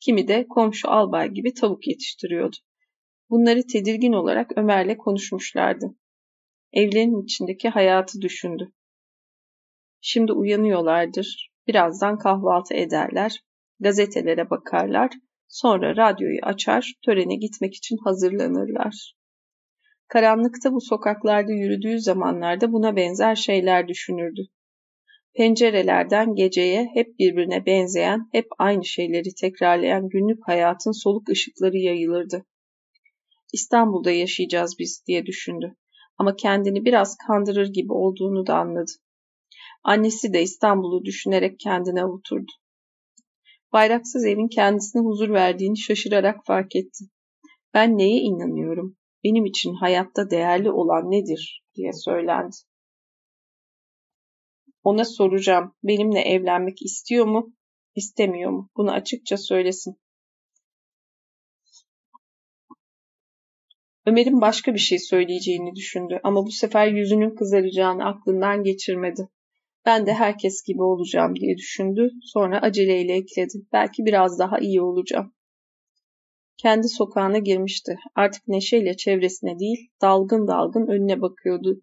[0.00, 2.56] kimi de komşu albay gibi tavuk yetiştiriyordu.
[3.34, 5.94] Bunları tedirgin olarak Ömer'le konuşmuşlardı.
[6.72, 8.72] Evlerin içindeki hayatı düşündü.
[10.00, 11.50] Şimdi uyanıyorlardır.
[11.66, 13.40] Birazdan kahvaltı ederler,
[13.80, 15.10] gazetelere bakarlar,
[15.48, 19.14] sonra radyoyu açar, törene gitmek için hazırlanırlar.
[20.08, 24.42] Karanlıkta bu sokaklarda yürüdüğü zamanlarda buna benzer şeyler düşünürdü.
[25.36, 32.44] Pencerelerden geceye hep birbirine benzeyen, hep aynı şeyleri tekrarlayan günlük hayatın soluk ışıkları yayılırdı.
[33.54, 35.74] İstanbul'da yaşayacağız biz diye düşündü.
[36.18, 38.92] Ama kendini biraz kandırır gibi olduğunu da anladı.
[39.84, 42.52] Annesi de İstanbul'u düşünerek kendine avuturdu.
[43.72, 47.04] Bayraksız evin kendisine huzur verdiğini şaşırarak fark etti.
[47.74, 48.96] Ben neye inanıyorum?
[49.24, 51.64] Benim için hayatta değerli olan nedir?
[51.74, 52.56] diye söylendi.
[54.82, 55.74] Ona soracağım.
[55.82, 57.54] Benimle evlenmek istiyor mu?
[57.94, 58.70] İstemiyor mu?
[58.76, 59.96] Bunu açıkça söylesin.
[64.06, 69.28] Ömer'in başka bir şey söyleyeceğini düşündü ama bu sefer yüzünün kızaracağını aklından geçirmedi.
[69.86, 72.10] Ben de herkes gibi olacağım diye düşündü.
[72.22, 73.58] Sonra aceleyle ekledi.
[73.72, 75.32] Belki biraz daha iyi olacağım.
[76.56, 77.96] Kendi sokağına girmişti.
[78.14, 81.82] Artık neşeyle çevresine değil, dalgın dalgın önüne bakıyordu.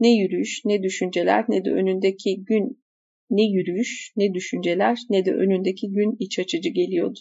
[0.00, 2.84] Ne yürüyüş, ne düşünceler, ne de önündeki gün
[3.30, 7.18] ne yürüyüş, ne düşünceler, ne de önündeki gün iç açıcı geliyordu.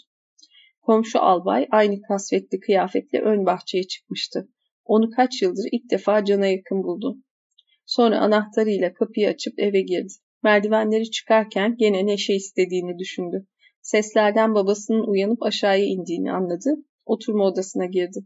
[0.86, 4.50] Komşu albay aynı kasvetli kıyafetle ön bahçeye çıkmıştı.
[4.86, 7.18] Onu kaç yıldır ilk defa cana yakın buldu.
[7.86, 10.14] Sonra anahtarıyla kapıyı açıp eve girdi.
[10.44, 13.48] Merdivenleri çıkarken gene Neşe istediğini düşündü.
[13.82, 16.76] Seslerden babasının uyanıp aşağıya indiğini anladı.
[17.06, 18.20] Oturma odasına girdi.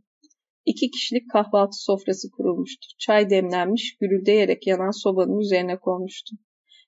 [0.66, 2.88] İki kişilik kahvaltı sofrası kurulmuştu.
[3.00, 6.36] Çay demlenmiş, gürüldeyerek yanan sobanın üzerine konmuştu.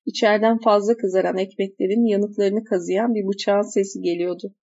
[0.06, 4.56] İçeriden fazla kızaran ekmeklerin yanıklarını kazıyan bir bıçağın sesi geliyordu.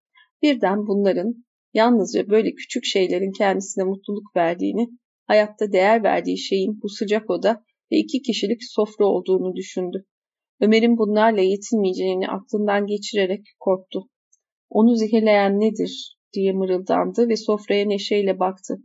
[0.41, 4.87] Birden bunların yalnızca böyle küçük şeylerin kendisine mutluluk verdiğini,
[5.27, 10.05] hayatta değer verdiği şeyin bu sıcak oda ve iki kişilik sofra olduğunu düşündü.
[10.61, 14.09] Ömer'in bunlarla yetinmeyeceğini aklından geçirerek korktu.
[14.69, 18.77] Onu zehirleyen nedir diye mırıldandı ve sofraya neşeyle baktı.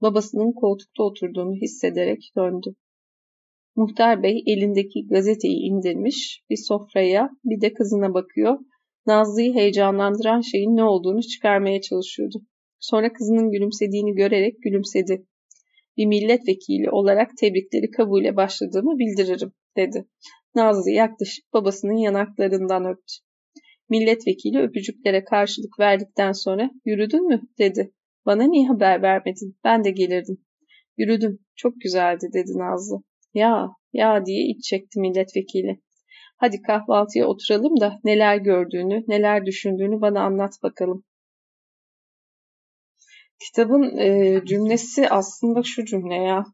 [0.00, 2.74] Babasının koltukta oturduğunu hissederek döndü.
[3.76, 8.58] Muhtar Bey elindeki gazeteyi indirmiş, bir sofraya bir de kızına bakıyor.
[9.06, 12.42] Nazlı'yı heyecanlandıran şeyin ne olduğunu çıkarmaya çalışıyordu.
[12.80, 15.26] Sonra kızının gülümsediğini görerek gülümsedi
[15.96, 20.04] bir milletvekili olarak tebrikleri kabule başladığımı bildiririm, dedi.
[20.54, 23.14] Nazlı yaklaşık babasının yanaklarından öptü.
[23.90, 27.92] Milletvekili öpücüklere karşılık verdikten sonra yürüdün mü dedi.
[28.26, 29.56] Bana niye haber vermedin?
[29.64, 30.44] Ben de gelirdim.
[30.96, 31.38] Yürüdüm.
[31.56, 33.02] Çok güzeldi dedi Nazlı.
[33.34, 35.80] Ya, ya diye iç çekti milletvekili.
[36.42, 41.04] Hadi kahvaltıya oturalım da neler gördüğünü, neler düşündüğünü bana anlat bakalım.
[43.38, 46.44] Kitabın e, cümlesi aslında şu cümle ya.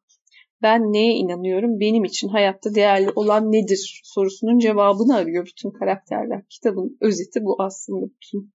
[0.63, 1.81] Ben neye inanıyorum?
[1.81, 4.01] Benim için hayatta değerli olan nedir?
[4.05, 6.43] sorusunun cevabını arıyor bütün karakterler.
[6.51, 8.53] Kitabın özeti bu aslında bütün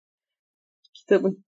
[0.93, 1.43] kitabın.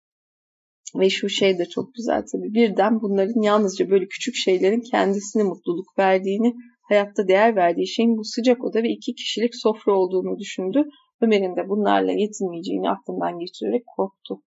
[0.95, 2.53] Ve şu şey de çok güzel tabii.
[2.53, 6.55] Birden bunların yalnızca böyle küçük şeylerin kendisine mutluluk verdiğini,
[6.89, 10.83] Hayatta değer verdiği şeyin bu sıcak oda ve iki kişilik sofra olduğunu düşündü.
[11.21, 14.41] Ömer'in de bunlarla yetinmeyeceğini aklından geçirerek korktu.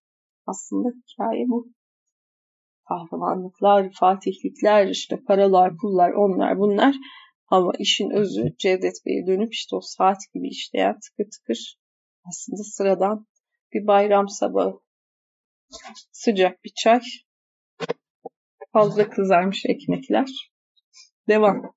[0.46, 1.68] Aslında hikaye bu.
[2.88, 6.96] Kahramanlıklar, fatihlikler, işte paralar, pullar, onlar bunlar.
[7.48, 11.78] Ama işin özü Cevdet Bey'e dönüp işte o saat gibi işleyen tıkır tıkır
[12.28, 13.26] aslında sıradan
[13.72, 14.80] bir bayram sabahı.
[16.12, 17.00] Sıcak bir çay,
[18.72, 20.52] fazla kızarmış ekmekler.
[21.28, 21.75] Devam.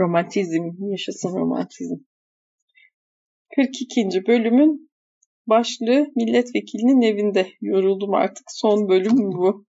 [0.00, 1.96] Romantizm, yaşasın romantizm.
[3.56, 4.26] 42.
[4.26, 4.90] bölümün
[5.46, 7.52] başlığı milletvekilinin evinde.
[7.60, 8.44] Yoruldum artık.
[8.48, 9.66] Son bölüm bu.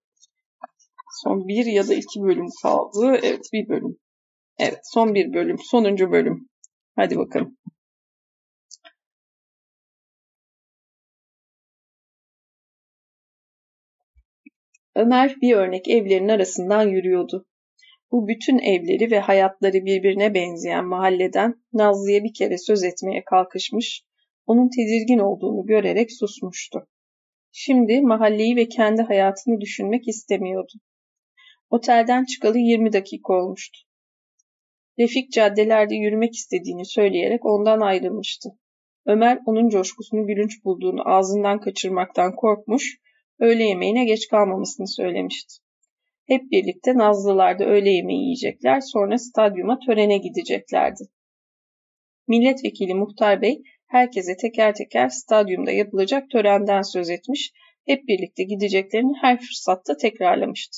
[1.24, 3.20] Son bir ya da iki bölüm kaldı.
[3.24, 3.98] Evet bir bölüm.
[4.60, 5.58] Evet son bir bölüm.
[5.60, 6.50] Sonuncu bölüm.
[6.96, 7.58] Hadi bakalım.
[14.96, 17.46] Ömer bir örnek evlerin arasından yürüyordu.
[18.12, 24.04] Bu bütün evleri ve hayatları birbirine benzeyen mahalleden Nazlı'ya bir kere söz etmeye kalkışmış,
[24.46, 26.88] onun tedirgin olduğunu görerek susmuştu.
[27.52, 30.74] Şimdi mahalleyi ve kendi hayatını düşünmek istemiyordu.
[31.70, 33.80] Otelden çıkalı 20 dakika olmuştu.
[35.00, 38.50] Refik caddelerde yürümek istediğini söyleyerek ondan ayrılmıştı.
[39.06, 42.98] Ömer onun coşkusunu gülünç bulduğunu ağzından kaçırmaktan korkmuş,
[43.40, 45.69] öğle yemeğine geç kalmamasını söylemişti.
[46.30, 51.04] Hep birlikte Nazlılar'da öğle yemeği yiyecekler, sonra stadyuma törene gideceklerdi.
[52.28, 57.52] Milletvekili Muhtar Bey herkese teker teker stadyumda yapılacak törenden söz etmiş,
[57.86, 60.78] hep birlikte gideceklerini her fırsatta tekrarlamıştı.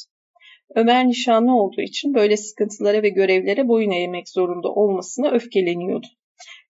[0.76, 6.08] Ömer nişanlı olduğu için böyle sıkıntılara ve görevlere boyun eğmek zorunda olmasına öfkeleniyordu.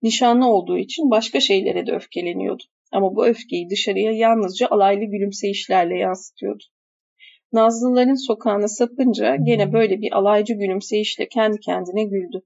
[0.02, 2.64] Nişanlı olduğu için başka şeylere de öfkeleniyordu.
[2.92, 6.64] Ama bu öfkeyi dışarıya yalnızca alaylı gülümseyişlerle yansıtıyordu.
[7.54, 12.42] Nazlıların sokağına sapınca gene böyle bir alaycı gülümseyişle kendi kendine güldü.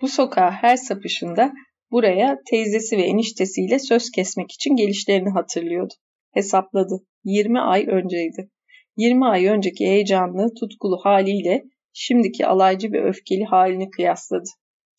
[0.00, 1.52] Bu sokağa her sapışında
[1.90, 5.94] buraya teyzesi ve eniştesiyle söz kesmek için gelişlerini hatırlıyordu.
[6.34, 7.06] Hesapladı.
[7.24, 8.50] 20 ay önceydi.
[8.96, 14.48] 20 ay önceki heyecanlı, tutkulu haliyle şimdiki alaycı ve öfkeli halini kıyasladı.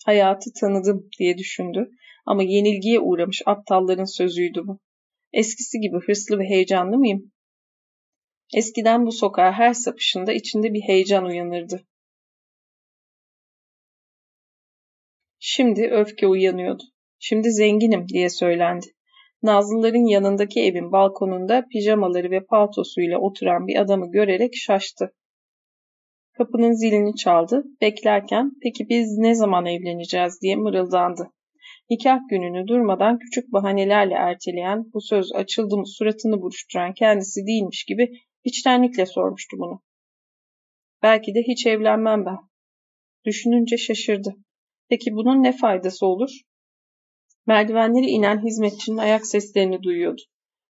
[0.06, 1.90] Hayatı tanıdım diye düşündü
[2.26, 4.80] ama yenilgiye uğramış aptalların sözüydü bu.
[5.34, 7.32] Eskisi gibi hırslı ve heyecanlı mıyım?
[8.54, 11.84] Eskiden bu sokağa her sapışında içinde bir heyecan uyanırdı.
[15.40, 16.84] Şimdi öfke uyanıyordu.
[17.20, 18.86] Şimdi zenginim diye söylendi.
[19.44, 25.14] Nazlıların yanındaki evin balkonunda pijamaları ve paltosuyla oturan bir adamı görerek şaştı.
[26.38, 27.64] Kapının zilini çaldı.
[27.82, 31.32] Beklerken peki biz ne zaman evleneceğiz diye mırıldandı.
[31.90, 38.12] Nikah gününü durmadan küçük bahanelerle erteleyen, bu söz açıldı mı suratını buruşturan kendisi değilmiş gibi
[38.50, 39.82] içtenlikle sormuştu bunu.
[41.04, 42.38] Belki de hiç evlenmem ben.
[43.26, 44.36] Düşününce şaşırdı.
[44.90, 46.30] Peki bunun ne faydası olur?
[47.48, 50.22] Merdivenleri inen hizmetçinin ayak seslerini duyuyordu.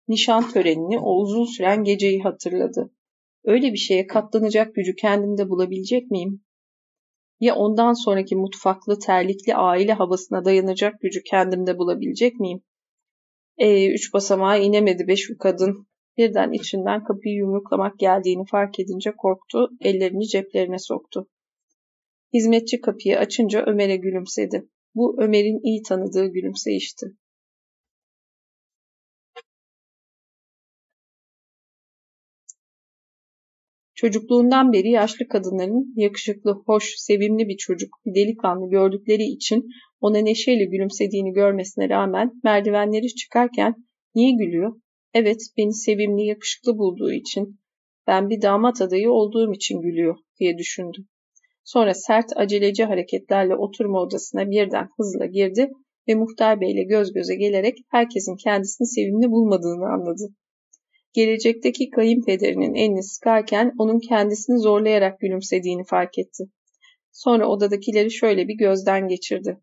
[0.08, 2.91] Nişan törenini, o uzun süren geceyi hatırladı.
[3.43, 6.43] Öyle bir şeye katlanacak gücü kendimde bulabilecek miyim?
[7.40, 12.61] Ya ondan sonraki mutfaklı, terlikli aile havasına dayanacak gücü kendimde bulabilecek miyim?
[13.58, 15.88] E, üç basamağa inemedi be şu kadın.
[16.20, 21.28] Birden içinden kapıyı yumruklamak geldiğini fark edince korktu, ellerini ceplerine soktu.
[22.34, 24.70] Hizmetçi kapıyı açınca Ömer'e gülümsedi.
[24.96, 27.06] Bu Ömer'in iyi tanıdığı gülümseyişti.
[33.96, 40.66] Çocukluğundan beri yaşlı kadınların yakışıklı, hoş, sevimli bir çocuk, bir delikanlı gördükleri için ona neşeyle
[40.66, 43.76] gülümsediğini görmesine rağmen merdivenleri çıkarken
[44.16, 44.74] niye gülüyor?
[45.14, 47.60] Evet, beni sevimli, yakışıklı bulduğu için,
[48.08, 50.98] ben bir damat adayı olduğum için gülüyor diye düşündü.
[51.64, 55.72] Sonra sert aceleci hareketlerle oturma odasına birden hızla girdi
[56.08, 60.34] ve muhtar beyle göz göze gelerek herkesin kendisini sevimli bulmadığını anladı.
[61.14, 66.44] Gelecekteki kayınpederinin elini sıkarken onun kendisini zorlayarak gülümsediğini fark etti.
[67.12, 69.58] Sonra odadakileri şöyle bir gözden geçirdi.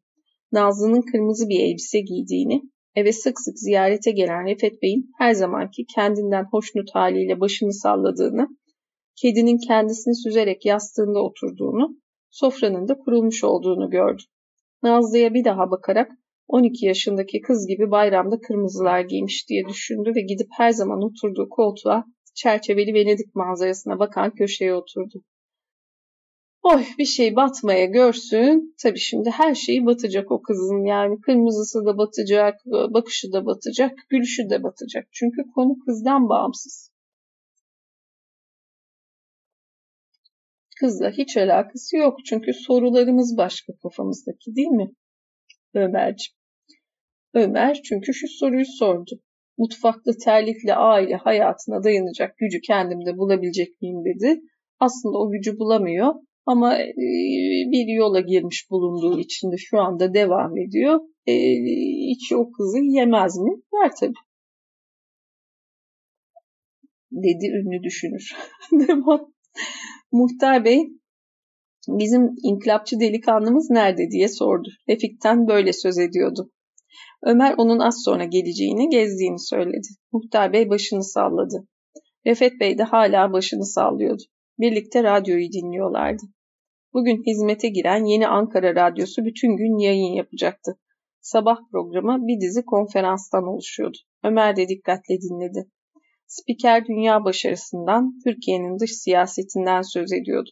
[0.52, 2.62] Nazlı'nın kırmızı bir elbise giydiğini,
[2.96, 8.48] eve sık sık ziyarete gelen Refet Bey'in her zamanki kendinden hoşnut haliyle başını salladığını
[9.16, 11.96] kedinin kendisini süzerek yastığında oturduğunu,
[12.30, 14.22] sofranın da kurulmuş olduğunu gördü.
[14.82, 16.10] Nazlı'ya bir daha bakarak
[16.48, 22.04] 12 yaşındaki kız gibi bayramda kırmızılar giymiş diye düşündü ve gidip her zaman oturduğu koltuğa
[22.34, 25.22] çerçeveli Venedik manzarasına bakan köşeye oturdu.
[26.72, 28.74] Oy bir şey batmaya görsün.
[28.82, 30.84] Tabii şimdi her şeyi batacak o kızın.
[30.84, 35.08] Yani kırmızısı da batacak, bakışı da batacak, gülüşü de batacak.
[35.12, 36.92] Çünkü konu kızdan bağımsız.
[40.80, 44.90] Kızla hiç alakası yok çünkü sorularımız başka kafamızdaki değil mi?
[45.74, 46.36] Ömerciğim.
[47.34, 49.20] Ömer çünkü şu soruyu sordu.
[49.58, 54.40] Mutfakta terlikle aile hayatına dayanacak gücü kendimde bulabilecek miyim dedi.
[54.80, 56.14] Aslında o gücü bulamıyor
[56.46, 56.86] ama e,
[57.72, 61.00] bir yola girmiş bulunduğu için de şu anda devam ediyor.
[61.26, 61.34] E,
[62.10, 63.50] hiç o kızı yemez mi?
[63.74, 64.14] Ver tabii.
[67.12, 68.36] Dedi ünlü düşünür.
[70.12, 70.86] Muhtar Bey
[71.88, 74.68] bizim inkılapçı delikanlımız nerede diye sordu.
[74.88, 76.50] Refik'ten böyle söz ediyordu.
[77.22, 79.88] Ömer onun az sonra geleceğini, gezdiğini söyledi.
[80.12, 81.66] Muhtar Bey başını salladı.
[82.26, 84.22] Refet Bey de hala başını sallıyordu.
[84.58, 86.22] Birlikte radyoyu dinliyorlardı.
[86.96, 90.78] Bugün hizmete giren yeni Ankara Radyosu bütün gün yayın yapacaktı.
[91.20, 93.98] Sabah programı bir dizi konferanstan oluşuyordu.
[94.24, 95.70] Ömer de dikkatle dinledi.
[96.26, 100.50] Spiker dünya başarısından, Türkiye'nin dış siyasetinden söz ediyordu.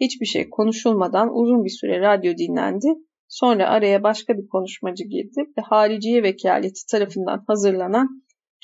[0.00, 2.86] Hiçbir şey konuşulmadan uzun bir süre radyo dinlendi.
[3.28, 8.08] Sonra araya başka bir konuşmacı girdi ve hariciye vekaleti tarafından hazırlanan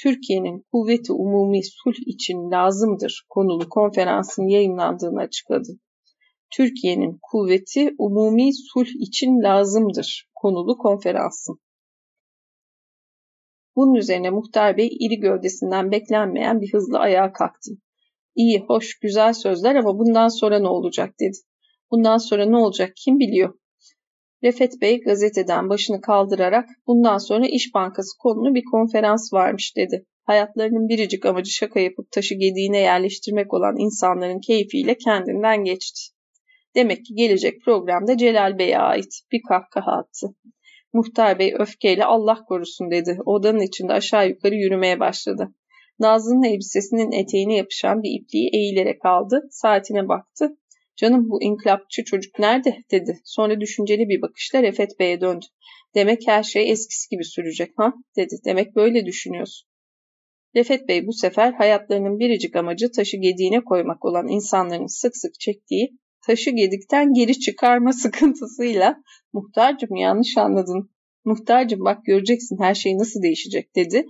[0.03, 5.79] Türkiye'nin kuvveti umumi sulh için lazımdır konulu konferansın yayınlandığını açıkladı.
[6.57, 11.59] Türkiye'nin kuvveti umumi sulh için lazımdır konulu konferansın.
[13.77, 17.71] Bunun üzerine Muhtar Bey iri gövdesinden beklenmeyen bir hızla ayağa kalktı.
[18.35, 21.37] İyi, hoş, güzel sözler ama bundan sonra ne olacak dedi.
[21.91, 23.55] Bundan sonra ne olacak kim biliyor?
[24.43, 30.07] Refet Bey gazeteden başını kaldırarak bundan sonra İş Bankası konulu bir konferans varmış dedi.
[30.25, 36.01] Hayatlarının biricik amacı şaka yapıp taşı gediğine yerleştirmek olan insanların keyfiyle kendinden geçti.
[36.75, 40.35] Demek ki gelecek programda Celal Bey'e ait bir kahkaha attı.
[40.93, 43.19] Muhtar Bey öfkeyle Allah korusun dedi.
[43.27, 45.55] Odanın içinde aşağı yukarı yürümeye başladı.
[45.99, 49.41] Nazlı'nın elbisesinin eteğine yapışan bir ipliği eğilerek aldı.
[49.51, 50.57] Saatine baktı.
[50.97, 53.21] Canım bu inkılapçı çocuk nerede dedi.
[53.25, 55.47] Sonra düşünceli bir bakışla Refet Bey'e döndü.
[55.95, 58.35] Demek her şey eskisi gibi sürecek ha dedi.
[58.45, 59.69] Demek böyle düşünüyorsun.
[60.57, 65.99] Refet Bey bu sefer hayatlarının biricik amacı taşı gediğine koymak olan insanların sık sık çektiği
[66.27, 68.97] taşı gedikten geri çıkarma sıkıntısıyla
[69.33, 70.91] muhtarcım yanlış anladın.
[71.25, 74.07] Muhtarcım bak göreceksin her şey nasıl değişecek dedi.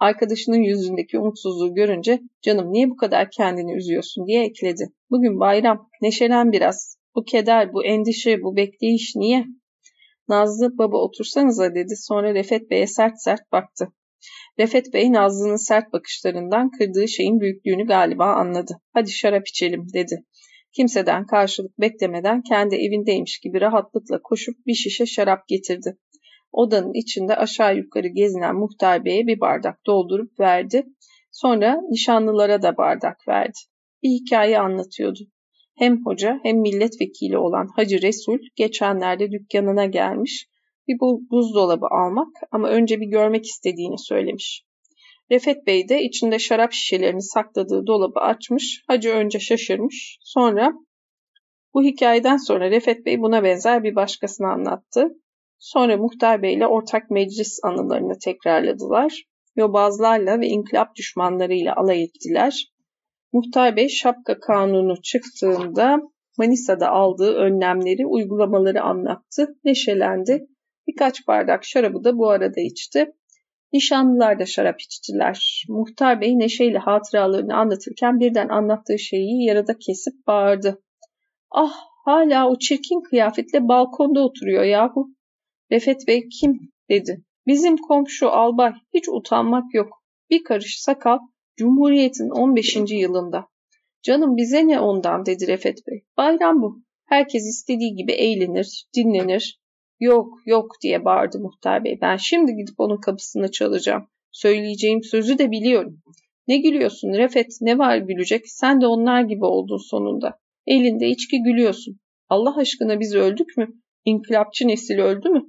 [0.00, 4.88] Arkadaşının yüzündeki umutsuzluğu görünce canım niye bu kadar kendini üzüyorsun diye ekledi.
[5.10, 6.98] Bugün bayram neşelen biraz.
[7.14, 9.44] Bu keder, bu endişe, bu bekleyiş niye?
[10.28, 13.88] Nazlı baba otursanıza dedi sonra Refet Bey'e sert sert baktı.
[14.58, 18.80] Refet Bey Nazlı'nın sert bakışlarından kırdığı şeyin büyüklüğünü galiba anladı.
[18.92, 20.24] Hadi şarap içelim dedi.
[20.76, 25.98] Kimseden karşılık beklemeden kendi evindeymiş gibi rahatlıkla koşup bir şişe şarap getirdi.
[26.52, 30.86] Odanın içinde aşağı yukarı gezinen muhtar beye bir bardak doldurup verdi.
[31.32, 33.58] Sonra nişanlılara da bardak verdi.
[34.02, 35.20] Bir hikaye anlatıyordu.
[35.78, 40.48] Hem hoca hem milletvekili olan Hacı Resul geçenlerde dükkanına gelmiş
[40.88, 44.64] bir buzdolabı almak ama önce bir görmek istediğini söylemiş.
[45.30, 48.84] Refet Bey de içinde şarap şişelerini sakladığı dolabı açmış.
[48.86, 50.18] Hacı önce şaşırmış.
[50.20, 50.72] Sonra
[51.74, 55.08] bu hikayeden sonra Refet Bey buna benzer bir başkasını anlattı.
[55.58, 59.22] Sonra Muhtar Bey ile ortak meclis anılarını tekrarladılar.
[59.56, 62.72] Yobazlarla ve inkılap düşmanlarıyla alay ettiler.
[63.32, 66.00] Muhtar Bey şapka kanunu çıktığında
[66.38, 70.46] Manisa'da aldığı önlemleri, uygulamaları anlattı, neşelendi.
[70.86, 73.12] Birkaç bardak şarabı da bu arada içti.
[73.74, 75.64] Nişanlılar da şarap içtiler.
[75.68, 80.82] Muhtar Bey neşeyle hatıralarını anlatırken birden anlattığı şeyi yarıda kesip bağırdı.
[81.50, 85.08] Ah hala o çirkin kıyafetle balkonda oturuyor yahu.
[85.72, 87.24] Refet Bey kim dedi.
[87.46, 90.02] Bizim komşu albay hiç utanmak yok.
[90.30, 91.18] Bir karış sakal
[91.56, 92.76] Cumhuriyet'in 15.
[92.90, 93.46] yılında.
[94.02, 96.04] Canım bize ne ondan dedi Refet Bey.
[96.16, 96.82] Bayram bu.
[97.04, 99.60] Herkes istediği gibi eğlenir, dinlenir.
[100.00, 101.98] Yok yok diye bağırdı muhtar bey.
[102.00, 104.08] Ben şimdi gidip onun kapısını çalacağım.
[104.32, 106.02] Söyleyeceğim sözü de biliyorum.
[106.48, 110.38] Ne gülüyorsun Refet ne var gülecek sen de onlar gibi oldun sonunda.
[110.66, 112.00] Elinde içki gülüyorsun.
[112.28, 113.68] Allah aşkına biz öldük mü?
[114.04, 115.46] İnkılapçı nesil öldü mü?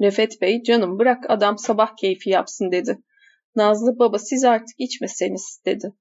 [0.00, 2.98] Refet Bey canım bırak adam sabah keyfi yapsın dedi.
[3.56, 5.92] Nazlı baba siz artık içmeseniz dedi.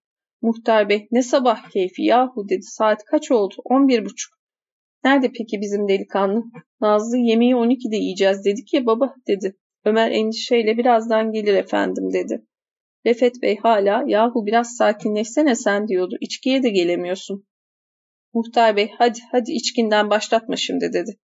[0.41, 4.38] Muhtar Bey ne sabah keyfi yahu dedi saat kaç oldu on bir buçuk.
[5.03, 6.43] Nerede peki bizim delikanlı?
[6.81, 9.55] Nazlı yemeği 12'de yiyeceğiz dedik ya baba dedi.
[9.85, 12.45] Ömer endişeyle birazdan gelir efendim dedi.
[13.05, 16.17] Refet Bey hala yahu biraz sakinleşsene sen diyordu.
[16.21, 17.47] İçkiye de gelemiyorsun.
[18.33, 21.17] Muhtar Bey hadi hadi içkinden başlatma şimdi dedi.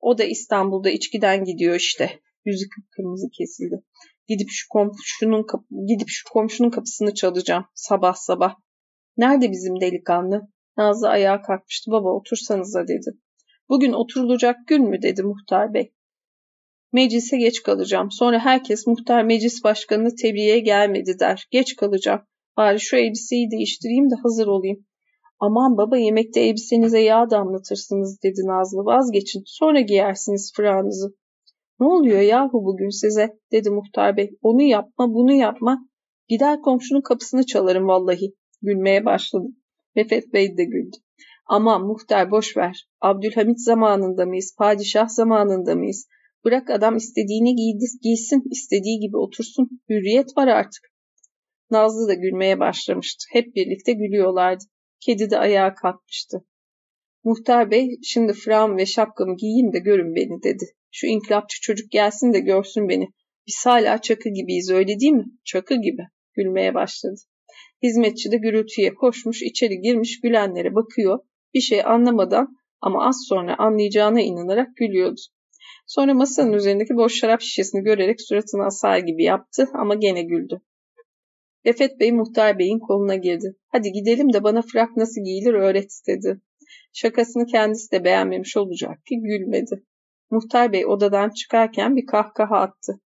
[0.00, 2.20] O da İstanbul'da içkiden gidiyor işte.
[2.44, 3.82] Yüzü kıpkırmızı kesildi.
[4.28, 5.46] Gidip şu komşunun
[5.86, 8.54] gidip şu komşunun kapısını çalacağım sabah sabah.
[9.16, 10.48] Nerede bizim delikanlı?
[10.80, 11.90] Nazlı ayağa kalkmıştı.
[11.90, 13.18] Baba otursanıza dedi.
[13.68, 15.92] Bugün oturulacak gün mü dedi muhtar bey.
[16.92, 18.10] Meclise geç kalacağım.
[18.10, 21.46] Sonra herkes muhtar meclis başkanını tebliğe gelmedi der.
[21.50, 22.20] Geç kalacağım.
[22.56, 24.86] Bari şu elbiseyi değiştireyim de hazır olayım.
[25.40, 28.84] Aman baba yemekte elbisenize yağ damlatırsınız dedi Nazlı.
[28.84, 29.42] Vazgeçin.
[29.46, 31.14] Sonra giyersiniz fırağınızı.
[31.80, 34.30] Ne oluyor yahu bugün size dedi muhtar bey.
[34.42, 35.78] Onu yapma bunu yapma.
[36.28, 38.34] Gider komşunun kapısını çalarım vallahi.
[38.62, 39.59] Gülmeye başladım.
[39.96, 40.96] Mefet Bey de güldü.
[41.46, 42.88] Aman muhtar boş ver.
[43.00, 44.54] Abdülhamit zamanında mıyız?
[44.58, 46.08] Padişah zamanında mıyız?
[46.44, 47.54] Bırak adam istediğini
[48.02, 49.68] giysin, istediği gibi otursun.
[49.88, 50.90] Hürriyet var artık.
[51.70, 53.24] Nazlı da gülmeye başlamıştı.
[53.32, 54.64] Hep birlikte gülüyorlardı.
[55.00, 56.44] Kedi de ayağa kalkmıştı.
[57.24, 60.64] Muhtar bey şimdi fram ve şapkamı giyeyim de görün beni dedi.
[60.90, 63.08] Şu inkılapçı çocuk gelsin de görsün beni.
[63.46, 65.24] Biz hala çakı gibiyiz öyle değil mi?
[65.44, 66.02] Çakı gibi.
[66.34, 67.20] Gülmeye başladı.
[67.82, 71.18] Hizmetçi de gürültüye koşmuş, içeri girmiş, gülenlere bakıyor.
[71.54, 75.20] Bir şey anlamadan ama az sonra anlayacağına inanarak gülüyordu.
[75.86, 80.60] Sonra masanın üzerindeki boş şarap şişesini görerek suratını asar gibi yaptı ama gene güldü.
[81.66, 83.54] Refet Bey Muhtar Bey'in koluna girdi.
[83.68, 86.40] Hadi gidelim de bana frak nasıl giyilir öğret dedi.
[86.92, 89.84] Şakasını kendisi de beğenmemiş olacak ki gülmedi.
[90.30, 93.00] Muhtar Bey odadan çıkarken bir kahkaha attı.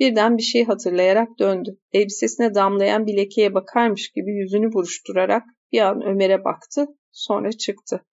[0.00, 1.78] Birden bir şey hatırlayarak döndü.
[1.92, 8.04] Elbisesine damlayan bir lekeye bakarmış gibi yüzünü buruşturarak bir an Ömer'e baktı, sonra çıktı.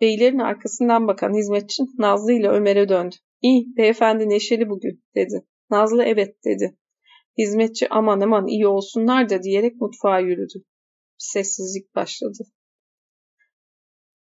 [0.00, 3.14] Beylerin arkasından bakan hizmetçi Nazlı ile Ömer'e döndü.
[3.42, 5.46] İyi, beyefendi neşeli bugün, dedi.
[5.70, 6.78] Nazlı evet, dedi.
[7.38, 10.64] Hizmetçi aman aman iyi olsunlar da diyerek mutfağa yürüdü.
[11.18, 12.44] Sessizlik başladı.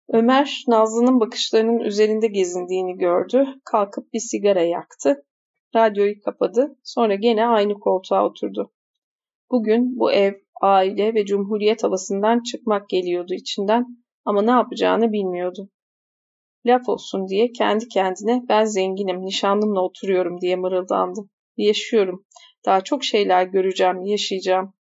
[0.09, 3.45] Ömer, Nazlı'nın bakışlarının üzerinde gezindiğini gördü.
[3.65, 5.25] Kalkıp bir sigara yaktı.
[5.75, 6.77] Radyoyu kapadı.
[6.83, 8.71] Sonra gene aynı koltuğa oturdu.
[9.51, 13.85] Bugün bu ev, aile ve cumhuriyet havasından çıkmak geliyordu içinden
[14.25, 15.69] ama ne yapacağını bilmiyordu.
[16.65, 21.29] Laf olsun diye kendi kendine ben zenginim, nişanlımla oturuyorum diye mırıldandı.
[21.57, 22.25] Yaşıyorum.
[22.65, 24.73] Daha çok şeyler göreceğim, yaşayacağım.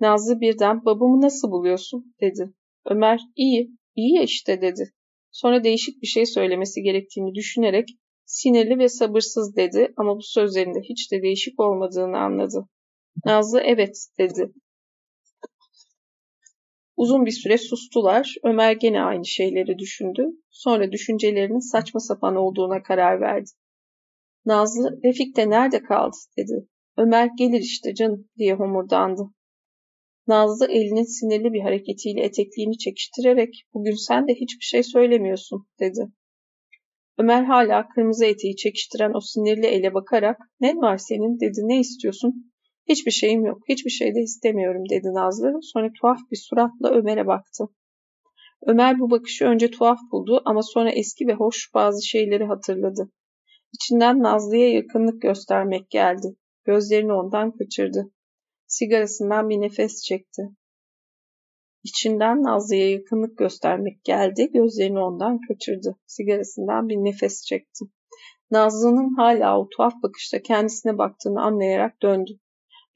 [0.00, 2.54] Nazlı birden babamı nasıl buluyorsun dedi.
[2.86, 4.92] Ömer iyi, iyi işte dedi.
[5.30, 7.88] Sonra değişik bir şey söylemesi gerektiğini düşünerek
[8.26, 12.68] sinirli ve sabırsız dedi ama bu sözlerinde hiç de değişik olmadığını anladı.
[13.24, 14.52] Nazlı evet dedi.
[16.96, 18.34] Uzun bir süre sustular.
[18.44, 20.26] Ömer gene aynı şeyleri düşündü.
[20.50, 23.50] Sonra düşüncelerinin saçma sapan olduğuna karar verdi.
[24.46, 26.68] Nazlı, Refik de nerede kaldı dedi.
[26.96, 29.22] Ömer gelir işte canım diye homurdandı.
[30.26, 36.06] Nazlı elinin sinirli bir hareketiyle etekliğini çekiştirerek bugün sen de hiçbir şey söylemiyorsun dedi.
[37.18, 42.52] Ömer hala kırmızı eteği çekiştiren o sinirli ele bakarak ne var senin dedi ne istiyorsun?
[42.88, 45.58] Hiçbir şeyim yok hiçbir şey de istemiyorum dedi Nazlı.
[45.62, 47.64] Sonra tuhaf bir suratla Ömer'e baktı.
[48.66, 53.10] Ömer bu bakışı önce tuhaf buldu ama sonra eski ve hoş bazı şeyleri hatırladı.
[53.72, 56.36] İçinden Nazlı'ya yakınlık göstermek geldi.
[56.64, 58.10] Gözlerini ondan kaçırdı.
[58.66, 60.42] Sigarasından bir nefes çekti.
[61.84, 64.50] İçinden Nazlı'ya yakınlık göstermek geldi.
[64.52, 65.96] Gözlerini ondan kaçırdı.
[66.06, 67.84] Sigarasından bir nefes çekti.
[68.50, 72.32] Nazlı'nın hala o tuhaf bakışta kendisine baktığını anlayarak döndü.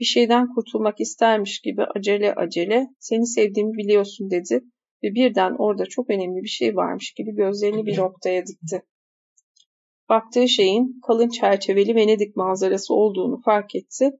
[0.00, 4.64] Bir şeyden kurtulmak istermiş gibi acele acele seni sevdiğimi biliyorsun dedi
[5.02, 8.82] ve birden orada çok önemli bir şey varmış gibi gözlerini bir noktaya dikti.
[10.08, 14.10] Baktığı şeyin kalın çerçeveli Venedik manzarası olduğunu fark etti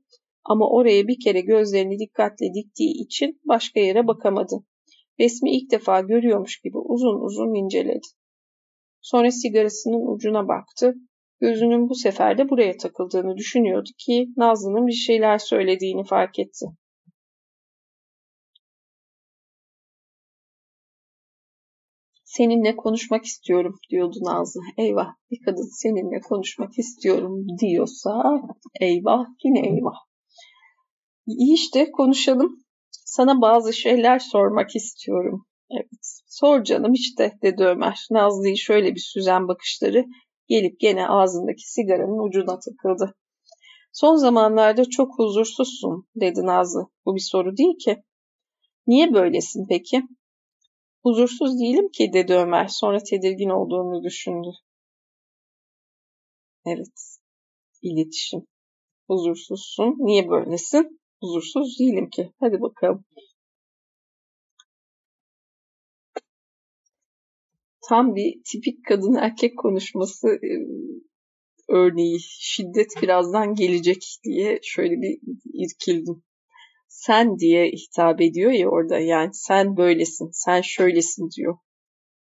[0.45, 4.57] ama oraya bir kere gözlerini dikkatle diktiği için başka yere bakamadı.
[5.21, 8.07] Resmi ilk defa görüyormuş gibi uzun uzun inceledi.
[9.01, 10.95] Sonra sigarasının ucuna baktı.
[11.41, 16.67] Gözünün bu sefer de buraya takıldığını düşünüyordu ki Nazlı'nın bir şeyler söylediğini fark etti.
[22.25, 24.61] Seninle konuşmak istiyorum diyordu Nazlı.
[24.77, 28.43] Eyvah bir kadın seninle konuşmak istiyorum diyorsa
[28.81, 30.08] eyvah yine eyvah.
[31.29, 32.65] İyi işte konuşalım.
[32.91, 35.47] Sana bazı şeyler sormak istiyorum.
[35.71, 38.07] Evet sor canım işte dedi Ömer.
[38.11, 40.05] Nazlı'yı şöyle bir süzen bakışları
[40.49, 43.15] gelip gene ağzındaki sigaranın ucuna takıldı.
[43.93, 46.87] Son zamanlarda çok huzursuzsun dedi Nazlı.
[47.07, 48.03] Bu bir soru değil ki.
[48.87, 50.03] Niye böylesin peki?
[51.03, 52.69] Huzursuz değilim ki dedi Ömer.
[52.69, 54.49] Sonra tedirgin olduğunu düşündü.
[56.67, 57.19] Evet.
[57.83, 58.47] İletişim.
[59.09, 59.97] Huzursuzsun.
[59.99, 60.98] Niye böylesin?
[61.21, 62.33] Huzursuz değilim ki.
[62.41, 63.05] Hadi bakalım.
[67.89, 70.29] Tam bir tipik kadın erkek konuşması
[71.69, 72.19] örneği.
[72.21, 75.19] Şiddet birazdan gelecek diye şöyle bir
[75.55, 76.23] irkildim.
[76.89, 81.59] sen diye hitap ediyor ya orada yani sen böylesin, sen şöylesin diyor.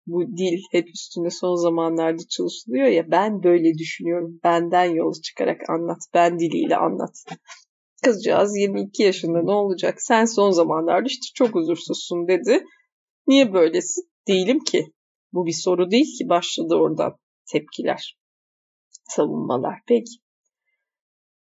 [0.07, 4.41] Bu dil hep üstünde son zamanlarda çalışılıyor ya ben böyle düşünüyorum.
[4.45, 5.99] Benden yola çıkarak anlat.
[6.15, 7.25] Ben diliyle anlat.
[8.05, 10.03] Kızcağız 22 yaşında ne olacak?
[10.03, 12.65] Sen son zamanlarda işte çok huzursuzsun dedi.
[13.27, 14.11] Niye böylesin?
[14.29, 14.87] Değilim ki.
[15.33, 17.17] Bu bir soru değil ki başladı oradan
[17.53, 18.17] tepkiler,
[19.09, 19.75] savunmalar.
[19.87, 20.13] Peki.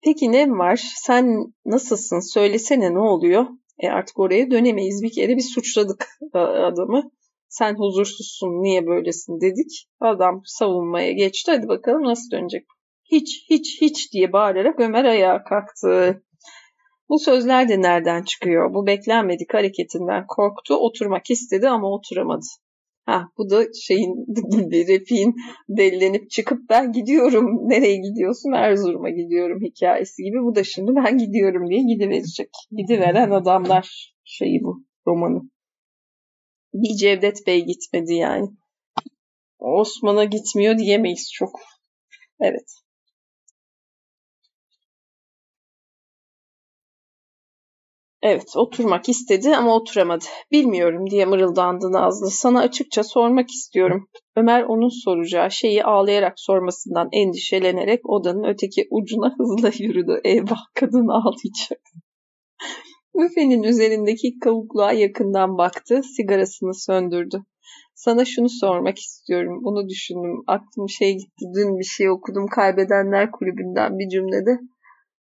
[0.03, 0.81] Peki ne var?
[0.95, 2.33] Sen nasılsın?
[2.33, 3.45] Söylesene ne oluyor?
[3.79, 5.03] E artık oraya dönemeyiz.
[5.03, 7.11] Bir kere bir suçladık adamı.
[7.49, 9.87] Sen huzursuzsun, niye böylesin dedik.
[9.99, 11.51] Adam savunmaya geçti.
[11.51, 12.65] Hadi bakalım nasıl dönecek?
[13.11, 16.21] Hiç, hiç, hiç diye bağırarak Ömer ayağa kalktı.
[17.09, 18.73] Bu sözler de nereden çıkıyor?
[18.73, 22.45] Bu beklenmedik hareketinden korktu, oturmak istedi ama oturamadı.
[23.05, 25.35] Ha, bu da şeyin gibi refiğin
[25.69, 27.69] dellenip çıkıp ben gidiyorum.
[27.69, 28.51] Nereye gidiyorsun?
[28.51, 30.37] Erzurum'a gidiyorum hikayesi gibi.
[30.43, 32.49] Bu da şimdi ben gidiyorum diye gidiverecek.
[32.71, 35.41] Gidiveren adamlar şeyi bu romanı.
[36.73, 38.47] Bir Cevdet Bey gitmedi yani.
[39.59, 41.59] Osman'a gitmiyor diyemeyiz çok.
[42.39, 42.84] Evet.
[48.27, 50.25] Evet, oturmak istedi ama oturamadı.
[50.51, 52.31] Bilmiyorum diye mırıldandı Nazlı.
[52.31, 54.07] Sana açıkça sormak istiyorum.
[54.35, 60.21] Ömer onun soracağı şeyi ağlayarak sormasından endişelenerek odanın öteki ucuna hızla yürüdü.
[60.23, 61.81] Eyvah kadın ağlayacak.
[63.15, 67.43] Büfenin üzerindeki kavukluğa yakından baktı, sigarasını söndürdü.
[67.95, 69.59] Sana şunu sormak istiyorum.
[69.63, 70.43] Bunu düşündüm.
[70.47, 71.45] Aklım şey gitti.
[71.55, 72.47] Dün bir şey okudum.
[72.47, 74.59] Kaybedenler kulübünden bir cümlede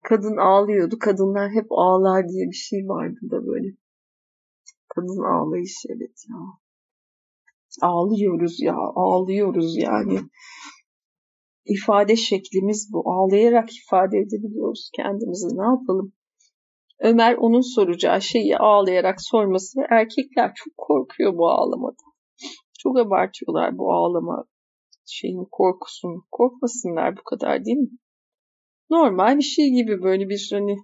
[0.03, 0.99] kadın ağlıyordu.
[0.99, 3.69] Kadınlar hep ağlar diye bir şey vardı da böyle.
[4.89, 6.37] Kadın ağlayış evet ya.
[7.83, 10.21] Ağlıyoruz ya, ağlıyoruz yani.
[11.65, 13.11] İfade şeklimiz bu.
[13.11, 15.59] Ağlayarak ifade edebiliyoruz kendimizi.
[15.59, 16.13] Ne yapalım?
[17.01, 22.03] Ömer onun soracağı şeyi ağlayarak sorması erkekler çok korkuyor bu ağlamada.
[22.79, 24.45] Çok abartıyorlar bu ağlama
[25.07, 26.25] şeyin korkusunu.
[26.31, 27.99] Korkmasınlar bu kadar değil mi?
[28.91, 30.77] Normal bir şey gibi böyle bir hani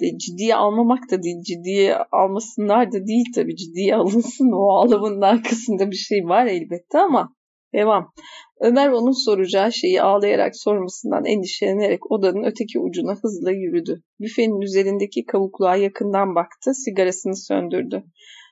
[0.00, 5.96] ciddiye almamak da değil, ciddiye almasınlar da değil tabii ciddiye alınsın o ağlamanın arkasında bir
[5.96, 7.34] şey var elbette ama
[7.74, 8.12] devam.
[8.60, 14.02] Ömer onun soracağı şeyi ağlayarak sormasından endişelenerek odanın öteki ucuna hızla yürüdü.
[14.20, 18.04] Büfenin üzerindeki kavukluğa yakından baktı, sigarasını söndürdü.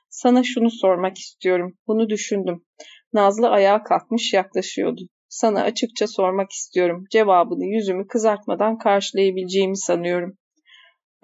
[0.09, 1.77] Sana şunu sormak istiyorum.
[1.87, 2.65] Bunu düşündüm.
[3.13, 5.01] Nazlı ayağa kalkmış yaklaşıyordu.
[5.35, 7.03] Sana açıkça sormak istiyorum.
[7.11, 10.37] Cevabını yüzümü kızartmadan karşılayabileceğimi sanıyorum.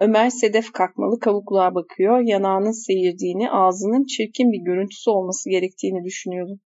[0.00, 2.20] Ömer sedef kalkmalı kavukluğa bakıyor.
[2.20, 6.60] Yanağının seyirdiğini, ağzının çirkin bir görüntüsü olması gerektiğini düşünüyordu.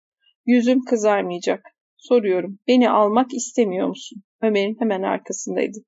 [0.46, 1.64] Yüzüm kızarmayacak.
[1.96, 2.58] Soruyorum.
[2.68, 4.22] Beni almak istemiyor musun?
[4.42, 5.78] Ömer'in hemen arkasındaydı.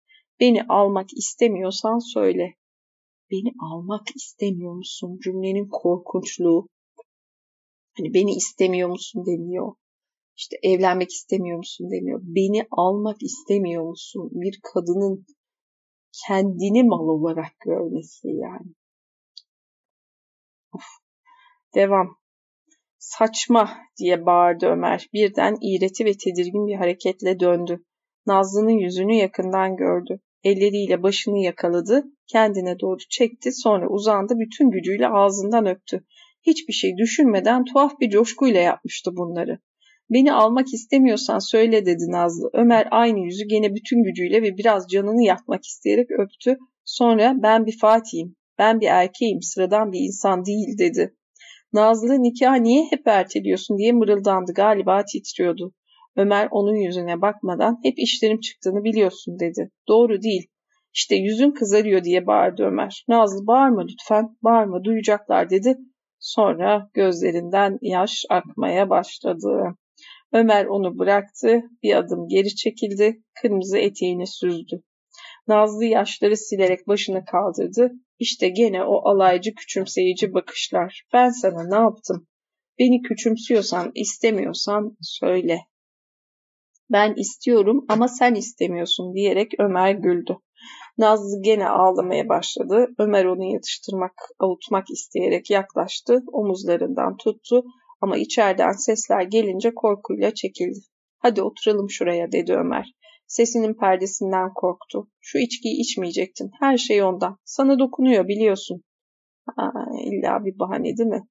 [0.41, 2.55] Beni almak istemiyorsan söyle.
[3.31, 5.19] Beni almak istemiyor musun?
[5.25, 6.69] Cümlenin korkunçluğu.
[7.97, 9.73] Hani beni istemiyor musun demiyor.
[10.37, 12.21] İşte evlenmek istemiyor musun demiyor.
[12.23, 14.31] Beni almak istemiyor musun?
[14.33, 15.27] Bir kadının
[16.27, 18.75] kendini mal olarak görmesi yani.
[20.75, 20.85] Of.
[21.75, 22.17] Devam.
[22.99, 25.09] Saçma diye bağırdı Ömer.
[25.13, 27.85] Birden iğreti ve tedirgin bir hareketle döndü.
[28.27, 30.21] Nazlı'nın yüzünü yakından gördü.
[30.45, 36.05] Elleriyle başını yakaladı, kendine doğru çekti, sonra uzandı, bütün gücüyle ağzından öptü.
[36.43, 39.59] Hiçbir şey düşünmeden tuhaf bir coşkuyla yapmıştı bunları.
[40.11, 42.51] Beni almak istemiyorsan söyle dedi Nazlı.
[42.53, 46.59] Ömer aynı yüzü gene bütün gücüyle ve biraz canını yakmak isteyerek öptü.
[46.85, 51.15] Sonra ben bir Fatih'im, ben bir erkeğim, sıradan bir insan değil dedi.
[51.73, 55.73] Nazlı nikah niye hep erteliyorsun diye mırıldandı galiba titriyordu.
[56.17, 59.71] Ömer onun yüzüne bakmadan hep işlerim çıktığını biliyorsun dedi.
[59.89, 60.47] Doğru değil.
[60.95, 63.05] İşte yüzün kızarıyor diye bağırdı Ömer.
[63.09, 65.77] Nazlı bağırma lütfen, bağırma duyacaklar dedi.
[66.19, 69.77] Sonra gözlerinden yaş akmaya başladı.
[70.35, 74.83] Ömer onu bıraktı, bir adım geri çekildi, kırmızı eteğini süzdü.
[75.49, 77.93] Nazlı yaşları silerek başını kaldırdı.
[78.19, 81.03] İşte gene o alaycı küçümseyici bakışlar.
[81.13, 82.27] Ben sana ne yaptım?
[82.79, 85.61] Beni küçümsüyorsan, istemiyorsan söyle.
[86.91, 90.37] Ben istiyorum ama sen istemiyorsun diyerek Ömer güldü.
[90.99, 92.89] Nazlı gene ağlamaya başladı.
[92.99, 97.65] Ömer onu yatıştırmak, avutmak isteyerek yaklaştı, omuzlarından tuttu
[98.05, 100.79] ama içeriden sesler gelince korkuyla çekildi.
[101.19, 102.95] Hadi oturalım şuraya dedi Ömer.
[103.27, 105.09] Sesinin perdesinden korktu.
[105.21, 106.51] Şu içkiyi içmeyecektin.
[106.61, 107.39] Her şey ondan.
[107.45, 108.83] Sana dokunuyor biliyorsun.
[109.57, 109.73] Ha,
[110.05, 111.23] illa bir bahane değil mi?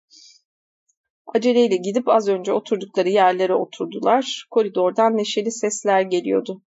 [1.35, 4.48] Aceleyle gidip az önce oturdukları yerlere oturdular.
[4.52, 6.61] Koridordan neşeli sesler geliyordu.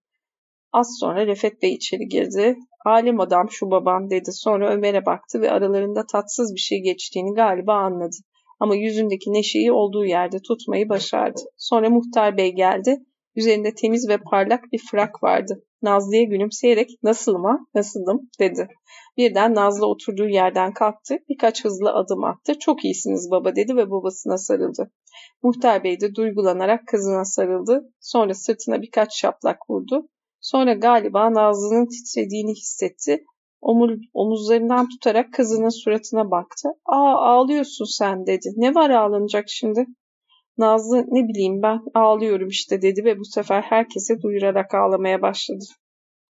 [0.72, 2.56] Az sonra Refet Bey içeri girdi.
[2.84, 4.32] Halim adam şu babam dedi.
[4.32, 8.16] Sonra Ömer'e baktı ve aralarında tatsız bir şey geçtiğini galiba anladı.
[8.60, 11.40] Ama yüzündeki neşeyi olduğu yerde tutmayı başardı.
[11.56, 12.98] Sonra muhtar bey geldi.
[13.36, 15.62] Üzerinde temiz ve parlak bir frak vardı.
[15.82, 18.68] Nazlı'ya gülümseyerek nasıl mı, nasılım dedi.
[19.16, 21.18] Birden Nazlı oturduğu yerden kalktı.
[21.28, 22.58] Birkaç hızlı adım attı.
[22.58, 24.90] Çok iyisiniz baba dedi ve babasına sarıldı.
[25.42, 27.92] Muhtar bey de duygulanarak kızına sarıldı.
[28.00, 30.08] Sonra sırtına birkaç şaplak vurdu.
[30.40, 33.24] Sonra galiba Nazlı'nın titrediğini hissetti.
[34.14, 36.68] Omuzlarından tutarak kızının suratına baktı.
[36.86, 38.48] ''Aa ağlıyorsun sen'' dedi.
[38.56, 39.86] ''Ne var ağlanacak şimdi?''
[40.58, 45.64] Nazlı ne bileyim ben ağlıyorum işte dedi ve bu sefer herkese duyurarak ağlamaya başladı.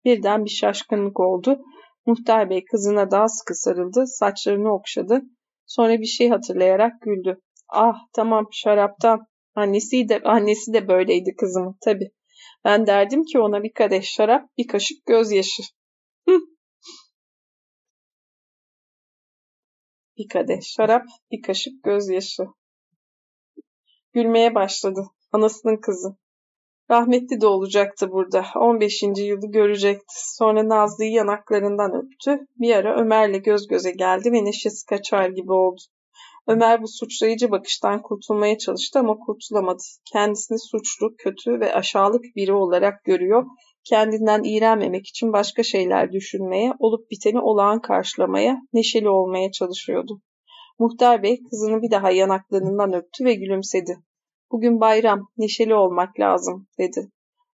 [0.05, 1.59] Birden bir şaşkınlık oldu.
[2.05, 5.21] Muhtar Bey kızına daha sıkı sarıldı, saçlarını okşadı.
[5.65, 7.37] Sonra bir şey hatırlayarak güldü.
[7.69, 9.19] Ah tamam şaraptan.
[9.55, 12.09] Annesi de, annesi de böyleydi kızımın tabii.
[12.65, 15.63] Ben derdim ki ona bir kadeh şarap, bir kaşık gözyaşı.
[20.17, 22.43] Bir kadeh şarap, bir kaşık gözyaşı.
[24.13, 25.03] Gülmeye başladı.
[25.31, 26.15] Anasının kızı.
[26.91, 28.45] Rahmetli de olacaktı burada.
[28.55, 29.03] 15.
[29.03, 30.13] yılı görecekti.
[30.35, 32.47] Sonra Nazlı'yı yanaklarından öptü.
[32.59, 35.81] Bir ara Ömer'le göz göze geldi ve neşesi kaçar gibi oldu.
[36.47, 39.83] Ömer bu suçlayıcı bakıştan kurtulmaya çalıştı ama kurtulamadı.
[40.13, 43.45] Kendisini suçlu, kötü ve aşağılık biri olarak görüyor.
[43.83, 50.21] Kendinden iğrenmemek için başka şeyler düşünmeye, olup biteni olağan karşılamaya, neşeli olmaya çalışıyordu.
[50.79, 53.97] Muhtar Bey kızını bir daha yanaklarından öptü ve gülümsedi.
[54.51, 57.09] Bugün bayram, neşeli olmak lazım, dedi.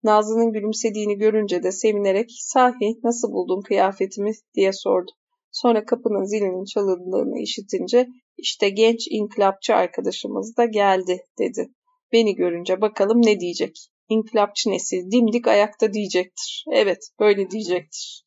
[0.02, 5.10] Nazlı'nın gülümsediğini görünce de sevinerek, sahi nasıl buldun kıyafetimi diye sordu.
[5.52, 11.68] Sonra kapının zilinin çalındığını işitince, işte genç inkılapçı arkadaşımız da geldi, dedi.
[12.12, 13.88] Beni görünce bakalım ne diyecek.
[14.08, 16.64] İnkılapçı nesil dimdik ayakta diyecektir.
[16.72, 18.24] Evet, böyle diyecektir.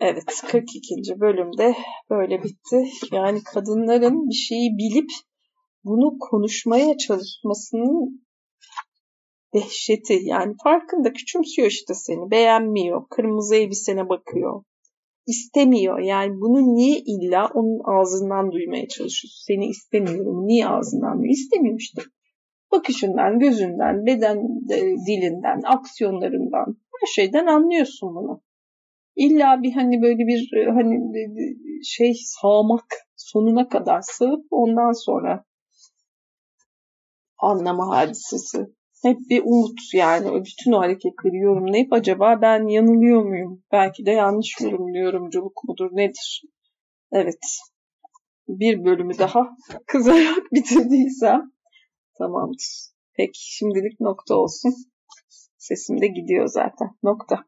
[0.00, 1.20] Evet, 42.
[1.20, 1.74] bölümde
[2.10, 2.90] böyle bitti.
[3.12, 5.10] Yani kadınların bir şeyi bilip
[5.84, 8.26] bunu konuşmaya çalışmasının
[9.54, 10.18] dehşeti.
[10.22, 12.30] Yani farkında küçümsüyor işte seni.
[12.30, 13.08] Beğenmiyor.
[13.10, 14.62] Kırmızı elbisene bakıyor.
[15.26, 15.98] İstemiyor.
[15.98, 19.44] Yani bunu niye illa onun ağzından duymaya çalışıyorsun?
[19.46, 20.46] Seni istemiyorum.
[20.46, 21.34] Niye ağzından duyuyor?
[21.34, 22.02] İstemiyor işte.
[22.72, 24.38] Bakışından, gözünden, beden
[25.06, 28.42] dilinden, aksiyonlarından her şeyden anlıyorsun bunu.
[29.16, 31.00] İlla bir hani böyle bir hani
[31.84, 35.44] şey sağmak sonuna kadar sığıp ondan sonra
[37.38, 38.66] anlama hadisesi.
[39.02, 43.62] Hep bir umut yani bütün o hareketleri yorumlayıp acaba ben yanılıyor muyum?
[43.72, 46.42] Belki de yanlış yorumluyorumculuk mudur nedir?
[47.12, 47.58] Evet.
[48.48, 51.52] Bir bölümü daha kızarak bitirdiysem
[52.20, 52.90] tamamdır.
[53.16, 54.74] Peki şimdilik nokta olsun.
[55.58, 56.88] Sesim de gidiyor zaten.
[57.02, 57.44] Nokta.